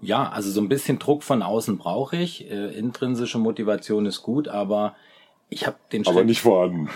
Ja, 0.00 0.30
also 0.30 0.50
so 0.50 0.62
ein 0.62 0.70
bisschen 0.70 0.98
Druck 0.98 1.22
von 1.22 1.42
außen 1.42 1.76
brauche 1.76 2.16
ich. 2.16 2.50
Äh, 2.50 2.76
intrinsische 2.78 3.38
Motivation 3.38 4.06
ist 4.06 4.22
gut, 4.22 4.48
aber 4.48 4.96
ich 5.50 5.66
habe 5.66 5.76
den 5.92 6.04
Schritt. 6.04 6.14
Aber 6.14 6.24
nicht 6.24 6.40
vorhanden. 6.40 6.88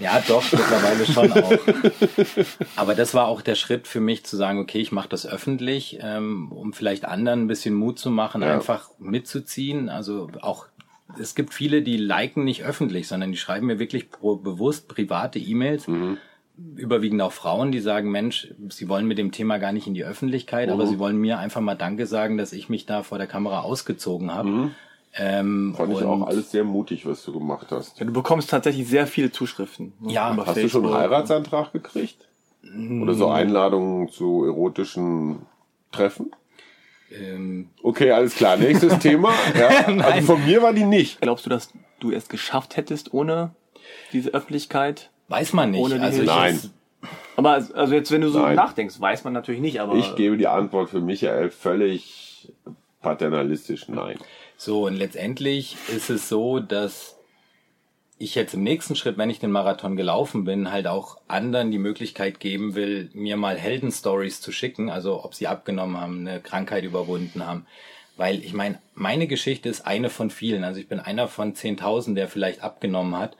Ja, 0.00 0.22
doch, 0.26 0.42
mittlerweile 0.50 1.06
schon 1.06 1.32
auch. 1.32 1.52
Aber 2.76 2.94
das 2.94 3.12
war 3.14 3.28
auch 3.28 3.42
der 3.42 3.54
Schritt 3.54 3.86
für 3.86 4.00
mich 4.00 4.24
zu 4.24 4.36
sagen, 4.36 4.58
okay, 4.58 4.78
ich 4.78 4.92
mache 4.92 5.08
das 5.08 5.26
öffentlich, 5.26 5.98
ähm, 6.00 6.50
um 6.52 6.72
vielleicht 6.72 7.04
anderen 7.04 7.42
ein 7.42 7.46
bisschen 7.46 7.74
Mut 7.74 7.98
zu 7.98 8.10
machen, 8.10 8.42
ja. 8.42 8.54
einfach 8.54 8.90
mitzuziehen. 8.98 9.88
Also 9.88 10.28
auch, 10.40 10.66
es 11.20 11.34
gibt 11.34 11.52
viele, 11.52 11.82
die 11.82 11.98
liken 11.98 12.44
nicht 12.44 12.64
öffentlich, 12.64 13.08
sondern 13.08 13.30
die 13.30 13.38
schreiben 13.38 13.66
mir 13.66 13.78
wirklich 13.78 14.08
bewusst 14.10 14.88
private 14.88 15.38
E-Mails. 15.38 15.86
Mhm. 15.86 16.16
Überwiegend 16.76 17.22
auch 17.22 17.32
Frauen, 17.32 17.72
die 17.72 17.80
sagen, 17.80 18.10
Mensch, 18.10 18.48
sie 18.68 18.88
wollen 18.88 19.06
mit 19.06 19.18
dem 19.18 19.32
Thema 19.32 19.58
gar 19.58 19.72
nicht 19.72 19.86
in 19.86 19.94
die 19.94 20.04
Öffentlichkeit, 20.04 20.68
mhm. 20.68 20.74
aber 20.74 20.86
sie 20.86 20.98
wollen 20.98 21.16
mir 21.16 21.38
einfach 21.38 21.60
mal 21.60 21.74
Danke 21.74 22.06
sagen, 22.06 22.36
dass 22.38 22.52
ich 22.52 22.68
mich 22.68 22.86
da 22.86 23.02
vor 23.02 23.18
der 23.18 23.26
Kamera 23.26 23.60
ausgezogen 23.60 24.32
habe. 24.32 24.48
Mhm. 24.48 24.70
Ähm, 25.16 25.74
Fand 25.76 25.92
ich 25.92 26.02
auch 26.04 26.26
alles 26.26 26.52
sehr 26.52 26.62
mutig, 26.64 27.04
was 27.04 27.24
du 27.24 27.32
gemacht 27.32 27.68
hast. 27.70 27.98
Ja, 27.98 28.06
du 28.06 28.12
bekommst 28.12 28.50
tatsächlich 28.50 28.86
sehr 28.88 29.06
viele 29.06 29.32
Zuschriften. 29.32 29.92
Ne? 30.00 30.12
Ja, 30.12 30.36
hast 30.36 30.54
Facebook. 30.54 30.62
du 30.62 30.68
schon 30.68 30.86
einen 30.86 30.94
Heiratsantrag 30.94 31.72
gekriegt? 31.72 32.28
Oder 33.02 33.14
so 33.14 33.28
Einladungen 33.28 34.08
zu 34.10 34.44
erotischen 34.44 35.46
Treffen? 35.90 36.30
Ähm. 37.10 37.70
Okay, 37.82 38.12
alles 38.12 38.36
klar. 38.36 38.56
Nächstes 38.56 38.98
Thema. 39.00 39.32
Ja, 39.58 39.86
also 40.04 40.34
von 40.34 40.44
mir 40.44 40.62
war 40.62 40.72
die 40.72 40.84
nicht. 40.84 41.20
Glaubst 41.20 41.46
du, 41.46 41.50
dass 41.50 41.72
du 41.98 42.12
es 42.12 42.28
geschafft 42.28 42.76
hättest 42.76 43.12
ohne 43.12 43.54
diese 44.12 44.30
Öffentlichkeit? 44.30 45.10
Weiß 45.28 45.52
man 45.52 45.72
nicht. 45.72 45.80
Ohne 45.80 46.00
also 46.00 46.22
Nein. 46.22 46.60
aber 47.36 47.64
also 47.74 47.94
jetzt, 47.94 48.12
wenn 48.12 48.20
du 48.20 48.28
so 48.28 48.40
Nein. 48.40 48.56
nachdenkst, 48.56 49.00
weiß 49.00 49.24
man 49.24 49.32
natürlich 49.32 49.60
nicht. 49.60 49.80
Aber 49.80 49.94
ich 49.96 50.14
gebe 50.14 50.36
die 50.36 50.46
Antwort 50.46 50.90
für 50.90 51.00
Michael 51.00 51.50
völlig 51.50 52.52
paternalistisch 53.00 53.88
Nein. 53.88 54.18
So, 54.62 54.84
und 54.86 54.96
letztendlich 54.96 55.78
ist 55.88 56.10
es 56.10 56.28
so, 56.28 56.60
dass 56.60 57.16
ich 58.18 58.34
jetzt 58.34 58.52
im 58.52 58.62
nächsten 58.62 58.94
Schritt, 58.94 59.16
wenn 59.16 59.30
ich 59.30 59.38
den 59.38 59.52
Marathon 59.52 59.96
gelaufen 59.96 60.44
bin, 60.44 60.70
halt 60.70 60.86
auch 60.86 61.16
anderen 61.28 61.70
die 61.70 61.78
Möglichkeit 61.78 62.40
geben 62.40 62.74
will, 62.74 63.08
mir 63.14 63.38
mal 63.38 63.56
Heldenstories 63.56 64.42
zu 64.42 64.52
schicken, 64.52 64.90
also 64.90 65.24
ob 65.24 65.34
sie 65.34 65.46
abgenommen 65.46 65.98
haben, 65.98 66.28
eine 66.28 66.40
Krankheit 66.40 66.84
überwunden 66.84 67.46
haben. 67.46 67.64
Weil 68.18 68.44
ich 68.44 68.52
meine, 68.52 68.78
meine 68.92 69.26
Geschichte 69.26 69.70
ist 69.70 69.86
eine 69.86 70.10
von 70.10 70.28
vielen. 70.28 70.62
Also 70.62 70.78
ich 70.78 70.88
bin 70.88 71.00
einer 71.00 71.26
von 71.26 71.54
10.000, 71.54 72.12
der 72.14 72.28
vielleicht 72.28 72.62
abgenommen 72.62 73.16
hat. 73.16 73.38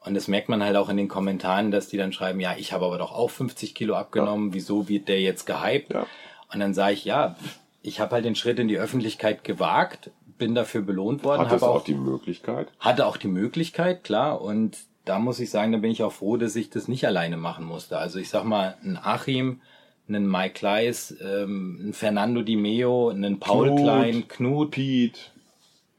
Und 0.00 0.14
das 0.14 0.26
merkt 0.26 0.48
man 0.48 0.64
halt 0.64 0.74
auch 0.74 0.88
in 0.88 0.96
den 0.96 1.06
Kommentaren, 1.06 1.70
dass 1.70 1.86
die 1.86 1.96
dann 1.96 2.12
schreiben, 2.12 2.40
ja, 2.40 2.56
ich 2.58 2.72
habe 2.72 2.86
aber 2.86 2.98
doch 2.98 3.12
auch 3.12 3.30
50 3.30 3.72
Kilo 3.76 3.94
abgenommen, 3.94 4.48
ja. 4.48 4.54
wieso 4.54 4.88
wird 4.88 5.06
der 5.06 5.20
jetzt 5.20 5.46
gehypt? 5.46 5.92
Ja. 5.92 6.08
Und 6.52 6.58
dann 6.58 6.74
sage 6.74 6.94
ich, 6.94 7.04
ja, 7.04 7.36
ich 7.82 8.00
habe 8.00 8.16
halt 8.16 8.24
den 8.24 8.34
Schritt 8.34 8.58
in 8.58 8.66
die 8.66 8.78
Öffentlichkeit 8.78 9.44
gewagt, 9.44 10.10
bin 10.38 10.54
dafür 10.54 10.82
belohnt 10.82 11.24
worden. 11.24 11.40
Hatte 11.40 11.56
es 11.56 11.62
auch, 11.62 11.76
auch 11.76 11.84
die 11.84 11.94
Möglichkeit? 11.94 12.68
Hatte 12.80 13.06
auch 13.06 13.16
die 13.16 13.28
Möglichkeit, 13.28 14.04
klar. 14.04 14.40
Und 14.40 14.76
da 15.04 15.18
muss 15.18 15.40
ich 15.40 15.50
sagen, 15.50 15.72
da 15.72 15.78
bin 15.78 15.90
ich 15.90 16.02
auch 16.02 16.12
froh, 16.12 16.36
dass 16.36 16.56
ich 16.56 16.70
das 16.70 16.88
nicht 16.88 17.06
alleine 17.06 17.36
machen 17.36 17.64
musste. 17.64 17.98
Also 17.98 18.18
ich 18.18 18.28
sag 18.28 18.44
mal, 18.44 18.76
ein 18.82 18.98
Achim, 19.00 19.60
einen 20.08 20.28
Mike 20.30 20.54
Kleiss, 20.54 21.16
ähm, 21.20 21.88
ein 21.88 21.92
Fernando 21.92 22.42
Di 22.42 22.56
Meo, 22.56 23.08
einen 23.08 23.38
Paul 23.38 23.68
Knut, 23.68 23.80
Klein, 23.80 24.28
Knut, 24.28 24.70
Piet, 24.72 25.32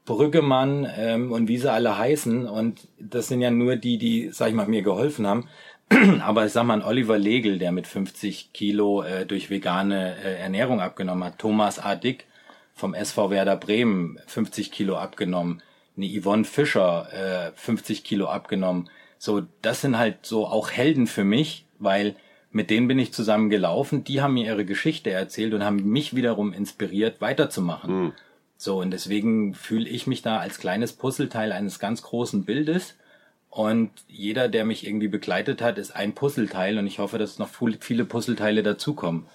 Brüggemann 0.04 0.86
ähm, 0.96 1.32
und 1.32 1.48
wie 1.48 1.58
sie 1.58 1.70
alle 1.70 1.98
heißen. 1.98 2.46
Und 2.46 2.88
das 2.98 3.28
sind 3.28 3.40
ja 3.40 3.50
nur 3.50 3.76
die, 3.76 3.98
die, 3.98 4.30
sag 4.30 4.48
ich 4.48 4.54
mal, 4.54 4.66
mir 4.66 4.82
geholfen 4.82 5.26
haben. 5.26 5.48
Aber 6.22 6.46
ich 6.46 6.52
sag 6.52 6.64
mal, 6.64 6.74
ein 6.74 6.84
Oliver 6.84 7.18
Legel, 7.18 7.58
der 7.58 7.72
mit 7.72 7.86
50 7.86 8.52
Kilo 8.52 9.02
äh, 9.02 9.26
durch 9.26 9.50
vegane 9.50 10.16
äh, 10.22 10.38
Ernährung 10.40 10.80
abgenommen 10.80 11.24
hat, 11.24 11.38
Thomas 11.38 11.78
A. 11.78 11.94
Dick, 11.94 12.26
vom 12.78 12.94
SV 12.94 13.30
Werder 13.30 13.56
Bremen 13.56 14.18
50 14.26 14.70
Kilo 14.70 14.96
abgenommen, 14.96 15.62
eine 15.96 16.06
Yvonne 16.06 16.44
Fischer 16.44 17.48
äh, 17.48 17.52
50 17.56 18.04
Kilo 18.04 18.28
abgenommen. 18.28 18.88
So, 19.18 19.42
das 19.62 19.80
sind 19.80 19.98
halt 19.98 20.24
so 20.24 20.46
auch 20.46 20.70
Helden 20.70 21.06
für 21.06 21.24
mich, 21.24 21.66
weil 21.78 22.14
mit 22.50 22.70
denen 22.70 22.88
bin 22.88 22.98
ich 22.98 23.12
zusammen 23.12 23.50
gelaufen, 23.50 24.04
die 24.04 24.22
haben 24.22 24.34
mir 24.34 24.46
ihre 24.46 24.64
Geschichte 24.64 25.10
erzählt 25.10 25.52
und 25.54 25.64
haben 25.64 25.84
mich 25.84 26.14
wiederum 26.14 26.52
inspiriert, 26.52 27.20
weiterzumachen. 27.20 28.04
Mhm. 28.04 28.12
So, 28.56 28.80
und 28.80 28.90
deswegen 28.90 29.54
fühle 29.54 29.88
ich 29.88 30.06
mich 30.06 30.22
da 30.22 30.38
als 30.38 30.58
kleines 30.58 30.92
Puzzleteil 30.92 31.52
eines 31.52 31.78
ganz 31.78 32.02
großen 32.02 32.44
Bildes. 32.44 32.94
Und 33.50 33.90
jeder, 34.08 34.48
der 34.48 34.64
mich 34.64 34.86
irgendwie 34.86 35.08
begleitet 35.08 35.62
hat, 35.62 35.78
ist 35.78 35.94
ein 35.94 36.14
Puzzleteil 36.14 36.78
und 36.78 36.86
ich 36.86 36.98
hoffe, 36.98 37.18
dass 37.18 37.38
noch 37.38 37.50
viele 37.80 38.04
Puzzleteile 38.04 38.62
dazukommen. 38.62 39.26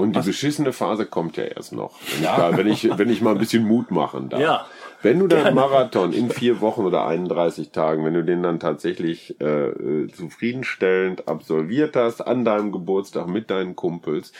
Und 0.00 0.16
die 0.16 0.20
beschissene 0.20 0.72
Phase 0.72 1.04
kommt 1.04 1.36
ja 1.36 1.44
erst 1.44 1.72
noch. 1.72 1.92
Wenn, 2.14 2.24
ja. 2.24 2.32
ich, 2.32 2.38
da, 2.38 2.56
wenn, 2.56 2.66
ich, 2.66 2.98
wenn 2.98 3.10
ich 3.10 3.20
mal 3.20 3.32
ein 3.32 3.38
bisschen 3.38 3.64
Mut 3.66 3.90
machen 3.90 4.30
darf. 4.30 4.40
Ja. 4.40 4.66
Wenn 5.02 5.18
du 5.18 5.26
deinen 5.26 5.54
Marathon 5.54 6.12
in 6.12 6.30
vier 6.30 6.60
Wochen 6.60 6.82
oder 6.82 7.06
31 7.06 7.70
Tagen, 7.70 8.04
wenn 8.04 8.14
du 8.14 8.24
den 8.24 8.42
dann 8.42 8.60
tatsächlich 8.60 9.40
äh, 9.40 10.08
zufriedenstellend 10.08 11.28
absolviert 11.28 11.96
hast, 11.96 12.20
an 12.20 12.44
deinem 12.44 12.72
Geburtstag 12.72 13.26
mit 13.26 13.50
deinen 13.50 13.76
Kumpels, 13.76 14.32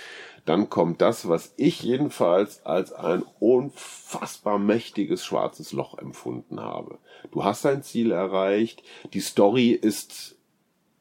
dann 0.44 0.70
kommt 0.70 1.00
das, 1.02 1.28
was 1.28 1.52
ich 1.56 1.82
jedenfalls 1.82 2.64
als 2.64 2.92
ein 2.92 3.22
unfassbar 3.38 4.58
mächtiges 4.58 5.24
schwarzes 5.24 5.72
Loch 5.72 5.98
empfunden 5.98 6.60
habe. 6.60 6.98
Du 7.30 7.44
hast 7.44 7.64
dein 7.64 7.82
Ziel 7.82 8.10
erreicht, 8.12 8.82
die 9.12 9.20
Story 9.20 9.70
ist 9.70 10.36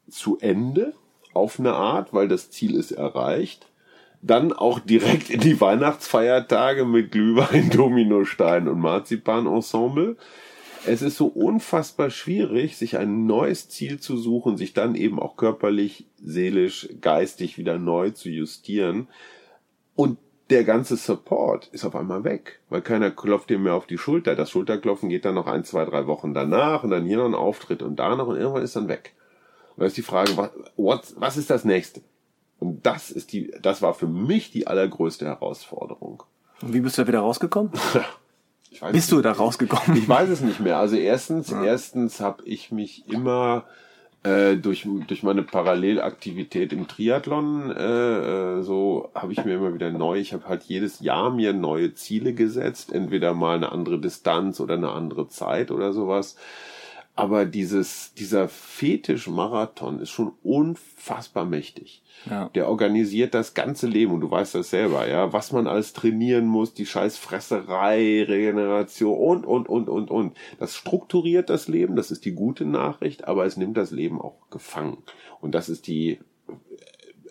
zu 0.10 0.38
Ende 0.40 0.94
auf 1.34 1.60
eine 1.60 1.74
Art, 1.74 2.14
weil 2.14 2.28
das 2.28 2.52
Ziel 2.52 2.76
ist 2.76 2.92
erreicht 2.92 3.69
dann 4.22 4.52
auch 4.52 4.80
direkt 4.80 5.30
in 5.30 5.40
die 5.40 5.60
Weihnachtsfeiertage 5.62 6.86
mit 6.86 7.12
Glühwein, 7.12 7.70
Dominostein 7.74 8.68
und 8.68 8.80
Marzipan-Ensemble. 8.80 10.18
Es 10.86 11.02
ist 11.02 11.18
so 11.18 11.28
unfassbar 11.28 12.10
schwierig, 12.10 12.78
sich 12.78 12.98
ein 12.98 13.26
neues 13.26 13.70
Ziel 13.70 14.00
zu 14.00 14.18
suchen, 14.18 14.58
sich 14.58 14.74
dann 14.74 14.96
eben 14.96 15.20
auch 15.20 15.36
körperlich, 15.36 16.06
seelisch, 16.22 16.88
geistig 17.02 17.58
wieder 17.58 17.78
neu 17.78 18.12
zu 18.12 18.30
justieren. 18.30 19.08
Und 19.96 20.18
der 20.50 20.64
ganze 20.64 20.96
Support 20.96 21.68
ist 21.74 21.86
auf 21.86 21.96
einmal 21.96 22.24
weg, 22.24 22.60
weil 22.70 22.82
keiner 22.82 23.12
klopft 23.12 23.50
dir 23.50 23.60
mehr 23.60 23.76
auf 23.76 23.86
die 23.86 23.98
Schulter. 23.98 24.36
Das 24.36 24.50
Schulterklopfen 24.50 25.10
geht 25.10 25.26
dann 25.26 25.36
noch 25.36 25.48
ein, 25.48 25.64
zwei, 25.64 25.86
drei 25.86 26.08
Wochen 26.08 26.34
danach 26.34 26.84
und 26.84 26.90
dann 26.90 27.06
hier 27.06 27.18
noch 27.18 27.26
ein 27.26 27.36
Auftritt 27.36 27.84
und 27.84 27.98
da 27.98 28.16
noch 28.16 28.28
und 28.28 28.38
irgendwann 28.38 28.64
ist 28.64 28.76
dann 28.76 28.88
weg. 28.88 29.14
Und 29.76 29.82
da 29.82 29.88
ist 29.88 29.98
die 29.98 30.02
Frage, 30.02 30.36
was, 30.38 31.14
was 31.18 31.38
ist 31.38 31.50
das 31.50 31.66
nächste? 31.66 32.02
Und 32.60 32.86
das 32.86 33.10
ist 33.10 33.32
die, 33.32 33.52
das 33.62 33.82
war 33.82 33.94
für 33.94 34.08
mich 34.08 34.52
die 34.52 34.68
allergrößte 34.68 35.26
Herausforderung. 35.26 36.24
Und 36.62 36.74
wie 36.74 36.82
bist 36.82 36.98
du 36.98 37.04
da 37.04 37.08
wieder 37.08 37.20
rausgekommen? 37.20 37.72
ich 38.72 38.82
weiß 38.82 38.92
bist 38.92 39.12
du 39.12 39.22
da 39.22 39.32
rausgekommen? 39.32 39.98
Ich 39.98 40.08
weiß 40.08 40.30
es 40.30 40.42
nicht 40.42 40.60
mehr. 40.60 40.78
Also 40.78 40.98
erstens, 40.98 41.52
ja. 41.52 41.64
erstens 41.64 42.20
habe 42.20 42.44
ich 42.44 42.72
mich 42.72 43.08
immer 43.08 43.66
äh, 44.24 44.58
durch 44.58 44.86
durch 45.08 45.24
meine 45.24 45.44
Parallelaktivität 45.44 46.74
im 46.74 46.90
Triathlon 46.90 47.72
äh, 47.72 48.58
äh, 48.58 48.62
so 48.62 49.10
habe 49.16 49.32
ich 49.32 49.46
mir 49.46 49.56
immer 49.56 49.74
wieder 49.74 49.92
neu. 49.92 50.20
Ich 50.20 50.34
habe 50.34 50.50
halt 50.50 50.64
jedes 50.64 51.00
Jahr 51.00 51.30
mir 51.30 51.54
neue 51.54 51.94
Ziele 51.94 52.34
gesetzt, 52.34 52.92
entweder 52.92 53.34
mal 53.34 53.56
eine 53.56 53.72
andere 53.72 54.00
Distanz 54.00 54.60
oder 54.60 54.74
eine 54.74 54.92
andere 54.92 55.30
Zeit 55.30 55.72
oder 55.72 55.94
sowas. 55.94 56.36
Aber 57.20 57.46
dieses 57.46 58.14
dieser 58.14 58.48
Fetisch-Marathon 58.48 60.00
ist 60.00 60.10
schon 60.10 60.32
unfassbar 60.42 61.44
mächtig. 61.44 62.02
Ja. 62.30 62.50
Der 62.56 62.70
organisiert 62.70 63.34
das 63.34 63.54
ganze 63.54 63.88
Leben 63.88 64.14
und 64.14 64.22
du 64.22 64.32
weißt 64.32 64.56
das 64.56 64.70
selber, 64.70 65.06
ja, 65.06 65.34
was 65.34 65.52
man 65.52 65.68
alles 65.68 65.92
trainieren 65.92 66.46
muss, 66.46 66.74
die 66.74 66.86
scheiß 66.86 67.18
Fresserei, 67.18 68.24
Regeneration 68.24 69.44
und, 69.44 69.68
und, 69.68 69.68
und, 69.68 69.90
und, 69.90 70.12
und. 70.12 70.38
Das 70.60 70.76
strukturiert 70.76 71.50
das 71.50 71.68
Leben, 71.68 71.98
das 71.98 72.10
ist 72.10 72.24
die 72.24 72.34
gute 72.34 72.66
Nachricht, 72.66 73.28
aber 73.28 73.46
es 73.46 73.58
nimmt 73.58 73.76
das 73.76 73.92
Leben 73.92 74.22
auch 74.22 74.50
gefangen. 74.50 74.98
Und 75.42 75.56
das 75.56 75.68
ist 75.68 75.88
die 75.88 76.20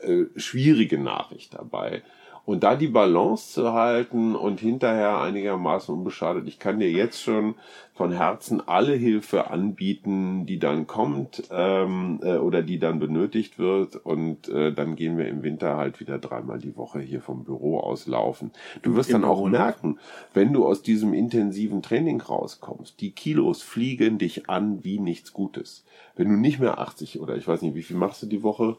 äh, 0.03 0.13
äh 0.13 0.27
schwierige 0.37 0.99
Nachricht 0.99 1.55
dabei. 1.55 2.03
Und 2.49 2.63
da 2.63 2.77
die 2.77 2.89
Balance 2.89 3.53
zu 3.53 3.75
halten 3.75 4.35
und 4.35 4.59
hinterher 4.59 5.21
einigermaßen 5.21 5.95
unbeschadet, 5.95 6.49
ich 6.49 6.59
kann 6.59 6.79
dir 6.79 6.91
jetzt 6.91 7.23
schon 7.23 7.57
von 7.93 8.11
Herzen 8.11 8.67
alle 8.67 8.95
Hilfe 8.95 9.51
anbieten, 9.51 10.47
die 10.47 10.59
dann 10.59 10.87
kommt 10.87 11.43
ähm, 11.51 12.21
äh, 12.23 12.39
oder 12.39 12.63
die 12.63 12.79
dann 12.79 13.01
benötigt 13.01 13.59
wird. 13.59 13.97
Und 13.97 14.49
äh, 14.49 14.73
dann 14.73 14.97
gehen 14.97 15.19
wir 15.19 15.29
im 15.29 15.43
Winter 15.43 15.77
halt 15.77 16.01
wieder 16.01 16.19
dreimal 16.19 16.59
die 16.59 16.75
Woche 16.75 17.01
hier 17.01 17.21
vom 17.21 17.45
Büro 17.45 17.81
aus 17.81 18.07
laufen. 18.07 18.51
Du 18.81 18.97
wirst 18.97 19.11
Im 19.11 19.21
dann 19.21 19.31
auch 19.31 19.47
merken, 19.47 19.99
wenn 20.33 20.55
du 20.55 20.65
aus 20.65 20.81
diesem 20.81 21.13
intensiven 21.13 21.83
Training 21.83 22.19
rauskommst, 22.19 22.99
die 23.03 23.11
Kilos 23.11 23.61
fliegen 23.61 24.17
dich 24.17 24.49
an 24.49 24.83
wie 24.85 25.01
nichts 25.01 25.35
Gutes. 25.35 25.85
Wenn 26.17 26.31
du 26.31 26.37
nicht 26.37 26.61
mehr 26.61 26.79
80 26.79 27.21
oder 27.21 27.37
ich 27.37 27.47
weiß 27.47 27.61
nicht, 27.61 27.75
wie 27.75 27.83
viel 27.83 27.99
machst 27.99 28.23
du 28.23 28.27
die 28.27 28.43
Woche? 28.43 28.79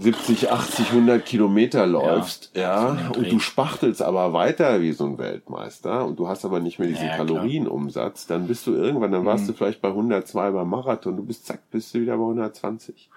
70, 0.00 0.50
80, 0.50 0.92
100 0.92 1.24
Kilometer 1.24 1.86
läufst, 1.86 2.50
ja, 2.54 2.92
dem 2.94 3.10
und 3.10 3.32
du 3.32 3.38
spachtelst 3.38 4.02
aber 4.02 4.32
weiter 4.32 4.80
wie 4.80 4.92
so 4.92 5.04
ein 5.04 5.18
Weltmeister 5.18 6.06
und 6.06 6.18
du 6.18 6.26
hast 6.26 6.44
aber 6.44 6.58
nicht 6.58 6.78
mehr 6.78 6.88
diesen 6.88 7.06
Ja. 7.06 7.16
Kalorienumsatz, 7.16 8.26
dann 8.26 8.46
bist 8.46 8.66
du 8.66 8.74
irgendwann, 8.74 9.12
dann 9.12 9.26
warst 9.26 9.48
du 9.48 9.52
vielleicht 9.52 9.82
bei 9.82 9.88
102 9.88 10.50
beim 10.52 10.68
Marathon, 10.68 11.16
du 11.16 11.22
bist 11.22 11.46
zack, 11.46 11.70
bist 11.70 11.94
du 11.94 12.00
wieder 12.00 12.16
bei 12.16 12.22
120. 12.22 13.10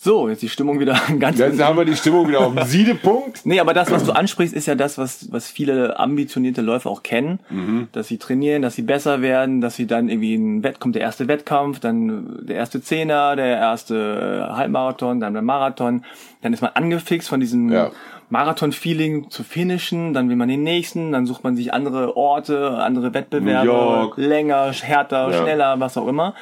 So, 0.00 0.28
jetzt 0.28 0.42
die 0.42 0.48
Stimmung 0.48 0.78
wieder 0.78 0.96
ganz 1.18 1.38
Jetzt 1.40 1.60
haben 1.60 1.76
wir 1.76 1.84
die 1.84 1.96
Stimmung 1.96 2.28
wieder 2.28 2.38
auf 2.38 2.54
dem 2.54 2.64
Siedepunkt. 2.66 3.44
Nee, 3.44 3.58
aber 3.58 3.74
das, 3.74 3.90
was 3.90 4.04
du 4.04 4.12
ansprichst, 4.12 4.54
ist 4.54 4.66
ja 4.66 4.76
das, 4.76 4.96
was, 4.96 5.32
was 5.32 5.50
viele 5.50 5.98
ambitionierte 5.98 6.60
Läufer 6.62 6.88
auch 6.88 7.02
kennen. 7.02 7.40
Mhm. 7.50 7.88
Dass 7.90 8.06
sie 8.06 8.16
trainieren, 8.16 8.62
dass 8.62 8.76
sie 8.76 8.82
besser 8.82 9.22
werden, 9.22 9.60
dass 9.60 9.74
sie 9.74 9.88
dann 9.88 10.08
irgendwie 10.08 10.36
ein 10.36 10.62
Wett 10.62 10.78
kommt 10.78 10.94
der 10.94 11.02
erste 11.02 11.26
Wettkampf, 11.26 11.80
dann 11.80 12.38
der 12.46 12.54
erste 12.54 12.80
Zehner, 12.80 13.34
der 13.34 13.56
erste 13.56 14.46
äh, 14.48 14.54
Halbmarathon, 14.54 15.18
dann 15.18 15.32
der 15.32 15.42
Marathon. 15.42 16.04
Dann 16.42 16.52
ist 16.52 16.62
man 16.62 16.70
angefixt 16.74 17.28
von 17.28 17.40
diesem 17.40 17.72
Ja. 17.72 17.90
Marathon-Feeling 18.30 19.30
zu 19.30 19.42
finishen, 19.42 20.12
dann 20.12 20.28
will 20.28 20.36
man 20.36 20.48
den 20.48 20.62
nächsten, 20.62 21.12
dann 21.12 21.24
sucht 21.26 21.42
man 21.44 21.56
sich 21.56 21.72
andere 21.72 22.14
Orte, 22.16 22.72
andere 22.76 23.14
Wettbewerbe, 23.14 24.12
länger, 24.20 24.70
härter, 24.70 25.30
Ja. 25.32 25.42
schneller, 25.42 25.80
was 25.80 25.96
auch 25.96 26.06
immer. 26.06 26.34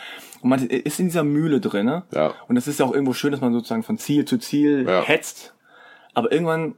Und 0.47 0.51
man 0.51 0.65
ist 0.65 1.01
in 1.01 1.07
dieser 1.07 1.25
Mühle 1.25 1.61
drin. 1.61 1.87
Ne? 1.87 2.05
Ja. 2.13 2.33
Und 2.47 2.57
es 2.57 2.69
ist 2.69 2.79
ja 2.79 2.87
auch 2.87 2.93
irgendwo 2.93 3.15
schön, 3.15 3.33
dass 3.33 3.41
man 3.41 3.53
sozusagen 3.53 3.83
von 3.83 3.99
Ziel 3.99 4.25
zu 4.27 4.39
Ziel 4.39 4.87
Ja. 4.89 5.03
hetzt. 5.03 5.55
Aber 6.15 6.31
irgendwann 6.31 6.77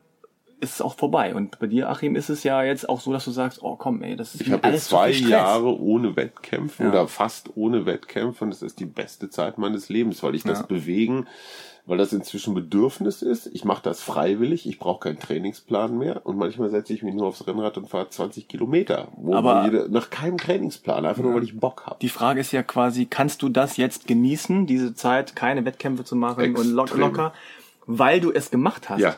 ist 0.61 0.73
es 0.77 0.81
auch 0.81 0.95
vorbei. 0.97 1.35
Und 1.35 1.59
bei 1.59 1.67
dir, 1.67 1.91
Achim, 1.91 2.17
ist 2.17 2.31
es 2.31 2.45
ja 2.45 2.63
jetzt 2.63 2.89
auch 2.89 2.99
so, 2.99 3.13
dass 3.13 3.27
du 3.27 3.31
sagst, 3.31 3.63
oh 3.63 3.77
komm, 3.77 4.03
ey, 4.03 4.17
das 4.17 4.35
ist 4.35 4.41
Ich 4.41 4.51
habe 4.51 4.65
alles 4.65 4.85
jetzt 4.85 4.89
zwei. 4.89 5.11
Jahre 5.11 5.79
ohne 5.79 6.17
Wettkämpfe 6.17 6.85
Ja. 6.85 6.89
oder 6.89 7.09
fast 7.09 7.51
ohne 7.57 7.85
Wettkämpfe 7.85 8.43
und 8.45 8.53
es 8.55 8.63
ist 8.63 8.81
die 8.81 8.87
beste 8.87 9.29
Zeit 9.29 9.59
meines 9.59 9.91
Lebens, 9.91 10.23
weil 10.23 10.35
ich 10.35 10.45
das. 10.45 10.67
Bewegen, 10.67 11.27
weil 11.89 11.99
das 11.99 12.13
inzwischen 12.13 12.55
Bedürfnis 12.55 13.23
ist. 13.23 13.47
Ich 13.53 13.65
mache 13.65 13.83
das 13.83 14.03
freiwillig, 14.03 14.69
ich 14.69 14.79
brauche 14.79 15.01
keinen 15.09 15.19
Trainingsplan 15.19 15.99
mehr 15.99 16.25
und 16.25 16.37
manchmal 16.37 16.69
setze 16.71 16.93
ich 16.93 17.03
mich 17.03 17.15
nur 17.15 17.27
aufs 17.27 17.47
Rennrad 17.47 17.77
und 17.79 17.89
fahre 17.89 18.09
20 18.09 18.47
Kilometer. 18.47 19.09
Wo 19.17 19.35
Aber- 19.35 19.65
jede, 19.65 19.89
nach 19.91 20.11
keinem 20.11 20.37
Trainingsplan, 20.39 21.05
einfach 21.07 21.23
nur 21.23 21.35
weil 21.35 21.43
ich 21.43 21.59
Bock 21.59 21.87
habe. 21.87 21.97
Die 22.01 22.09
Frage 22.11 22.41
ist 22.41 22.53
ja 22.53 22.63
quasi, 22.63 23.07
kannst 23.07 23.43
du 23.43 23.49
das 23.49 23.77
jetzt 23.79 24.07
genießen, 24.07 24.67
diese 24.67 24.95
Zeit, 24.95 25.35
keine 25.35 25.65
Wettkämpfe 25.65 26.05
zu 26.05 26.15
machen 26.15 26.55
und 26.57 26.67
lock, 26.73 26.87
Extrem. 26.89 27.01
locker, 27.01 27.33
weil 27.87 28.21
du 28.21 28.31
es 28.33 28.51
gemacht 28.51 28.89
hast? 28.91 29.01
Ja, 29.01 29.17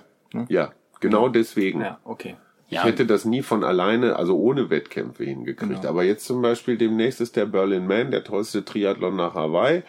ja, 0.49 0.71
genau 1.01 1.29
deswegen. 1.29 1.81
Ja, 1.81 1.99
okay. 2.05 2.37
Ich 2.69 2.77
Ja. 2.77 2.85
hätte 2.85 3.05
das 3.05 3.25
nie 3.25 3.43
von 3.43 3.65
alleine, 3.65 4.15
also 4.15 4.39
ohne 4.39 4.71
Wettkämpfe 4.71 5.25
hingekriegt. 5.25 5.81
Genau. 5.81 5.89
Aber 5.89 6.05
jetzt 6.05 6.25
zum 6.25 6.41
Beispiel 6.41 6.79
demnächst 6.79 7.21
ist 7.21 7.35
der 7.35 7.47
Berlin 7.47 7.89
Man, 7.89 8.13
der 8.13 8.23
tollste 8.23 8.65
Triathlon 8.65 9.17
nach 9.17 9.35
Hawaii 9.35 9.83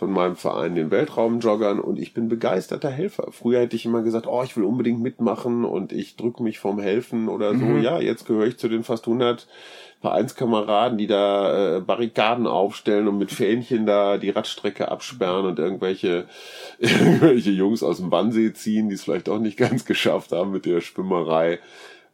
von 0.00 0.12
meinem 0.12 0.34
Verein, 0.34 0.74
den 0.74 0.90
Weltraumjoggern, 0.90 1.78
und 1.78 1.98
ich 1.98 2.14
bin 2.14 2.30
begeisterter 2.30 2.88
Helfer. 2.88 3.28
Früher 3.32 3.60
hätte 3.60 3.76
ich 3.76 3.84
immer 3.84 4.00
gesagt, 4.00 4.26
oh, 4.26 4.42
ich 4.42 4.56
will 4.56 4.64
unbedingt 4.64 5.02
mitmachen 5.02 5.66
und 5.66 5.92
ich 5.92 6.16
drücke 6.16 6.42
mich 6.42 6.58
vom 6.58 6.80
Helfen 6.80 7.28
oder 7.28 7.50
so. 7.50 7.66
Mhm. 7.66 7.82
Ja, 7.82 8.00
jetzt 8.00 8.26
gehöre 8.26 8.46
ich 8.46 8.56
zu 8.56 8.68
den 8.68 8.82
fast 8.82 9.06
100 9.06 9.46
Vereinskameraden, 10.00 10.96
die 10.96 11.06
da 11.06 11.76
äh, 11.76 11.80
Barrikaden 11.82 12.46
aufstellen 12.46 13.08
und 13.08 13.18
mit 13.18 13.30
Fähnchen 13.30 13.84
da 13.84 14.16
die 14.16 14.30
Radstrecke 14.30 14.90
absperren 14.90 15.44
und 15.44 15.58
irgendwelche, 15.58 16.24
irgendwelche 16.78 17.50
Jungs 17.50 17.82
aus 17.82 17.98
dem 17.98 18.10
Wannsee 18.10 18.54
ziehen, 18.54 18.88
die 18.88 18.94
es 18.94 19.04
vielleicht 19.04 19.28
auch 19.28 19.38
nicht 19.38 19.58
ganz 19.58 19.84
geschafft 19.84 20.32
haben 20.32 20.50
mit 20.50 20.64
der 20.64 20.80
Schwimmerei. 20.80 21.58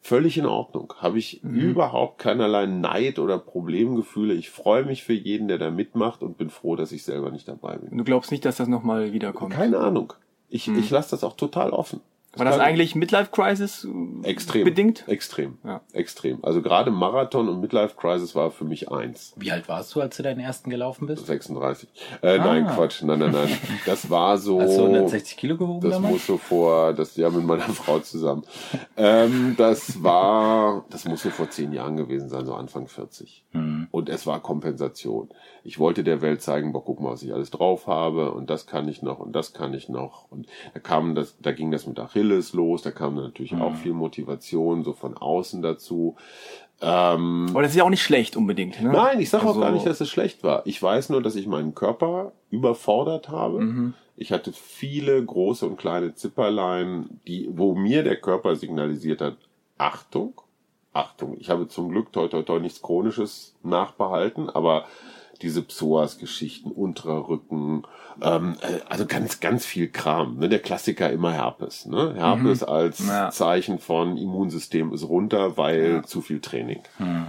Völlig 0.07 0.39
in 0.39 0.47
Ordnung. 0.47 0.95
Habe 0.99 1.19
ich 1.19 1.43
überhaupt 1.43 2.19
keinerlei 2.19 2.67
Neid 2.67 3.19
oder 3.19 3.39
Problemgefühle. 3.39 4.35
Ich 4.35 4.51
freue 4.51 4.85
mich 4.85 5.03
für 5.03 5.15
jeden, 5.15 5.49
der 5.49 5.59
da 5.59 5.73
mitmacht 5.73 6.23
und 6.23 6.39
bin 6.39 6.49
froh, 6.49 6.77
dass 6.77 6.93
ich 6.93 7.03
selber 7.03 7.33
nicht 7.33 7.49
dabei 7.49 7.77
bin. 7.77 7.99
Du 7.99 8.05
glaubst 8.05 8.31
nicht, 8.31 8.45
dass 8.45 8.59
das 8.59 8.69
nochmal 8.69 9.13
wiederkommt? 9.13 9.53
Keine 9.53 9.79
Ahnung. 9.79 10.13
Ich, 10.49 10.69
ich 10.69 10.91
lasse 10.91 11.11
das 11.11 11.25
auch 11.25 11.37
total 11.37 11.71
offen. 11.71 12.01
War 12.37 12.45
das 12.45 12.59
eigentlich 12.59 12.95
Midlife 12.95 13.31
Crisis 13.31 13.87
äh, 14.23 14.27
extrem 14.29 14.65
bedingt? 14.65 15.05
Extrem. 15.09 15.59
Ja. 15.65 15.81
Extrem. 15.93 16.45
Also 16.45 16.63
gerade 16.63 16.91
Marathon 16.91 17.49
und 17.49 17.61
Midlife 17.61 17.97
Crisis 17.97 18.35
war 18.35 18.51
für 18.51 18.65
mich 18.65 18.91
eins. 18.91 19.33
Wie 19.37 19.51
alt 19.53 19.69
warst 19.69 19.95
du, 19.95 20.01
als 20.01 20.17
du 20.17 20.23
deinen 20.23 20.41
ersten 20.41 20.71
gelaufen 20.71 21.07
bist? 21.07 21.27
36. 21.27 21.89
Äh, 22.23 22.39
Nein, 22.39 22.67
Ah. 22.67 22.75
Quatsch. 22.75 23.03
Nein, 23.03 23.19
nein, 23.21 23.33
nein. 23.33 23.49
Das 23.87 24.11
war 24.11 24.39
so. 24.39 24.61
Hast 24.61 24.77
du 24.77 24.83
160 24.85 25.37
Kilo 25.37 25.57
gewogen 25.57 25.81
Das 25.81 25.93
damals? 25.93 26.13
muss 26.13 26.27
so 26.27 26.37
vor, 26.37 26.93
das 26.93 27.17
ja 27.17 27.31
mit 27.31 27.45
meiner 27.45 27.63
Frau 27.69 27.99
zusammen. 28.01 28.45
Ähm, 28.97 29.55
das 29.59 30.03
war, 30.03 30.85
das 30.91 31.05
muss 31.05 31.23
so 31.23 31.31
vor 31.31 31.51
zehn 31.51 31.73
Jahren 31.73 31.97
gewesen 31.97 32.29
sein, 32.29 32.47
so 32.47 32.55
Anfang 32.55 32.89
40. 32.89 33.45
Hm. 33.53 33.89
Und 33.91 34.09
es 34.09 34.27
war 34.27 34.41
Kompensation. 34.41 35.29
Ich 35.65 35.79
wollte 35.79 36.05
der 36.05 36.21
Welt 36.23 36.43
zeigen, 36.43 36.73
boah, 36.73 36.85
guck 36.85 37.01
mal, 37.01 37.11
was 37.13 37.23
ich 37.23 37.33
alles 37.35 37.51
drauf 37.51 37.87
habe 37.87 38.33
und 38.33 38.51
das 38.51 38.67
kann 38.67 38.89
ich 38.89 39.03
noch 39.03 39.19
und 39.19 39.33
das 39.35 39.53
kann 39.53 39.75
ich 39.75 39.89
noch. 39.89 40.31
Und 40.31 40.47
da 40.75 40.81
kam 40.81 41.15
das, 41.15 41.37
da 41.41 41.53
ging 41.53 41.71
das 41.71 41.87
mit 41.87 41.99
Achilles 42.27 42.53
los, 42.53 42.83
da 42.83 42.91
kam 42.91 43.15
natürlich 43.15 43.53
Hm. 43.53 43.63
auch 43.63 43.75
viel 43.77 43.93
Motivation 43.93 44.83
so 44.85 44.93
von 44.93 45.17
außen 45.17 45.63
dazu. 45.63 46.17
Ähm, 46.83 47.47
Aber 47.51 47.63
das 47.63 47.71
ist 47.71 47.77
ja 47.79 47.85
auch 47.85 47.91
nicht 47.91 48.03
schlecht 48.03 48.37
unbedingt. 48.37 48.83
Ne? 48.83 48.91
Nein, 48.93 49.19
ich 49.21 49.31
sage 49.31 49.45
auch 49.45 49.49
Also- 49.49 49.61
gar 49.61 49.73
nicht, 49.73 49.87
dass 49.87 50.01
es 50.01 50.11
schlecht 50.11 50.43
war. 50.45 50.63
Ich 50.67 50.83
weiß 50.83 51.09
nur, 51.11 51.23
dass 51.23 51.35
ich 51.37 51.47
meinen 51.47 51.75
Körper 51.75 52.33
überfordert 52.51 53.29
habe. 53.31 53.61
Mhm. 53.61 53.95
Ich 54.19 54.33
hatte 54.33 54.53
viele 54.53 55.23
große 55.25 55.67
und 55.67 55.77
kleine 55.79 56.15
Zipperlein, 56.15 57.21
die, 57.27 57.49
wo 57.53 57.75
mir 57.75 58.03
der 58.03 58.17
Körper 58.17 58.57
signalisiert 58.57 59.21
hat, 59.21 59.37
Achtung, 59.79 60.35
Achtung. 60.93 61.37
Ich 61.39 61.51
habe 61.51 61.69
zum 61.69 61.91
Glück 61.91 62.13
toi 62.13 62.29
toi 62.29 62.43
toi 62.43 62.59
nichts 62.59 62.81
Chronisches 62.83 63.55
nachbehalten, 63.63 64.49
aber 64.49 64.87
diese 65.43 65.63
Psoas-Geschichten, 65.63 66.71
unterer 66.71 67.29
Rücken, 67.29 67.83
ähm, 68.23 68.57
äh, 68.63 68.81
also 68.89 69.07
ganz, 69.07 69.41
ganz 69.41 69.65
viel 69.67 69.89
Kram. 69.89 70.39
Ne? 70.39 70.49
Der 70.49 70.59
Klassiker 70.59 71.11
immer 71.11 71.33
Herpes. 71.33 71.87
Ne? 71.87 72.15
Herpes 72.17 72.63
als 72.63 73.01
Mhm. 73.01 73.09
Ja. 73.09 73.31
Zeichen 73.31 73.79
von 73.79 74.17
Immunsystem 74.17 74.93
ist 74.93 75.09
runter, 75.09 75.57
weil 75.57 76.05
zu 76.05 76.21
viel 76.23 76.41
Training. 76.41 76.81
Hm. 76.99 77.27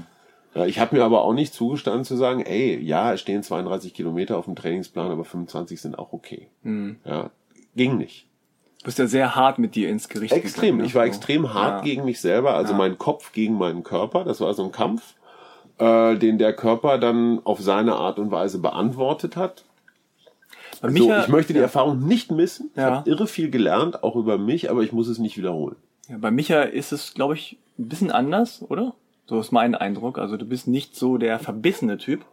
Ja, 0.55 0.65
ich 0.65 0.79
habe 0.79 0.95
mir 0.95 1.03
aber 1.03 1.21
auch 1.21 1.33
nicht 1.33 1.53
zugestanden 1.53 2.03
zu 2.03 2.15
sagen, 2.15 2.41
ey, 2.41 2.79
ja, 2.79 3.13
es 3.13 3.21
stehen 3.21 3.43
32 3.43 3.93
Kilometer 3.93 4.37
auf 4.37 4.45
dem 4.45 4.55
Trainingsplan, 4.55 5.11
aber 5.11 5.23
25 5.23 5.79
sind 5.79 5.99
auch 5.99 6.13
okay. 6.13 6.47
Hm. 6.63 6.97
Ja, 7.05 7.29
ging 7.75 7.97
nicht. 7.97 8.25
Du 8.79 8.85
bist 8.85 8.99
ja 8.99 9.07
sehr 9.07 9.35
hart 9.35 9.59
mit 9.59 9.75
dir 9.75 9.89
ins 9.89 10.07
Gericht 10.07 10.33
Extrem. 10.33 10.61
gegangen, 10.61 10.77
ne? 10.81 10.85
Ich 10.85 10.95
war 10.95 11.03
So. 11.03 11.07
extrem 11.09 11.53
hart 11.53 11.79
Ja. 11.79 11.83
gegen 11.83 12.05
mich 12.05 12.21
selber, 12.21 12.53
also 12.53 12.73
mein 12.73 12.97
Kopf 12.97 13.33
gegen 13.33 13.55
meinen 13.57 13.83
Körper. 13.83 14.23
Das 14.23 14.39
war 14.39 14.53
so 14.53 14.63
ein 14.63 14.71
Kampf, 14.71 15.15
äh, 15.79 16.15
den 16.17 16.37
der 16.37 16.53
Körper 16.53 16.97
dann 16.97 17.39
auf 17.43 17.59
seine 17.61 17.95
Art 17.95 18.19
und 18.19 18.31
Weise 18.31 18.59
beantwortet 18.59 19.35
hat. 19.35 19.63
Bei 20.81 20.89
So, 20.89 20.93
Micha, 21.07 21.21
ich 21.21 21.27
möchte 21.27 21.53
die 21.53 21.59
Erfahrung 21.59 22.07
nicht 22.07 22.31
missen. 22.31 22.69
Ich 22.73 22.77
Ja. 22.77 22.97
habe 22.97 23.09
irre 23.09 23.27
viel 23.27 23.49
gelernt, 23.49 24.03
auch 24.03 24.15
über 24.15 24.37
mich, 24.37 24.69
aber 24.69 24.81
ich 24.83 24.91
muss 24.91 25.07
es 25.07 25.17
nicht 25.17 25.37
wiederholen. 25.37 25.75
ja, 26.09 26.17
bei 26.19 26.31
Micha 26.31 26.61
ist 26.61 26.91
es, 26.91 27.13
glaube 27.13 27.33
ich, 27.35 27.57
ein 27.79 27.89
bisschen 27.89 28.11
anders, 28.11 28.63
oder? 28.69 28.93
So 29.27 29.39
ist 29.39 29.51
mein 29.51 29.75
Eindruck. 29.75 30.17
Also 30.19 30.37
du 30.37 30.45
bist 30.45 30.67
nicht 30.67 30.95
so 30.95 31.17
der 31.17 31.37
verbissene 31.39 31.97
Typ, 31.97 32.23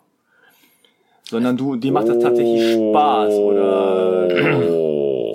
sondern 1.29 1.57
du, 1.57 1.77
dir 1.77 1.91
macht 1.93 2.09
das 2.09 2.19
tatsächlich 2.19 2.63
Spaß, 2.73 3.41
oder? 3.41 4.29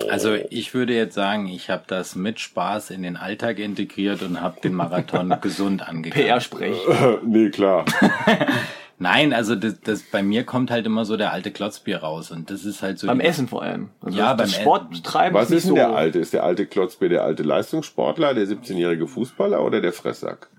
Oh. 0.05 0.09
Also 0.09 0.35
ich 0.49 0.73
würde 0.73 0.93
jetzt 0.93 1.15
sagen, 1.15 1.47
ich 1.47 1.69
habe 1.69 1.84
das 1.88 2.15
mit 2.15 2.39
Spaß 2.39 2.91
in 2.91 3.03
den 3.03 3.17
Alltag 3.17 3.59
integriert 3.59 4.21
und 4.21 4.41
habe 4.41 4.59
den 4.61 4.73
Marathon 4.73 5.34
gesund 5.41 5.88
angegangen. 5.88 6.26
PR-Sprech. 6.27 6.77
nee, 7.23 7.49
klar. 7.49 7.85
Nein, 9.01 9.34
also 9.34 9.55
das, 9.55 9.80
das 9.80 10.03
bei 10.03 10.21
mir 10.21 10.43
kommt 10.43 10.71
halt 10.71 10.85
immer 10.85 11.05
so 11.05 11.15
der 11.15 11.31
alte 11.31 11.51
Klotzbier 11.51 11.99
raus 11.99 12.31
und 12.31 12.51
das 12.51 12.65
ist 12.65 12.81
halt 12.84 12.99
so 12.99 13.07
Beim 13.07 13.21
Essen 13.21 13.47
vor 13.47 13.63
allem. 13.63 13.89
Also 14.01 14.17
Ja, 14.17 14.34
beim 14.34 14.49
Sporttreiben 14.49 15.34
Was 15.34 15.51
ist 15.51 15.63
denn 15.63 15.69
so. 15.69 15.76
der 15.76 15.91
Alte? 15.91 16.19
Ist 16.19 16.34
der 16.34 16.43
alte 16.43 16.65
Klotzbier 16.65 17.07
der 17.07 17.23
alte 17.23 17.43
Leistungssportler, 17.43 18.34
der 18.34 18.45
17-jährige 18.45 19.07
Fußballer 19.07 19.63
oder 19.63 19.80
der 19.80 19.93
Fresssack? 19.93 20.49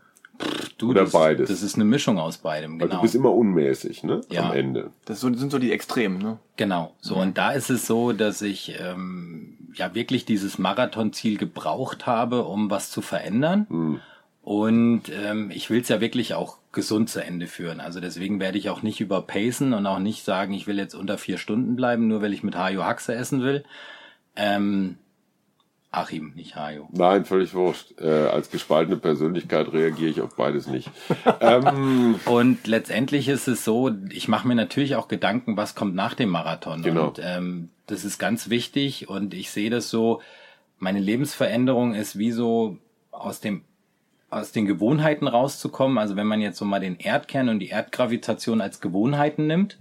Du, 0.79 0.91
oder 0.91 1.03
das, 1.03 1.13
beides? 1.13 1.49
Das 1.49 1.63
ist 1.63 1.75
eine 1.75 1.85
Mischung 1.85 2.19
aus 2.19 2.39
beidem, 2.39 2.81
Weil 2.81 2.89
genau. 2.89 3.01
du 3.01 3.03
bist 3.03 3.15
immer 3.15 3.33
unmäßig, 3.33 4.03
ne? 4.03 4.21
Ja. 4.31 4.51
Am 4.51 4.57
Ende. 4.57 4.91
Das 5.05 5.21
sind 5.21 5.51
so 5.51 5.59
die 5.59 5.73
Extremen, 5.73 6.19
ne? 6.19 6.39
Genau. 6.57 6.95
So, 7.01 7.17
und 7.17 7.39
da 7.39 7.53
ist 7.53 7.71
es 7.71 7.87
so, 7.87 8.13
dass 8.13 8.43
ich 8.43 8.77
ähm, 8.81 9.59
ja 9.75 9.95
wirklich 9.95 10.25
dieses 10.25 10.59
Marathonziel 10.59 11.37
gebraucht 11.39 12.07
habe, 12.07 12.45
um 12.45 12.71
was 12.71 12.91
zu 12.91 13.03
verändern. 13.03 13.67
Hm. 13.69 14.01
Und 14.43 15.03
ähm, 15.11 15.51
ich 15.51 15.71
will 15.71 15.81
es 15.81 15.89
ja 15.89 16.01
wirklich 16.01 16.35
auch 16.35 16.59
gesund 16.73 17.11
zu 17.11 17.23
Ende 17.23 17.47
führen. 17.47 17.81
Also 17.81 18.01
deswegen 18.01 18.41
werde 18.41 18.59
ich 18.59 18.71
auch 18.71 18.83
nicht 18.83 19.01
überpacen 19.01 19.75
und 19.75 19.87
auch 19.87 19.99
nicht 19.99 20.25
sagen, 20.25 20.55
ich 20.55 20.67
will 20.67 20.79
jetzt 20.79 20.95
unter 20.95 21.19
vier 21.19 21.39
Stunden 21.39 21.77
bleiben, 21.77 22.09
nur 22.09 22.23
weil 22.23 22.33
ich 22.33 22.43
mit 22.43 22.57
Hajo 22.57 22.85
Haxe 22.85 23.15
essen 23.15 23.43
will. 23.43 23.65
Ähm, 24.37 24.97
Achim, 25.93 26.33
nicht 26.37 26.55
Hajo. 26.55 26.89
Nein, 26.93 27.25
völlig 27.25 27.53
wurscht. 27.53 28.01
Äh, 28.01 28.29
als 28.29 28.51
gespaltene 28.51 28.97
Persönlichkeit 28.97 29.73
reagiere 29.73 30.11
ich 30.11 30.21
auf 30.21 30.37
beides 30.37 30.69
nicht. 30.69 30.89
ähm, 31.41 32.21
Und 32.27 32.67
letztendlich 32.69 33.29
ist 33.29 33.49
es 33.49 33.65
so, 33.65 33.91
ich 34.11 34.29
mache 34.29 34.47
mir 34.47 34.55
natürlich 34.55 34.95
auch 34.95 35.09
Gedanken, 35.09 35.57
was 35.57 35.75
kommt 35.75 35.97
nach 35.97 36.15
dem 36.15 36.29
Marathon. 36.29 36.83
Genau. 36.83 37.09
Und 37.09 37.21
ähm, 37.21 37.71
das 37.87 38.05
ist 38.05 38.19
ganz 38.19 38.51
wichtig 38.51 39.09
und 39.09 39.35
ich 39.35 39.51
sehe 39.51 39.69
das 39.69 39.91
so, 39.91 40.21
meine 40.79 41.01
Lebensveränderung 41.01 41.95
ist 41.95 42.17
wie 42.17 42.31
so 42.31 42.79
aus 43.11 43.41
dem 43.41 43.65
aus 44.31 44.53
den 44.53 44.65
Gewohnheiten 44.65 45.27
rauszukommen. 45.27 45.99
Also 45.99 46.15
wenn 46.15 46.29
man 46.29 46.41
jetzt 46.41 46.57
so 46.57 46.65
mal 46.65 46.79
den 46.79 46.99
Erdkern 46.99 47.49
und 47.49 47.59
die 47.59 47.71
Erdgravitation 47.71 48.61
als 48.61 48.81
Gewohnheiten 48.81 49.49
nimmt 49.49 49.77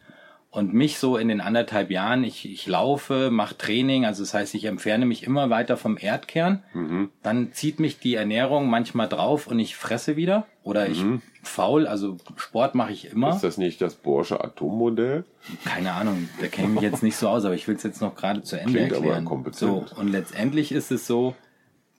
Und 0.52 0.74
mich 0.74 0.98
so 0.98 1.16
in 1.16 1.28
den 1.28 1.42
anderthalb 1.42 1.92
Jahren, 1.92 2.24
ich, 2.24 2.50
ich 2.52 2.66
laufe, 2.66 3.30
mache 3.30 3.56
Training, 3.56 4.06
also 4.06 4.24
das 4.24 4.34
heißt, 4.34 4.56
ich 4.56 4.66
entferne 4.66 5.06
mich 5.06 5.24
immer 5.24 5.52
weiter 5.52 5.78
vom 5.78 5.96
Erdkern. 6.00 6.64
Mhm. 6.74 7.12
Dann 7.22 7.54
zieht 7.54 7.80
mich 7.80 8.00
die 8.00 8.16
Ernährung 8.16 8.68
manchmal 8.68 9.08
drauf 9.08 9.46
und 9.46 9.60
ich 9.60 9.76
fresse 9.76 10.16
wieder. 10.16 10.48
Oder 10.64 10.88
ich 10.88 11.04
faul, 11.44 11.88
also 11.88 12.18
Sport 12.36 12.74
mache 12.76 12.92
ich 12.92 13.12
immer. 13.12 13.30
Ist 13.36 13.44
das 13.44 13.58
nicht 13.58 13.80
das 13.82 13.96
Borsche 13.96 14.44
Atommodell? 14.44 15.24
Keine 15.66 15.94
Ahnung, 15.94 16.30
da 16.42 16.48
kenne 16.48 16.68
ich 16.68 16.74
mich 16.76 16.84
jetzt 16.84 17.04
nicht 17.04 17.16
so 17.16 17.30
aus, 17.30 17.46
aber 17.46 17.56
ich 17.56 17.68
will 17.68 17.76
es 17.76 17.84
jetzt 17.84 18.02
noch 18.02 18.16
gerade 18.16 18.42
zu 18.42 18.60
Ende 18.60 18.74
Klingt 18.74 18.94
aber 18.94 19.06
erklären. 19.06 19.26
kompetent. 19.26 19.58
So, 19.58 19.86
und 19.98 20.10
letztendlich 20.10 20.72
ist 20.72 20.92
es 20.92 21.06
so, 21.06 21.36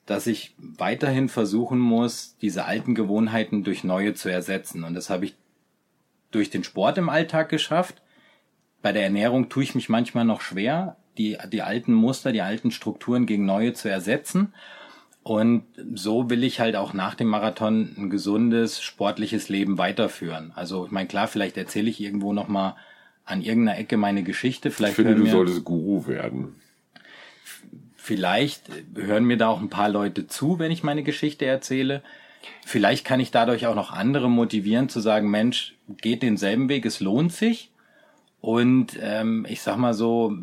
dass 0.07 0.27
ich 0.27 0.55
weiterhin 0.59 1.29
versuchen 1.29 1.79
muss, 1.79 2.37
diese 2.43 2.65
alten 2.65 2.97
Gewohnheiten 2.97 3.63
durch 3.63 3.85
neue 3.85 4.15
zu 4.15 4.29
ersetzen. 4.29 4.83
Und 4.83 4.95
das 4.95 5.09
habe 5.09 5.25
ich 5.25 5.37
durch 6.33 6.51
den 6.51 6.65
Sport 6.65 6.99
im 6.99 7.09
Alltag 7.09 7.49
geschafft. 7.49 8.03
Bei 8.83 8.93
der 8.93 9.05
Ernährung 9.05 9.49
tue 9.49 9.63
ich 9.63 9.75
mich 9.75 9.89
manchmal 9.89 10.25
noch 10.25 10.41
schwer, 10.41 10.97
die, 11.19 11.37
die 11.53 11.63
alten 11.63 11.93
Muster, 11.93 12.33
die 12.33 12.43
alten 12.43 12.71
Strukturen 12.71 13.27
gegen 13.27 13.45
neue 13.45 13.75
zu 13.75 13.89
ersetzen. 13.89 14.55
Und 15.23 15.65
so 15.95 16.31
will 16.31 16.45
ich 16.45 16.61
halt 16.61 16.77
auch 16.77 16.95
nach 16.95 17.15
dem 17.15 17.29
Marathon 17.29 17.95
ein 17.99 18.11
gesundes, 18.11 18.83
sportliches 18.83 19.51
Leben 19.51 19.77
weiterführen. 19.77 20.53
Also 20.55 20.87
ich 20.87 20.91
meine, 20.93 21.09
klar, 21.09 21.29
vielleicht 21.29 21.59
erzähle 21.59 21.91
ich 21.91 22.01
irgendwo 22.01 22.33
noch 22.33 22.49
mal 22.49 22.77
an 23.27 23.43
irgendeiner 23.43 23.79
Ecke 23.79 23.99
meine 23.99 24.23
Geschichte. 24.23 24.71
Ich 24.71 24.75
Vielleicht 24.75 24.97
finde, 24.97 25.11
hören 25.15 25.25
du 25.25 25.31
solltest 25.31 25.65
Guru 25.65 26.07
werden. 26.07 26.55
vielleicht 27.97 28.63
hören 28.95 29.25
mir 29.25 29.37
da 29.37 29.49
auch 29.49 29.61
ein 29.61 29.69
paar 29.69 29.91
Leute 29.91 30.27
zu, 30.27 30.59
wenn 30.59 30.73
ich 30.73 30.83
meine 30.83 31.03
Geschichte 31.03 31.45
erzähle. 31.45 32.03
Vielleicht 32.65 33.05
kann 33.05 33.21
ich 33.21 33.31
dadurch 33.31 33.67
auch 33.67 33.75
noch 33.75 33.93
andere 33.93 34.31
motivieren 34.31 34.89
zu 34.89 35.01
sagen, 35.01 35.31
Mensch, 35.31 35.75
geht 36.01 36.23
denselben 36.23 36.71
Weg, 36.71 36.87
es 36.87 37.01
lohnt 37.01 37.33
sich. 37.33 37.70
Und 38.41 38.99
ähm, 39.01 39.47
ich 39.49 39.61
sag 39.61 39.77
mal 39.77 39.93
so, 39.93 40.35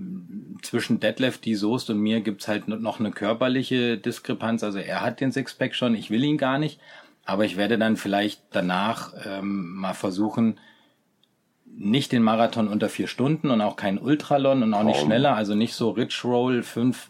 zwischen 0.62 1.00
Detlef, 1.00 1.38
die 1.38 1.56
Soest 1.56 1.90
und 1.90 2.00
mir 2.00 2.22
gibt's 2.22 2.48
halt 2.48 2.68
noch 2.68 3.00
eine 3.00 3.12
körperliche 3.12 3.98
Diskrepanz. 3.98 4.64
Also 4.64 4.80
er 4.80 5.02
hat 5.02 5.20
den 5.20 5.32
Sixpack 5.32 5.74
schon, 5.74 5.96
ich 5.96 6.12
will 6.12 6.24
ihn 6.24 6.38
gar 6.38 6.60
nicht. 6.60 6.80
Aber 7.26 7.44
ich 7.46 7.58
werde 7.58 7.78
dann 7.78 7.98
vielleicht 7.98 8.42
danach 8.52 9.14
ähm, 9.26 9.76
mal 9.76 9.94
versuchen, 9.94 10.60
nicht 11.66 12.12
den 12.12 12.24
Marathon 12.24 12.68
unter 12.68 12.90
vier 12.90 13.08
Stunden 13.08 13.52
und 13.52 13.62
auch 13.62 13.76
keinen 13.76 13.98
Ultralon 13.98 14.64
und 14.64 14.74
auch 14.74 14.84
nicht 14.84 15.02
schneller, 15.02 15.36
also 15.36 15.54
nicht 15.54 15.76
so 15.76 15.92
Rich 15.92 16.24
Roll, 16.24 16.64
fünf 16.64 17.10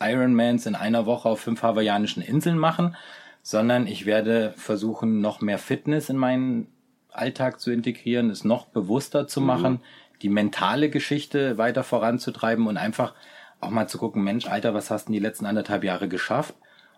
Ironmans 0.00 0.66
in 0.66 0.74
einer 0.74 1.06
Woche 1.06 1.28
auf 1.28 1.40
fünf 1.40 1.62
hawaiianischen 1.62 2.22
Inseln 2.22 2.56
machen, 2.56 2.96
sondern 3.42 3.86
ich 3.86 4.06
werde 4.06 4.54
versuchen, 4.56 5.20
noch 5.20 5.40
mehr 5.40 5.58
Fitness 5.58 6.08
in 6.08 6.16
meinen 6.16 6.68
Alltag 7.10 7.60
zu 7.60 7.70
integrieren, 7.70 8.30
es 8.30 8.44
noch 8.44 8.66
bewusster 8.66 9.26
zu 9.26 9.40
machen, 9.40 9.80
die 10.22 10.28
mentale 10.28 10.90
Geschichte 10.90 11.58
weiter 11.58 11.84
voranzutreiben 11.84 12.66
und 12.66 12.76
einfach 12.76 13.14
auch 13.60 13.70
mal 13.70 13.88
zu 13.88 13.98
gucken, 13.98 14.22
Mensch, 14.22 14.46
Alter, 14.46 14.74
was 14.74 14.90
hast 14.90 15.08
du 15.08 15.12
die 15.12 15.18
letzten 15.18 15.46
anderthalb 15.46 15.84
Jahre 15.84 16.08
geschafft? 16.08 16.54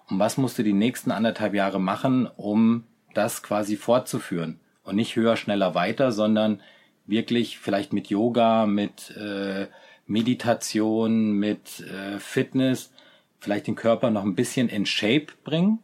Und 0.08 0.18
was 0.18 0.36
musst 0.36 0.58
du 0.58 0.62
die 0.62 0.72
nächsten 0.72 1.10
anderthalb 1.10 1.54
Jahre 1.54 1.80
machen, 1.80 2.26
um 2.36 2.84
das 3.14 3.42
quasi 3.42 3.76
fortzuführen? 3.76 4.60
Und 4.82 4.96
nicht 4.96 5.16
höher, 5.16 5.36
schneller, 5.36 5.74
weiter, 5.74 6.12
sondern 6.12 6.60
wirklich 7.06 7.58
vielleicht 7.58 7.92
mit 7.92 8.08
Yoga, 8.08 8.66
mit 8.66 9.16
äh, 9.16 9.68
Meditation, 10.06 11.32
mit 11.32 11.80
äh, 11.80 12.18
Fitness, 12.18 12.92
vielleicht 13.38 13.66
den 13.66 13.76
Körper 13.76 14.10
noch 14.10 14.24
ein 14.24 14.34
bisschen 14.34 14.68
in 14.68 14.84
Shape 14.84 15.28
bringen, 15.44 15.78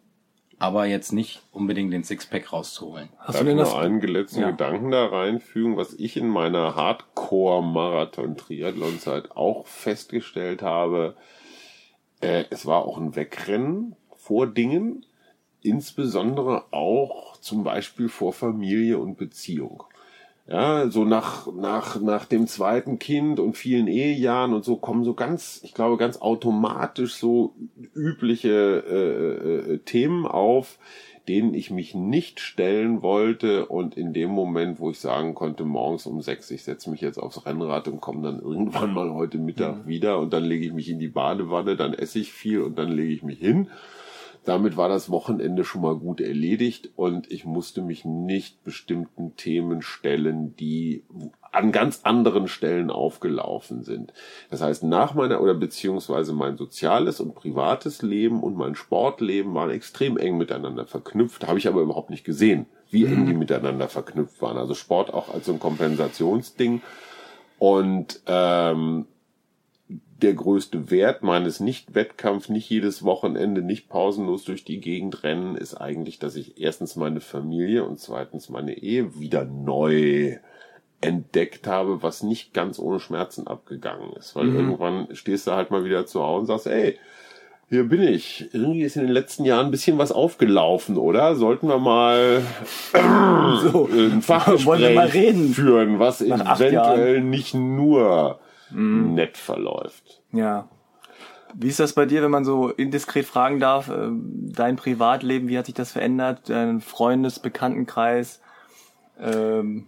aber 0.59 0.87
jetzt 0.87 1.13
nicht 1.13 1.43
unbedingt 1.53 1.93
den 1.93 2.03
Sixpack 2.05 2.53
rauszuholen. 2.53 3.09
Hast 3.19 3.35
Darf 3.35 3.37
du 3.37 3.43
ich 3.43 3.49
denn 3.51 3.59
das? 3.59 3.71
noch 3.71 3.79
einen 3.79 4.01
letzten 4.01 4.41
Ja. 4.41 4.51
Gedanken 4.51 4.91
da 4.91 5.07
reinfügen, 5.07 5.77
was 5.77 5.95
ich 5.95 6.17
in 6.17 6.29
meiner 6.29 6.75
Hardcore-Marathon-Triathlon-Zeit 6.77 9.37
auch 9.37 9.67
festgestellt 9.67 10.63
habe. 10.63 11.17
Äh, 12.21 12.45
es 12.51 12.67
war 12.67 12.85
auch 12.85 12.99
ein 12.99 13.17
Wegrennen 13.17 13.97
vor 14.15 14.47
Dingen, 14.47 15.05
insbesondere 15.61 16.65
auch 16.73 17.37
zum 17.39 17.65
Beispiel 17.65 18.09
vor 18.09 18.33
Familie 18.33 18.99
und 18.99 19.19
Beziehung. 19.19 19.83
Ja, 20.49 20.89
so 20.91 21.05
nach, 21.05 21.53
nach, 21.53 22.01
nach 22.01 22.25
dem 22.25 22.47
zweiten 22.47 23.01
Kind 23.01 23.41
und 23.41 23.57
vielen 23.57 23.89
Ehejahren 23.89 24.55
und 24.55 24.65
so 24.65 24.77
kommen 24.77 25.03
so 25.03 25.13
ganz, 25.15 25.61
ich 25.65 25.75
glaube, 25.75 25.97
ganz 25.97 26.19
automatisch 26.19 27.15
so 27.15 27.55
übliche 27.97 28.85
äh, 28.89 29.73
äh, 29.73 29.79
Themen 29.79 30.25
auf, 30.25 30.79
denen 31.27 31.53
ich 31.53 31.73
mich 31.73 31.97
nicht 31.97 32.39
stellen 32.39 33.03
wollte 33.03 33.67
und 33.67 33.97
in 33.97 34.13
dem 34.13 34.31
Moment, 34.31 34.79
wo 34.79 34.91
ich 34.91 35.01
sagen 35.01 35.35
konnte, 35.35 35.65
morgens 35.65 36.07
um 36.07 36.23
sechs, 36.23 36.49
ich 36.53 36.63
setze 36.63 36.91
mich 36.91 37.01
jetzt 37.01 37.19
aufs 37.19 37.45
Rennrad 37.45 37.89
und 37.89 38.01
komme 38.01 38.23
dann 38.23 38.39
irgendwann 38.39 38.95
mal 38.95 39.13
heute 39.13 39.39
Mittag 39.39 39.89
wieder 39.89 40.21
und 40.21 40.33
dann 40.33 40.45
lege 40.45 40.67
ich 40.67 40.73
mich 40.73 40.89
in 40.89 41.01
die 41.01 41.09
Badewanne, 41.09 41.75
dann 41.75 41.93
esse 41.93 42.21
ich 42.21 42.33
viel 42.33 42.63
und 42.63 42.79
dann 42.79 42.93
lege 42.93 43.13
ich 43.13 43.25
mich 43.25 43.41
hin. 43.41 43.69
Damit 44.47 44.77
war 44.77 44.89
das 44.89 45.11
Wochenende 45.11 45.65
schon 45.65 45.83
mal 45.83 45.97
gut 45.97 46.21
erledigt 46.21 46.91
und 46.95 47.31
ich 47.33 47.45
musste 47.45 47.83
mich 47.83 48.05
nicht 48.05 48.63
bestimmten 48.63 49.35
Themen 49.35 49.83
stellen, 49.83 50.55
die 50.55 51.03
an 51.51 51.73
ganz 51.73 52.03
anderen 52.05 52.47
Stellen 52.47 52.93
aufgelaufen 52.93 53.83
sind. 53.83 54.13
Das 54.49 54.63
heißt, 54.63 54.85
nach 54.85 55.15
meiner 55.15 55.41
oder 55.41 55.55
beziehungsweise 55.55 56.33
mein 56.33 56.57
soziales 56.57 57.19
und 57.19 57.35
privates 57.35 58.03
Leben 58.03 58.41
und 58.41 58.57
mein 58.57 58.77
Sportleben 58.77 59.53
waren 59.53 59.71
extrem 59.71 60.17
eng 60.17 60.39
miteinander 60.39 60.87
verknüpft, 60.87 61.49
habe 61.49 61.59
ich 61.59 61.67
aber 61.67 61.81
überhaupt 61.81 62.11
nicht 62.11 62.25
gesehen, 62.25 62.67
wie 62.89 63.05
eng 63.05 63.27
die 63.27 63.35
miteinander 63.35 63.89
verknüpft 63.89 64.41
waren. 64.41 64.59
Also 64.59 64.75
Sport 64.75 65.13
auch 65.13 65.35
als 65.35 65.47
so 65.47 65.53
ein 65.55 65.59
Kompensationsding 65.59 66.83
und 67.59 68.21
ähm, 68.29 69.07
der 70.23 70.35
größte 70.35 70.91
Wert 70.91 71.23
meines 71.23 71.61
Nicht-Wettkampf, 71.61 72.49
nicht 72.49 72.71
jedes 72.71 73.05
Wochenende, 73.05 73.61
nicht 73.63 73.89
pausenlos 73.89 74.45
durch 74.45 74.65
die 74.65 74.81
Gegend 74.81 75.23
rennen, 75.23 75.57
ist 75.57 75.75
eigentlich, 75.75 76.19
dass 76.19 76.37
ich 76.37 76.61
erstens 76.61 76.97
meine 76.97 77.21
Familie 77.21 77.85
und 77.85 77.99
zweitens 77.99 78.49
meine 78.49 78.79
Ehe 78.79 79.19
wieder 79.21 79.45
neu 79.45 80.39
entdeckt 81.03 81.67
habe, 81.67 82.03
was 82.03 82.23
nicht 82.23 82.55
ganz 82.55 82.79
ohne 82.79 83.01
Schmerzen 83.01 83.47
abgegangen 83.47 84.13
ist. 84.15 84.35
Weil 84.35 84.49
irgendwann 84.55 85.09
stehst 85.15 85.47
du 85.47 85.53
halt 85.53 85.71
mal 85.71 85.85
wieder 85.85 86.07
zu 86.07 86.23
Hause 86.23 86.41
und 86.41 86.47
sagst, 86.47 86.67
ey, 86.67 86.99
hier 87.69 87.85
bin 87.85 88.03
ich. 88.03 88.49
Irgendwie 88.53 88.83
ist 88.83 88.97
in 88.97 89.03
den 89.03 89.11
letzten 89.11 89.45
Jahren 89.45 89.67
ein 89.67 89.71
bisschen 89.71 89.99
was 89.99 90.13
aufgelaufen, 90.13 90.97
oder? 90.97 91.35
Sollten 91.35 91.69
wir 91.69 91.79
mal 91.79 92.41
So. 93.73 93.89
ein 93.93 94.23
Fachgespräch 94.23 94.95
mal 94.95 95.09
reden? 95.09 95.53
führen, 95.53 95.99
was 95.99 96.21
Nach 96.21 96.59
eventuell 96.59 97.21
nicht 97.21 97.55
nur 97.55 98.39
nett 98.71 99.37
verläuft. 99.37 100.23
Ja. 100.33 100.69
Wie 101.55 101.69
ist 101.69 101.81
das 101.81 101.95
bei 101.95 102.07
dir, 102.07 102.23
wenn 102.23 102.31
man 102.31 102.45
so 102.45 102.69
indiskret 102.69 103.25
fragen 103.25 103.61
darf? 103.61 103.89
ähm, 103.89 104.53
Dein 104.53 104.77
Privatleben, 104.77 105.49
wie 105.49 105.57
hat 105.57 105.67
sich 105.67 105.75
das 105.75 105.93
verändert? 105.93 106.49
Dein 106.49 106.81
Freundes-, 106.81 107.39
Bekanntenkreis? 107.39 108.41
Ähm, 109.19 109.87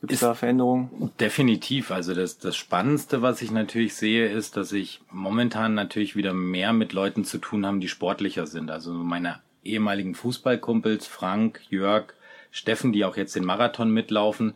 Gibt 0.00 0.12
es 0.12 0.20
da 0.20 0.34
Veränderungen? 0.34 1.12
Definitiv. 1.20 1.90
Also 1.90 2.14
das, 2.14 2.38
das 2.38 2.56
Spannendste, 2.56 3.20
was 3.20 3.42
ich 3.42 3.50
natürlich 3.50 3.94
sehe, 3.94 4.28
ist, 4.28 4.56
dass 4.56 4.72
ich 4.72 5.00
momentan 5.10 5.74
natürlich 5.74 6.16
wieder 6.16 6.32
mehr 6.32 6.72
mit 6.72 6.94
Leuten 6.94 7.24
zu 7.24 7.38
tun 7.38 7.66
haben, 7.66 7.80
die 7.80 7.88
sportlicher 7.88 8.46
sind. 8.46 8.70
Also 8.70 8.92
meine 8.92 9.40
ehemaligen 9.62 10.14
Fußballkumpels, 10.14 11.06
Frank, 11.06 11.60
Jörg, 11.68 12.14
Steffen, 12.50 12.92
die 12.92 13.04
auch 13.04 13.16
jetzt 13.16 13.36
den 13.36 13.44
Marathon 13.44 13.90
mitlaufen, 13.90 14.54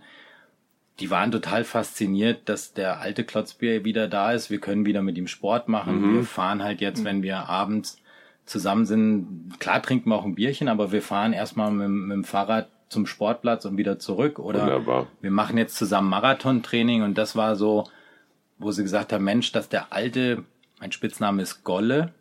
die 1.00 1.10
waren 1.10 1.32
total 1.32 1.64
fasziniert, 1.64 2.48
dass 2.48 2.72
der 2.72 3.00
alte 3.00 3.24
Klotzbier 3.24 3.84
wieder 3.84 4.06
da 4.08 4.32
ist. 4.32 4.50
Wir 4.50 4.60
können 4.60 4.86
wieder 4.86 5.02
mit 5.02 5.18
ihm 5.18 5.26
Sport 5.26 5.68
machen. 5.68 6.14
Wir 6.14 6.22
fahren 6.24 6.62
halt 6.62 6.80
jetzt, 6.80 7.02
wenn 7.04 7.22
wir 7.22 7.48
abends 7.48 7.98
zusammen 8.46 8.86
sind, 8.86 9.58
klar 9.58 9.82
trinken 9.82 10.10
wir 10.10 10.16
auch 10.16 10.24
ein 10.24 10.34
Bierchen, 10.34 10.68
aber 10.68 10.92
wir 10.92 11.02
fahren 11.02 11.32
erstmal 11.32 11.70
mit, 11.72 11.88
mit 11.88 12.14
dem 12.16 12.24
Fahrrad 12.24 12.68
zum 12.90 13.06
Sportplatz 13.06 13.64
und 13.64 13.76
wieder 13.76 13.98
zurück. 13.98 14.38
Oder 14.38 14.62
Wunderbar. 14.62 15.06
wir 15.20 15.30
machen 15.30 15.58
jetzt 15.58 15.76
zusammen 15.76 16.08
Marathontraining 16.10 17.02
und 17.02 17.18
das 17.18 17.34
war 17.34 17.56
so, 17.56 17.88
wo 18.58 18.70
sie 18.70 18.82
gesagt 18.82 19.12
haben, 19.12 19.24
Mensch, 19.24 19.50
dass 19.50 19.68
der 19.68 19.92
alte, 19.92 20.44
mein 20.78 20.92
Spitzname 20.92 21.42
ist 21.42 21.64
Golle, 21.64 22.12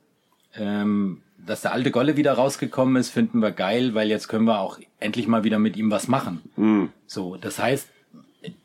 ähm, 0.55 1.21
dass 1.37 1.61
der 1.61 1.73
alte 1.73 1.91
Golle 1.91 2.15
wieder 2.17 2.33
rausgekommen 2.33 2.95
ist, 2.95 3.09
finden 3.09 3.41
wir 3.41 3.51
geil, 3.51 3.93
weil 3.93 4.07
jetzt 4.07 4.29
können 4.29 4.45
wir 4.45 4.59
auch 4.59 4.79
endlich 4.99 5.27
mal 5.27 5.43
wieder 5.43 5.59
mit 5.59 5.75
ihm 5.75 5.91
was 5.91 6.07
machen. 6.07 6.41
So, 7.05 7.35
das 7.35 7.59
heißt, 7.59 7.89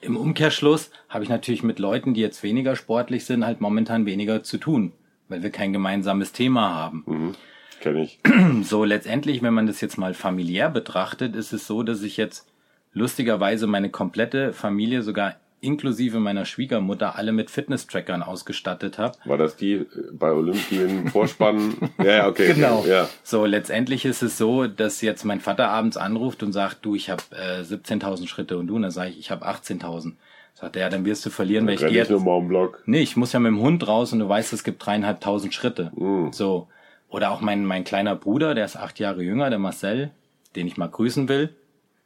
im 0.00 0.16
Umkehrschluss 0.16 0.90
habe 1.08 1.24
ich 1.24 1.30
natürlich 1.30 1.62
mit 1.62 1.78
Leuten, 1.78 2.14
die 2.14 2.20
jetzt 2.20 2.42
weniger 2.42 2.76
sportlich 2.76 3.24
sind, 3.24 3.44
halt 3.44 3.60
momentan 3.60 4.06
weniger 4.06 4.42
zu 4.42 4.58
tun, 4.58 4.92
weil 5.28 5.42
wir 5.42 5.50
kein 5.50 5.72
gemeinsames 5.72 6.32
Thema 6.32 6.74
haben. 6.74 7.36
Kenne 7.80 8.02
ich. 8.02 8.18
So, 8.62 8.84
letztendlich, 8.84 9.42
wenn 9.42 9.54
man 9.54 9.66
das 9.66 9.80
jetzt 9.80 9.98
mal 9.98 10.14
familiär 10.14 10.68
betrachtet, 10.68 11.36
ist 11.36 11.52
es 11.52 11.66
so, 11.66 11.82
dass 11.82 12.02
ich 12.02 12.16
jetzt 12.16 12.48
lustigerweise 12.92 13.66
meine 13.66 13.90
komplette 13.90 14.52
Familie, 14.52 15.02
sogar 15.02 15.36
inklusive 15.60 16.20
meiner 16.20 16.44
Schwiegermutter, 16.44 17.16
alle 17.16 17.32
mit 17.32 17.50
Fitness-Trackern 17.50 18.22
ausgestattet 18.22 18.98
habe. 18.98 19.18
War 19.24 19.38
das 19.38 19.56
die 19.56 19.72
äh, 19.74 19.86
bei 20.12 20.32
Olympien 20.32 21.08
Vorspann? 21.08 21.74
ja, 21.98 22.04
ja, 22.04 22.28
okay. 22.28 22.54
Genau. 22.54 22.84
Ja. 22.86 23.08
So, 23.22 23.44
letztendlich 23.44 24.04
ist 24.04 24.22
es 24.22 24.38
so, 24.38 24.66
dass 24.66 25.00
jetzt 25.00 25.24
mein 25.24 25.40
Vater 25.40 25.68
abends 25.68 25.96
anruft 25.96 26.42
und 26.42 26.52
sagt, 26.52 26.84
du, 26.84 26.94
ich 26.94 27.10
habe 27.10 27.22
äh, 27.32 27.62
17.000 27.62 28.28
Schritte 28.28 28.58
und 28.58 28.68
du, 28.68 28.76
und 28.76 28.82
dann 28.82 28.90
sage 28.90 29.10
ich, 29.10 29.18
ich 29.18 29.30
habe 29.30 29.46
18.000. 29.46 30.12
Sagt 30.54 30.74
er, 30.74 30.82
ja, 30.82 30.88
dann 30.88 31.04
wirst 31.04 31.24
du 31.24 31.30
verlieren, 31.30 31.66
weil 31.66 31.74
ich 31.74 31.86
gehe 31.86 32.02
ich 32.02 32.08
nochmal 32.08 32.38
um 32.38 32.48
Block. 32.48 32.82
Nee, 32.86 33.00
ich 33.00 33.16
muss 33.16 33.32
ja 33.32 33.38
mit 33.38 33.50
dem 33.50 33.60
Hund 33.60 33.86
raus 33.86 34.12
und 34.12 34.18
du 34.18 34.28
weißt, 34.28 34.52
es 34.52 34.64
gibt 34.64 34.84
dreieinhalbtausend 34.84 35.54
Schritte. 35.54 35.92
Mhm. 35.94 36.32
So. 36.32 36.66
Oder 37.08 37.30
auch 37.30 37.40
mein, 37.40 37.64
mein 37.64 37.84
kleiner 37.84 38.16
Bruder, 38.16 38.54
der 38.54 38.64
ist 38.64 38.76
acht 38.76 38.98
Jahre 38.98 39.22
jünger, 39.22 39.50
der 39.50 39.60
Marcel, 39.60 40.10
den 40.56 40.66
ich 40.66 40.76
mal 40.76 40.88
grüßen 40.88 41.28
will. 41.28 41.54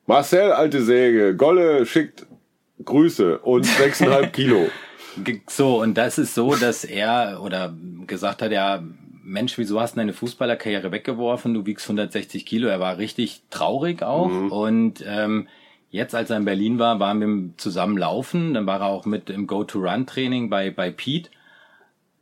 Marcel, 0.07 0.53
alte 0.53 0.83
Säge, 0.83 1.35
Golle 1.35 1.87
schickt 1.87 2.27
Grüße 2.85 3.39
und 3.39 3.67
6,5 3.67 4.27
Kilo. 4.33 4.69
So, 5.49 5.81
und 5.81 5.95
das 5.95 6.19
ist 6.19 6.35
so, 6.35 6.55
dass 6.55 6.85
er 6.85 7.41
oder 7.43 7.75
gesagt 8.07 8.43
hat, 8.43 8.51
ja, 8.53 8.83
Mensch, 9.25 9.57
wieso 9.59 9.81
hast 9.81 9.95
du 9.95 10.01
deine 10.01 10.13
Fußballerkarriere 10.13 10.91
weggeworfen? 10.91 11.55
Du 11.55 11.65
wiegst 11.67 11.87
160 11.87 12.45
Kilo. 12.45 12.69
Er 12.69 12.81
war 12.81 12.99
richtig 12.99 13.43
traurig 13.51 14.03
auch. 14.03 14.29
Und 14.51 15.05
ähm, 15.07 15.49
jetzt, 15.91 16.15
als 16.15 16.31
er 16.31 16.39
in 16.39 16.45
Berlin 16.45 16.79
war, 16.79 16.99
waren 16.99 17.21
wir 17.21 17.57
zusammen 17.57 17.97
laufen. 17.97 18.55
Dann 18.55 18.67
war 18.67 18.81
er 18.81 18.87
auch 18.87 19.07
mit 19.07 19.31
im 19.31 19.47
Go-to-Run-Training 19.47 20.51
bei, 20.51 20.71
bei 20.71 20.91
Pete. 20.91 21.31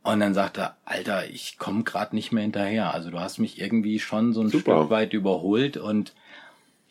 Und 0.03 0.19
dann 0.19 0.33
sagt 0.33 0.57
er, 0.57 0.77
Alter, 0.85 1.29
ich 1.29 1.57
komme 1.57 1.83
gerade 1.83 2.15
nicht 2.15 2.31
mehr 2.31 2.43
hinterher. 2.43 2.93
Also 2.93 3.11
du 3.11 3.19
hast 3.19 3.39
mich 3.39 3.59
irgendwie 3.59 3.99
schon 3.99 4.33
so 4.33 4.41
ein 4.41 4.49
Super. 4.49 4.77
Stück 4.77 4.89
weit 4.89 5.13
überholt. 5.13 5.77
Und 5.77 6.13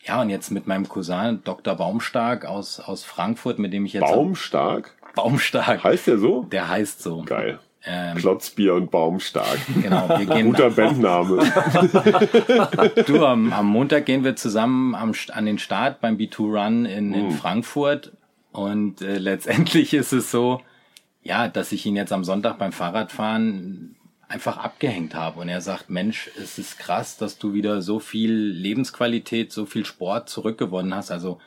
ja, 0.05 0.21
und 0.21 0.29
jetzt 0.29 0.51
mit 0.51 0.67
meinem 0.67 0.87
Cousin 0.87 1.41
Dr. 1.43 1.75
Baumstark 1.75 2.45
aus, 2.45 2.79
aus 2.79 3.03
Frankfurt, 3.03 3.59
mit 3.59 3.73
dem 3.73 3.85
ich 3.85 3.93
jetzt... 3.93 4.01
Baumstark? 4.01 4.95
Baumstark. 5.15 5.83
Heißt 5.83 6.07
der 6.07 6.17
so? 6.17 6.43
Der 6.43 6.67
heißt 6.69 7.01
so. 7.01 7.23
Geil. 7.23 7.59
Ähm, 7.83 8.17
Klotzbier 8.17 8.75
und 8.75 8.91
Baumstark. 8.91 9.57
genau, 9.81 10.07
wir 10.09 10.25
gehen 10.25 10.47
Guter 10.47 10.69
Bandname. 10.69 11.39
du, 13.07 13.25
am, 13.25 13.51
am 13.51 13.65
Montag 13.65 14.05
gehen 14.05 14.23
wir 14.23 14.35
zusammen 14.35 14.93
am, 14.93 15.13
an 15.31 15.45
den 15.45 15.57
Start 15.57 15.99
beim 15.99 16.17
B2 16.17 16.37
Run 16.39 16.85
in, 16.85 17.13
in 17.13 17.31
Frankfurt 17.31 18.11
und 18.51 19.01
äh, 19.01 19.17
letztendlich 19.17 19.93
ist 19.93 20.13
es 20.13 20.29
so, 20.29 20.61
ja, 21.23 21.47
dass 21.47 21.71
ich 21.71 21.85
ihn 21.85 21.95
jetzt 21.95 22.13
am 22.13 22.23
Sonntag 22.23 22.59
beim 22.59 22.71
Fahrradfahren 22.71 23.95
einfach 24.31 24.57
abgehängt 24.57 25.13
habe 25.13 25.39
und 25.41 25.49
er 25.49 25.61
sagt, 25.61 25.89
Mensch, 25.89 26.29
es 26.41 26.57
ist 26.57 26.79
krass, 26.79 27.17
dass 27.17 27.37
du 27.37 27.53
wieder 27.53 27.81
so 27.81 27.99
viel 27.99 28.31
Lebensqualität, 28.33 29.51
so 29.51 29.65
viel 29.65 29.85
Sport 29.85 30.29
zurückgewonnen 30.29 30.95
hast. 30.95 31.11
Also 31.11 31.39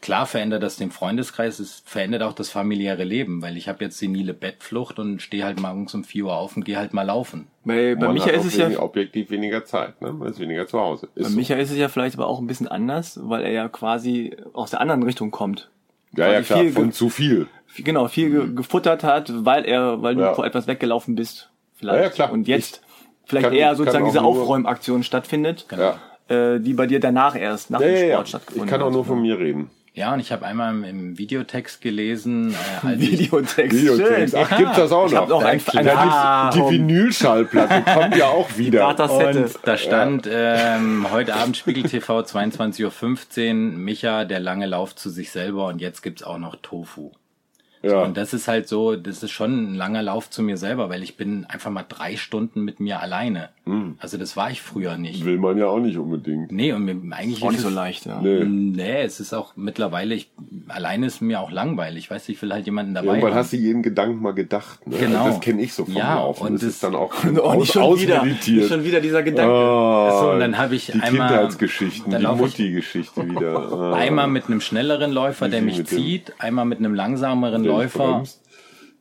klar 0.00 0.26
verändert 0.26 0.62
das 0.64 0.76
den 0.76 0.90
Freundeskreis, 0.90 1.60
es 1.60 1.82
verändert 1.86 2.22
auch 2.22 2.32
das 2.32 2.50
familiäre 2.50 3.04
Leben, 3.04 3.40
weil 3.42 3.56
ich 3.56 3.68
habe 3.68 3.84
jetzt 3.84 3.98
senile 3.98 4.34
Bettflucht 4.34 4.98
und 4.98 5.22
stehe 5.22 5.44
halt 5.44 5.60
morgens 5.60 5.94
um 5.94 6.02
4 6.02 6.24
Uhr 6.24 6.34
auf 6.36 6.56
und 6.56 6.64
gehe 6.64 6.76
halt 6.76 6.92
mal 6.92 7.02
laufen. 7.04 7.46
Bei, 7.64 7.94
bei 7.94 8.08
hat 8.08 8.26
ist 8.32 8.44
es 8.46 8.56
ja, 8.56 8.80
objektiv 8.80 9.30
weniger 9.30 9.64
Zeit, 9.64 10.02
ne? 10.02 10.12
Man 10.12 10.28
ist 10.28 10.40
weniger 10.40 10.66
zu 10.66 10.80
Hause. 10.80 11.06
Ist 11.14 11.22
bei 11.24 11.28
so. 11.30 11.36
Michael 11.36 11.60
ist 11.62 11.70
es 11.70 11.76
ja 11.78 11.88
vielleicht 11.88 12.16
aber 12.16 12.26
auch 12.26 12.40
ein 12.40 12.48
bisschen 12.48 12.66
anders, 12.66 13.20
weil 13.22 13.44
er 13.44 13.52
ja 13.52 13.68
quasi 13.68 14.36
aus 14.52 14.70
der 14.70 14.80
anderen 14.80 15.04
Richtung 15.04 15.30
kommt. 15.30 15.70
ja, 16.16 16.30
ja, 16.32 16.42
klar, 16.42 16.60
viel 16.60 16.72
von 16.72 16.92
zu 16.92 17.08
viel. 17.08 17.46
Viel- 17.66 17.84
Genau, 17.84 18.08
viel 18.08 18.30
ge 18.30 18.54
gefuttert 18.54 19.04
hat, 19.04 19.32
weil 19.46 19.64
er, 19.64 20.02
weil 20.02 20.18
Ja. 20.18 20.30
du 20.30 20.34
vor 20.34 20.44
etwas 20.44 20.66
weggelaufen 20.66 21.14
bist. 21.14 21.48
Vielleicht. 21.82 21.98
Ja, 21.98 22.04
ja, 22.04 22.10
klar. 22.10 22.32
Und 22.32 22.46
jetzt 22.46 22.80
vielleicht 23.24 23.46
kann- 23.46 23.52
eher 23.54 23.74
sozusagen 23.74 24.04
diese 24.04 24.22
Aufräumaktion 24.22 25.02
stattfindet, 25.02 25.66
Ja. 25.76 25.98
äh, 26.28 26.60
die 26.60 26.74
bei 26.74 26.86
dir 26.86 27.00
danach 27.00 27.34
erst, 27.34 27.70
nach 27.70 27.80
Ja, 27.80 27.86
dem 27.88 27.94
ja, 27.96 28.00
Sport 28.00 28.12
ja. 28.20 28.26
stattgefunden 28.26 28.64
Ich 28.66 28.70
kann 28.70 28.80
auch 28.82 28.86
hat. 28.86 28.92
nur 28.92 29.04
von 29.04 29.20
mir 29.20 29.38
reden. 29.38 29.70
Ja, 29.94 30.14
und 30.14 30.20
ich 30.20 30.32
habe 30.32 30.46
einmal 30.46 30.84
im, 30.84 31.18
Videotext 31.18 31.82
gelesen, 31.82 32.52
äh, 32.52 32.86
als 32.86 33.00
ich, 33.02 33.10
Videotext. 33.12 33.76
Videotext. 33.78 34.34
Ach, 34.36 34.56
gibt's 34.56 34.76
das 34.76 34.90
auch 34.90 35.04
Ich 35.06 35.12
noch? 35.12 35.20
hab 35.22 35.28
noch 35.28 35.42
ein, 35.44 35.60
ein 35.76 35.84
Ja, 35.86 36.50
die, 36.50 36.60
die 36.60 36.70
Vinylschallplatte 36.70 37.82
kommt 37.92 38.16
ja 38.16 38.28
auch 38.28 38.56
wieder. 38.56 38.88
Und 38.98 39.50
da 39.64 39.76
stand 39.76 40.26
ähm, 40.32 41.06
heute 41.12 41.34
Abend 41.34 41.58
Spiegel 41.58 41.82
TV 41.82 42.20
22.15 42.20 43.50
Uhr, 43.50 43.54
Micha, 43.78 44.24
der 44.24 44.40
lange 44.40 44.64
Lauf 44.66 44.94
zu 44.94 45.10
sich 45.10 45.30
selber 45.30 45.66
und 45.66 45.80
jetzt 45.82 46.00
gibt's 46.02 46.22
auch 46.22 46.38
noch 46.38 46.56
Tofu. 46.62 47.10
Ja. 47.82 48.02
Und 48.02 48.16
das 48.16 48.32
ist 48.32 48.48
halt 48.48 48.68
so, 48.68 48.96
das 48.96 49.22
ist 49.22 49.30
schon 49.32 49.72
ein 49.72 49.74
langer 49.74 50.02
Lauf 50.02 50.30
zu 50.30 50.42
mir 50.42 50.56
selber, 50.56 50.88
weil 50.90 51.02
ich 51.02 51.16
bin 51.16 51.44
einfach 51.48 51.70
mal 51.70 51.84
drei 51.88 52.16
Stunden 52.16 52.62
mit 52.62 52.80
mir 52.80 53.00
alleine. 53.00 53.48
Hm. 53.64 53.96
Also 53.98 54.18
das 54.18 54.36
war 54.36 54.50
ich 54.50 54.60
früher 54.62 54.96
nicht. 54.96 55.24
Will 55.24 55.38
man 55.38 55.56
ja 55.58 55.66
auch 55.66 55.78
nicht 55.80 55.96
unbedingt. 55.98 56.50
Nee, 56.52 56.72
und 56.72 56.84
mir, 56.84 56.96
eigentlich 57.16 57.42
Auch 57.42 57.48
ist 57.50 57.52
nicht 57.54 57.62
so 57.62 57.68
leicht, 57.68 58.06
ja. 58.06 58.20
Nee. 58.20 58.44
Nee, 58.44 59.02
es 59.02 59.20
ist 59.20 59.32
auch 59.34 59.52
mittlerweile, 59.56 60.14
ich, 60.14 60.30
alleine 60.68 61.06
ist 61.06 61.20
mir 61.22 61.40
auch 61.40 61.50
langweilig. 61.50 62.04
Ich 62.04 62.10
weiß, 62.10 62.28
ich 62.28 62.40
will 62.42 62.52
halt 62.52 62.66
jemanden 62.66 62.94
dabei 62.94 63.06
Irgendwann 63.08 63.30
haben. 63.32 63.38
hast 63.38 63.52
du 63.52 63.56
jeden 63.56 63.82
Gedanken 63.82 64.20
mal 64.22 64.32
gedacht. 64.34 64.84
Ne? 64.86 64.96
Genau. 64.98 65.26
Das 65.26 65.40
kenne 65.40 65.62
ich 65.62 65.74
so 65.74 65.84
vom 65.84 65.94
Ja, 65.94 66.16
Laufen. 66.16 66.46
und 66.46 66.52
das 66.54 66.62
das- 66.62 66.70
ist 66.70 66.82
dann 66.84 66.94
auch 66.96 67.12
Oh, 67.42 67.54
nicht 67.54 67.72
schon 67.72 67.98
wieder, 68.00 68.20
ausmeditiert. 68.22 68.58
nicht 68.62 68.68
schon 68.68 68.84
wieder 68.84 69.00
dieser 69.00 69.22
Gedanke. 69.22 69.52
Ah, 69.52 70.20
So, 70.20 70.30
und 70.30 70.40
dann 70.40 70.58
habe 70.58 70.74
ich 70.74 70.86
die 70.86 71.00
einmal- 71.00 71.28
Kindheitsgeschichten, 71.28 72.10
dann 72.12 72.20
die 72.22 72.26
Mutti-Geschichte 72.42 73.28
wieder. 73.28 73.52
Ah. 73.72 73.94
Einmal 73.94 74.26
mit 74.28 74.46
einem 74.46 74.60
schnelleren 74.60 75.12
Läufer, 75.12 75.48
der 75.48 75.62
mich 75.62 75.84
zieht, 75.86 76.32
einmal 76.38 76.64
mit 76.64 76.78
einem 76.78 76.94
langsameren 76.94 77.62
Der 77.62 77.71
Läufer, 77.72 78.24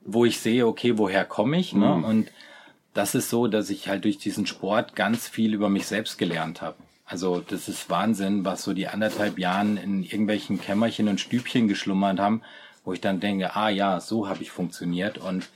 wo 0.04 0.26
ich 0.26 0.40
sehe, 0.40 0.68
okay, 0.68 0.98
woher 0.98 1.26
komme 1.26 1.58
ich? 1.58 1.74
Ne? 1.74 1.96
Mhm. 1.98 2.04
Und 2.04 2.32
das 2.94 3.16
ist 3.16 3.30
so, 3.30 3.48
dass 3.48 3.70
ich 3.70 3.88
halt 3.88 4.04
durch 4.04 4.18
diesen 4.18 4.46
Sport 4.46 4.96
ganz 4.96 5.28
viel 5.28 5.54
über 5.54 5.70
mich 5.70 5.88
selbst 5.88 6.18
gelernt 6.18 6.62
habe. 6.62 6.78
Also 7.06 7.42
das 7.42 7.68
ist 7.68 7.90
Wahnsinn, 7.90 8.46
was 8.46 8.64
so 8.64 8.74
die 8.74 8.88
anderthalb 8.88 9.38
Jahren 9.38 9.78
in 9.78 10.04
irgendwelchen 10.04 10.62
Kämmerchen 10.62 11.08
und 11.08 11.20
Stübchen 11.20 11.68
geschlummert 11.68 12.20
haben, 12.20 12.42
wo 12.84 12.94
ich 12.94 13.02
dann 13.02 13.20
denke, 13.20 13.56
ah 13.56 13.70
ja, 13.70 14.00
so 14.00 14.28
habe 14.28 14.42
ich 14.42 14.52
funktioniert. 14.52 15.18
Und 15.18 15.50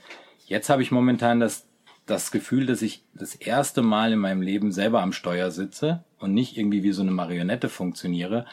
jetzt 0.46 0.68
habe 0.68 0.82
ich 0.82 0.90
momentan 0.90 1.40
das, 1.40 1.66
das 2.04 2.30
Gefühl, 2.30 2.66
dass 2.66 2.82
ich 2.82 3.02
das 3.14 3.34
erste 3.34 3.82
Mal 3.82 4.12
in 4.12 4.18
meinem 4.18 4.42
Leben 4.42 4.70
selber 4.70 5.02
am 5.02 5.12
Steuer 5.12 5.50
sitze 5.50 6.04
und 6.18 6.34
nicht 6.34 6.56
irgendwie 6.56 6.82
wie 6.82 6.92
so 6.92 7.02
eine 7.02 7.10
Marionette 7.10 7.68
funktioniere 7.68 8.46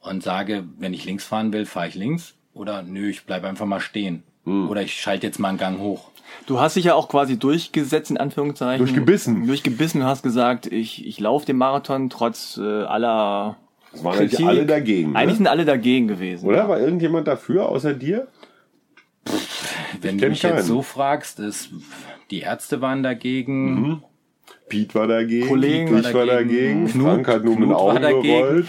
und 0.00 0.22
sage, 0.22 0.64
wenn 0.78 0.94
ich 0.94 1.04
links 1.04 1.24
fahren 1.24 1.52
will, 1.52 1.66
fahre 1.66 1.88
ich 1.88 1.94
links 1.94 2.34
oder 2.54 2.82
nö, 2.82 3.08
ich 3.08 3.24
bleibe 3.24 3.48
einfach 3.48 3.66
mal 3.66 3.80
stehen. 3.80 4.22
Oder 4.46 4.82
ich 4.82 4.94
schalte 5.00 5.26
jetzt 5.26 5.38
mal 5.38 5.50
einen 5.50 5.58
Gang 5.58 5.78
hoch. 5.78 6.10
Du 6.46 6.58
hast 6.60 6.74
dich 6.74 6.86
ja 6.86 6.94
auch 6.94 7.08
quasi 7.08 7.38
durchgesetzt, 7.38 8.10
in 8.10 8.16
Anführungszeichen. 8.16 8.84
Durchgebissen. 8.84 9.46
Durchgebissen. 9.46 10.00
Du 10.00 10.06
hast 10.06 10.22
gesagt, 10.22 10.66
ich, 10.66 11.06
ich 11.06 11.20
laufe 11.20 11.46
den 11.46 11.56
Marathon 11.56 12.10
trotz 12.10 12.56
äh, 12.56 12.82
aller 12.84 13.56
Das 13.92 14.02
waren 14.02 14.18
eigentlich 14.18 14.44
alle 14.46 14.66
dagegen. 14.66 15.14
Eigentlich 15.14 15.32
Ne? 15.32 15.36
sind 15.36 15.46
alle 15.46 15.64
dagegen 15.64 16.08
gewesen. 16.08 16.48
Oder? 16.48 16.68
War 16.68 16.80
irgendjemand 16.80 17.28
dafür, 17.28 17.68
außer 17.68 17.94
dir? 17.94 18.26
Wenn 20.00 20.18
du 20.18 20.28
mich 20.30 20.40
keinen. 20.40 20.56
jetzt 20.56 20.66
so 20.66 20.82
fragst, 20.82 21.38
ist, 21.38 21.70
die 22.30 22.40
Ärzte 22.40 22.80
waren 22.80 23.02
dagegen. 23.02 24.02
Piet 24.70 24.94
war 24.94 25.06
dagegen, 25.06 25.46
Kollegen 25.48 25.98
ich 25.98 26.04
war 26.04 26.14
war 26.14 26.26
dagegen, 26.26 26.86
dagegen, 26.86 27.02
Frank 27.04 27.28
hat 27.28 27.44
nur 27.44 27.56
mit 27.58 27.68
Knut 27.68 27.76
Augen 27.78 28.00
dagegen. 28.02 28.22
gerollt, 28.22 28.66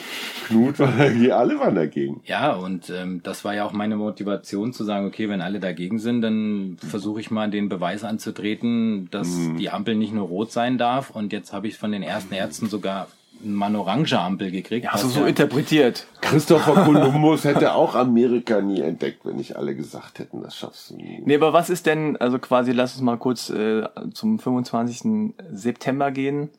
Knut 0.47 0.79
war 0.79 0.91
dagegen, 0.97 1.31
alle 1.31 1.57
waren 1.59 1.75
dagegen. 1.75 2.21
Ja, 2.25 2.51
und 2.53 2.89
ähm, 2.89 3.21
das 3.23 3.45
war 3.45 3.55
ja 3.55 3.63
auch 3.65 3.71
meine 3.71 3.95
Motivation 3.95 4.73
zu 4.73 4.83
sagen, 4.83 5.05
okay, 5.07 5.29
wenn 5.29 5.39
alle 5.39 5.59
dagegen 5.61 5.97
sind, 5.99 6.21
dann 6.21 6.75
versuche 6.85 7.21
ich 7.21 7.31
mal 7.31 7.49
den 7.49 7.69
Beweis 7.69 8.03
anzutreten, 8.03 9.07
dass 9.11 9.29
Mhm. 9.29 9.57
die 9.57 9.69
Ampel 9.69 9.95
nicht 9.95 10.13
nur 10.13 10.27
rot 10.27 10.51
sein 10.51 10.77
darf. 10.77 11.09
Und 11.11 11.31
jetzt 11.31 11.53
habe 11.53 11.67
ich 11.67 11.77
von 11.77 11.91
den 11.93 12.03
ersten 12.03 12.33
Ärzten 12.33 12.67
sogar 12.67 13.07
mal 13.43 13.67
eine 13.67 13.79
orange 13.79 14.13
Ampel 14.19 14.51
gekriegt. 14.51 14.87
Hast 14.89 15.03
du 15.03 15.07
was 15.07 15.13
so 15.15 15.21
ja- 15.21 15.27
interpretiert. 15.27 16.07
Christopher 16.21 16.73
Columbus 16.85 17.43
hätte 17.43 17.73
auch 17.73 17.95
Amerika 17.95 18.61
nie 18.61 18.81
entdeckt, 18.81 19.25
wenn 19.25 19.37
nicht 19.37 19.55
alle 19.55 19.75
gesagt 19.75 20.19
hätten, 20.19 20.41
das 20.43 20.55
schaffst 20.55 20.89
du 20.91 20.95
nie. 20.95 21.21
Nee, 21.25 21.35
aber 21.35 21.53
was 21.53 21.69
ist 21.69 21.85
denn, 21.85 22.17
also 22.17 22.39
quasi, 22.39 22.71
lass 22.71 22.93
uns 22.93 23.01
mal 23.01 23.17
kurz 23.17 23.49
äh, 23.49 23.83
zum 24.13 24.39
25. 24.39 25.33
September 25.51 26.11
gehen, 26.11 26.49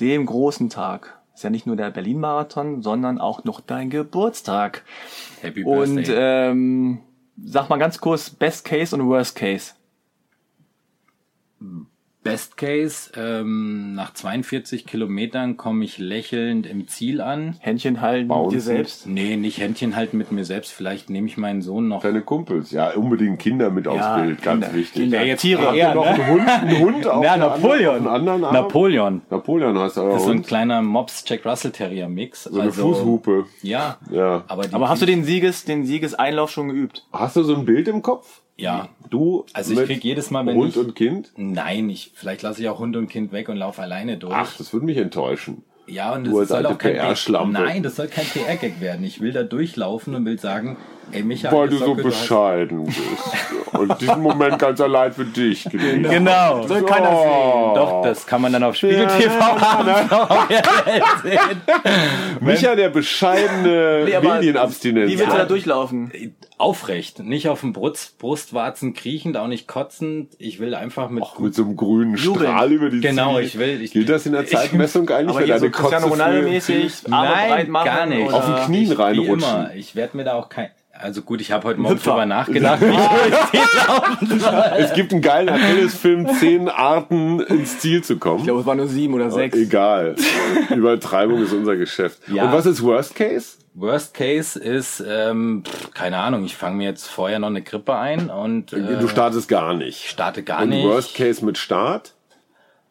dem 0.00 0.26
großen 0.26 0.70
Tag. 0.70 1.16
Ist 1.34 1.44
ja 1.44 1.50
nicht 1.50 1.66
nur 1.66 1.76
der 1.76 1.90
Berlin-Marathon, 1.90 2.82
sondern 2.82 3.18
auch 3.18 3.44
noch 3.44 3.60
dein 3.60 3.88
Geburtstag. 3.90 4.82
Happy 5.40 5.64
Und 5.64 5.94
Birthday. 5.96 6.50
ähm, 6.50 6.98
sag 7.42 7.68
mal 7.70 7.78
ganz 7.78 8.00
kurz 8.00 8.30
Best 8.30 8.64
Case 8.64 8.94
und 8.94 9.06
Worst 9.08 9.36
Case. 9.36 9.72
Best 12.22 12.58
Case, 12.58 13.10
ähm, 13.16 13.94
nach 13.94 14.12
42 14.12 14.84
Kilometern 14.86 15.56
komme 15.56 15.84
ich 15.86 15.96
lächelnd 15.96 16.66
im 16.66 16.86
Ziel 16.86 17.22
an. 17.22 17.56
Händchen 17.60 18.02
halten 18.02 18.28
mit 18.28 18.52
dir 18.52 18.60
selbst. 18.60 19.06
Nee, 19.06 19.36
nicht 19.36 19.58
Händchen 19.58 19.96
halten 19.96 20.18
mit 20.18 20.30
mir 20.30 20.44
selbst. 20.44 20.70
Vielleicht 20.72 21.08
nehme 21.08 21.28
ich 21.28 21.38
meinen 21.38 21.62
Sohn 21.62 21.88
noch. 21.88 22.02
Deine 22.02 22.20
Kumpels, 22.20 22.72
ja, 22.72 22.90
unbedingt 22.90 23.38
Kinder 23.38 23.70
mit 23.70 23.88
aufs 23.88 24.00
Ja, 24.00 24.18
Bild, 24.18 24.42
ganz 24.42 24.64
Kinder, 24.66 24.78
wichtig. 24.78 25.02
Kinder. 25.02 25.18
Ja, 25.20 25.24
jetzt 25.24 25.40
Tiere 25.40 25.74
eher, 25.74 25.94
noch 25.94 26.04
ne? 26.04 26.10
einen 26.10 26.26
Hund, 26.28 26.48
einen 26.48 26.78
Hund 26.78 27.06
auf, 27.06 27.24
Ja, 27.24 27.38
der 27.38 27.48
Napoleon. 27.48 28.06
Anderen, 28.06 28.44
Arm? 28.44 28.52
Napoleon. 28.54 29.22
Napoleon 29.30 29.78
heißt 29.78 29.96
euer 29.96 30.10
Das 30.12 30.20
ist 30.20 30.26
so 30.26 30.32
ein 30.32 30.42
kleiner 30.42 30.82
Mops 30.82 31.24
Jack 31.26 31.46
Russell 31.46 31.70
Terrier 31.70 32.08
Mix. 32.10 32.44
So 32.44 32.60
eine 32.60 32.70
Fußhupe. 32.70 33.46
Ja. 33.62 33.96
Ja. 34.10 34.44
Aber, 34.46 34.64
die, 34.66 34.74
Aber 34.74 34.90
hast 34.90 35.00
du 35.00 35.06
den 35.06 35.24
Sieges, 35.24 35.64
den 35.64 35.86
Siegeseinlauf 35.86 36.50
schon 36.50 36.68
geübt? 36.68 37.06
Hast 37.14 37.36
du 37.36 37.42
so 37.44 37.54
ein 37.56 37.64
Bild 37.64 37.88
im 37.88 38.02
Kopf? 38.02 38.42
Ja. 38.60 38.88
Du 39.08 39.44
Also 39.52 39.72
ich 39.72 39.86
krieg 39.86 40.04
jedes 40.04 40.30
Mal, 40.30 40.46
wenn 40.46 40.56
Hund 40.56 40.70
ich- 40.70 40.76
und 40.78 40.94
Kind? 40.94 41.32
Nein, 41.36 41.90
ich, 41.90 42.12
vielleicht 42.14 42.42
lasse 42.42 42.62
ich 42.62 42.68
auch 42.68 42.78
Hund 42.78 42.96
und 42.96 43.08
Kind 43.08 43.32
weg 43.32 43.48
und 43.48 43.56
laufe 43.56 43.82
alleine 43.82 44.16
durch. 44.18 44.34
Ach, 44.34 44.56
das 44.56 44.72
würde 44.72 44.86
mich 44.86 44.96
enttäuschen. 44.98 45.62
Ja, 45.86 46.14
und 46.14 46.24
Du 46.24 46.38
das 46.38 46.48
soll 46.50 46.64
auch 46.66 46.78
kein 46.78 46.92
PR-Schlampe. 46.92 47.52
Nein, 47.52 47.82
das 47.82 47.96
soll 47.96 48.06
kein 48.06 48.24
PR-Gag 48.24 48.80
werden. 48.80 49.04
Ich 49.04 49.20
will 49.20 49.32
da 49.32 49.42
durchlaufen 49.42 50.14
und 50.14 50.24
will 50.24 50.38
sagen, 50.38 50.76
ey 51.12 51.22
Michael, 51.22 51.56
Weil 51.56 51.68
du 51.68 51.76
so 51.78 51.94
bescheiden 51.94 52.84
bist. 52.84 52.98
Und 53.72 54.00
diesen 54.00 54.20
Moment 54.22 54.58
ganz 54.58 54.80
allein 54.80 55.12
für 55.12 55.24
dich 55.24 55.64
genießen. 55.64 56.02
Genau. 56.02 56.66
Soll 56.66 56.82
keiner 56.84 57.10
sehen. 57.10 57.74
Doch, 57.74 58.02
das 58.02 58.26
kann 58.26 58.42
man 58.42 58.52
dann 58.52 58.62
auf 58.64 58.74
Spiegel 58.76 59.06
TV 59.06 59.32
sehen. 61.22 61.60
Micha, 62.40 62.74
der 62.74 62.88
bescheidene 62.90 64.04
Nee, 64.06 64.20
Medienabstinenz. 64.28 65.10
Wie 65.10 65.18
willst 65.18 65.32
du 65.32 65.36
da 65.38 65.44
durchlaufen? 65.44 66.12
Aufrecht, 66.58 67.20
nicht 67.20 67.48
auf 67.48 67.60
dem 67.60 67.72
Brust, 67.72 68.18
Brustwarzen 68.18 68.92
kriechend, 68.92 69.36
auch 69.38 69.46
nicht 69.46 69.66
kotzend. 69.66 70.34
Ich 70.38 70.60
will 70.60 70.74
einfach 70.74 71.08
mit 71.08 71.24
Ach, 71.26 71.38
mit 71.38 71.54
so 71.54 71.62
einem 71.62 71.76
grünen 71.76 72.16
Jubeln. 72.16 72.46
Strahl 72.50 72.72
über 72.72 72.90
die 72.90 73.00
Genau, 73.00 73.34
Ziele. 73.36 73.42
ich 73.46 73.58
will- 73.58 73.82
ich- 73.82 73.92
Gilt 73.92 74.08
das 74.10 74.26
in 74.26 74.32
der 74.32 74.42
ich- 74.44 74.50
Zeitmessung 74.50 75.08
eigentlich, 75.08 75.30
Aber 75.30 75.40
wenn 75.40 75.48
deine 75.48 75.60
so 75.60 75.70
Kotze 75.70 77.08
Nein, 77.08 77.70
machen 77.70 77.84
gar 77.86 78.06
nicht. 78.06 78.26
oder- 78.28 78.36
Auf 78.36 78.44
den 78.46 78.56
Knien 78.66 78.92
ich, 78.92 78.98
reinrutschen. 78.98 79.38
immer. 79.38 79.70
Ich 79.74 79.96
werde 79.96 80.16
mir 80.18 80.24
da 80.24 80.34
auch 80.34 80.50
kein. 80.50 80.68
Also 81.02 81.22
gut, 81.22 81.40
ich 81.40 81.50
habe 81.52 81.66
heute 81.66 81.80
Morgen 81.80 81.98
drüber 81.98 82.26
nachgedacht, 82.26 82.80
wie 82.82 82.90
ich 84.36 84.42
Es 84.78 84.92
gibt 84.92 85.12
einen 85.12 85.22
geilen 85.22 85.48
Achilles-Film, 85.48 86.28
zehn 86.38 86.68
Arten 86.68 87.40
ins 87.40 87.78
Ziel 87.78 88.04
zu 88.04 88.18
kommen. 88.18 88.38
Ich 88.40 88.44
glaube, 88.44 88.60
es 88.60 88.66
waren 88.66 88.76
nur 88.78 88.88
sieben 88.88 89.14
oder 89.14 89.30
sechs. 89.30 89.56
Egal. 89.56 90.16
Übertreibung 90.68 91.42
ist 91.42 91.52
unser 91.52 91.76
Geschäft. 91.76 92.20
Ja. 92.28 92.44
Und 92.44 92.52
was 92.52 92.66
ist 92.66 92.82
Worst 92.82 93.14
Case? 93.14 93.56
Worst 93.74 94.14
Case 94.14 94.58
ist, 94.58 95.02
ähm, 95.06 95.62
pff, 95.66 95.92
keine 95.94 96.18
Ahnung, 96.18 96.44
ich 96.44 96.56
fange 96.56 96.76
mir 96.76 96.88
jetzt 96.88 97.06
vorher 97.06 97.38
noch 97.38 97.48
eine 97.48 97.62
Grippe 97.62 97.94
ein 97.94 98.28
und 98.28 98.72
äh, 98.72 98.98
Du 98.98 99.08
startest 99.08 99.48
gar 99.48 99.74
nicht. 99.74 100.06
starte 100.08 100.42
gar 100.42 100.62
Und 100.62 100.70
nicht. 100.70 100.84
Worst 100.84 101.14
Case 101.14 101.44
mit 101.44 101.56
Start? 101.56 102.14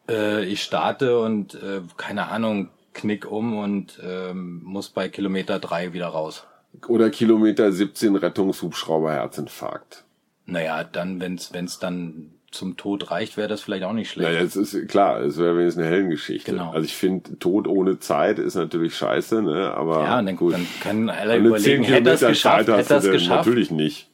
Äh, 0.08 0.44
ich 0.46 0.62
starte 0.62 1.20
und 1.20 1.54
äh, 1.54 1.82
keine 1.96 2.28
Ahnung, 2.28 2.70
knick 2.94 3.30
um 3.30 3.58
und 3.58 4.00
ähm, 4.02 4.62
muss 4.64 4.88
bei 4.88 5.08
Kilometer 5.08 5.58
drei 5.58 5.92
wieder 5.92 6.06
raus. 6.08 6.44
Oder 6.88 7.10
Kilometer 7.10 7.70
17 7.72 8.16
Rettungshubschrauber 8.16 9.12
Herzinfarkt? 9.12 10.04
Naja, 10.46 10.84
dann, 10.84 11.20
wenn's 11.20 11.52
wenn's 11.52 11.78
dann 11.78 12.32
zum 12.50 12.76
Tod 12.76 13.10
reicht, 13.12 13.36
wäre 13.36 13.48
das 13.48 13.60
vielleicht 13.60 13.84
auch 13.84 13.92
nicht 13.92 14.10
schlecht. 14.10 14.28
Naja, 14.28 14.40
es 14.44 14.56
ist 14.56 14.88
klar, 14.88 15.20
es 15.20 15.38
wäre 15.38 15.56
wenigstens 15.56 15.84
eine 15.84 15.92
Heldengeschichte. 15.92 16.50
Genau. 16.50 16.72
Also 16.72 16.84
ich 16.84 16.96
finde, 16.96 17.38
Tod 17.38 17.68
ohne 17.68 18.00
Zeit 18.00 18.40
ist 18.40 18.56
natürlich 18.56 18.96
scheiße, 18.96 19.42
ne? 19.42 19.72
Aber 19.72 20.02
ja, 20.02 20.20
dann, 20.20 20.34
gut. 20.36 20.54
dann 20.54 20.66
können 20.82 21.10
alle 21.10 21.34
10 21.34 21.44
überlegen, 21.44 21.84
hätte 21.84 22.02
das 22.02 22.18
Kilometer 22.20 22.28
geschafft, 22.28 22.66
Zeit 22.66 22.76
hätte 22.78 22.88
das 22.88 23.02
denn 23.04 23.12
geschafft. 23.12 23.46
natürlich 23.46 23.70
nicht. 23.70 24.10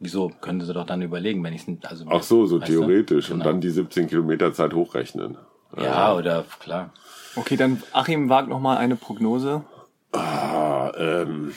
Wieso? 0.00 0.30
Können 0.40 0.60
sie 0.60 0.72
doch 0.74 0.86
dann 0.86 1.02
überlegen, 1.02 1.42
wenn 1.42 1.54
ich 1.54 1.62
also 1.82 2.04
Ach 2.10 2.22
so, 2.22 2.46
so 2.46 2.60
weißt 2.60 2.68
du? 2.68 2.72
theoretisch. 2.74 3.30
Und 3.30 3.38
Genau. 3.38 3.50
dann 3.52 3.60
die 3.60 3.70
17 3.70 4.06
Kilometer 4.06 4.52
Zeit 4.52 4.74
hochrechnen. 4.74 5.38
Ja, 5.76 6.14
oder 6.14 6.44
klar. 6.60 6.92
Okay, 7.36 7.56
dann 7.56 7.82
Achim 7.92 8.28
wagt 8.28 8.48
noch 8.48 8.60
mal 8.60 8.76
eine 8.76 8.96
Prognose. 8.96 9.64
Ah, 10.12 10.90
ähm, 10.96 11.52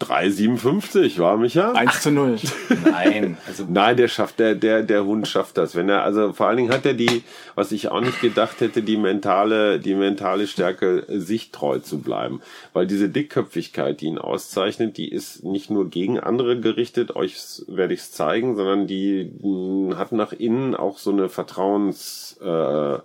3,57 0.00 1.18
war 1.18 1.36
Micha? 1.36 1.72
1 1.72 2.02
zu 2.02 2.10
0. 2.10 2.36
Nein, 2.84 3.36
also 3.46 3.64
Nein, 3.68 3.96
der 3.96 4.08
schafft, 4.08 4.40
der, 4.40 4.56
der, 4.56 4.82
der 4.82 5.04
Hund 5.04 5.28
schafft 5.28 5.58
das. 5.58 5.76
Wenn 5.76 5.88
er, 5.88 6.02
also 6.02 6.32
vor 6.32 6.48
allen 6.48 6.56
Dingen 6.56 6.72
hat 6.72 6.84
er 6.84 6.94
die, 6.94 7.22
was 7.54 7.70
ich 7.70 7.88
auch 7.88 8.00
nicht 8.00 8.20
gedacht 8.20 8.60
hätte, 8.60 8.82
die 8.82 8.96
mentale, 8.96 9.78
die 9.78 9.94
mentale 9.94 10.48
Stärke, 10.48 11.04
sich 11.08 11.52
treu 11.52 11.78
zu 11.78 12.00
bleiben. 12.00 12.42
Weil 12.72 12.88
diese 12.88 13.08
Dickköpfigkeit, 13.08 14.00
die 14.00 14.06
ihn 14.06 14.18
auszeichnet, 14.18 14.96
die 14.96 15.10
ist 15.10 15.44
nicht 15.44 15.70
nur 15.70 15.88
gegen 15.88 16.18
andere 16.18 16.58
gerichtet, 16.58 17.14
euch 17.14 17.62
werde 17.68 17.94
ich 17.94 18.00
es 18.00 18.12
zeigen, 18.12 18.56
sondern 18.56 18.88
die 18.88 19.30
mh, 19.40 19.96
hat 19.96 20.10
nach 20.10 20.32
innen 20.32 20.74
auch 20.74 20.98
so 20.98 21.12
eine 21.12 21.28
Vertrauens, 21.28 22.38
äh, 22.42 22.98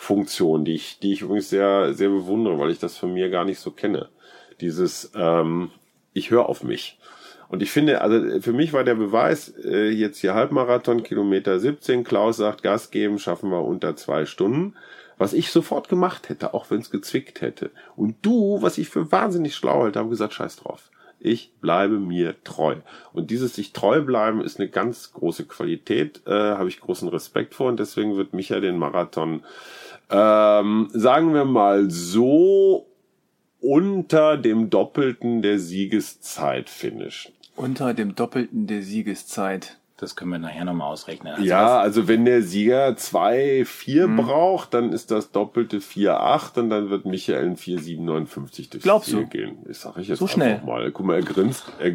Funktion, 0.00 0.64
die 0.64 0.74
ich, 0.74 1.00
die 1.00 1.12
ich 1.12 1.22
übrigens 1.22 1.50
sehr, 1.50 1.92
sehr 1.92 2.08
bewundere, 2.08 2.56
weil 2.60 2.70
ich 2.70 2.78
das 2.78 2.96
von 2.96 3.12
mir 3.12 3.30
gar 3.30 3.44
nicht 3.44 3.58
so 3.58 3.72
kenne. 3.72 4.08
Dieses, 4.60 5.10
ähm, 5.16 5.72
ich 6.12 6.30
höre 6.30 6.48
auf 6.48 6.62
mich. 6.62 6.98
Und 7.48 7.62
ich 7.62 7.72
finde, 7.72 8.00
also 8.00 8.40
für 8.40 8.52
mich 8.52 8.72
war 8.72 8.84
der 8.84 8.94
Beweis, 8.94 9.52
äh, 9.64 9.88
jetzt 9.90 10.20
hier 10.20 10.34
Halbmarathon, 10.34 11.02
Kilometer 11.02 11.58
17, 11.58 12.04
Klaus 12.04 12.36
sagt, 12.36 12.62
Gas 12.62 12.92
geben, 12.92 13.18
schaffen 13.18 13.50
wir 13.50 13.64
unter 13.64 13.96
zwei 13.96 14.24
Stunden. 14.24 14.76
Was 15.18 15.32
ich 15.32 15.50
sofort 15.50 15.88
gemacht 15.88 16.28
hätte, 16.28 16.54
auch 16.54 16.70
wenn 16.70 16.80
es 16.80 16.92
gezwickt 16.92 17.40
hätte. 17.40 17.72
Und 17.96 18.16
du, 18.22 18.62
was 18.62 18.78
ich 18.78 18.88
für 18.88 19.10
wahnsinnig 19.10 19.56
schlau 19.56 19.82
halte, 19.82 19.98
habe 19.98 20.10
gesagt, 20.10 20.32
scheiß 20.32 20.56
drauf. 20.56 20.90
Ich 21.18 21.50
bleibe 21.60 21.98
mir 21.98 22.36
treu. 22.44 22.76
Und 23.12 23.32
dieses 23.32 23.56
sich 23.56 23.72
treu 23.72 24.02
bleiben 24.02 24.40
ist 24.40 24.60
eine 24.60 24.68
ganz 24.68 25.12
große 25.12 25.46
Qualität, 25.46 26.22
äh, 26.26 26.30
habe 26.30 26.68
ich 26.68 26.80
großen 26.80 27.08
Respekt 27.08 27.54
vor 27.54 27.68
und 27.68 27.80
deswegen 27.80 28.16
wird 28.16 28.32
Micha 28.32 28.60
den 28.60 28.78
Marathon, 28.78 29.42
ähm, 30.10 30.88
sagen 30.92 31.34
wir 31.34 31.44
mal 31.44 31.90
so, 31.90 32.86
unter 33.60 34.36
dem 34.36 34.70
Doppelten 34.70 35.42
der 35.42 35.58
Siegeszeit 35.58 36.70
finishen. 36.70 37.32
Unter 37.56 37.92
dem 37.92 38.14
Doppelten 38.14 38.66
der 38.68 38.82
Siegeszeit. 38.82 39.78
das 39.96 40.14
können 40.14 40.30
wir 40.30 40.38
nachher 40.38 40.64
nochmal 40.64 40.92
ausrechnen. 40.92 41.32
Also 41.34 41.44
ja, 41.44 41.80
also 41.80 42.06
wenn 42.06 42.24
der 42.24 42.42
Sieger 42.42 42.90
2,4 42.90 44.14
braucht, 44.16 44.74
dann 44.74 44.92
ist 44.92 45.10
das 45.10 45.32
Doppelte 45.32 45.78
4,8 45.78 46.60
und 46.60 46.70
dann 46.70 46.88
wird 46.90 47.04
Michael 47.04 47.46
ein 47.46 47.56
4,759 47.56 48.70
durchs 48.70 48.84
Glaubst 48.84 49.10
Ziel 49.10 49.22
du? 49.22 49.26
gehen. 49.26 49.58
Das 49.66 49.80
sag 49.82 49.96
ich 49.98 50.06
jetzt 50.06 50.20
So 50.20 50.28
schnell? 50.28 50.62
mal. 50.64 50.90
Guck 50.92 51.04
mal, 51.04 51.16
er 51.16 51.22
grinst. 51.22 51.64
Er, 51.80 51.90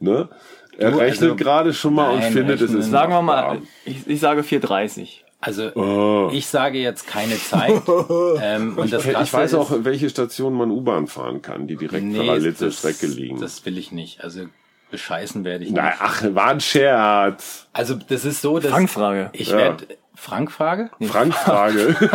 ne? 0.00 0.28
er 0.76 0.90
Du, 0.90 0.98
rechnet 0.98 1.22
also- 1.22 1.36
gerade 1.36 1.72
schon 1.72 1.94
mal 1.94 2.10
und 2.10 2.20
Nein, 2.20 2.32
findet, 2.32 2.60
es 2.60 2.72
ist 2.72 2.90
Sagen 2.90 3.12
wir 3.14 3.22
mal, 3.22 3.62
ich, 3.86 4.06
ich 4.06 4.20
sage 4.20 4.42
4,30. 4.42 5.22
Also 5.40 5.70
Oh. 5.76 6.30
ich 6.32 6.46
sage 6.48 6.78
jetzt 6.78 7.06
keine 7.06 7.36
Zeit. 7.38 7.82
ähm, 8.42 8.76
und 8.76 8.92
das 8.92 9.04
Ich 9.06 9.12
Krasse 9.12 9.32
weiß 9.32 9.54
auch, 9.54 9.70
ist, 9.70 9.84
welche 9.84 10.10
Station 10.10 10.54
man 10.54 10.70
U-Bahn 10.70 11.06
fahren 11.06 11.42
kann, 11.42 11.66
die 11.68 11.76
direkt 11.76 12.04
nee, 12.04 12.18
parallel 12.18 12.56
zur 12.56 12.72
Strecke 12.72 13.06
liegen. 13.06 13.40
Das 13.40 13.64
will 13.64 13.78
ich 13.78 13.92
nicht. 13.92 14.22
Also 14.24 14.46
bescheißen 14.90 15.44
werde 15.44 15.64
ich 15.64 15.70
Na, 15.70 15.84
nicht. 15.90 15.96
ach, 16.00 16.24
war 16.34 16.48
ein 16.48 16.60
Scherz. 16.60 17.68
Also 17.72 17.94
das 17.94 18.24
ist 18.24 18.40
so, 18.40 18.58
dass 18.58 18.72
Fangfrage. 18.72 19.30
ich 19.32 19.48
Ja. 19.50 19.58
werde 19.58 19.86
Frank-Frage? 20.20 20.90
Frank-Frage. 21.00 21.94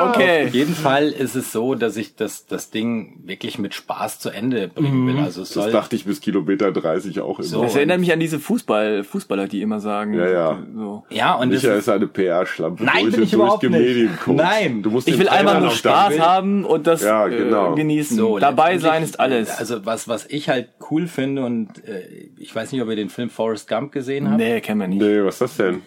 Auf 0.00 0.08
Okay. 0.10 0.48
jeden 0.52 0.74
Fall 0.74 1.08
ist 1.08 1.34
es 1.34 1.50
so, 1.50 1.74
dass 1.74 1.96
ich 1.96 2.14
das, 2.14 2.46
das 2.46 2.70
Ding 2.70 3.20
wirklich 3.24 3.58
mit 3.58 3.74
Spaß 3.74 4.18
zu 4.20 4.30
Ende 4.30 4.68
bringen 4.68 5.06
will. 5.06 5.18
Also 5.22 5.42
es 5.42 5.48
das 5.50 5.64
soll, 5.64 5.72
dachte 5.72 5.96
ich 5.96 6.04
bis 6.04 6.20
Kilometer 6.20 6.70
30 6.70 7.20
auch 7.20 7.38
immer. 7.38 7.48
So. 7.48 7.62
Das 7.62 7.74
erinnert 7.74 8.00
mich 8.00 8.12
an 8.12 8.20
diese 8.20 8.38
Fußball, 8.38 9.02
Fußballer, 9.02 9.48
die 9.48 9.62
immer 9.62 9.80
sagen. 9.80 10.14
Ja, 10.14 10.28
ja. 10.28 10.58
So. 10.74 11.04
ja, 11.10 11.34
und 11.36 11.52
das 11.52 11.62
Micha 11.62 11.74
ist, 11.74 11.84
ist 11.84 11.88
eine 11.88 12.06
PR-Schlampe. 12.06 12.84
Nein, 12.84 13.04
durch 13.04 13.14
bin 13.14 13.24
ich 13.24 13.32
überhaupt 13.32 13.62
nicht. 13.62 14.26
Nein. 14.26 14.82
du 14.82 14.90
musst 14.90 15.08
Ich 15.08 15.18
will 15.18 15.28
einfach 15.28 15.52
Trainer 15.52 15.60
nur 15.66 15.70
Spaß 15.74 16.20
haben 16.20 16.64
und 16.64 16.86
das 16.86 17.02
Ja, 17.02 17.26
genau. 17.28 17.72
äh, 17.72 17.76
genießen. 17.76 18.16
so, 18.16 18.38
Dabei 18.38 18.78
sein 18.78 19.02
ist 19.02 19.18
alles. 19.18 19.50
Also 19.58 19.86
was, 19.86 20.06
was 20.06 20.26
ich 20.26 20.48
halt 20.48 20.68
cool 20.90 21.06
finde 21.06 21.44
und 21.44 21.84
äh, 21.88 22.28
ich 22.36 22.54
weiß 22.54 22.72
nicht, 22.72 22.82
ob 22.82 22.88
ihr 22.90 22.96
den 22.96 23.08
Film 23.08 23.30
Forrest 23.30 23.68
Gump 23.68 23.90
gesehen 23.92 24.28
habt. 24.28 24.38
nee, 24.38 24.60
kennen 24.60 24.80
wir 24.80 24.88
nicht. 24.88 25.00
Nee, 25.00 25.24
was 25.24 25.36
ist 25.36 25.40
das 25.40 25.56
denn? 25.56 25.82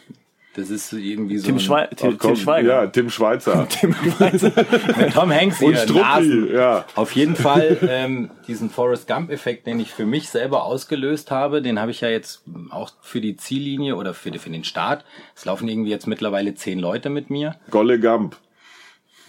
Das 0.54 0.70
ist 0.70 0.90
so 0.90 0.98
irgendwie 0.98 1.38
so 1.38 1.46
Tim, 1.48 1.58
Ach, 1.72 1.88
Tim, 1.96 2.18
komm, 2.18 2.34
Tim 2.34 2.36
Schweiger. 2.36 2.68
Ja, 2.84 2.88
Tim 2.88 3.10
Schweizer. 3.10 3.68
Tim 3.70 3.94
Schweizer. 3.94 4.52
mit 4.98 5.14
Tom 5.14 5.32
Hanks 5.32 5.60
hier, 5.60 5.68
Und 5.70 5.78
Struppi, 5.78 6.52
ja. 6.54 6.84
Auf 6.96 7.14
jeden 7.16 7.38
Fall 7.38 7.78
ähm, 7.88 8.32
diesen 8.48 8.70
Forrest 8.70 9.08
Gump-Effekt, 9.08 9.66
den 9.66 9.80
ich 9.80 9.94
für 9.94 10.06
mich 10.06 10.28
selber 10.30 10.66
ausgelöst 10.66 11.32
habe, 11.32 11.62
den 11.62 11.80
habe 11.80 11.92
ich 11.92 12.02
ja 12.02 12.10
jetzt 12.10 12.44
auch 12.70 12.92
für 13.02 13.22
die 13.22 13.38
Ziellinie 13.38 13.96
oder 13.96 14.14
für, 14.14 14.34
für 14.40 14.50
den 14.50 14.66
Start. 14.66 15.06
Es 15.36 15.46
laufen 15.46 15.70
irgendwie 15.70 15.90
jetzt 15.92 16.06
mittlerweile 16.06 16.54
zehn 16.54 16.80
Leute 16.80 17.10
mit 17.10 17.30
mir. 17.30 17.56
Golle 17.70 17.98
Gump. 17.98 18.36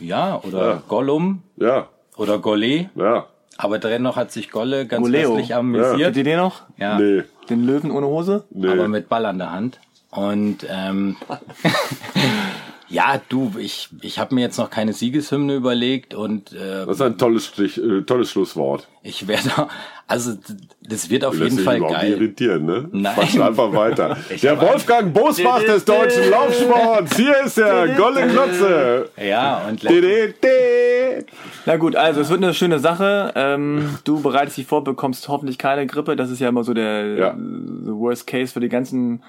Ja, 0.00 0.40
oder 0.42 0.66
Ja. 0.70 0.82
Gollum 0.88 1.42
Ja, 1.56 1.88
oder 2.16 2.38
Gollet. 2.40 2.88
ja. 2.96 3.26
Aber 3.58 3.78
dennoch 3.78 4.16
hat 4.16 4.32
sich 4.32 4.50
Golle 4.50 4.86
ganz 4.86 5.04
Goleo. 5.06 5.28
köstlich 5.28 5.48
Kennt 5.48 5.58
amüsiert. 5.60 6.16
ihr 6.16 6.24
den 6.24 6.38
noch? 6.38 6.62
Ja, 6.78 6.98
Nee, 6.98 7.22
Den 7.48 7.64
Löwen 7.64 7.92
ohne 7.92 8.06
Hose? 8.06 8.44
nee. 8.50 8.66
aber 8.66 8.88
mit 8.88 9.08
Ball 9.08 9.24
an 9.26 9.38
der 9.38 9.52
Hand. 9.52 9.78
Und 10.12 10.66
ähm, 10.70 11.16
ja, 12.88 13.18
du, 13.30 13.52
ich, 13.58 13.88
ich 14.02 14.18
habe 14.18 14.34
mir 14.34 14.42
jetzt 14.42 14.58
noch 14.58 14.68
keine 14.68 14.92
Siegeshymne 14.92 15.54
überlegt 15.54 16.12
und 16.14 16.52
äh, 16.52 16.84
das 16.86 16.96
ist 16.96 17.02
ein 17.02 17.16
tolles, 17.16 17.46
Strich, 17.46 17.78
äh, 17.82 18.02
tolles 18.02 18.30
Schlusswort. 18.30 18.86
ich 19.02 19.26
werde, 19.26 19.50
also 20.06 20.32
das 20.82 21.08
wird 21.08 21.24
auf 21.24 21.34
jeden 21.38 21.58
Fall 21.58 21.80
geil. 21.80 22.10
irritieren, 22.12 22.66
ne? 22.66 22.88
Nein. 22.92 23.14
Quatsch 23.14 23.40
einfach 23.40 23.72
weiter. 23.72 24.18
Ich 24.30 24.42
Der. 24.42 24.60
Wolfgang 24.60 25.14
Bosbach 25.14 25.62
des 25.62 25.86
deutschen 25.86 26.28
Laufsports. 26.28 27.16
Hier 27.16 27.34
ist 27.46 27.56
er, 27.56 27.88
Golle 27.94 28.26
Klotze. 28.28 29.08
Ja, 29.16 29.66
und. 29.66 29.82
Na 31.64 31.76
gut, 31.78 31.96
also 31.96 32.20
es 32.20 32.28
wird 32.28 32.42
eine 32.42 32.52
schöne 32.52 32.78
Sache. 32.80 33.32
Ähm, 33.34 33.96
du 34.04 34.20
bereitest 34.20 34.58
dich 34.58 34.66
vor, 34.66 34.84
bekommst 34.84 35.26
hoffentlich 35.28 35.56
keine 35.56 35.86
Grippe. 35.86 36.16
Das 36.16 36.28
ist 36.30 36.40
ja 36.40 36.50
immer 36.50 36.64
so 36.64 36.74
der 36.74 37.06
Ja. 37.16 37.34
the 37.34 37.92
Worst 37.92 38.26
Case 38.26 38.52
für 38.52 38.60
die 38.60 38.68
ganzen 38.68 39.22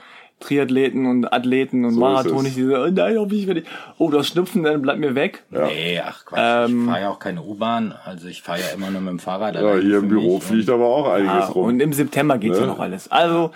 Triathleten 0.43 1.05
und 1.05 1.31
Athleten 1.33 1.85
und 1.85 1.93
So 1.93 1.99
Marathon. 1.99 2.45
Ich 2.45 2.55
diese, 2.55 2.77
oh 2.79 2.87
nein, 2.91 3.17
hoffe 3.17 3.35
ich 3.35 3.47
werde. 3.47 3.63
Oh, 3.97 4.09
du 4.09 4.19
hast 4.19 4.27
Schnupfen, 4.27 4.63
dann 4.63 4.81
bleib 4.81 4.97
mir 4.99 5.15
weg. 5.15 5.43
Ja. 5.51 5.67
nee, 5.67 5.99
ach 6.05 6.25
Quatsch, 6.25 6.39
Ähm, 6.69 6.81
ich 6.81 6.85
fahre 6.89 7.01
ja 7.01 7.09
auch 7.09 7.19
keine 7.19 7.41
U-Bahn, 7.41 7.93
also 8.05 8.27
ich 8.27 8.41
fahre 8.41 8.59
ja 8.59 8.65
immer 8.75 8.89
nur 8.91 9.01
mit 9.01 9.11
dem 9.11 9.19
Fahrrad. 9.19 9.55
Ja, 9.55 9.75
hier 9.77 9.97
im 9.99 10.09
Büro 10.09 10.39
fliegt 10.39 10.69
aber 10.69 10.85
auch 10.85 11.09
einiges 11.09 11.31
Ah, 11.33 11.45
rum. 11.47 11.65
und 11.65 11.79
im 11.79 11.93
September 11.93 12.37
geht's 12.37 12.57
Ne? 12.57 12.65
ja 12.65 12.67
noch 12.71 12.79
alles. 12.79 13.09
Also 13.11 13.51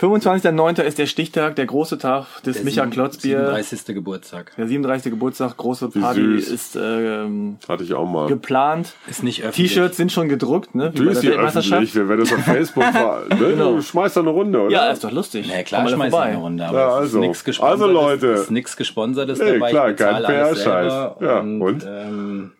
25.09. 0.00 0.82
ist 0.82 0.98
der 0.98 1.06
Stichtag, 1.06 1.54
der 1.56 1.66
große 1.66 1.96
Tag 1.98 2.26
des 2.44 2.56
Der 2.56 2.64
Micha 2.64 2.86
Klotzbier. 2.86 3.38
37. 3.54 3.94
Geburtstag. 3.94 4.52
Der 4.56 4.66
37. 4.66 5.12
Geburtstag, 5.12 5.56
große 5.56 5.90
Party 5.90 6.36
ist 6.36 6.76
ähm, 6.76 7.58
Hatte 7.68 7.84
ich 7.84 7.94
auch 7.94 8.08
mal. 8.08 8.26
geplant. 8.26 8.94
Ist 9.08 9.22
nicht 9.22 9.42
öffentlich. 9.44 9.72
T-Shirts 9.72 9.96
sind 9.96 10.10
schon 10.10 10.28
gedruckt, 10.28 10.74
ne? 10.74 10.90
Wie 10.94 10.98
bei 10.98 11.04
Grüß 11.04 11.20
der 11.20 11.22
dir 11.22 11.30
Weltmeisterschaft. 11.36 11.72
öffentlich, 11.82 11.94
wir 11.94 12.08
werden 12.08 12.20
das 12.20 12.32
auf 12.32 12.40
Facebook 12.44 12.84
ver... 12.84 13.22
ne? 13.28 13.36
Genau. 13.36 13.74
Du 13.76 13.82
schmeißt 13.82 14.16
da 14.16 14.20
eine 14.22 14.30
Runde, 14.30 14.60
oder? 14.62 14.70
Ja, 14.72 14.90
ist 14.90 15.04
doch 15.04 15.12
lustig. 15.12 15.46
Na 15.48 15.62
klar, 15.62 15.82
Komm 15.82 15.84
mal 15.84 15.90
da 15.90 15.96
schmeiß 15.96 16.10
vorbei. 16.10 16.26
eine 16.26 16.36
Runde. 16.38 16.66
Aber 16.66 16.78
Ja, 16.78 16.86
es 16.88 16.94
also. 16.94 17.18
ist 17.18 17.20
nichts 17.20 17.44
gesponsertes. 17.44 17.82
Also, 17.82 17.92
Leute. 17.92 18.26
Ist 18.28 18.50
nichts 18.50 18.76
gesponsertes 18.76 19.38
Nee, 19.38 19.52
dabei. 19.52 19.70
klar, 19.70 19.92
kein 19.92 20.22
PR-Scheiß. 20.24 20.56
selber 20.62 21.16
Ja, 21.20 21.38
und, 21.40 21.62
und? 21.62 21.86
Ähm, 21.88 22.52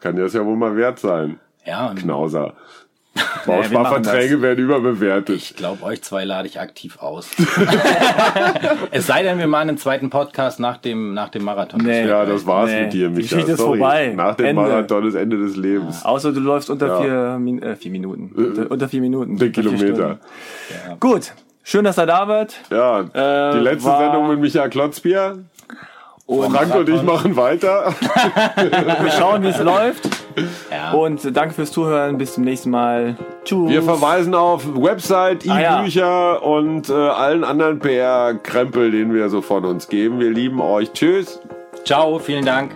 Kann 0.00 0.16
dir 0.16 0.22
das 0.24 0.34
ja 0.34 0.44
wohl 0.44 0.56
mal 0.56 0.76
wert 0.76 0.98
sein. 0.98 1.38
ja, 1.64 1.88
und 1.90 1.96
Knauser. 2.00 2.52
Bausparverträge 3.46 4.40
werden 4.40 4.64
überbewertet. 4.64 5.36
ich 5.36 5.56
glaube, 5.56 5.82
euch 5.82 6.02
zwei 6.02 6.24
lade 6.24 6.46
ich 6.48 6.60
aktiv 6.60 6.98
aus. 7.00 7.28
es 8.90 9.06
sei 9.06 9.22
denn, 9.22 9.38
wir 9.38 9.46
machen 9.46 9.70
einen 9.70 9.78
zweiten 9.78 10.10
Podcast 10.10 10.60
nach 10.60 10.78
dem, 10.78 11.12
nach 11.14 11.28
dem 11.28 11.44
Marathon. 11.44 11.80
Nee. 11.82 12.06
Ja, 12.06 12.24
das 12.24 12.46
war's 12.46 12.70
Nee, 12.70 12.82
mit 12.84 12.92
dir, 12.92 13.08
die 13.08 13.14
Micha. 13.16 13.34
Geschichte 13.36 13.52
ist 13.52 13.58
Sorry. 13.58 13.78
vorbei. 13.78 14.12
Nach 14.16 14.34
dem 14.36 14.46
Ende. 14.46 14.62
Marathon 14.62 15.06
ist 15.06 15.14
Ende 15.14 15.36
des 15.38 15.56
Lebens. 15.56 16.04
Außer 16.04 16.32
du 16.32 16.40
läufst 16.40 16.70
unter 16.70 16.86
Ja. 16.86 17.00
vier, 17.00 17.38
Min 17.38 17.62
äh, 17.62 17.76
vier 17.76 17.90
Minuten. 17.90 18.30
Unter, 18.34 18.70
unter 18.70 18.88
vier 18.88 19.00
Minuten. 19.00 19.38
Vier 19.38 19.52
Kilometer. 19.52 20.18
Gut. 21.00 21.32
Schön, 21.64 21.84
dass 21.84 21.96
er 21.96 22.06
da 22.06 22.26
wird. 22.26 22.56
Ja, 22.70 23.00
Äh, 23.00 23.52
die 23.56 23.60
letzte 23.62 23.88
war- 23.88 24.00
Sendung 24.00 24.28
mit 24.30 24.40
Micha 24.40 24.66
Klotzbier. 24.68 25.44
Und 26.38 26.50
Frank 26.56 26.74
und 26.74 26.88
ich 26.88 27.02
machen 27.02 27.36
weiter. 27.36 27.94
wir 28.56 29.10
schauen, 29.10 29.42
wie 29.42 29.48
es 29.48 29.58
läuft. 29.60 30.08
Ja. 30.70 30.92
Und 30.92 31.36
danke 31.36 31.54
fürs 31.54 31.70
Zuhören. 31.72 32.16
Bis 32.16 32.34
zum 32.34 32.44
nächsten 32.44 32.70
Mal. 32.70 33.16
Tschüss. 33.44 33.68
Wir 33.68 33.82
verweisen 33.82 34.34
auf 34.34 34.64
Website, 34.74 35.44
Ah, 35.48 35.60
ja. 35.60 35.80
E-Bücher 35.80 36.42
und 36.42 36.88
äh, 36.88 36.92
allen 36.92 37.44
anderen 37.44 37.78
PR-Krempel, 37.80 38.90
den 38.90 39.12
wir 39.12 39.28
so 39.28 39.42
von 39.42 39.64
uns 39.64 39.88
geben. 39.88 40.20
Wir 40.20 40.30
lieben 40.30 40.60
euch. 40.60 40.92
Tschüss. 40.92 41.40
Ciao, 41.84 42.18
vielen 42.18 42.44
Dank. 42.44 42.72